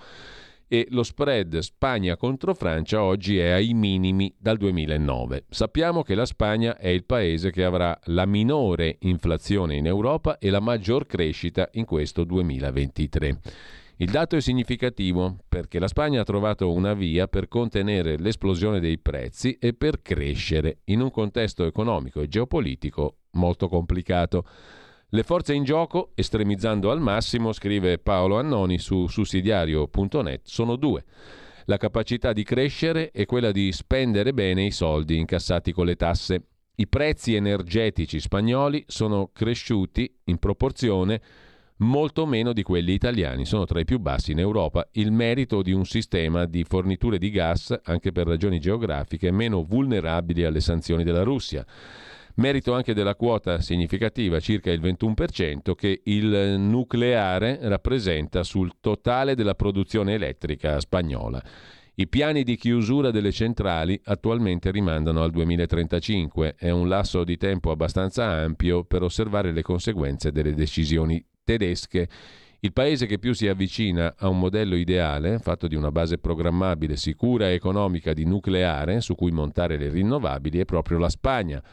e 0.72 0.86
lo 0.92 1.02
spread 1.02 1.58
Spagna 1.58 2.16
contro 2.16 2.54
Francia 2.54 3.02
oggi 3.02 3.40
è 3.40 3.50
ai 3.50 3.74
minimi 3.74 4.34
dal 4.38 4.58
2009. 4.58 5.46
Sappiamo 5.50 6.04
che 6.04 6.14
la 6.14 6.28
Spagna 6.28 6.78
è 6.78 6.90
il 6.90 7.06
paese 7.06 7.50
che 7.50 7.64
avrà 7.64 8.00
la 8.06 8.28
minore 8.28 8.98
inflazione 9.00 9.76
in 9.76 9.88
Europa 9.88 10.38
e 10.38 10.52
la 10.52 10.60
maggior 10.60 11.08
crescita 11.08 11.70
in 11.74 11.86
questo 11.86 12.24
2023. 12.24 13.40
Il 14.02 14.12
dato 14.12 14.38
è 14.38 14.40
significativo 14.40 15.40
perché 15.50 15.78
la 15.78 15.90
Spagna 15.90 16.22
ha 16.22 16.24
trovato 16.24 16.72
una 16.72 16.94
via 16.94 17.28
per 17.28 17.50
contenere 17.50 18.18
l'esplosione 18.18 18.80
dei 18.80 18.98
prezzi 18.98 19.58
e 19.60 19.74
per 19.74 20.02
crescere 20.02 20.80
in 20.86 21.02
un 21.02 21.12
contesto 21.12 21.66
economico 21.66 22.22
e 22.22 22.30
geopolitico 22.30 23.18
molto 23.32 23.68
complicato. 23.68 24.46
Le 25.10 25.24
forze 25.24 25.54
in 25.54 25.66
gioco, 25.66 26.12
estremizzando 26.16 26.92
al 26.92 27.02
massimo, 27.02 27.52
scrive 27.52 27.98
Paolo 27.98 28.40
Annoni 28.40 28.80
su 28.80 29.06
sussidiario.net, 29.08 30.44
sono 30.46 30.78
due. 30.78 31.04
La 31.66 31.76
capacità 31.76 32.32
di 32.32 32.44
crescere 32.44 33.12
e 33.12 33.26
quella 33.26 33.52
di 33.52 33.74
spendere 33.74 34.34
bene 34.34 34.64
i 34.64 34.72
soldi 34.72 35.18
incassati 35.18 35.74
con 35.74 35.86
le 35.86 35.98
tasse. 35.98 36.44
I 36.76 36.88
prezzi 36.88 37.36
energetici 37.36 38.22
spagnoli 38.22 38.82
sono 38.88 39.30
cresciuti 39.34 40.10
in 40.24 40.38
proporzione 40.38 41.22
molto 41.80 42.26
meno 42.26 42.54
di 42.54 42.64
quelli 42.64 42.94
italiani, 42.94 43.46
sono 43.46 43.66
tra 43.66 43.80
i 43.80 43.86
più 43.86 44.00
bassi 44.00 44.32
in 44.32 44.40
Europa. 44.40 44.88
Il 44.94 45.12
merito 45.12 45.62
di 45.62 45.72
un 45.72 45.86
sistema 45.86 46.46
di 46.46 46.64
forniture 46.64 47.18
di 47.18 47.30
gas, 47.30 47.78
anche 47.84 48.12
per 48.12 48.28
ragioni 48.28 48.60
geografiche, 48.60 49.32
meno 49.32 49.64
vulnerabili 49.64 50.44
alle 50.44 50.62
sanzioni 50.62 51.04
della 51.04 51.24
Russia. 51.24 51.66
Merito 52.36 52.74
anche 52.74 52.94
della 52.94 53.16
quota 53.16 53.60
significativa, 53.60 54.40
circa 54.40 54.72
il 54.72 54.80
21%, 54.80 55.76
che 55.76 56.02
il 56.06 56.56
nucleare 56.58 57.60
rappresenta 57.64 58.44
sul 58.44 58.76
totale 58.80 59.36
della 59.36 59.56
produzione 59.56 60.14
elettrica 60.14 60.80
spagnola. 60.80 61.44
I 61.96 62.08
piani 62.08 62.44
di 62.44 62.56
chiusura 62.56 63.12
delle 63.12 63.34
centrali 63.34 64.00
attualmente 64.06 64.72
rimandano 64.72 65.22
al 65.22 65.32
2035. 65.32 66.56
È 66.58 66.70
un 66.70 66.88
lasso 66.88 67.26
di 67.26 67.36
tempo 67.36 67.72
abbastanza 67.72 68.24
ampio 68.24 68.86
per 68.86 69.04
osservare 69.04 69.52
le 69.52 69.62
conseguenze 69.62 70.32
delle 70.32 70.54
decisioni 70.54 71.22
tedesche. 71.50 72.08
Il 72.60 72.74
paese 72.74 73.08
che 73.08 73.18
più 73.18 73.34
si 73.34 73.48
avvicina 73.48 74.14
a 74.18 74.28
un 74.28 74.38
modello 74.38 74.76
ideale, 74.76 75.40
fatto 75.40 75.68
di 75.68 75.76
una 75.76 75.92
base 75.92 76.20
programmabile, 76.20 76.96
sicura 76.96 77.50
e 77.50 77.54
economica 77.54 78.14
di 78.14 78.26
nucleare 78.26 79.02
su 79.02 79.16
cui 79.16 79.32
montare 79.32 79.78
le 79.78 79.90
rinnovabili, 79.90 80.60
è 80.60 80.66
proprio 80.66 81.00
la 81.00 81.10
Spagna. 81.10 81.64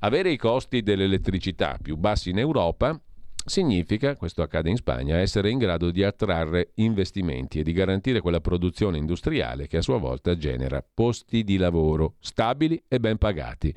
Avere 0.00 0.30
i 0.30 0.36
costi 0.36 0.82
dell'elettricità 0.82 1.78
più 1.80 1.96
bassi 1.96 2.30
in 2.30 2.38
Europa 2.38 3.00
significa, 3.46 4.16
questo 4.16 4.42
accade 4.42 4.68
in 4.68 4.76
Spagna, 4.76 5.16
essere 5.16 5.48
in 5.48 5.56
grado 5.56 5.90
di 5.90 6.02
attrarre 6.02 6.72
investimenti 6.74 7.60
e 7.60 7.62
di 7.62 7.72
garantire 7.72 8.20
quella 8.20 8.40
produzione 8.40 8.98
industriale 8.98 9.66
che 9.66 9.78
a 9.78 9.82
sua 9.82 9.98
volta 9.98 10.36
genera 10.36 10.84
posti 10.92 11.44
di 11.44 11.56
lavoro 11.56 12.16
stabili 12.18 12.82
e 12.88 13.00
ben 13.00 13.16
pagati. 13.16 13.74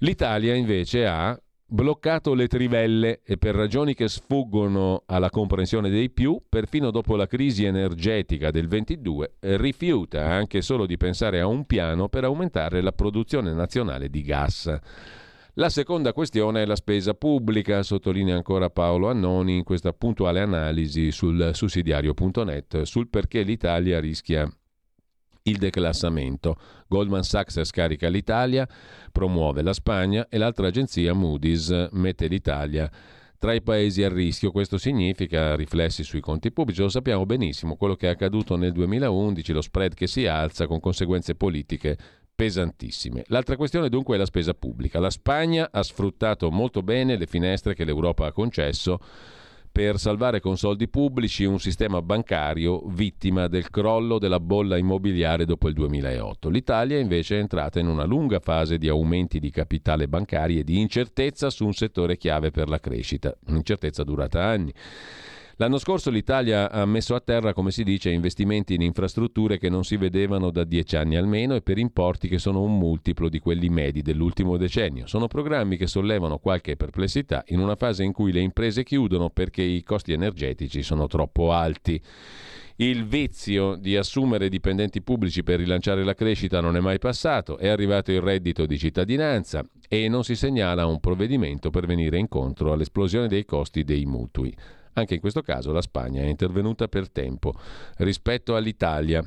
L'Italia 0.00 0.54
invece 0.54 1.06
ha 1.06 1.40
bloccato 1.68 2.34
le 2.34 2.46
trivelle 2.46 3.20
e 3.24 3.36
per 3.36 3.54
ragioni 3.54 3.94
che 3.94 4.08
sfuggono 4.08 5.02
alla 5.06 5.30
comprensione 5.30 5.90
dei 5.90 6.10
più, 6.10 6.40
perfino 6.48 6.90
dopo 6.90 7.16
la 7.16 7.26
crisi 7.26 7.64
energetica 7.64 8.50
del 8.50 8.68
22, 8.68 9.34
rifiuta 9.40 10.26
anche 10.26 10.62
solo 10.62 10.86
di 10.86 10.96
pensare 10.96 11.40
a 11.40 11.46
un 11.46 11.66
piano 11.66 12.08
per 12.08 12.24
aumentare 12.24 12.80
la 12.80 12.92
produzione 12.92 13.52
nazionale 13.52 14.08
di 14.08 14.22
gas. 14.22 14.78
La 15.58 15.70
seconda 15.70 16.12
questione 16.12 16.62
è 16.62 16.66
la 16.66 16.76
spesa 16.76 17.14
pubblica, 17.14 17.82
sottolinea 17.82 18.36
ancora 18.36 18.68
Paolo 18.68 19.08
Annoni 19.08 19.56
in 19.56 19.64
questa 19.64 19.92
puntuale 19.92 20.40
analisi 20.40 21.10
sul 21.10 21.50
sussidiario.net 21.54 22.82
sul 22.82 23.08
perché 23.08 23.40
l'Italia 23.40 23.98
rischia 23.98 24.46
il 25.46 25.58
declassamento. 25.58 26.56
Goldman 26.88 27.22
Sachs 27.22 27.60
scarica 27.62 28.08
l'Italia, 28.08 28.68
promuove 29.10 29.62
la 29.62 29.72
Spagna 29.72 30.26
e 30.28 30.38
l'altra 30.38 30.68
agenzia 30.68 31.12
Moody's 31.12 31.88
mette 31.92 32.26
l'Italia 32.26 32.90
tra 33.38 33.52
i 33.52 33.62
paesi 33.62 34.02
a 34.02 34.08
rischio. 34.08 34.50
Questo 34.50 34.78
significa 34.78 35.54
riflessi 35.56 36.02
sui 36.02 36.20
conti 36.20 36.52
pubblici. 36.52 36.80
Lo 36.80 36.88
sappiamo 36.88 37.26
benissimo, 37.26 37.76
quello 37.76 37.94
che 37.94 38.06
è 38.06 38.10
accaduto 38.10 38.56
nel 38.56 38.72
2011, 38.72 39.52
lo 39.52 39.60
spread 39.60 39.94
che 39.94 40.06
si 40.06 40.26
alza 40.26 40.66
con 40.66 40.80
conseguenze 40.80 41.34
politiche 41.34 41.96
pesantissime. 42.34 43.24
L'altra 43.28 43.56
questione 43.56 43.88
dunque 43.88 44.16
è 44.16 44.18
la 44.18 44.26
spesa 44.26 44.52
pubblica. 44.52 45.00
La 45.00 45.10
Spagna 45.10 45.70
ha 45.72 45.82
sfruttato 45.82 46.50
molto 46.50 46.82
bene 46.82 47.16
le 47.16 47.26
finestre 47.26 47.74
che 47.74 47.84
l'Europa 47.84 48.26
ha 48.26 48.32
concesso 48.32 48.98
per 49.76 49.98
salvare 49.98 50.40
con 50.40 50.56
soldi 50.56 50.88
pubblici 50.88 51.44
un 51.44 51.60
sistema 51.60 52.00
bancario 52.00 52.80
vittima 52.86 53.46
del 53.46 53.68
crollo 53.68 54.18
della 54.18 54.40
bolla 54.40 54.78
immobiliare 54.78 55.44
dopo 55.44 55.68
il 55.68 55.74
2008. 55.74 56.48
L'Italia 56.48 56.98
invece 56.98 57.36
è 57.36 57.40
entrata 57.40 57.78
in 57.78 57.86
una 57.86 58.04
lunga 58.04 58.40
fase 58.40 58.78
di 58.78 58.88
aumenti 58.88 59.38
di 59.38 59.50
capitale 59.50 60.08
bancario 60.08 60.60
e 60.60 60.64
di 60.64 60.80
incertezza 60.80 61.50
su 61.50 61.66
un 61.66 61.74
settore 61.74 62.16
chiave 62.16 62.50
per 62.50 62.70
la 62.70 62.80
crescita, 62.80 63.36
un'incertezza 63.48 64.02
durata 64.02 64.42
anni. 64.42 64.72
L'anno 65.58 65.78
scorso 65.78 66.10
l'Italia 66.10 66.70
ha 66.70 66.84
messo 66.84 67.14
a 67.14 67.20
terra, 67.20 67.54
come 67.54 67.70
si 67.70 67.82
dice, 67.82 68.10
investimenti 68.10 68.74
in 68.74 68.82
infrastrutture 68.82 69.56
che 69.56 69.70
non 69.70 69.84
si 69.84 69.96
vedevano 69.96 70.50
da 70.50 70.64
dieci 70.64 70.96
anni 70.96 71.16
almeno 71.16 71.54
e 71.54 71.62
per 71.62 71.78
importi 71.78 72.28
che 72.28 72.38
sono 72.38 72.60
un 72.60 72.76
multiplo 72.76 73.30
di 73.30 73.38
quelli 73.38 73.70
medi 73.70 74.02
dell'ultimo 74.02 74.58
decennio. 74.58 75.06
Sono 75.06 75.28
programmi 75.28 75.78
che 75.78 75.86
sollevano 75.86 76.36
qualche 76.36 76.76
perplessità 76.76 77.42
in 77.46 77.60
una 77.60 77.74
fase 77.74 78.04
in 78.04 78.12
cui 78.12 78.32
le 78.32 78.40
imprese 78.40 78.84
chiudono 78.84 79.30
perché 79.30 79.62
i 79.62 79.82
costi 79.82 80.12
energetici 80.12 80.82
sono 80.82 81.06
troppo 81.06 81.50
alti. 81.52 81.98
Il 82.76 83.06
vizio 83.06 83.76
di 83.76 83.96
assumere 83.96 84.50
dipendenti 84.50 85.00
pubblici 85.00 85.42
per 85.42 85.60
rilanciare 85.60 86.04
la 86.04 86.12
crescita 86.12 86.60
non 86.60 86.76
è 86.76 86.80
mai 86.80 86.98
passato, 86.98 87.56
è 87.56 87.68
arrivato 87.68 88.12
il 88.12 88.20
reddito 88.20 88.66
di 88.66 88.76
cittadinanza 88.76 89.64
e 89.88 90.06
non 90.08 90.22
si 90.22 90.36
segnala 90.36 90.84
un 90.84 91.00
provvedimento 91.00 91.70
per 91.70 91.86
venire 91.86 92.18
incontro 92.18 92.74
all'esplosione 92.74 93.26
dei 93.26 93.46
costi 93.46 93.84
dei 93.84 94.04
mutui. 94.04 94.54
Anche 94.98 95.14
in 95.14 95.20
questo 95.20 95.42
caso 95.42 95.72
la 95.72 95.82
Spagna 95.82 96.22
è 96.22 96.26
intervenuta 96.26 96.88
per 96.88 97.10
tempo 97.10 97.52
rispetto 97.98 98.56
all'Italia. 98.56 99.22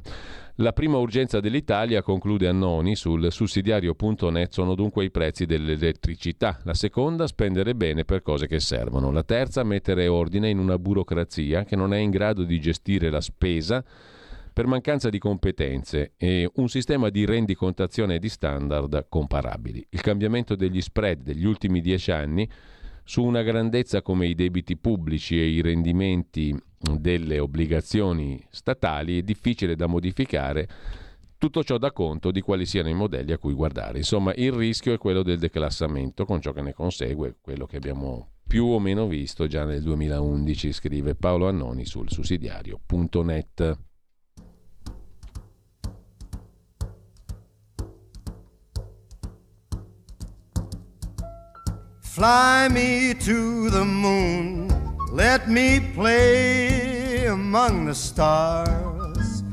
La 0.55 0.73
prima 0.73 0.97
urgenza 0.97 1.39
dell'Italia, 1.39 2.01
conclude 2.01 2.47
Annoni 2.47 2.95
sul 2.95 3.31
sussidiario.net, 3.31 4.51
sono 4.51 4.73
dunque 4.73 5.05
i 5.05 5.11
prezzi 5.11 5.45
dell'elettricità. 5.45 6.59
La 6.63 6.73
seconda, 6.73 7.27
spendere 7.27 7.75
bene 7.75 8.03
per 8.03 8.23
cose 8.23 8.47
che 8.47 8.59
servono. 8.59 9.11
La 9.11 9.23
terza, 9.23 9.63
mettere 9.63 10.07
ordine 10.07 10.49
in 10.49 10.57
una 10.57 10.79
burocrazia 10.79 11.63
che 11.65 11.75
non 11.75 11.93
è 11.93 11.99
in 11.99 12.09
grado 12.09 12.43
di 12.43 12.59
gestire 12.59 13.11
la 13.11 13.21
spesa 13.21 13.85
per 14.51 14.65
mancanza 14.65 15.09
di 15.09 15.19
competenze 15.19 16.13
e 16.17 16.49
un 16.55 16.67
sistema 16.67 17.09
di 17.09 17.25
rendicontazione 17.25 18.17
di 18.17 18.27
standard 18.27 19.05
comparabili. 19.07 19.85
Il 19.91 20.01
cambiamento 20.01 20.55
degli 20.55 20.81
spread 20.81 21.21
degli 21.21 21.45
ultimi 21.45 21.79
dieci 21.79 22.11
anni 22.11 22.49
su 23.09 23.23
una 23.23 23.41
grandezza 23.41 24.03
come 24.03 24.27
i 24.27 24.35
debiti 24.35 24.77
pubblici 24.77 25.41
e 25.41 25.47
i 25.47 25.61
rendimenti 25.61 26.55
delle 26.77 27.39
obbligazioni 27.39 28.39
statali 28.51 29.17
è 29.17 29.23
difficile 29.23 29.75
da 29.75 29.87
modificare. 29.87 30.69
Tutto 31.39 31.63
ciò 31.63 31.79
dà 31.79 31.91
conto 31.91 32.29
di 32.29 32.41
quali 32.41 32.67
siano 32.67 32.87
i 32.87 32.93
modelli 32.93 33.31
a 33.31 33.39
cui 33.39 33.53
guardare. 33.53 33.97
Insomma, 33.97 34.31
il 34.35 34.51
rischio 34.51 34.93
è 34.93 34.99
quello 34.99 35.23
del 35.23 35.39
declassamento, 35.39 36.23
con 36.23 36.39
ciò 36.39 36.51
che 36.51 36.61
ne 36.61 36.73
consegue, 36.73 37.37
quello 37.41 37.65
che 37.65 37.77
abbiamo 37.77 38.33
più 38.45 38.65
o 38.65 38.79
meno 38.79 39.07
visto 39.07 39.47
già 39.47 39.65
nel 39.65 39.81
2011, 39.81 40.71
scrive 40.71 41.15
Paolo 41.15 41.47
Annoni 41.47 41.85
sul 41.85 42.11
sussidiario.net. 42.11 43.88
Fly 52.11 52.67
me 52.69 53.13
to 53.19 53.69
the 53.69 53.85
moon, 53.85 54.67
let 55.11 55.47
me 55.47 55.79
play 55.79 57.27
among 57.27 57.85
the 57.85 57.93
stars, 57.93 59.43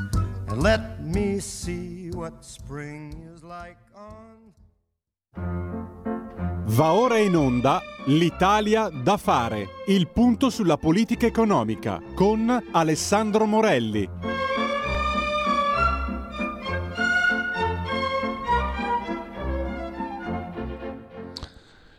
and 0.49 0.63
let 0.63 0.99
me 1.05 1.39
see 1.39 2.11
what 2.13 2.43
spring 2.43 3.13
is 3.35 3.43
like 3.43 3.77
on. 3.95 4.55
Va 6.65 6.93
ora 6.93 7.19
in 7.19 7.37
onda 7.37 7.83
L'Italia 8.07 8.89
da 8.89 9.19
fare, 9.19 9.69
il 9.89 10.09
punto 10.09 10.49
sulla 10.49 10.79
politica 10.79 11.27
economica 11.27 12.01
con 12.15 12.69
Alessandro 12.73 13.45
Morelli. 13.45 14.46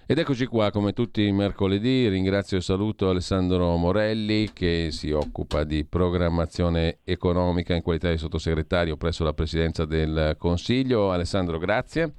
Ed 0.10 0.18
eccoci 0.20 0.46
qua, 0.46 0.72
come 0.72 0.94
tutti 0.94 1.22
i 1.24 1.34
mercoledì, 1.34 2.08
ringrazio 2.08 2.56
e 2.56 2.62
saluto 2.62 3.10
Alessandro 3.10 3.76
Morelli 3.76 4.52
che 4.54 4.88
si 4.90 5.12
occupa 5.12 5.66
di 5.66 5.84
programmazione 5.84 7.00
economica 7.04 7.76
in 7.76 7.82
qualità 7.82 8.10
di 8.10 8.18
sottosegretario 8.18 8.96
presso 8.96 9.26
la 9.26 9.34
Presidenza 9.34 9.84
del 9.84 10.36
Consiglio. 10.38 11.12
Alessandro, 11.12 11.58
grazie. 11.58 12.14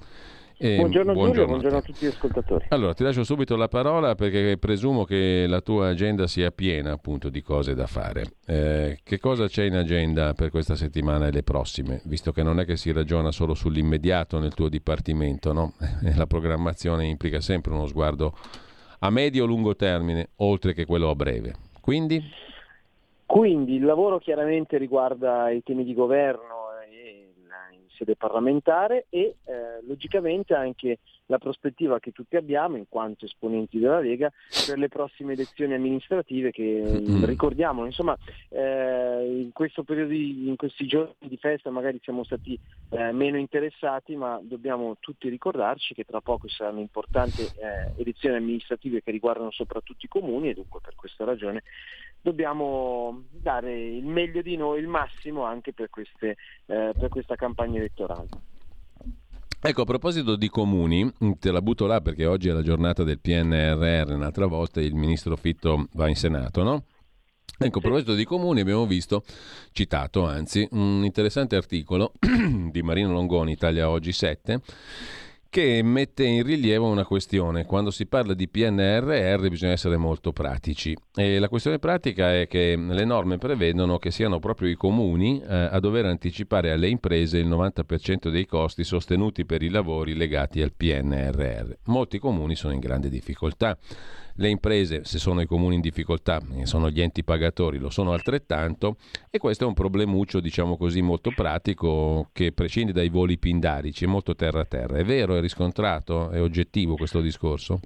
E 0.61 0.75
buongiorno, 0.75 1.13
buongiorno 1.13 1.33
Giulio, 1.33 1.47
buongiorno 1.47 1.79
a 1.79 1.83
tutti 1.83 2.05
gli 2.05 2.09
ascoltatori. 2.09 2.67
Allora, 2.71 2.93
ti 2.93 3.05
lascio 3.05 3.23
subito 3.23 3.55
la 3.55 3.69
parola 3.69 4.17
perché 4.17 4.59
presumo 4.59 5.05
che 5.05 5.47
la 5.47 5.61
tua 5.61 5.91
agenda 5.91 6.27
sia 6.27 6.51
piena 6.51 6.91
appunto 6.91 7.29
di 7.29 7.43
cose 7.43 7.77
da 7.77 7.87
fare. 7.87 8.25
Eh, 8.45 8.99
che 9.05 9.21
cosa 9.21 9.47
c'è 9.47 9.63
in 9.63 9.77
agenda 9.77 10.33
per 10.33 10.51
questa 10.51 10.75
settimana 10.75 11.29
e 11.29 11.31
le 11.31 11.45
prossime? 11.45 12.01
Visto 12.07 12.33
che 12.33 12.43
non 12.43 12.59
è 12.59 12.65
che 12.65 12.77
si 12.77 12.91
ragiona 12.91 13.31
solo 13.31 13.55
sull'immediato 13.55 14.41
nel 14.41 14.55
tuo 14.55 14.69
dipartimento, 14.69 15.53
no? 15.53 15.75
la 16.17 16.27
programmazione 16.27 17.07
implica 17.07 17.41
sempre 17.41 17.73
uno 17.73 17.87
sguardo 17.87 18.35
a 18.99 19.11
medio 19.11 19.45
o 19.45 19.47
lungo 19.47 19.77
termine, 19.77 20.31
oltre 20.39 20.73
che 20.73 20.87
quello 20.87 21.09
a 21.09 21.15
breve. 21.15 21.55
Quindi? 21.81 22.21
Quindi 23.25 23.75
il 23.75 23.85
lavoro 23.85 24.19
chiaramente 24.19 24.77
riguarda 24.77 25.51
i 25.51 25.63
temi 25.63 25.85
di 25.85 25.95
governo 25.95 26.58
sede 27.99 28.17
parlamentare 28.17 29.07
e 29.11 29.37
eh, 29.45 29.83
logicamente 29.87 30.55
anche 30.55 30.99
la 31.29 31.39
prospettiva 31.39 32.01
che 32.01 32.13
tutti 32.13 32.37
abbiamo 32.37 32.77
in 32.77 32.87
quanto 32.89 33.25
esponenti 33.25 33.79
della 33.79 34.01
Lega 34.01 34.31
per 34.67 34.79
le 34.79 34.89
prossime 34.89 35.35
elezioni 35.35 35.75
amministrative 35.75 36.51
che 36.51 36.83
mm-hmm. 36.85 37.25
ricordiamo, 37.25 37.85
insomma 37.85 38.17
eh, 38.49 39.41
in 39.43 39.51
questo 39.53 39.83
periodo, 39.83 40.13
in 40.13 40.57
questi 40.57 40.87
giorni 40.87 41.15
di 41.21 41.37
festa 41.37 41.71
magari 41.71 42.01
siamo 42.03 42.25
stati 42.25 42.59
eh, 42.91 43.13
meno 43.13 43.37
interessati 43.37 44.17
ma 44.17 44.41
dobbiamo 44.43 44.97
tutti 45.01 45.29
ricordarci 45.29 45.95
che 45.95 46.05
tra 46.05 46.21
poco 46.21 46.49
saranno 46.49 46.81
importanti 46.81 47.43
eh, 47.43 47.93
elezioni 47.97 48.37
amministrative 48.37 49.03
che 49.03 49.11
riguardano 49.11 49.51
soprattutto 49.51 50.05
i 50.05 50.09
comuni 50.09 50.51
e 50.51 50.55
dunque 50.55 50.81
per 50.81 50.95
questa 50.95 51.25
ragione 51.25 51.63
dobbiamo 52.21 53.25
dare 53.31 53.79
il 53.79 54.05
meglio 54.05 54.43
di 54.43 54.57
noi, 54.57 54.81
il 54.81 54.89
massimo 54.89 55.45
anche 55.45 55.73
per, 55.73 55.91
queste, 55.91 56.37
eh, 56.67 56.93
per 56.99 57.09
questa 57.09 57.37
campagna 57.37 57.79
elettorale. 57.79 58.48
Ecco, 59.61 59.83
a 59.83 59.85
proposito 59.85 60.37
di 60.37 60.49
comuni, 60.49 61.13
te 61.41 61.51
la 61.51 61.61
butto 61.61 61.87
là 61.87 62.01
perché 62.01 62.27
oggi 62.27 62.49
è 62.49 62.53
la 62.53 62.63
giornata 62.63 63.03
del 63.03 63.19
PNRR, 63.19 64.13
un'altra 64.13 64.47
volta 64.47 64.81
il 64.81 64.95
ministro 64.95 65.37
Fitto 65.37 65.89
va 65.95 66.09
in 66.09 66.15
Senato, 66.15 66.63
no? 66.63 66.85
Ecco, 67.59 67.79
a 67.79 67.81
proposito 67.81 68.15
di 68.15 68.25
comuni 68.25 68.61
abbiamo 68.61 68.87
visto, 68.87 69.25
citato 69.73 70.25
anzi, 70.25 70.69
un 70.71 71.03
interessante 71.05 71.57
articolo 71.57 72.13
di 72.71 72.83
Marino 72.83 73.11
Longoni, 73.11 73.51
Italia 73.51 73.91
Oggi 73.91 74.13
7, 74.13 74.61
che 75.51 75.83
mette 75.83 76.25
in 76.25 76.43
rilievo 76.43 76.89
una 76.89 77.05
questione. 77.05 77.65
Quando 77.65 77.91
si 77.91 78.07
parla 78.07 78.35
di 78.35 78.49
PNRR 78.49 79.49
bisogna 79.49 79.73
essere 79.73 79.97
molto 79.97 80.33
pratici 80.33 80.97
e 81.15 81.39
la 81.39 81.49
questione 81.49 81.79
pratica 81.79 82.35
è 82.35 82.47
che 82.47 82.77
le 82.77 83.05
norme 83.05 83.39
prevedono 83.39 83.99
che 83.99 84.11
siano 84.11 84.39
proprio 84.39 84.69
i 84.69 84.75
comuni 84.75 85.41
eh, 85.41 85.47
a 85.47 85.81
dover 85.81 86.05
anticipare 86.05 86.71
alle 86.71 86.89
imprese 86.89 87.39
il 87.39 87.49
90% 87.49 88.29
dei 88.29 88.47
costi 88.47 88.85
sostenuti 88.85 89.47
per 89.47 89.63
i 89.63 89.71
lavori 89.71 90.15
legati 90.15 90.61
al 90.61 90.75
PNRR. 90.75 91.73
Molti 91.85 92.19
comuni 92.19 92.55
sono 92.55 92.75
in 92.75 92.81
grande 92.81 93.09
difficoltà 93.09 93.77
le 94.39 94.49
imprese, 94.49 95.05
se 95.05 95.19
sono 95.19 95.41
i 95.41 95.47
comuni 95.47 95.75
in 95.75 95.81
difficoltà, 95.81 96.41
sono 96.63 96.91
gli 96.91 97.01
enti 97.01 97.25
pagatori, 97.25 97.79
lo 97.79 97.91
sono 97.91 98.13
altrettanto 98.13 98.97
e 99.31 99.39
questo 99.39 99.65
è 99.65 99.67
un 99.67 99.75
problemuccio, 99.75 100.41
diciamo 100.41 100.77
così, 100.77 101.03
molto 101.03 101.33
pratico 101.35 102.29
che 102.33 102.53
prescinde 102.53 102.93
dai 102.93 103.09
voli 103.09 103.37
pindarici, 103.37 104.05
è 104.05 104.09
molto 104.09 104.35
terra 104.35 104.61
a 104.61 104.65
terra. 104.65 104.99
È 104.99 105.05
vero, 105.05 105.35
è 105.35 105.41
riscontrato, 105.41 106.31
è 106.31 106.41
oggettivo 106.41 106.95
questo 106.95 107.21
discorso? 107.21 107.81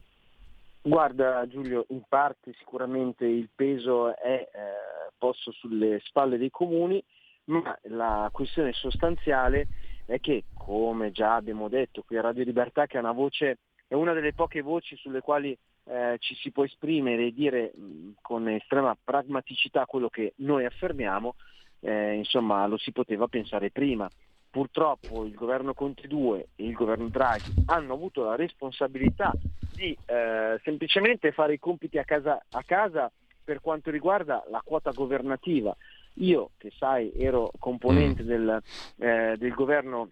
Guarda 0.82 1.46
Giulio, 1.46 1.86
in 1.88 2.02
parte 2.06 2.52
sicuramente 2.58 3.24
il 3.24 3.48
peso 3.54 4.14
è 4.16 4.48
eh, 4.52 5.10
posto 5.16 5.52
sulle 5.52 6.00
spalle 6.04 6.36
dei 6.36 6.50
comuni, 6.50 7.02
ma 7.44 7.78
la 7.84 8.28
questione 8.30 8.72
sostanziale 8.72 9.68
è 10.04 10.20
che, 10.20 10.44
come 10.52 11.12
già 11.12 11.36
abbiamo 11.36 11.68
detto 11.68 12.02
qui 12.02 12.18
a 12.18 12.20
Radio 12.20 12.44
Libertà, 12.44 12.86
che 12.86 12.96
è 12.96 13.00
una 13.00 13.12
voce 13.12 13.58
è 13.92 13.94
una 13.94 14.14
delle 14.14 14.32
poche 14.32 14.62
voci 14.62 14.96
sulle 14.96 15.20
quali 15.20 15.56
eh, 15.84 16.16
ci 16.18 16.34
si 16.36 16.50
può 16.50 16.64
esprimere 16.64 17.26
e 17.26 17.32
dire 17.32 17.72
mh, 17.74 18.10
con 18.20 18.48
estrema 18.48 18.96
pragmaticità 19.02 19.86
quello 19.86 20.08
che 20.08 20.34
noi 20.36 20.64
affermiamo, 20.64 21.34
eh, 21.80 22.14
insomma 22.14 22.66
lo 22.66 22.76
si 22.76 22.92
poteva 22.92 23.26
pensare 23.26 23.70
prima. 23.70 24.08
Purtroppo 24.50 25.24
il 25.24 25.34
governo 25.34 25.72
Conte 25.72 26.06
2 26.06 26.48
e 26.56 26.66
il 26.66 26.74
governo 26.74 27.08
Draghi 27.08 27.64
hanno 27.66 27.94
avuto 27.94 28.22
la 28.24 28.36
responsabilità 28.36 29.32
di 29.74 29.96
eh, 30.04 30.60
semplicemente 30.62 31.32
fare 31.32 31.54
i 31.54 31.58
compiti 31.58 31.96
a 31.96 32.04
casa, 32.04 32.38
a 32.50 32.62
casa 32.62 33.10
per 33.42 33.60
quanto 33.60 33.90
riguarda 33.90 34.44
la 34.50 34.60
quota 34.62 34.90
governativa. 34.90 35.74
Io, 36.16 36.50
che 36.58 36.70
sai, 36.76 37.12
ero 37.16 37.50
componente 37.58 38.24
del, 38.24 38.62
eh, 38.98 39.36
del, 39.38 39.54
governo, 39.54 40.10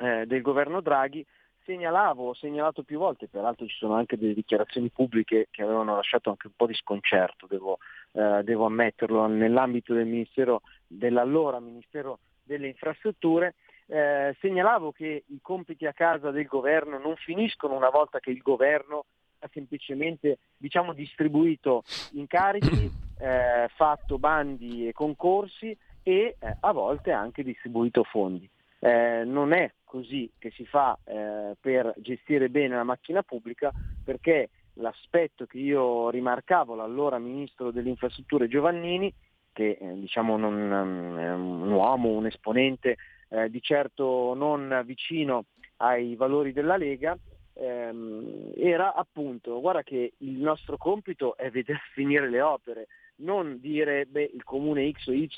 eh, 0.00 0.26
del 0.26 0.42
governo 0.42 0.80
Draghi, 0.80 1.24
segnalavo, 1.64 2.28
ho 2.28 2.34
segnalato 2.34 2.82
più 2.82 2.98
volte, 2.98 3.28
peraltro 3.28 3.66
ci 3.66 3.76
sono 3.76 3.94
anche 3.94 4.16
delle 4.16 4.34
dichiarazioni 4.34 4.90
pubbliche 4.90 5.48
che 5.50 5.62
avevano 5.62 5.94
lasciato 5.96 6.30
anche 6.30 6.46
un 6.46 6.54
po' 6.56 6.66
di 6.66 6.74
sconcerto, 6.74 7.46
devo, 7.46 7.78
eh, 8.12 8.42
devo 8.44 8.66
ammetterlo, 8.66 9.26
nell'ambito 9.26 9.94
del 9.94 10.06
ministero, 10.06 10.62
dell'allora 10.86 11.60
Ministero 11.60 12.18
delle 12.42 12.68
Infrastrutture, 12.68 13.54
eh, 13.86 14.36
segnalavo 14.40 14.92
che 14.92 15.24
i 15.26 15.38
compiti 15.40 15.86
a 15.86 15.92
casa 15.92 16.30
del 16.30 16.46
governo 16.46 16.98
non 16.98 17.16
finiscono 17.16 17.74
una 17.74 17.90
volta 17.90 18.20
che 18.20 18.30
il 18.30 18.40
governo 18.40 19.04
ha 19.40 19.48
semplicemente 19.52 20.38
diciamo, 20.56 20.92
distribuito 20.92 21.82
incarichi, 22.12 22.90
eh, 23.18 23.68
fatto 23.74 24.18
bandi 24.18 24.88
e 24.88 24.92
concorsi 24.92 25.76
e 26.02 26.36
eh, 26.38 26.56
a 26.60 26.72
volte 26.72 27.12
anche 27.12 27.42
distribuito 27.42 28.02
fondi. 28.04 28.48
Eh, 28.84 29.22
non 29.24 29.52
è 29.52 29.72
così 29.84 30.28
che 30.38 30.50
si 30.50 30.66
fa 30.66 30.98
eh, 31.04 31.54
per 31.60 31.94
gestire 31.98 32.48
bene 32.48 32.74
la 32.74 32.82
macchina 32.82 33.22
pubblica 33.22 33.70
perché 34.02 34.48
l'aspetto 34.74 35.46
che 35.46 35.58
io 35.58 36.10
rimarcavo 36.10 36.74
l'allora 36.74 37.18
ministro 37.18 37.70
delle 37.70 37.90
infrastrutture 37.90 38.48
Giovannini, 38.48 39.14
che 39.52 39.78
eh, 39.80 39.92
diciamo 40.00 40.36
non, 40.36 41.16
è 41.16 41.32
un 41.32 41.70
uomo, 41.70 42.08
un 42.08 42.26
esponente 42.26 42.96
eh, 43.28 43.48
di 43.50 43.62
certo 43.62 44.34
non 44.34 44.82
vicino 44.84 45.44
ai 45.76 46.16
valori 46.16 46.52
della 46.52 46.76
Lega, 46.76 47.16
ehm, 47.52 48.54
era 48.56 48.94
appunto, 48.94 49.60
guarda 49.60 49.84
che 49.84 50.14
il 50.16 50.40
nostro 50.40 50.76
compito 50.76 51.36
è 51.36 51.50
vedere 51.50 51.78
finire 51.94 52.28
le 52.28 52.40
opere, 52.40 52.88
non 53.18 53.60
dire 53.60 54.06
beh, 54.06 54.32
il 54.34 54.42
comune 54.42 54.90
X 54.90 55.06
o 55.06 55.12
Y 55.12 55.28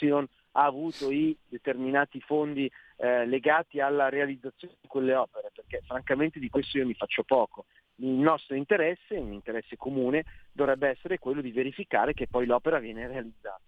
ha 0.57 0.65
avuto 0.65 1.11
i 1.11 1.37
determinati 1.47 2.21
fondi 2.21 2.71
eh, 3.05 3.27
legati 3.27 3.81
alla 3.81 4.09
realizzazione 4.09 4.77
di 4.81 4.89
quelle 4.89 5.15
opere, 5.15 5.51
perché 5.55 5.83
francamente 5.85 6.39
di 6.39 6.49
questo 6.49 6.79
io 6.79 6.87
mi 6.87 6.95
faccio 6.95 7.23
poco. 7.23 7.67
Il 7.97 8.09
nostro 8.09 8.57
interesse, 8.57 9.17
un 9.17 9.35
interesse 9.35 9.77
comune, 9.77 10.25
dovrebbe 10.53 10.89
essere 10.89 11.19
quello 11.19 11.43
di 11.43 11.53
verificare 11.53 12.15
che 12.15 12.27
poi 12.27 12.47
l'opera 12.47 12.79
viene 12.79 13.07
realizzata. 13.07 13.61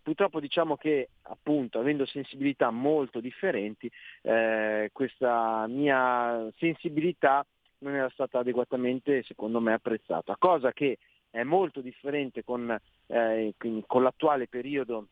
Purtroppo 0.00 0.38
diciamo 0.38 0.76
che 0.76 1.08
appunto 1.22 1.80
avendo 1.80 2.06
sensibilità 2.06 2.70
molto 2.70 3.18
differenti, 3.18 3.90
eh, 4.22 4.90
questa 4.92 5.66
mia 5.66 6.48
sensibilità 6.58 7.44
non 7.78 7.94
era 7.94 8.10
stata 8.10 8.38
adeguatamente 8.38 9.24
secondo 9.24 9.60
me 9.60 9.72
apprezzata, 9.72 10.36
cosa 10.38 10.72
che 10.72 10.98
è 11.30 11.42
molto 11.42 11.80
differente 11.80 12.44
con, 12.44 12.78
eh, 13.06 13.54
con 13.56 14.02
l'attuale 14.02 14.46
periodo 14.46 15.08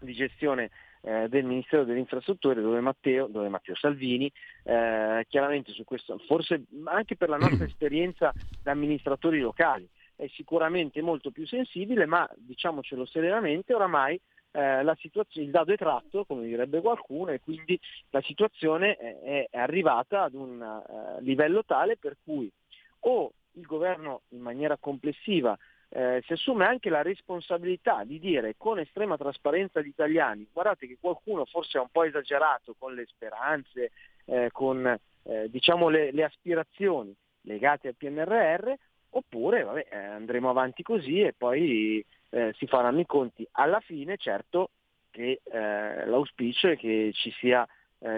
di 0.00 0.14
gestione 0.14 0.70
eh, 1.02 1.28
del 1.28 1.44
Ministero 1.44 1.84
delle 1.84 1.98
Infrastrutture 1.98 2.60
dove 2.60 2.80
Matteo, 2.80 3.26
dove 3.26 3.48
Matteo 3.48 3.74
Salvini 3.74 4.30
eh, 4.64 5.26
chiaramente 5.28 5.72
su 5.72 5.84
questo, 5.84 6.18
forse 6.26 6.64
anche 6.84 7.16
per 7.16 7.28
la 7.28 7.36
nostra 7.36 7.64
esperienza 7.66 8.32
da 8.62 8.70
amministratori 8.70 9.40
locali, 9.40 9.88
è 10.16 10.26
sicuramente 10.28 11.02
molto 11.02 11.30
più 11.30 11.46
sensibile, 11.46 12.06
ma 12.06 12.28
diciamocelo 12.36 13.04
serenamente, 13.04 13.74
oramai 13.74 14.20
eh, 14.52 14.82
la 14.82 14.96
il 15.00 15.50
dado 15.50 15.72
è 15.72 15.76
tratto, 15.76 16.24
come 16.24 16.46
direbbe 16.46 16.80
qualcuno, 16.80 17.32
e 17.32 17.40
quindi 17.40 17.78
la 18.10 18.20
situazione 18.20 18.96
è, 18.96 19.48
è 19.50 19.58
arrivata 19.58 20.22
ad 20.22 20.34
un 20.34 20.60
uh, 20.60 21.20
livello 21.22 21.64
tale 21.64 21.96
per 21.96 22.16
cui 22.22 22.50
o 23.00 23.32
il 23.52 23.66
governo 23.66 24.22
in 24.28 24.40
maniera 24.40 24.76
complessiva 24.78 25.56
eh, 25.94 26.22
si 26.24 26.32
assume 26.32 26.64
anche 26.64 26.88
la 26.88 27.02
responsabilità 27.02 28.04
di 28.04 28.18
dire 28.18 28.54
con 28.56 28.78
estrema 28.78 29.18
trasparenza 29.18 29.78
agli 29.80 29.88
italiani 29.88 30.48
guardate 30.50 30.86
che 30.86 30.96
qualcuno 30.98 31.44
forse 31.44 31.76
ha 31.76 31.82
un 31.82 31.90
po' 31.92 32.04
esagerato 32.04 32.74
con 32.78 32.94
le 32.94 33.04
speranze, 33.06 33.90
eh, 34.24 34.48
con 34.52 34.86
eh, 35.24 35.50
diciamo 35.50 35.90
le, 35.90 36.10
le, 36.12 36.24
aspirazioni 36.24 37.14
legate 37.42 37.88
al 37.88 37.96
PNRR, 37.96 38.72
oppure 39.10 39.64
vabbè, 39.64 39.88
eh, 39.90 39.96
andremo 39.96 40.48
avanti 40.48 40.82
così 40.82 41.20
e 41.20 41.34
poi 41.36 42.02
eh, 42.30 42.54
si 42.56 42.66
faranno 42.66 43.00
i 43.00 43.06
conti. 43.06 43.46
Alla 43.52 43.80
fine 43.80 44.16
certo 44.16 44.70
che 45.10 45.42
eh, 45.44 46.06
l'auspicio 46.06 46.68
è 46.68 46.76
che 46.78 47.10
ci 47.12 47.30
sia 47.32 47.66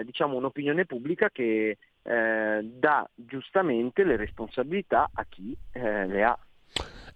diciamo, 0.03 0.35
un'opinione 0.37 0.87
pubblica 0.87 1.29
che 1.29 1.77
dà 2.01 3.07
giustamente 3.13 4.03
le 4.03 4.15
responsabilità 4.15 5.11
a 5.13 5.23
chi 5.29 5.55
le 5.73 6.23
ha. 6.23 6.39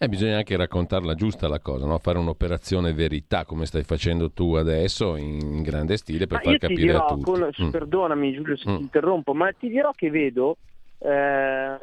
Eh, 0.02 0.08
bisogna 0.08 0.38
anche 0.38 0.56
raccontarla 0.56 1.14
giusta 1.14 1.50
la 1.50 1.60
cosa, 1.60 1.86
no? 1.86 1.98
fare 1.98 2.20
un'operazione 2.20 2.94
verità 2.94 3.44
come 3.44 3.66
stai 3.66 3.84
facendo 3.84 4.32
tu 4.32 4.54
adesso 4.54 5.18
in 5.18 5.62
grande 5.62 5.98
stile 5.98 6.26
per 6.26 6.38
ma 6.38 6.44
far 6.44 6.58
capire 6.58 6.82
dirò, 6.82 7.06
a 7.06 7.08
tutti. 7.10 7.24
Con, 7.24 7.50
mm. 7.62 7.70
Perdonami 7.70 8.32
Giulio 8.32 8.56
se 8.56 8.72
mm. 8.72 8.76
ti 8.78 8.82
interrompo, 8.82 9.34
ma 9.34 9.52
ti 9.52 9.68
dirò 9.68 9.92
che 9.92 10.10
vedo 10.10 10.56
eh, 11.00 11.78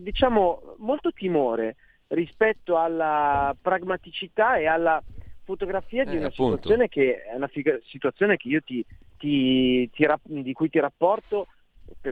diciamo 0.00 0.76
molto 0.78 1.10
timore 1.10 1.74
rispetto 2.06 2.78
alla 2.78 3.52
pragmaticità 3.60 4.56
e 4.56 4.66
alla 4.66 5.02
fotografia 5.42 6.04
di 6.04 6.14
eh, 6.14 6.18
una 6.18 6.30
situazione 6.30 6.86
che 6.86 7.24
è 7.24 7.34
una 7.34 7.50
situazione 7.84 8.36
che 8.36 8.46
io 8.46 8.60
ti, 8.62 8.84
ti, 9.16 9.90
ti, 9.90 10.06
di 10.22 10.52
cui 10.52 10.70
ti 10.70 10.78
rapporto 10.78 11.48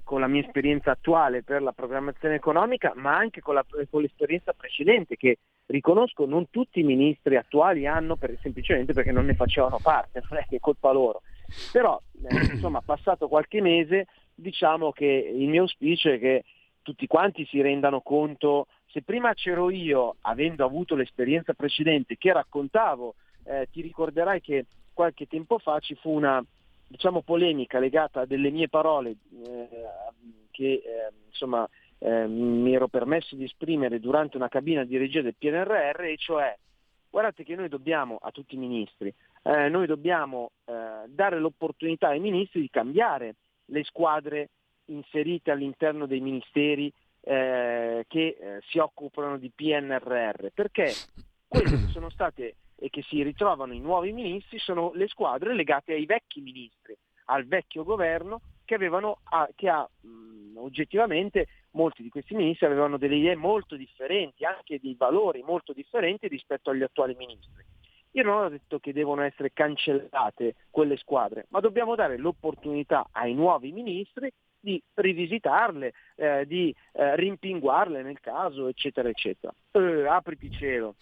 con 0.05 0.21
la 0.21 0.27
mia 0.27 0.43
esperienza 0.43 0.93
attuale 0.93 1.43
per 1.43 1.63
la 1.63 1.73
programmazione 1.73 2.35
economica, 2.35 2.93
ma 2.97 3.17
anche 3.17 3.41
con, 3.41 3.55
la, 3.55 3.65
con 3.91 4.01
l'esperienza 4.01 4.53
precedente 4.53 5.17
che 5.17 5.39
riconosco 5.67 6.27
non 6.27 6.51
tutti 6.51 6.81
i 6.81 6.85
ministri 6.85 7.37
attuali 7.37 7.87
hanno 7.87 8.17
per, 8.17 8.37
semplicemente 8.41 8.93
perché 8.93 9.13
non 9.13 9.27
ne 9.27 9.35
facevano 9.35 9.79
parte, 9.83 10.23
non 10.31 10.39
è 10.39 10.47
che 10.49 10.57
è 10.57 10.61
colpa 10.61 10.93
loro. 10.93 11.23
Però 11.73 12.01
eh, 12.23 12.47
insomma 12.55 12.81
passato 12.81 13.29
qualche 13.29 13.61
mese 13.61 14.07
diciamo 14.35 14.93
che 14.93 15.07
il 15.07 15.49
mio 15.49 15.63
auspicio 15.63 16.11
è 16.11 16.19
che 16.19 16.45
tutti 16.83 17.07
quanti 17.07 17.45
si 17.47 17.61
rendano 17.61 18.01
conto, 18.01 18.69
se 18.87 19.03
prima 19.03 19.35
c'ero 19.35 19.71
io, 19.71 20.17
avendo 20.21 20.65
avuto 20.65 20.95
l'esperienza 20.95 21.53
precedente, 21.53 22.17
che 22.17 22.33
raccontavo, 22.33 23.17
eh, 23.45 23.67
ti 23.73 23.81
ricorderai 23.81 24.41
che 24.41 24.67
qualche 24.93 25.27
tempo 25.27 25.59
fa 25.59 25.81
ci 25.81 25.97
fu 25.97 26.11
una, 26.11 26.43
diciamo, 26.87 27.23
polemica 27.23 27.79
legata 27.79 28.21
a 28.21 28.27
delle 28.27 28.51
mie 28.51 28.69
parole 28.69 29.17
eh, 29.45 29.69
che 30.51 30.73
eh, 30.73 31.13
insomma, 31.29 31.69
eh, 31.99 32.27
mi 32.27 32.75
ero 32.75 32.89
permesso 32.89 33.37
di 33.37 33.45
esprimere 33.45 34.01
durante 34.01 34.37
una 34.37 34.49
cabina 34.49 34.85
di 34.85 34.97
regia 34.97 35.23
del 35.23 35.35
PNRR, 35.37 36.01
e 36.03 36.17
cioè 36.17 36.57
guardate 37.11 37.45
che 37.45 37.55
noi 37.55 37.69
dobbiamo, 37.69 38.19
a 38.21 38.31
tutti 38.31 38.55
i 38.55 38.59
ministri, 38.59 39.13
eh, 39.43 39.69
noi 39.69 39.87
dobbiamo 39.87 40.51
eh, 40.65 40.73
dare 41.09 41.39
l'opportunità 41.39 42.09
ai 42.09 42.21
ministri 42.21 42.61
di 42.61 42.71
cambiare 42.71 43.37
le 43.67 43.85
squadre 43.85 44.51
inserite 44.87 45.51
all'interno 45.51 46.07
dei 46.07 46.21
ministeri 46.21 46.93
eh, 47.23 48.05
che 48.07 48.61
si 48.69 48.79
occupano 48.79 49.37
di 49.37 49.51
PNRR, 49.53 50.49
perché 50.55 50.93
quelle 51.49 51.71
che 51.71 51.87
sono 51.89 52.09
state 52.11 52.55
e 52.79 52.91
che 52.91 53.03
si 53.03 53.23
ritrovano 53.23 53.73
i 53.73 53.81
nuovi 53.81 54.13
ministri 54.13 54.59
sono 54.59 54.93
le 54.95 55.09
squadre 55.09 55.55
legate 55.55 55.93
ai 55.93 56.07
vecchi 56.07 56.41
ministri, 56.41 56.97
al 57.27 57.47
vecchio 57.47 57.85
governo 57.85 58.41
che, 58.65 58.75
avevano, 58.75 59.19
che 59.55 59.69
ha 59.69 59.89
mh, 60.01 60.59
oggettivamente 60.59 61.47
molti 61.71 62.03
di 62.03 62.09
questi 62.09 62.35
ministri 62.35 62.67
avevano 62.67 62.97
delle 62.97 63.17
idee 63.17 63.37
molto 63.37 63.77
differenti, 63.77 64.45
anche 64.45 64.79
dei 64.81 64.95
valori 64.95 65.43
molto 65.43 65.73
differenti 65.73 66.29
rispetto 66.29 66.71
agli 66.71 66.83
attuali 66.83 67.15
ministri. 67.17 67.65
Io 68.13 68.23
non 68.23 68.45
ho 68.45 68.49
detto 68.49 68.79
che 68.79 68.95
devono 68.95 69.23
essere 69.23 69.53
cancellate 69.53 70.55
quelle 70.71 70.97
squadre, 70.97 71.47
ma 71.51 71.61
dobbiamo 71.61 71.95
dare 71.95 72.17
l'opportunità 72.17 73.09
ai 73.13 73.35
nuovi 73.35 73.73
ministri 73.73 74.33
di 74.59 74.83
rivisitarle, 74.95 75.93
eh, 76.17 76.47
di 76.47 76.75
eh, 76.93 77.15
rimpinguarle 77.15 78.03
nel 78.03 78.19
caso, 78.21 78.69
eccetera, 78.69 79.09
eccetera. 79.11 79.53
Eh, 79.71 80.07
apriti 80.07 80.51
cielo 80.51 80.97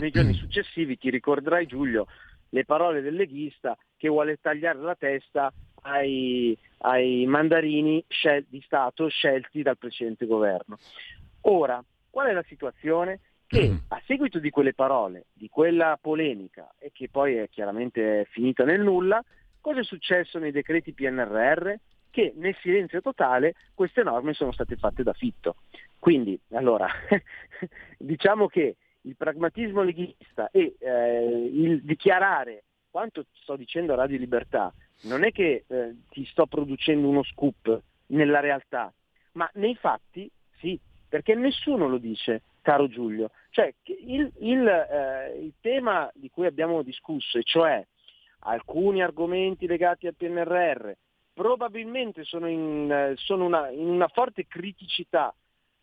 nei 0.00 0.10
giorni 0.10 0.34
successivi 0.34 0.98
ti 0.98 1.10
ricorderai 1.10 1.66
Giulio 1.66 2.06
le 2.50 2.64
parole 2.64 3.00
del 3.00 3.14
leghista 3.14 3.76
che 3.96 4.08
vuole 4.08 4.38
tagliare 4.40 4.78
la 4.78 4.94
testa 4.94 5.52
ai, 5.82 6.56
ai 6.78 7.24
mandarini 7.26 8.04
scel- 8.08 8.46
di 8.48 8.60
Stato 8.64 9.08
scelti 9.08 9.62
dal 9.62 9.78
precedente 9.78 10.26
governo. 10.26 10.78
Ora, 11.42 11.82
qual 12.10 12.28
è 12.28 12.32
la 12.32 12.44
situazione? 12.46 13.20
Che 13.46 13.68
mm. 13.68 13.76
a 13.88 14.02
seguito 14.06 14.40
di 14.40 14.50
quelle 14.50 14.74
parole, 14.74 15.26
di 15.32 15.48
quella 15.48 15.96
polemica 16.00 16.74
e 16.78 16.90
che 16.92 17.08
poi 17.08 17.36
è 17.36 17.48
chiaramente 17.48 18.26
finita 18.30 18.64
nel 18.64 18.80
nulla, 18.80 19.22
cosa 19.60 19.80
è 19.80 19.84
successo 19.84 20.38
nei 20.38 20.50
decreti 20.50 20.92
PNRR? 20.92 21.74
che 22.16 22.32
nel 22.34 22.56
silenzio 22.62 23.02
totale 23.02 23.56
queste 23.74 24.02
norme 24.02 24.32
sono 24.32 24.50
state 24.50 24.76
fatte 24.76 25.02
da 25.02 25.12
Fitto. 25.12 25.56
Quindi, 25.98 26.40
allora, 26.52 26.88
diciamo 27.98 28.46
che 28.46 28.76
il 29.06 29.16
pragmatismo 29.16 29.82
leghista 29.82 30.50
e 30.50 30.76
eh, 30.78 31.50
il 31.52 31.82
dichiarare 31.82 32.64
quanto 32.90 33.26
sto 33.42 33.56
dicendo 33.56 33.92
a 33.92 33.96
Radio 33.96 34.18
Libertà, 34.18 34.72
non 35.02 35.24
è 35.24 35.30
che 35.30 35.64
eh, 35.66 35.96
ti 36.08 36.24
sto 36.26 36.46
producendo 36.46 37.08
uno 37.08 37.22
scoop 37.22 37.82
nella 38.06 38.40
realtà, 38.40 38.92
ma 39.32 39.48
nei 39.54 39.74
fatti 39.74 40.30
sì, 40.58 40.78
perché 41.08 41.34
nessuno 41.34 41.88
lo 41.88 41.98
dice, 41.98 42.42
caro 42.62 42.88
Giulio. 42.88 43.30
Cioè, 43.50 43.72
il, 43.84 44.32
il, 44.38 44.66
eh, 44.66 45.38
il 45.38 45.52
tema 45.60 46.10
di 46.14 46.30
cui 46.30 46.46
abbiamo 46.46 46.82
discusso, 46.82 47.38
e 47.38 47.42
cioè 47.42 47.86
alcuni 48.40 49.02
argomenti 49.02 49.66
legati 49.66 50.06
al 50.06 50.14
PNRR, 50.14 50.90
probabilmente 51.34 52.24
sono, 52.24 52.48
in, 52.48 52.90
eh, 52.90 53.12
sono 53.16 53.44
una, 53.44 53.68
in 53.68 53.86
una 53.88 54.08
forte 54.08 54.46
criticità 54.46 55.34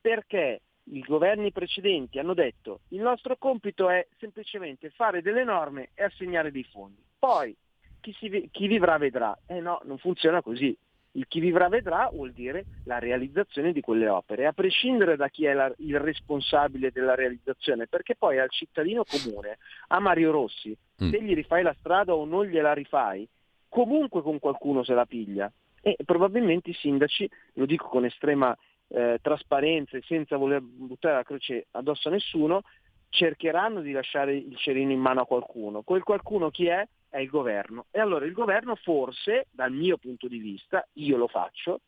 perché 0.02 0.62
i 0.92 1.02
governi 1.02 1.52
precedenti 1.52 2.20
hanno 2.20 2.34
detto 2.34 2.82
il 2.90 3.02
nostro 3.02 3.38
compito 3.38 3.90
è 3.90 4.06
semplicemente 4.20 4.90
fare 4.90 5.22
delle 5.22 5.44
norme 5.44 5.90
e 5.94 6.04
assegnare 6.04 6.52
dei 6.52 6.66
fondi. 6.66 7.02
Poi 7.18 7.56
chi, 8.02 8.14
si, 8.20 8.50
chi 8.52 8.68
vivrà 8.68 8.98
vedrà. 8.98 9.38
Eh 9.48 9.62
no, 9.62 9.80
non 9.86 9.98
funziona 9.98 10.42
così. 10.42 10.78
Il 11.16 11.28
chi 11.28 11.40
vivrà 11.40 11.70
vedrà 11.70 12.10
vuol 12.12 12.32
dire 12.32 12.66
la 12.86 12.98
realizzazione 12.98 13.72
di 13.72 13.82
quelle 13.82 14.10
opere, 14.10 14.48
a 14.48 14.52
prescindere 14.52 15.16
da 15.16 15.30
chi 15.30 15.46
è 15.46 15.54
la, 15.54 15.72
il 15.78 16.00
responsabile 16.00 16.92
della 16.92 17.14
realizzazione, 17.14 17.86
perché 17.86 18.16
poi 18.16 18.40
al 18.40 18.50
cittadino 18.50 19.04
comune, 19.04 19.60
a 19.90 20.00
Mario 20.00 20.32
Rossi, 20.32 20.76
mm. 21.04 21.12
se 21.12 21.22
gli 21.22 21.36
rifai 21.36 21.62
la 21.62 21.76
strada 21.78 22.16
o 22.16 22.26
non 22.26 22.46
gliela 22.46 22.74
rifai, 22.74 23.28
comunque 23.70 24.24
con 24.24 24.40
qualcuno 24.40 24.84
se 24.84 24.96
la 24.96 25.06
piglia. 25.06 25.52
E 25.82 25.98
probabilmente 26.04 26.72
i 26.72 26.74
sindaci, 26.74 27.30
lo 27.54 27.66
dico 27.66 27.90
con 27.90 28.06
estrema 28.06 28.58
eh, 28.90 29.20
trasparenza 29.22 29.98
e 29.98 30.04
senza 30.06 30.38
voler 30.38 30.62
buttare 30.62 31.16
la 31.16 31.24
croce 31.24 31.68
addosso 31.72 32.10
a 32.10 32.12
nessuno, 32.12 32.64
cercheranno 33.10 33.82
di 33.82 33.92
lasciare 33.92 34.36
il 34.36 34.58
cerino 34.58 34.92
in 34.92 35.00
mano 35.00 35.22
a 35.22 35.26
qualcuno. 35.26 35.84
Quel 35.84 36.04
qualcuno 36.04 36.50
chi 36.50 36.66
è? 36.66 36.88
È 37.10 37.20
il 37.20 37.30
governo. 37.30 37.86
E 37.92 38.00
allora 38.00 38.26
il 38.26 38.34
governo 38.34 38.76
forse, 38.76 39.48
dal 39.52 39.72
mio 39.72 39.98
punto 39.98 40.28
di 40.28 40.40
vista, 40.40 40.88
io 40.94 41.18
lo 41.18 41.28
faccio, 41.28 41.82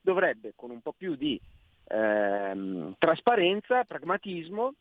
dovrebbe 0.00 0.52
con 0.56 0.70
un 0.70 0.80
po' 0.80 0.94
più 0.96 1.16
di 1.16 1.38
ehm, 1.84 2.94
trasparenza, 2.98 3.84
pragmatismo, 3.84 4.74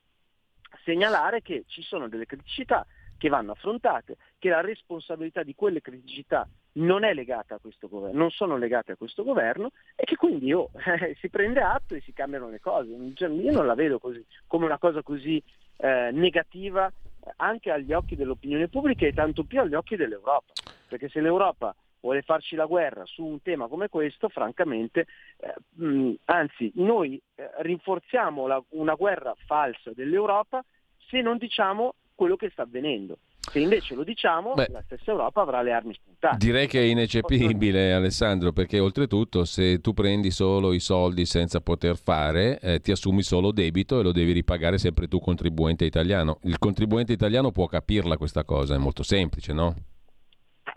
segnalare 0.86 1.42
che 1.42 1.64
ci 1.68 1.82
sono 1.82 2.08
delle 2.08 2.26
criticità 2.26 2.86
che 3.18 3.28
vanno 3.28 3.52
affrontate, 3.52 4.16
che 4.38 4.50
la 4.50 4.62
responsabilità 4.62 5.44
di 5.44 5.54
quelle 5.54 5.82
criticità 5.82 6.48
non 6.74 7.04
è 7.04 7.14
legata 7.14 7.56
a 7.56 7.60
questo 7.60 7.88
governo, 7.88 8.18
non 8.18 8.30
sono 8.30 8.58
legate 8.58 8.92
a 8.92 8.96
questo 8.96 9.24
governo 9.24 9.72
e 9.96 10.04
che 10.06 10.16
quindi 10.16 10.54
oh, 10.54 10.70
eh, 10.86 11.16
si 11.20 11.30
prende 11.30 11.62
atto 11.62 11.96
e 11.96 12.02
si 12.02 12.14
cambiano 12.14 12.50
le 12.50 12.60
cose. 12.60 12.92
Io 12.92 13.52
non 13.52 13.66
la 13.66 13.76
vedo 13.76 14.00
così, 14.00 14.24
come 14.48 14.66
una 14.66 14.78
cosa 14.78 15.02
così 15.02 15.42
eh, 15.78 16.10
negativa 16.12 16.88
eh, 16.88 17.34
anche 17.38 17.72
agli 17.72 17.94
occhi 17.94 18.16
dell'opinione 18.16 18.68
pubblica 18.68 19.06
e 19.06 19.14
tanto 19.14 19.44
più 19.44 19.60
agli 19.60 19.74
occhi 19.74 19.96
dell'Europa. 19.96 20.54
Perché 20.88 21.10
se 21.10 21.22
l'Europa 21.22 21.76
vuole 22.02 22.22
farci 22.22 22.56
la 22.56 22.66
guerra 22.66 23.06
su 23.06 23.24
un 23.24 23.42
tema 23.42 23.68
come 23.68 23.90
questo, 23.90 24.30
francamente, 24.30 25.06
eh, 25.38 25.84
mh, 25.84 26.14
anzi, 26.26 26.72
noi 26.76 27.22
eh, 27.36 27.50
rinforziamo 27.60 28.48
la, 28.48 28.64
una 28.70 28.94
guerra 28.94 29.36
falsa 29.46 29.92
dell'Europa 29.94 30.64
se 31.10 31.22
non 31.22 31.38
diciamo 31.38 31.96
quello 32.16 32.36
che 32.36 32.50
sta 32.50 32.64
avvenendo. 32.64 33.18
Se 33.50 33.60
invece 33.60 33.96
lo 33.96 34.04
diciamo, 34.04 34.54
Beh, 34.54 34.68
la 34.70 34.82
stessa 34.86 35.12
Europa 35.12 35.42
avrà 35.42 35.62
le 35.62 35.74
armi 35.74 35.94
spuntate. 35.94 36.38
Direi 36.38 36.68
che 36.68 36.80
è 36.80 36.84
ineccepibile, 36.84 37.94
Alessandro, 37.94 38.52
perché 38.52 38.80
oltretutto 38.80 39.46
se 39.46 39.80
tu 39.80 39.94
prendi 39.94 40.32
solo 40.32 40.74
i 40.74 40.80
soldi 40.80 41.26
senza 41.26 41.62
poter 41.62 41.98
fare, 41.98 42.60
eh, 42.60 42.80
ti 42.80 42.92
assumi 42.92 43.22
solo 43.22 43.52
debito 43.52 44.00
e 44.00 44.04
lo 44.04 44.12
devi 44.12 44.32
ripagare 44.32 44.78
sempre 44.78 45.08
tu 45.08 45.20
contribuente 45.20 45.86
italiano. 45.86 46.40
Il 46.44 46.58
contribuente 46.58 47.14
italiano 47.14 47.52
può 47.52 47.66
capirla 47.68 48.18
questa 48.18 48.44
cosa, 48.44 48.76
è 48.76 48.78
molto 48.78 49.04
semplice, 49.04 49.54
no? 49.54 49.76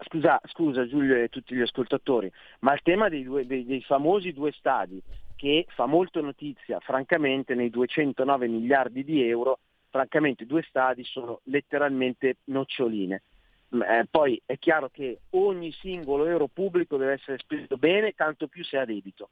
Scusa, 0.09 0.41
scusa 0.47 0.87
Giulio 0.87 1.17
e 1.17 1.29
tutti 1.29 1.55
gli 1.55 1.61
ascoltatori, 1.61 2.31
ma 2.61 2.73
il 2.73 2.81
tema 2.83 3.09
dei, 3.09 3.23
due, 3.23 3.47
dei, 3.47 3.65
dei 3.65 3.83
famosi 3.83 4.33
due 4.33 4.53
stadi, 4.53 5.01
che 5.37 5.67
fa 5.69 5.87
molto 5.87 6.21
notizia, 6.21 6.79
francamente, 6.81 7.55
nei 7.55 7.71
209 7.71 8.49
miliardi 8.49 9.05
di 9.05 9.27
euro, 9.27 9.59
francamente 9.93 10.47
due 10.47 10.63
stadi 10.63 11.05
sono 11.05 11.41
letteralmente 11.45 12.39
noccioline. 12.45 13.23
Eh, 13.71 14.07
poi 14.11 14.41
è 14.45 14.59
chiaro 14.59 14.89
che 14.89 15.21
ogni 15.31 15.71
singolo 15.73 16.27
euro 16.27 16.49
pubblico 16.49 16.97
deve 16.97 17.13
essere 17.13 17.39
speso 17.39 17.77
bene, 17.77 18.13
tanto 18.13 18.49
più 18.49 18.65
se 18.65 18.79
ha 18.79 18.87
debito. 18.87 19.29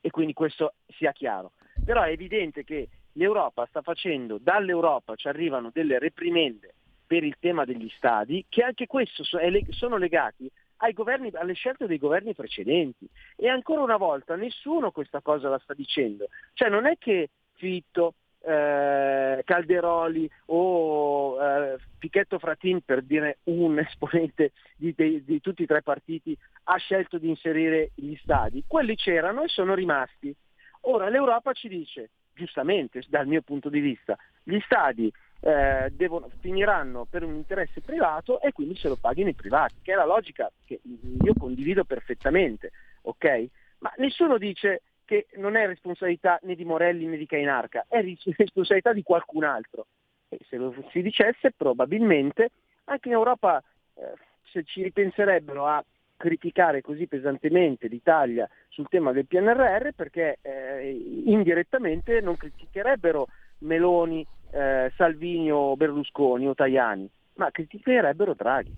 E 0.00 0.10
quindi 0.10 0.32
questo 0.32 0.74
sia 0.86 1.12
chiaro. 1.12 1.52
Però 1.84 2.02
è 2.02 2.10
evidente 2.10 2.62
che 2.62 2.88
l'Europa 3.12 3.66
sta 3.66 3.82
facendo, 3.82 4.38
dall'Europa 4.38 5.16
ci 5.16 5.26
arrivano 5.26 5.70
delle 5.72 5.98
reprimende 5.98 6.74
per 7.04 7.24
il 7.24 7.36
tema 7.40 7.64
degli 7.64 7.90
stadi, 7.96 8.46
che 8.48 8.62
anche 8.62 8.86
questo 8.86 9.24
sono 9.24 9.96
legati 9.96 10.48
governi, 10.92 11.30
alle 11.34 11.54
scelte 11.54 11.86
dei 11.86 11.98
governi 11.98 12.34
precedenti. 12.34 13.08
E 13.36 13.48
ancora 13.48 13.82
una 13.82 13.96
volta 13.96 14.36
nessuno 14.36 14.92
questa 14.92 15.22
cosa 15.22 15.48
la 15.48 15.58
sta 15.58 15.74
dicendo. 15.74 16.26
Cioè 16.52 16.68
non 16.68 16.86
è 16.86 16.98
che 16.98 17.30
Fitto, 17.56 18.14
eh, 18.46 19.42
Calderoli 19.44 20.30
o 20.46 21.38
eh, 21.40 21.76
Pichetto 21.98 22.38
Fratin, 22.38 22.80
per 22.82 23.02
dire 23.02 23.38
un 23.44 23.78
esponente 23.80 24.52
di, 24.76 24.94
di, 24.96 25.24
di, 25.24 25.40
tutti 25.40 25.62
e 25.62 25.66
tre 25.66 25.82
partiti, 25.82 26.36
ha 26.64 26.76
scelto 26.76 27.18
di 27.18 27.28
inserire 27.28 27.90
gli 27.94 28.14
stadi. 28.16 28.64
Quelli 28.66 28.96
c'erano 28.96 29.42
e 29.42 29.48
sono 29.48 29.74
rimasti. 29.74 30.34
Ora 30.82 31.08
l'Europa 31.08 31.52
ci 31.52 31.68
dice, 31.68 32.10
giustamente 32.34 33.02
dal 33.08 33.26
mio 33.26 33.40
punto 33.42 33.70
di 33.70 33.80
vista, 33.80 34.16
gli 34.42 34.58
stadi 34.60 35.10
eh, 35.40 35.90
devono, 35.92 36.30
finiranno 36.40 37.06
per 37.08 37.22
un 37.22 37.34
interesse 37.34 37.80
privato 37.80 38.40
e 38.40 38.52
quindi 38.52 38.76
se 38.76 38.88
lo 38.88 38.96
paghino 38.96 39.30
i 39.30 39.34
privati, 39.34 39.76
che 39.82 39.92
è 39.92 39.96
la 39.96 40.04
logica 40.04 40.50
che 40.64 40.80
io 40.82 41.34
condivido 41.38 41.84
perfettamente, 41.84 42.70
ok? 43.02 43.46
Ma 43.78 43.92
nessuno 43.96 44.38
dice 44.38 44.82
che 45.04 45.26
non 45.36 45.56
è 45.56 45.66
responsabilità 45.66 46.38
né 46.42 46.54
di 46.54 46.64
Morelli 46.64 47.06
né 47.06 47.16
di 47.16 47.26
Cainarca, 47.26 47.86
è 47.88 48.02
responsabilità 48.36 48.92
di 48.92 49.02
qualcun 49.02 49.44
altro. 49.44 49.86
E 50.28 50.38
se 50.48 50.56
lo 50.56 50.74
si 50.90 51.02
dicesse 51.02 51.52
probabilmente 51.52 52.50
anche 52.84 53.08
in 53.08 53.14
Europa 53.14 53.62
eh, 53.94 54.12
se 54.50 54.64
ci 54.64 54.82
ripenserebbero 54.82 55.66
a 55.66 55.84
criticare 56.16 56.80
così 56.80 57.06
pesantemente 57.06 57.88
l'Italia 57.88 58.48
sul 58.68 58.88
tema 58.88 59.12
del 59.12 59.26
PNRR 59.26 59.90
perché 59.94 60.38
eh, 60.42 60.90
indirettamente 61.26 62.20
non 62.20 62.36
criticherebbero 62.36 63.28
Meloni, 63.58 64.26
eh, 64.52 64.92
Salvini 64.96 65.50
o 65.50 65.76
Berlusconi 65.76 66.48
o 66.48 66.54
Tajani, 66.54 67.08
ma 67.34 67.50
criticherebbero 67.50 68.34
Draghi. 68.34 68.72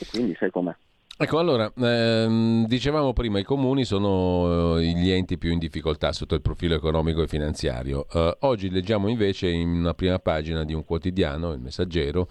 E 0.00 0.06
quindi 0.10 0.34
sai 0.34 0.50
com'è. 0.50 0.74
Ecco, 1.18 1.38
allora, 1.38 1.70
ehm, 1.76 2.66
dicevamo 2.66 3.12
prima, 3.12 3.38
i 3.38 3.44
comuni 3.44 3.84
sono 3.84 4.78
eh, 4.78 4.86
gli 4.86 5.10
enti 5.10 5.38
più 5.38 5.52
in 5.52 5.58
difficoltà 5.58 6.10
sotto 6.12 6.34
il 6.34 6.40
profilo 6.40 6.74
economico 6.74 7.22
e 7.22 7.28
finanziario. 7.28 8.06
Eh, 8.12 8.36
oggi 8.40 8.70
leggiamo 8.70 9.08
invece 9.08 9.48
in 9.48 9.68
una 9.68 9.94
prima 9.94 10.18
pagina 10.18 10.64
di 10.64 10.72
un 10.72 10.84
quotidiano, 10.84 11.52
il 11.52 11.60
Messaggero, 11.60 12.28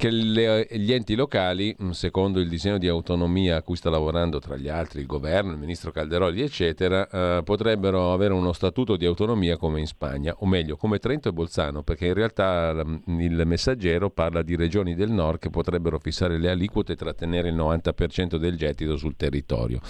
che 0.00 0.10
le, 0.10 0.66
gli 0.70 0.94
enti 0.94 1.14
locali, 1.14 1.76
mm, 1.78 1.90
secondo 1.90 2.40
il 2.40 2.48
disegno 2.48 2.78
di 2.78 2.88
autonomia 2.88 3.56
a 3.56 3.62
cui 3.62 3.76
sta 3.76 3.90
lavorando 3.90 4.38
tra 4.38 4.56
gli 4.56 4.66
altri 4.68 5.00
il 5.00 5.06
governo, 5.06 5.52
il 5.52 5.58
ministro 5.58 5.90
Calderoli, 5.90 6.40
eccetera, 6.40 7.06
eh, 7.06 7.42
potrebbero 7.44 8.10
avere 8.10 8.32
uno 8.32 8.54
statuto 8.54 8.96
di 8.96 9.04
autonomia 9.04 9.58
come 9.58 9.78
in 9.78 9.86
Spagna, 9.86 10.34
o 10.38 10.46
meglio, 10.46 10.78
come 10.78 10.98
Trento 11.00 11.28
e 11.28 11.32
Bolzano, 11.32 11.82
perché 11.82 12.06
in 12.06 12.14
realtà 12.14 12.82
mm, 12.82 13.20
il 13.20 13.42
messaggero 13.44 14.08
parla 14.08 14.40
di 14.40 14.56
regioni 14.56 14.94
del 14.94 15.10
nord 15.10 15.38
che 15.38 15.50
potrebbero 15.50 15.98
fissare 15.98 16.38
le 16.38 16.48
aliquote 16.48 16.92
e 16.92 16.96
trattenere 16.96 17.50
il 17.50 17.56
90% 17.56 18.36
del 18.36 18.56
gettito 18.56 18.96
sul 18.96 19.16
territorio. 19.16 19.80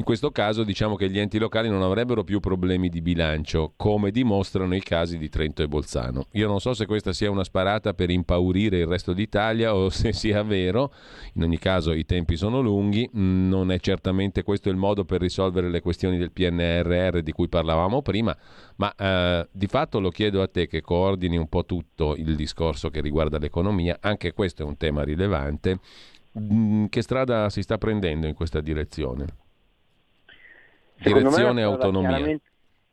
In 0.00 0.06
questo 0.06 0.30
caso 0.30 0.64
diciamo 0.64 0.96
che 0.96 1.10
gli 1.10 1.18
enti 1.18 1.36
locali 1.36 1.68
non 1.68 1.82
avrebbero 1.82 2.24
più 2.24 2.40
problemi 2.40 2.88
di 2.88 3.02
bilancio, 3.02 3.74
come 3.76 4.10
dimostrano 4.10 4.74
i 4.74 4.80
casi 4.80 5.18
di 5.18 5.28
Trento 5.28 5.62
e 5.62 5.68
Bolzano. 5.68 6.24
Io 6.32 6.48
non 6.48 6.58
so 6.58 6.72
se 6.72 6.86
questa 6.86 7.12
sia 7.12 7.30
una 7.30 7.44
sparata 7.44 7.92
per 7.92 8.08
impaurire 8.08 8.78
il 8.78 8.86
resto 8.86 9.12
d'Italia 9.12 9.74
o 9.74 9.90
se 9.90 10.14
sia 10.14 10.42
vero, 10.42 10.90
in 11.34 11.42
ogni 11.42 11.58
caso 11.58 11.92
i 11.92 12.06
tempi 12.06 12.38
sono 12.38 12.62
lunghi, 12.62 13.10
non 13.12 13.70
è 13.70 13.78
certamente 13.78 14.42
questo 14.42 14.70
il 14.70 14.76
modo 14.76 15.04
per 15.04 15.20
risolvere 15.20 15.68
le 15.68 15.82
questioni 15.82 16.16
del 16.16 16.32
PNRR 16.32 17.20
di 17.20 17.32
cui 17.32 17.48
parlavamo 17.48 18.00
prima, 18.00 18.34
ma 18.76 18.94
eh, 18.94 19.48
di 19.52 19.66
fatto 19.66 20.00
lo 20.00 20.08
chiedo 20.08 20.40
a 20.40 20.48
te 20.48 20.66
che 20.66 20.80
coordini 20.80 21.36
un 21.36 21.46
po' 21.50 21.66
tutto 21.66 22.16
il 22.16 22.36
discorso 22.36 22.88
che 22.88 23.02
riguarda 23.02 23.36
l'economia, 23.36 23.98
anche 24.00 24.32
questo 24.32 24.62
è 24.62 24.64
un 24.64 24.78
tema 24.78 25.02
rilevante. 25.02 25.78
Mm, 26.38 26.86
che 26.86 27.02
strada 27.02 27.50
si 27.50 27.60
sta 27.60 27.76
prendendo 27.76 28.26
in 28.26 28.32
questa 28.32 28.62
direzione? 28.62 29.48
Direzione 31.02 31.62
autonomia. 31.62 32.08
Chiaramente, 32.08 32.44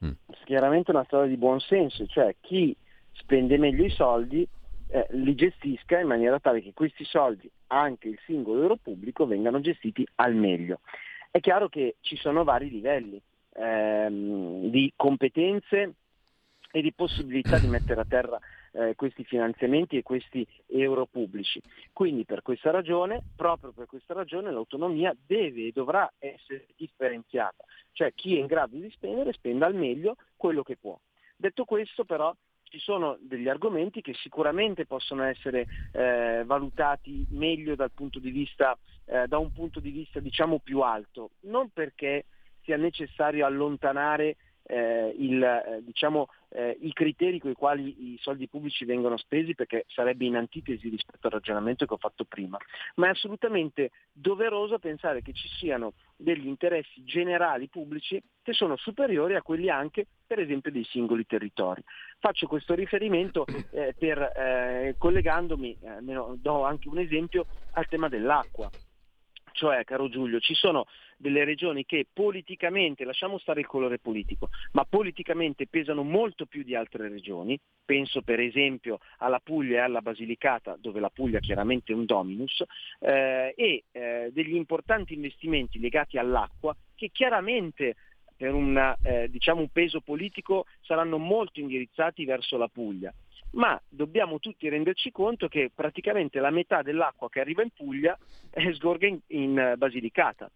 mm. 0.05 0.11
chiaramente 0.45 0.91
una 0.91 1.03
storia 1.05 1.29
di 1.29 1.37
buon 1.37 1.59
senso, 1.59 2.05
cioè 2.07 2.35
chi 2.41 2.75
spende 3.13 3.57
meglio 3.57 3.83
i 3.85 3.89
soldi 3.89 4.47
eh, 4.89 5.07
li 5.11 5.35
gestisca 5.35 5.99
in 5.99 6.07
maniera 6.07 6.39
tale 6.39 6.61
che 6.61 6.73
questi 6.73 7.03
soldi, 7.03 7.49
anche 7.67 8.07
il 8.07 8.19
singolo 8.25 8.61
euro 8.61 8.77
pubblico, 8.77 9.25
vengano 9.25 9.59
gestiti 9.59 10.07
al 10.15 10.35
meglio. 10.35 10.79
È 11.29 11.39
chiaro 11.39 11.67
che 11.67 11.97
ci 12.01 12.15
sono 12.15 12.43
vari 12.43 12.69
livelli 12.69 13.21
ehm, 13.53 14.69
di 14.69 14.91
competenze 14.95 15.93
e 16.71 16.81
di 16.81 16.93
possibilità 16.93 17.59
di 17.59 17.67
mettere 17.67 18.01
a 18.01 18.05
terra 18.05 18.39
eh, 18.71 18.95
questi 18.95 19.23
finanziamenti 19.23 19.97
e 19.97 20.03
questi 20.03 20.45
euro 20.67 21.05
pubblici. 21.05 21.61
Quindi 21.93 22.25
per 22.25 22.41
questa 22.41 22.71
ragione, 22.71 23.21
proprio 23.35 23.71
per 23.71 23.85
questa 23.85 24.13
ragione, 24.13 24.51
l'autonomia 24.51 25.15
deve 25.25 25.67
e 25.67 25.71
dovrà 25.71 26.11
essere 26.19 26.67
differenziata, 26.75 27.63
cioè 27.91 28.13
chi 28.13 28.35
è 28.35 28.39
in 28.39 28.45
grado 28.45 28.75
di 28.77 28.89
spendere 28.91 29.33
spenda 29.33 29.65
al 29.65 29.75
meglio 29.75 30.15
quello 30.35 30.63
che 30.63 30.77
può. 30.77 30.97
Detto 31.35 31.65
questo 31.65 32.03
però 32.03 32.33
ci 32.69 32.79
sono 32.79 33.17
degli 33.21 33.47
argomenti 33.47 34.01
che 34.01 34.13
sicuramente 34.13 34.85
possono 34.85 35.23
essere 35.23 35.67
eh, 35.93 36.43
valutati 36.45 37.25
meglio 37.29 37.75
dal 37.75 37.91
punto 37.91 38.19
di 38.19 38.29
vista, 38.29 38.77
eh, 39.05 39.27
da 39.27 39.37
un 39.37 39.51
punto 39.53 39.79
di 39.79 39.89
vista 39.89 40.19
diciamo 40.19 40.59
più 40.59 40.81
alto, 40.81 41.31
non 41.41 41.69
perché 41.69 42.25
sia 42.63 42.77
necessario 42.77 43.45
allontanare 43.45 44.35
eh, 44.67 45.15
il, 45.17 45.41
eh, 45.41 45.81
diciamo, 45.83 46.29
eh, 46.49 46.77
i 46.81 46.93
criteri 46.93 47.39
con 47.39 47.51
i 47.51 47.55
quali 47.55 48.13
i 48.13 48.17
soldi 48.19 48.47
pubblici 48.47 48.85
vengono 48.85 49.17
spesi 49.17 49.55
perché 49.55 49.85
sarebbe 49.87 50.25
in 50.25 50.35
antitesi 50.35 50.89
rispetto 50.89 51.27
al 51.27 51.33
ragionamento 51.33 51.85
che 51.85 51.93
ho 51.93 51.97
fatto 51.97 52.25
prima, 52.25 52.57
ma 52.95 53.07
è 53.07 53.11
assolutamente 53.11 53.91
doveroso 54.11 54.77
pensare 54.79 55.21
che 55.21 55.33
ci 55.33 55.47
siano 55.47 55.93
degli 56.15 56.47
interessi 56.47 57.03
generali 57.03 57.67
pubblici 57.67 58.21
che 58.41 58.53
sono 58.53 58.75
superiori 58.75 59.35
a 59.35 59.41
quelli 59.41 59.69
anche 59.69 60.05
per 60.25 60.39
esempio 60.39 60.71
dei 60.71 60.83
singoli 60.83 61.25
territori. 61.25 61.83
Faccio 62.19 62.47
questo 62.47 62.73
riferimento 62.73 63.45
eh, 63.71 63.93
per, 63.97 64.19
eh, 64.19 64.95
collegandomi, 64.97 65.77
eh, 65.81 65.89
almeno 65.89 66.35
do 66.39 66.63
anche 66.63 66.89
un 66.89 66.99
esempio, 66.99 67.45
al 67.73 67.87
tema 67.87 68.09
dell'acqua. 68.09 68.69
Cioè, 69.57 69.83
caro 69.85 70.07
Giulio, 70.07 70.39
ci 70.39 70.53
sono 70.53 70.85
delle 71.17 71.43
regioni 71.43 71.83
che 71.83 72.05
politicamente, 72.13 73.03
lasciamo 73.03 73.39
stare 73.39 73.61
il 73.61 73.65
colore 73.65 73.97
politico, 73.97 74.49
ma 74.73 74.85
politicamente 74.85 75.65
pesano 75.65 76.03
molto 76.03 76.45
più 76.45 76.61
di 76.61 76.75
altre 76.75 77.09
regioni, 77.09 77.59
penso 77.83 78.21
per 78.21 78.39
esempio 78.39 78.99
alla 79.17 79.39
Puglia 79.39 79.77
e 79.77 79.79
alla 79.79 80.01
Basilicata, 80.01 80.77
dove 80.79 80.99
la 80.99 81.09
Puglia 81.09 81.39
chiaramente 81.39 81.91
è 81.91 81.95
un 81.95 82.05
dominus, 82.05 82.63
eh, 82.99 83.55
e 83.57 83.83
eh, 83.91 84.29
degli 84.31 84.53
importanti 84.53 85.15
investimenti 85.15 85.79
legati 85.79 86.19
all'acqua 86.19 86.75
che 86.93 87.09
chiaramente 87.11 87.95
per 88.37 88.53
una, 88.53 88.95
eh, 89.01 89.27
diciamo 89.27 89.61
un 89.61 89.69
peso 89.69 90.01
politico 90.01 90.67
saranno 90.81 91.17
molto 91.17 91.59
indirizzati 91.59 92.25
verso 92.25 92.57
la 92.57 92.67
Puglia 92.67 93.11
ma 93.51 93.79
dobbiamo 93.87 94.39
tutti 94.39 94.69
renderci 94.69 95.11
conto 95.11 95.47
che 95.47 95.71
praticamente 95.73 96.39
la 96.39 96.51
metà 96.51 96.81
dell'acqua 96.81 97.29
che 97.29 97.39
arriva 97.39 97.63
in 97.63 97.69
Puglia 97.75 98.17
eh, 98.51 98.73
sgorga 98.73 99.07
in, 99.07 99.19
in 99.27 99.57
eh, 99.57 99.77
Basilicata. 99.77 100.49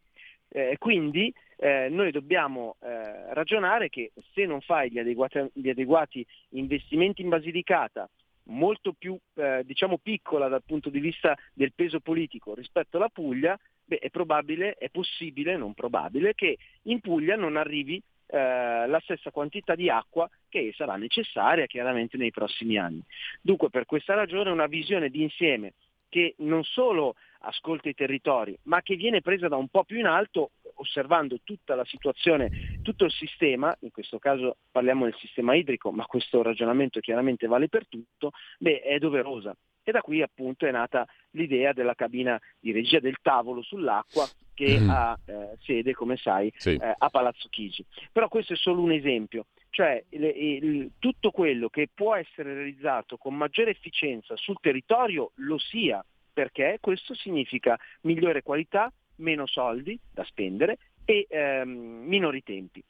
Eh, 0.54 0.76
quindi 0.78 1.34
eh, 1.56 1.88
noi 1.90 2.12
dobbiamo 2.12 2.76
eh, 2.82 3.34
ragionare 3.34 3.88
che 3.88 4.12
se 4.34 4.46
non 4.46 4.60
fai 4.60 4.92
gli 4.92 5.00
adeguati, 5.00 5.50
gli 5.54 5.70
adeguati 5.70 6.26
investimenti 6.50 7.22
in 7.22 7.30
Basilicata, 7.30 8.10
molto 8.46 8.94
più 8.94 9.18
eh, 9.36 9.62
diciamo 9.64 9.98
piccola 9.98 10.50
dal 10.50 10.64
punto 10.66 10.90
di 10.90 11.00
vista 11.00 11.38
del 11.54 11.72
peso 11.74 12.02
politico 12.02 12.54
rispetto 12.54 12.98
alla 12.98 13.08
Puglia, 13.08 13.58
beh, 13.86 14.00
è 14.00 14.10
probabile, 14.10 14.74
è 14.74 14.90
possibile, 14.90 15.56
non 15.56 15.74
probabile, 15.74 16.34
che 16.34 16.58
in 16.84 17.00
Puglia 17.00 17.36
non 17.36 17.56
arrivi 17.56 18.02
eh, 18.32 18.88
la 18.88 19.00
stessa 19.04 19.30
quantità 19.30 19.76
di 19.76 19.90
acqua 19.90 20.30
che 20.48 20.72
sarà 20.76 20.96
necessaria 20.96 21.66
chiaramente 21.66 22.16
nei 22.16 22.32
prossimi 22.32 22.78
anni. 22.78 23.02
Dunque 23.42 23.70
per 23.70 23.86
questa 23.86 24.14
ragione 24.14 24.50
una 24.50 24.68
visione 24.68 25.10
d'insieme 25.10 25.74
che 26.08 26.36
non 26.40 26.64
solo 26.64 27.16
ascolta 27.44 27.90
i 27.90 27.94
territori, 27.94 28.58
ma 28.64 28.82
che 28.82 28.96
viene 28.96 29.22
presa 29.22 29.48
da 29.48 29.56
un 29.56 29.68
po' 29.68 29.84
più 29.84 29.98
in 29.98 30.06
alto, 30.06 30.52
osservando 30.76 31.40
tutta 31.44 31.76
la 31.76 31.86
situazione, 31.86 32.80
tutto 32.82 33.06
il 33.06 33.12
sistema, 33.12 33.76
in 33.82 33.92
questo 33.92 34.20
caso 34.20 34.58
parliamo 34.72 35.06
del 35.06 35.16
sistema 35.20 35.56
idrico, 35.56 35.92
ma 35.92 36.06
questo 36.06 36.42
ragionamento 36.42 37.00
chiaramente 37.00 37.48
vale 37.48 37.68
per 37.68 37.88
tutto, 37.88 38.32
beh, 38.60 38.82
è 38.82 38.98
doverosa. 38.98 39.56
E 39.84 39.92
da 39.92 40.02
qui 40.02 40.22
appunto 40.22 40.66
è 40.66 40.72
nata 40.72 41.08
l'idea 41.32 41.74
della 41.74 41.96
cabina 41.96 42.40
di 42.60 42.72
regia 42.72 43.00
del 43.00 43.18
tavolo 43.22 43.62
sull'acqua 43.62 44.28
che 44.54 44.80
mm. 44.80 44.90
ha 44.90 45.18
eh, 45.26 45.58
sede, 45.62 45.94
come 45.94 46.18
sai, 46.18 46.52
sì. 46.56 46.76
eh, 46.76 46.96
a 46.98 47.10
Palazzo 47.10 47.48
Chigi. 47.50 47.84
Però 48.12 48.28
questo 48.28 48.54
è 48.54 48.56
solo 48.56 48.82
un 48.82 48.92
esempio, 48.92 49.48
cioè 49.70 50.04
il, 50.10 50.24
il, 50.24 50.92
tutto 51.00 51.32
quello 51.32 51.70
che 51.70 51.90
può 51.94 52.16
essere 52.16 52.54
realizzato 52.54 53.18
con 53.18 53.36
maggiore 53.36 53.72
efficienza 53.72 54.36
sul 54.36 54.58
territorio 54.62 55.32
lo 55.36 55.58
sia, 55.58 56.06
perché 56.32 56.78
questo 56.80 57.16
significa 57.16 57.78
migliore 58.02 58.44
qualità, 58.44 58.92
meno 59.16 59.48
soldi 59.48 60.00
da 60.12 60.24
spendere 60.24 60.78
e 61.06 61.26
ehm, 61.30 61.70
minori 62.06 62.44
tempi 62.44 62.84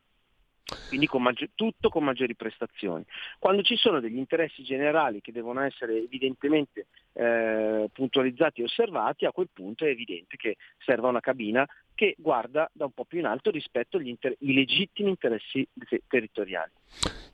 quindi 0.85 1.07
con 1.07 1.21
maggi- 1.21 1.51
tutto 1.55 1.89
con 1.89 2.03
maggiori 2.03 2.35
prestazioni. 2.35 3.05
Quando 3.39 3.61
ci 3.61 3.75
sono 3.75 3.99
degli 3.99 4.17
interessi 4.17 4.63
generali 4.63 5.21
che 5.21 5.31
devono 5.31 5.61
essere 5.61 5.97
evidentemente 5.97 6.87
eh, 7.13 7.89
puntualizzati 7.91 8.61
e 8.61 8.65
osservati, 8.65 9.25
a 9.25 9.31
quel 9.31 9.49
punto 9.53 9.85
è 9.85 9.89
evidente 9.89 10.37
che 10.37 10.57
serva 10.79 11.07
una 11.07 11.19
cabina 11.19 11.65
che 12.01 12.15
guarda 12.17 12.67
da 12.73 12.85
un 12.85 12.93
po' 12.93 13.05
più 13.05 13.19
in 13.19 13.25
alto 13.25 13.51
rispetto 13.51 13.97
agli 13.97 14.07
inter- 14.07 14.35
legittimi 14.39 15.09
interessi 15.09 15.67
territoriali. 16.07 16.71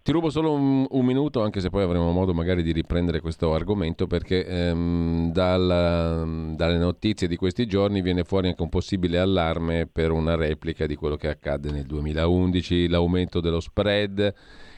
Ti 0.04 0.12
rubo 0.12 0.30
solo 0.30 0.52
un, 0.52 0.86
un, 0.90 1.06
minuto, 1.06 1.42
anche 1.42 1.62
se 1.62 1.70
poi 1.70 1.84
avremo 1.84 2.12
modo 2.12 2.34
magari 2.34 2.64
di 2.64 2.74
riprendere 2.74 3.22
questo 3.22 3.54
argomento, 3.54 4.08
perché 4.08 4.46
ehm, 4.46 5.32
dal, 5.32 6.54
dalle 6.54 6.78
notizie 6.78 7.30
di 7.30 7.38
questi 7.38 7.66
giorni 7.66 8.02
viene 8.02 8.26
fuori 8.26 8.50
anche 8.50 8.62
un 8.62 8.68
possibile 8.68 9.20
allarme 9.20 9.88
per 9.88 10.12
una 10.12 10.36
replica 10.36 10.86
di 10.86 10.96
quello 10.96 11.16
che 11.16 11.30
accadde 11.30 11.72
nel 11.72 11.86
2011, 11.86 12.90
l'aumento 12.90 13.40
dello 13.40 13.62
spread 13.62 14.34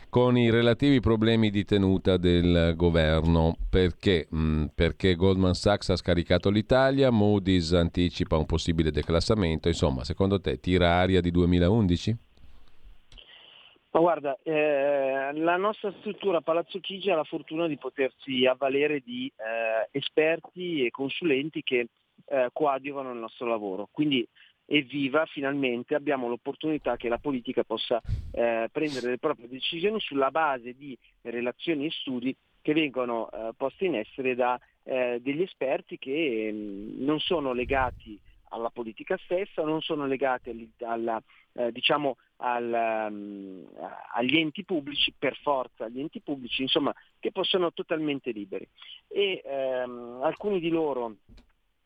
con 0.10 0.38
i 0.38 0.50
relativi 0.50 1.00
problemi 1.00 1.52
di 1.52 1.64
tenuta 1.64 2.18
del 2.18 2.74
governo. 2.76 3.56
Perché? 3.70 4.28
Mm, 4.36 4.66
perché 4.76 5.16
Goldman 5.16 5.54
Sachs 5.54 5.90
ha 5.90 5.96
scaricato 5.96 6.50
l'Italia, 6.50 7.12
Moody's 7.12 7.74
anticipa 7.74 8.36
un 8.38 8.46
possibile 8.46 8.92
declassamento, 8.92 9.68
insomma, 9.68 10.04
secondo 10.04 10.42
te 10.42 10.60
tira 10.60 10.96
aria 10.96 11.22
di 11.22 11.32
2011? 11.32 12.18
Ma 13.92 14.00
guarda, 14.02 14.38
eh, 14.44 15.32
la 15.34 15.58
nostra 15.58 15.92
struttura 16.00 16.42
Palazzo 16.42 16.80
Chigi 16.80 17.10
ha 17.10 17.16
la 17.16 17.24
fortuna 17.24 17.66
di 17.68 17.78
potersi 17.78 18.46
avvalere 18.46 19.02
di 19.04 19.32
eh, 19.36 19.90
esperti 19.92 20.86
e 20.86 20.92
consulenti 20.92 21.64
che 21.64 21.88
eh, 22.26 22.50
coadiuvano 22.54 23.12
il 23.12 23.18
nostro 23.18 23.48
lavoro. 23.48 23.90
Quindi 23.92 24.28
evviva, 24.72 25.26
finalmente 25.26 25.96
abbiamo 25.96 26.28
l'opportunità 26.28 26.96
che 26.96 27.10
la 27.10 27.18
politica 27.18 27.64
possa 27.64 28.00
eh, 28.32 28.70
prendere 28.72 29.10
le 29.10 29.18
proprie 29.18 29.48
decisioni 29.48 30.00
sulla 30.00 30.30
base 30.30 30.76
di 30.76 30.96
relazioni 31.24 31.88
e 31.88 31.92
studi 31.92 32.36
che 32.62 32.74
vengono 32.74 33.30
eh, 33.32 33.50
posti 33.58 33.86
in 33.86 33.96
essere 33.96 34.36
da 34.36 34.60
eh, 34.84 35.20
degli 35.22 35.42
esperti 35.42 35.98
che 35.98 36.52
mh, 36.52 37.04
non 37.04 37.20
sono 37.20 37.54
legati 37.54 38.20
alla 38.50 38.70
politica 38.70 39.18
stessa, 39.24 39.64
non 39.64 39.82
sono 39.82 40.06
legati 40.06 40.72
alla, 40.80 41.22
eh, 41.54 41.72
diciamo 41.72 42.18
al, 42.38 43.08
um, 43.12 43.68
agli 44.14 44.38
enti 44.38 44.64
pubblici, 44.64 45.14
per 45.18 45.38
forza 45.42 45.86
agli 45.86 46.00
enti 46.00 46.20
pubblici, 46.20 46.64
insomma, 46.64 46.94
che 47.20 47.32
possono 47.32 47.72
totalmente 47.74 48.32
liberi. 48.32 48.68
E 49.08 49.44
ehm, 49.46 50.20
alcuni 50.24 50.60
di 50.60 50.70
loro 50.70 51.18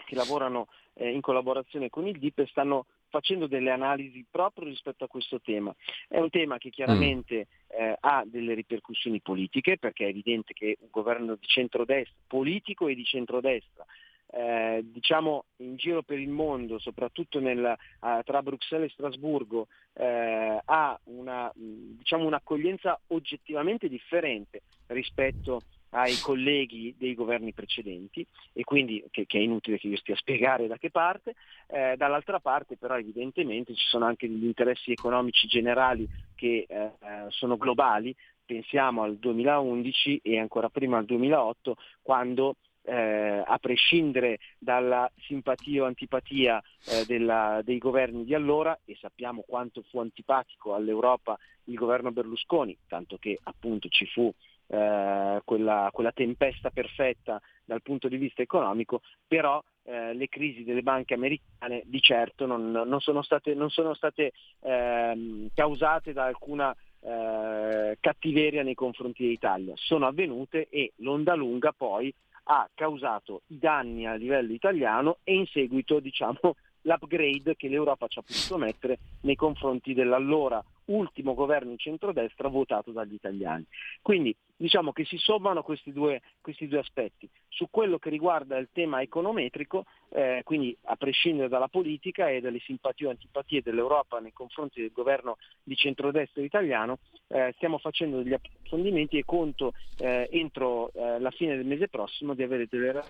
che 0.06 0.16
lavorano 0.16 0.68
eh, 0.94 1.10
in 1.10 1.22
collaborazione 1.22 1.90
con 1.90 2.08
il 2.08 2.18
DIP 2.20 2.46
stanno 2.48 2.86
facendo 3.10 3.46
delle 3.48 3.70
analisi 3.70 4.26
proprio 4.30 4.68
rispetto 4.68 5.04
a 5.04 5.08
questo 5.08 5.40
tema. 5.40 5.74
È 6.08 6.18
un 6.18 6.30
tema 6.30 6.58
che 6.58 6.72
chiaramente 6.72 7.48
eh, 7.68 7.96
ha 8.00 8.24
delle 8.26 8.56
ripercussioni 8.56 9.22
politiche, 9.22 9.78
perché 9.78 10.06
è 10.06 10.10
evidente 10.10 10.54
che 10.54 10.78
un 10.80 10.88
governo 10.90 11.36
di 11.36 11.46
centrodestra, 11.46 12.16
politico 12.26 12.88
e 12.88 12.96
di 12.96 13.04
centrodestra, 13.04 13.86
eh, 14.36 14.82
diciamo 14.84 15.46
in 15.58 15.76
giro 15.76 16.02
per 16.02 16.18
il 16.18 16.30
mondo, 16.30 16.80
soprattutto 16.80 17.40
nel, 17.40 17.76
uh, 18.00 18.24
tra 18.24 18.42
Bruxelles 18.42 18.90
e 18.90 18.94
Strasburgo, 18.94 19.68
eh, 19.94 20.60
ha 20.66 21.00
una, 21.04 21.52
diciamo, 21.54 22.26
un'accoglienza 22.26 23.00
oggettivamente 23.10 23.88
differente 23.88 24.64
rispetto 24.88 25.62
ai 25.94 26.18
colleghi 26.20 26.94
dei 26.98 27.14
governi 27.14 27.54
precedenti 27.54 28.26
e 28.52 28.64
quindi 28.64 29.04
che, 29.12 29.26
che, 29.26 29.38
è 29.38 29.42
inutile 29.42 29.78
che 29.78 29.88
io 29.88 29.98
stia 29.98 30.16
a 30.16 30.18
spiegare 30.18 30.68
da 30.68 30.78
che 30.78 30.90
parte, 30.90 31.36
eh, 31.68 31.96
dall'altra 31.98 32.40
parte 32.40 32.78
però 32.78 32.98
evidentemente 32.98 33.74
ci 33.76 33.88
sono 33.88 34.06
anche 34.06 34.28
gli 34.28 34.46
interessi 34.46 34.92
economici 34.92 35.48
generali 35.48 36.08
che 36.36 36.66
eh, 36.68 36.92
sono 37.30 37.58
globali, 37.58 38.16
pensiamo 38.46 39.04
al 39.04 39.18
2011 39.18 40.22
e 40.24 40.40
ancora 40.40 40.70
prima 40.70 40.98
al 40.98 41.06
2008 41.06 41.76
quando 42.02 42.56
eh, 42.86 43.44
a 43.46 43.58
prescindere 43.60 44.40
dalla 44.58 45.10
simpatia 45.22 45.84
o 45.84 45.86
antipatia 45.86 46.62
eh, 46.86 47.06
della, 47.06 47.62
dei 47.64 47.78
governi 47.78 48.26
di 48.26 48.34
allora, 48.34 48.78
e 48.86 48.98
sappiamo 49.00 49.44
quanto 49.48 49.84
fu 49.90 50.00
antipatico 50.00 50.74
all'Europa 50.74 51.38
il 51.66 51.76
governo 51.76 52.12
Berlusconi, 52.12 52.78
tanto 52.88 53.18
che 53.18 53.40
appunto 53.44 53.88
ci 53.88 54.06
fu 54.08 54.34
eh, 54.74 55.42
quella, 55.46 55.90
quella, 55.92 56.12
tempesta 56.12 56.72
perfetta 56.72 57.40
dal 57.64 57.84
punto 57.84 58.08
di 58.08 58.18
vista 58.18 58.42
economico, 58.42 59.02
però 59.28 59.64
eh, 59.84 60.16
le 60.16 60.28
crisi 60.30 60.64
delle 60.64 60.82
banche 60.82 61.14
americane 61.14 61.84
di 61.86 62.02
certo 62.02 62.48
non, 62.48 62.72
non 62.72 63.00
sono 63.00 63.22
state, 63.22 63.54
non 63.54 63.70
sono 63.70 63.94
state 63.94 64.32
ehm, 64.62 65.50
causate 65.54 66.12
da 66.12 66.26
alcuna 66.26 66.76
eh, 67.02 67.98
cattiveria 68.00 68.64
nei 68.64 68.74
confronti 68.74 69.24
dell'Italia, 69.24 69.74
sono 69.76 70.08
avvenute 70.08 70.68
e 70.70 70.94
l'onda 70.98 71.36
lunga 71.36 71.72
poi 71.72 72.12
ha 72.46 72.68
causato 72.74 73.44
i 73.48 73.60
danni 73.60 74.08
a 74.08 74.16
livello 74.16 74.54
italiano 74.54 75.18
e 75.24 75.36
in 75.36 75.46
seguito 75.46 76.00
diciamo, 76.00 76.40
l'upgrade 76.82 77.56
che 77.56 77.68
l'Europa 77.68 78.08
ci 78.08 78.20
ha 78.20 78.24
potuto 78.24 78.58
mettere 78.58 78.98
nei 79.22 79.36
confronti 79.36 79.94
dell'allora 79.94 80.64
ultimo 80.86 81.34
governo 81.34 81.72
in 81.72 81.78
centrodestra 81.78 82.50
votato 82.50 82.92
dagli 82.92 83.14
italiani. 83.14 83.66
Quindi 84.02 84.36
diciamo 84.64 84.94
che 84.94 85.04
si 85.04 85.18
sommano 85.18 85.62
questi 85.62 85.92
due, 85.92 86.22
questi 86.40 86.70
due 86.70 86.80
aspetti. 86.80 87.30
Su 87.50 87.68
quello 87.70 88.00
che 88.00 88.10
riguarda 88.10 88.58
il 88.58 88.70
tema 88.72 89.02
econometrico, 89.02 89.84
eh, 90.08 90.40
quindi 90.46 90.76
a 90.84 90.96
prescindere 90.96 91.50
dalla 91.50 91.68
politica 91.68 92.30
e 92.30 92.40
dalle 92.40 92.60
simpatie 92.60 93.08
o 93.08 93.10
antipatie 93.10 93.62
dell'Europa 93.62 94.20
nei 94.20 94.32
confronti 94.32 94.80
del 94.80 94.94
governo 94.94 95.36
di 95.62 95.76
centrodestra 95.76 96.42
italiano, 96.42 97.00
eh, 97.28 97.52
stiamo 97.58 97.78
facendo 97.78 98.22
degli 98.22 98.32
approfondimenti 98.32 99.18
e 99.18 99.26
conto 99.26 99.74
eh, 99.98 100.30
entro 100.32 100.94
eh, 100.94 101.20
la 101.20 101.32
fine 101.32 101.58
del 101.58 101.66
mese 101.66 101.90
prossimo 101.90 102.34
di 102.34 102.44
avere 102.44 102.66
delle 102.70 103.02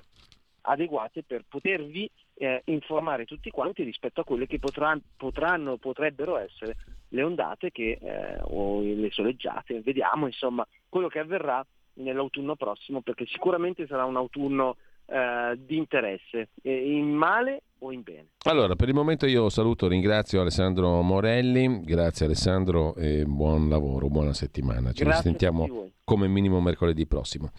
adeguate 0.65 1.23
per 1.23 1.43
potervi 1.47 2.09
eh, 2.35 2.61
informare 2.65 3.25
tutti 3.25 3.51
quanti 3.51 3.83
rispetto 3.83 4.21
a 4.21 4.23
quelle 4.23 4.47
che 4.47 4.57
potranno, 4.57 5.01
potranno 5.17 5.77
potrebbero 5.77 6.37
essere 6.37 6.77
le 7.09 7.21
ondate 7.21 7.69
che, 7.69 7.99
eh, 8.01 8.39
o 8.41 8.81
le 8.81 9.11
soleggiate, 9.11 9.81
vediamo 9.81 10.25
insomma 10.25 10.65
quello 10.93 11.07
che 11.07 11.17
avverrà 11.17 11.65
nell'autunno 11.93 12.55
prossimo 12.55 13.01
perché 13.01 13.25
sicuramente 13.25 13.87
sarà 13.87 14.05
un 14.05 14.15
autunno 14.15 14.75
eh, 15.07 15.57
di 15.57 15.75
interesse, 15.75 16.49
in 16.61 17.09
male 17.09 17.63
o 17.79 17.91
in 17.91 18.03
bene. 18.03 18.27
Allora, 18.45 18.75
per 18.75 18.89
il 18.89 18.93
momento 18.93 19.25
io 19.25 19.49
saluto, 19.49 19.87
ringrazio 19.87 20.41
Alessandro 20.41 21.01
Morelli, 21.01 21.81
grazie 21.81 22.27
Alessandro 22.27 22.93
e 22.93 23.23
buon 23.25 23.69
lavoro, 23.69 24.07
buona 24.07 24.33
settimana. 24.33 24.91
Ci 24.91 25.03
grazie 25.03 25.31
risentiamo 25.31 25.89
come 26.03 26.27
minimo 26.27 26.61
mercoledì 26.61 27.07
prossimo. 27.07 27.49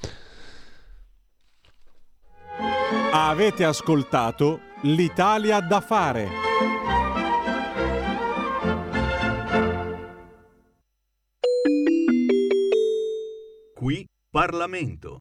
Avete 3.13 3.65
ascoltato 3.65 4.61
l'Italia 4.83 5.59
da 5.59 5.81
fare. 5.81 6.74
Qui 13.85 14.09
Parlamento. 14.31 15.19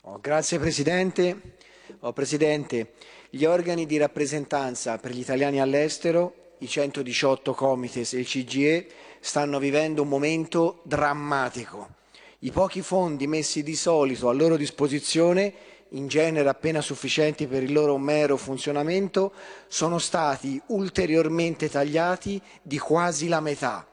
Oh, 0.00 0.18
grazie 0.18 0.58
Presidente. 0.58 1.58
Oh, 2.00 2.12
Presidente, 2.12 2.94
gli 3.30 3.44
organi 3.44 3.86
di 3.86 3.98
rappresentanza 3.98 4.98
per 4.98 5.12
gli 5.12 5.20
italiani 5.20 5.60
all'estero, 5.60 6.56
i 6.58 6.66
118 6.66 7.54
Comites 7.54 8.14
e 8.14 8.18
il 8.18 8.26
CGE, 8.26 8.88
stanno 9.20 9.60
vivendo 9.60 10.02
un 10.02 10.08
momento 10.08 10.80
drammatico. 10.82 11.94
I 12.40 12.50
pochi 12.50 12.82
fondi 12.82 13.28
messi 13.28 13.62
di 13.62 13.76
solito 13.76 14.28
a 14.28 14.32
loro 14.32 14.56
disposizione 14.56 15.54
in 15.90 16.08
genere 16.08 16.48
appena 16.48 16.80
sufficienti 16.80 17.46
per 17.46 17.62
il 17.62 17.72
loro 17.72 17.96
mero 17.96 18.36
funzionamento, 18.36 19.32
sono 19.68 20.00
stati 20.00 20.60
ulteriormente 20.66 21.70
tagliati 21.70 22.42
di 22.60 22.76
quasi 22.80 23.28
la 23.28 23.38
metà. 23.38 23.86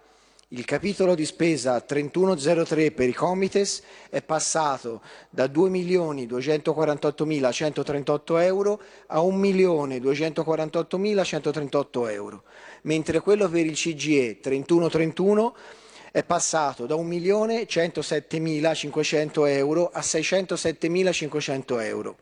Il 0.54 0.66
capitolo 0.66 1.16
di 1.16 1.24
spesa 1.24 1.80
3103 1.80 2.92
per 2.92 3.08
i 3.08 3.14
Comites 3.14 3.82
è 4.10 4.22
passato 4.22 5.02
da 5.30 5.46
2.248.138 5.46 8.42
euro 8.42 8.82
a 9.08 9.20
1.248.138 9.20 12.12
euro, 12.12 12.44
mentre 12.82 13.22
quello 13.22 13.48
per 13.48 13.66
il 13.66 13.76
CGE 13.76 14.42
3131 14.42 15.56
è 16.12 16.22
passato 16.26 16.86
da 16.86 16.96
1.107.500 16.96 19.48
euro 19.48 19.90
a 19.90 20.02
607.500 20.02 21.82
euro. 21.82 22.18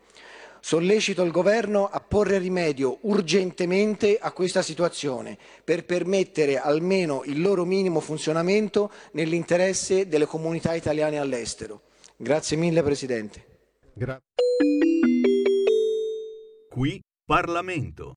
Sollecito 0.60 1.22
il 1.22 1.30
Governo 1.30 1.86
a 1.86 2.00
porre 2.00 2.38
rimedio 2.38 2.98
urgentemente 3.02 4.18
a 4.18 4.30
questa 4.32 4.62
situazione 4.62 5.38
per 5.64 5.84
permettere 5.84 6.58
almeno 6.58 7.22
il 7.24 7.40
loro 7.40 7.64
minimo 7.64 8.00
funzionamento 8.00 8.90
nell'interesse 9.12 10.06
delle 10.06 10.26
comunità 10.26 10.74
italiane 10.74 11.18
all'estero. 11.18 11.82
Grazie 12.16 12.56
mille 12.58 12.82
Presidente. 12.82 13.44
Gra- 13.94 14.20
Qui 16.68 17.00
Parlamento. 17.24 18.14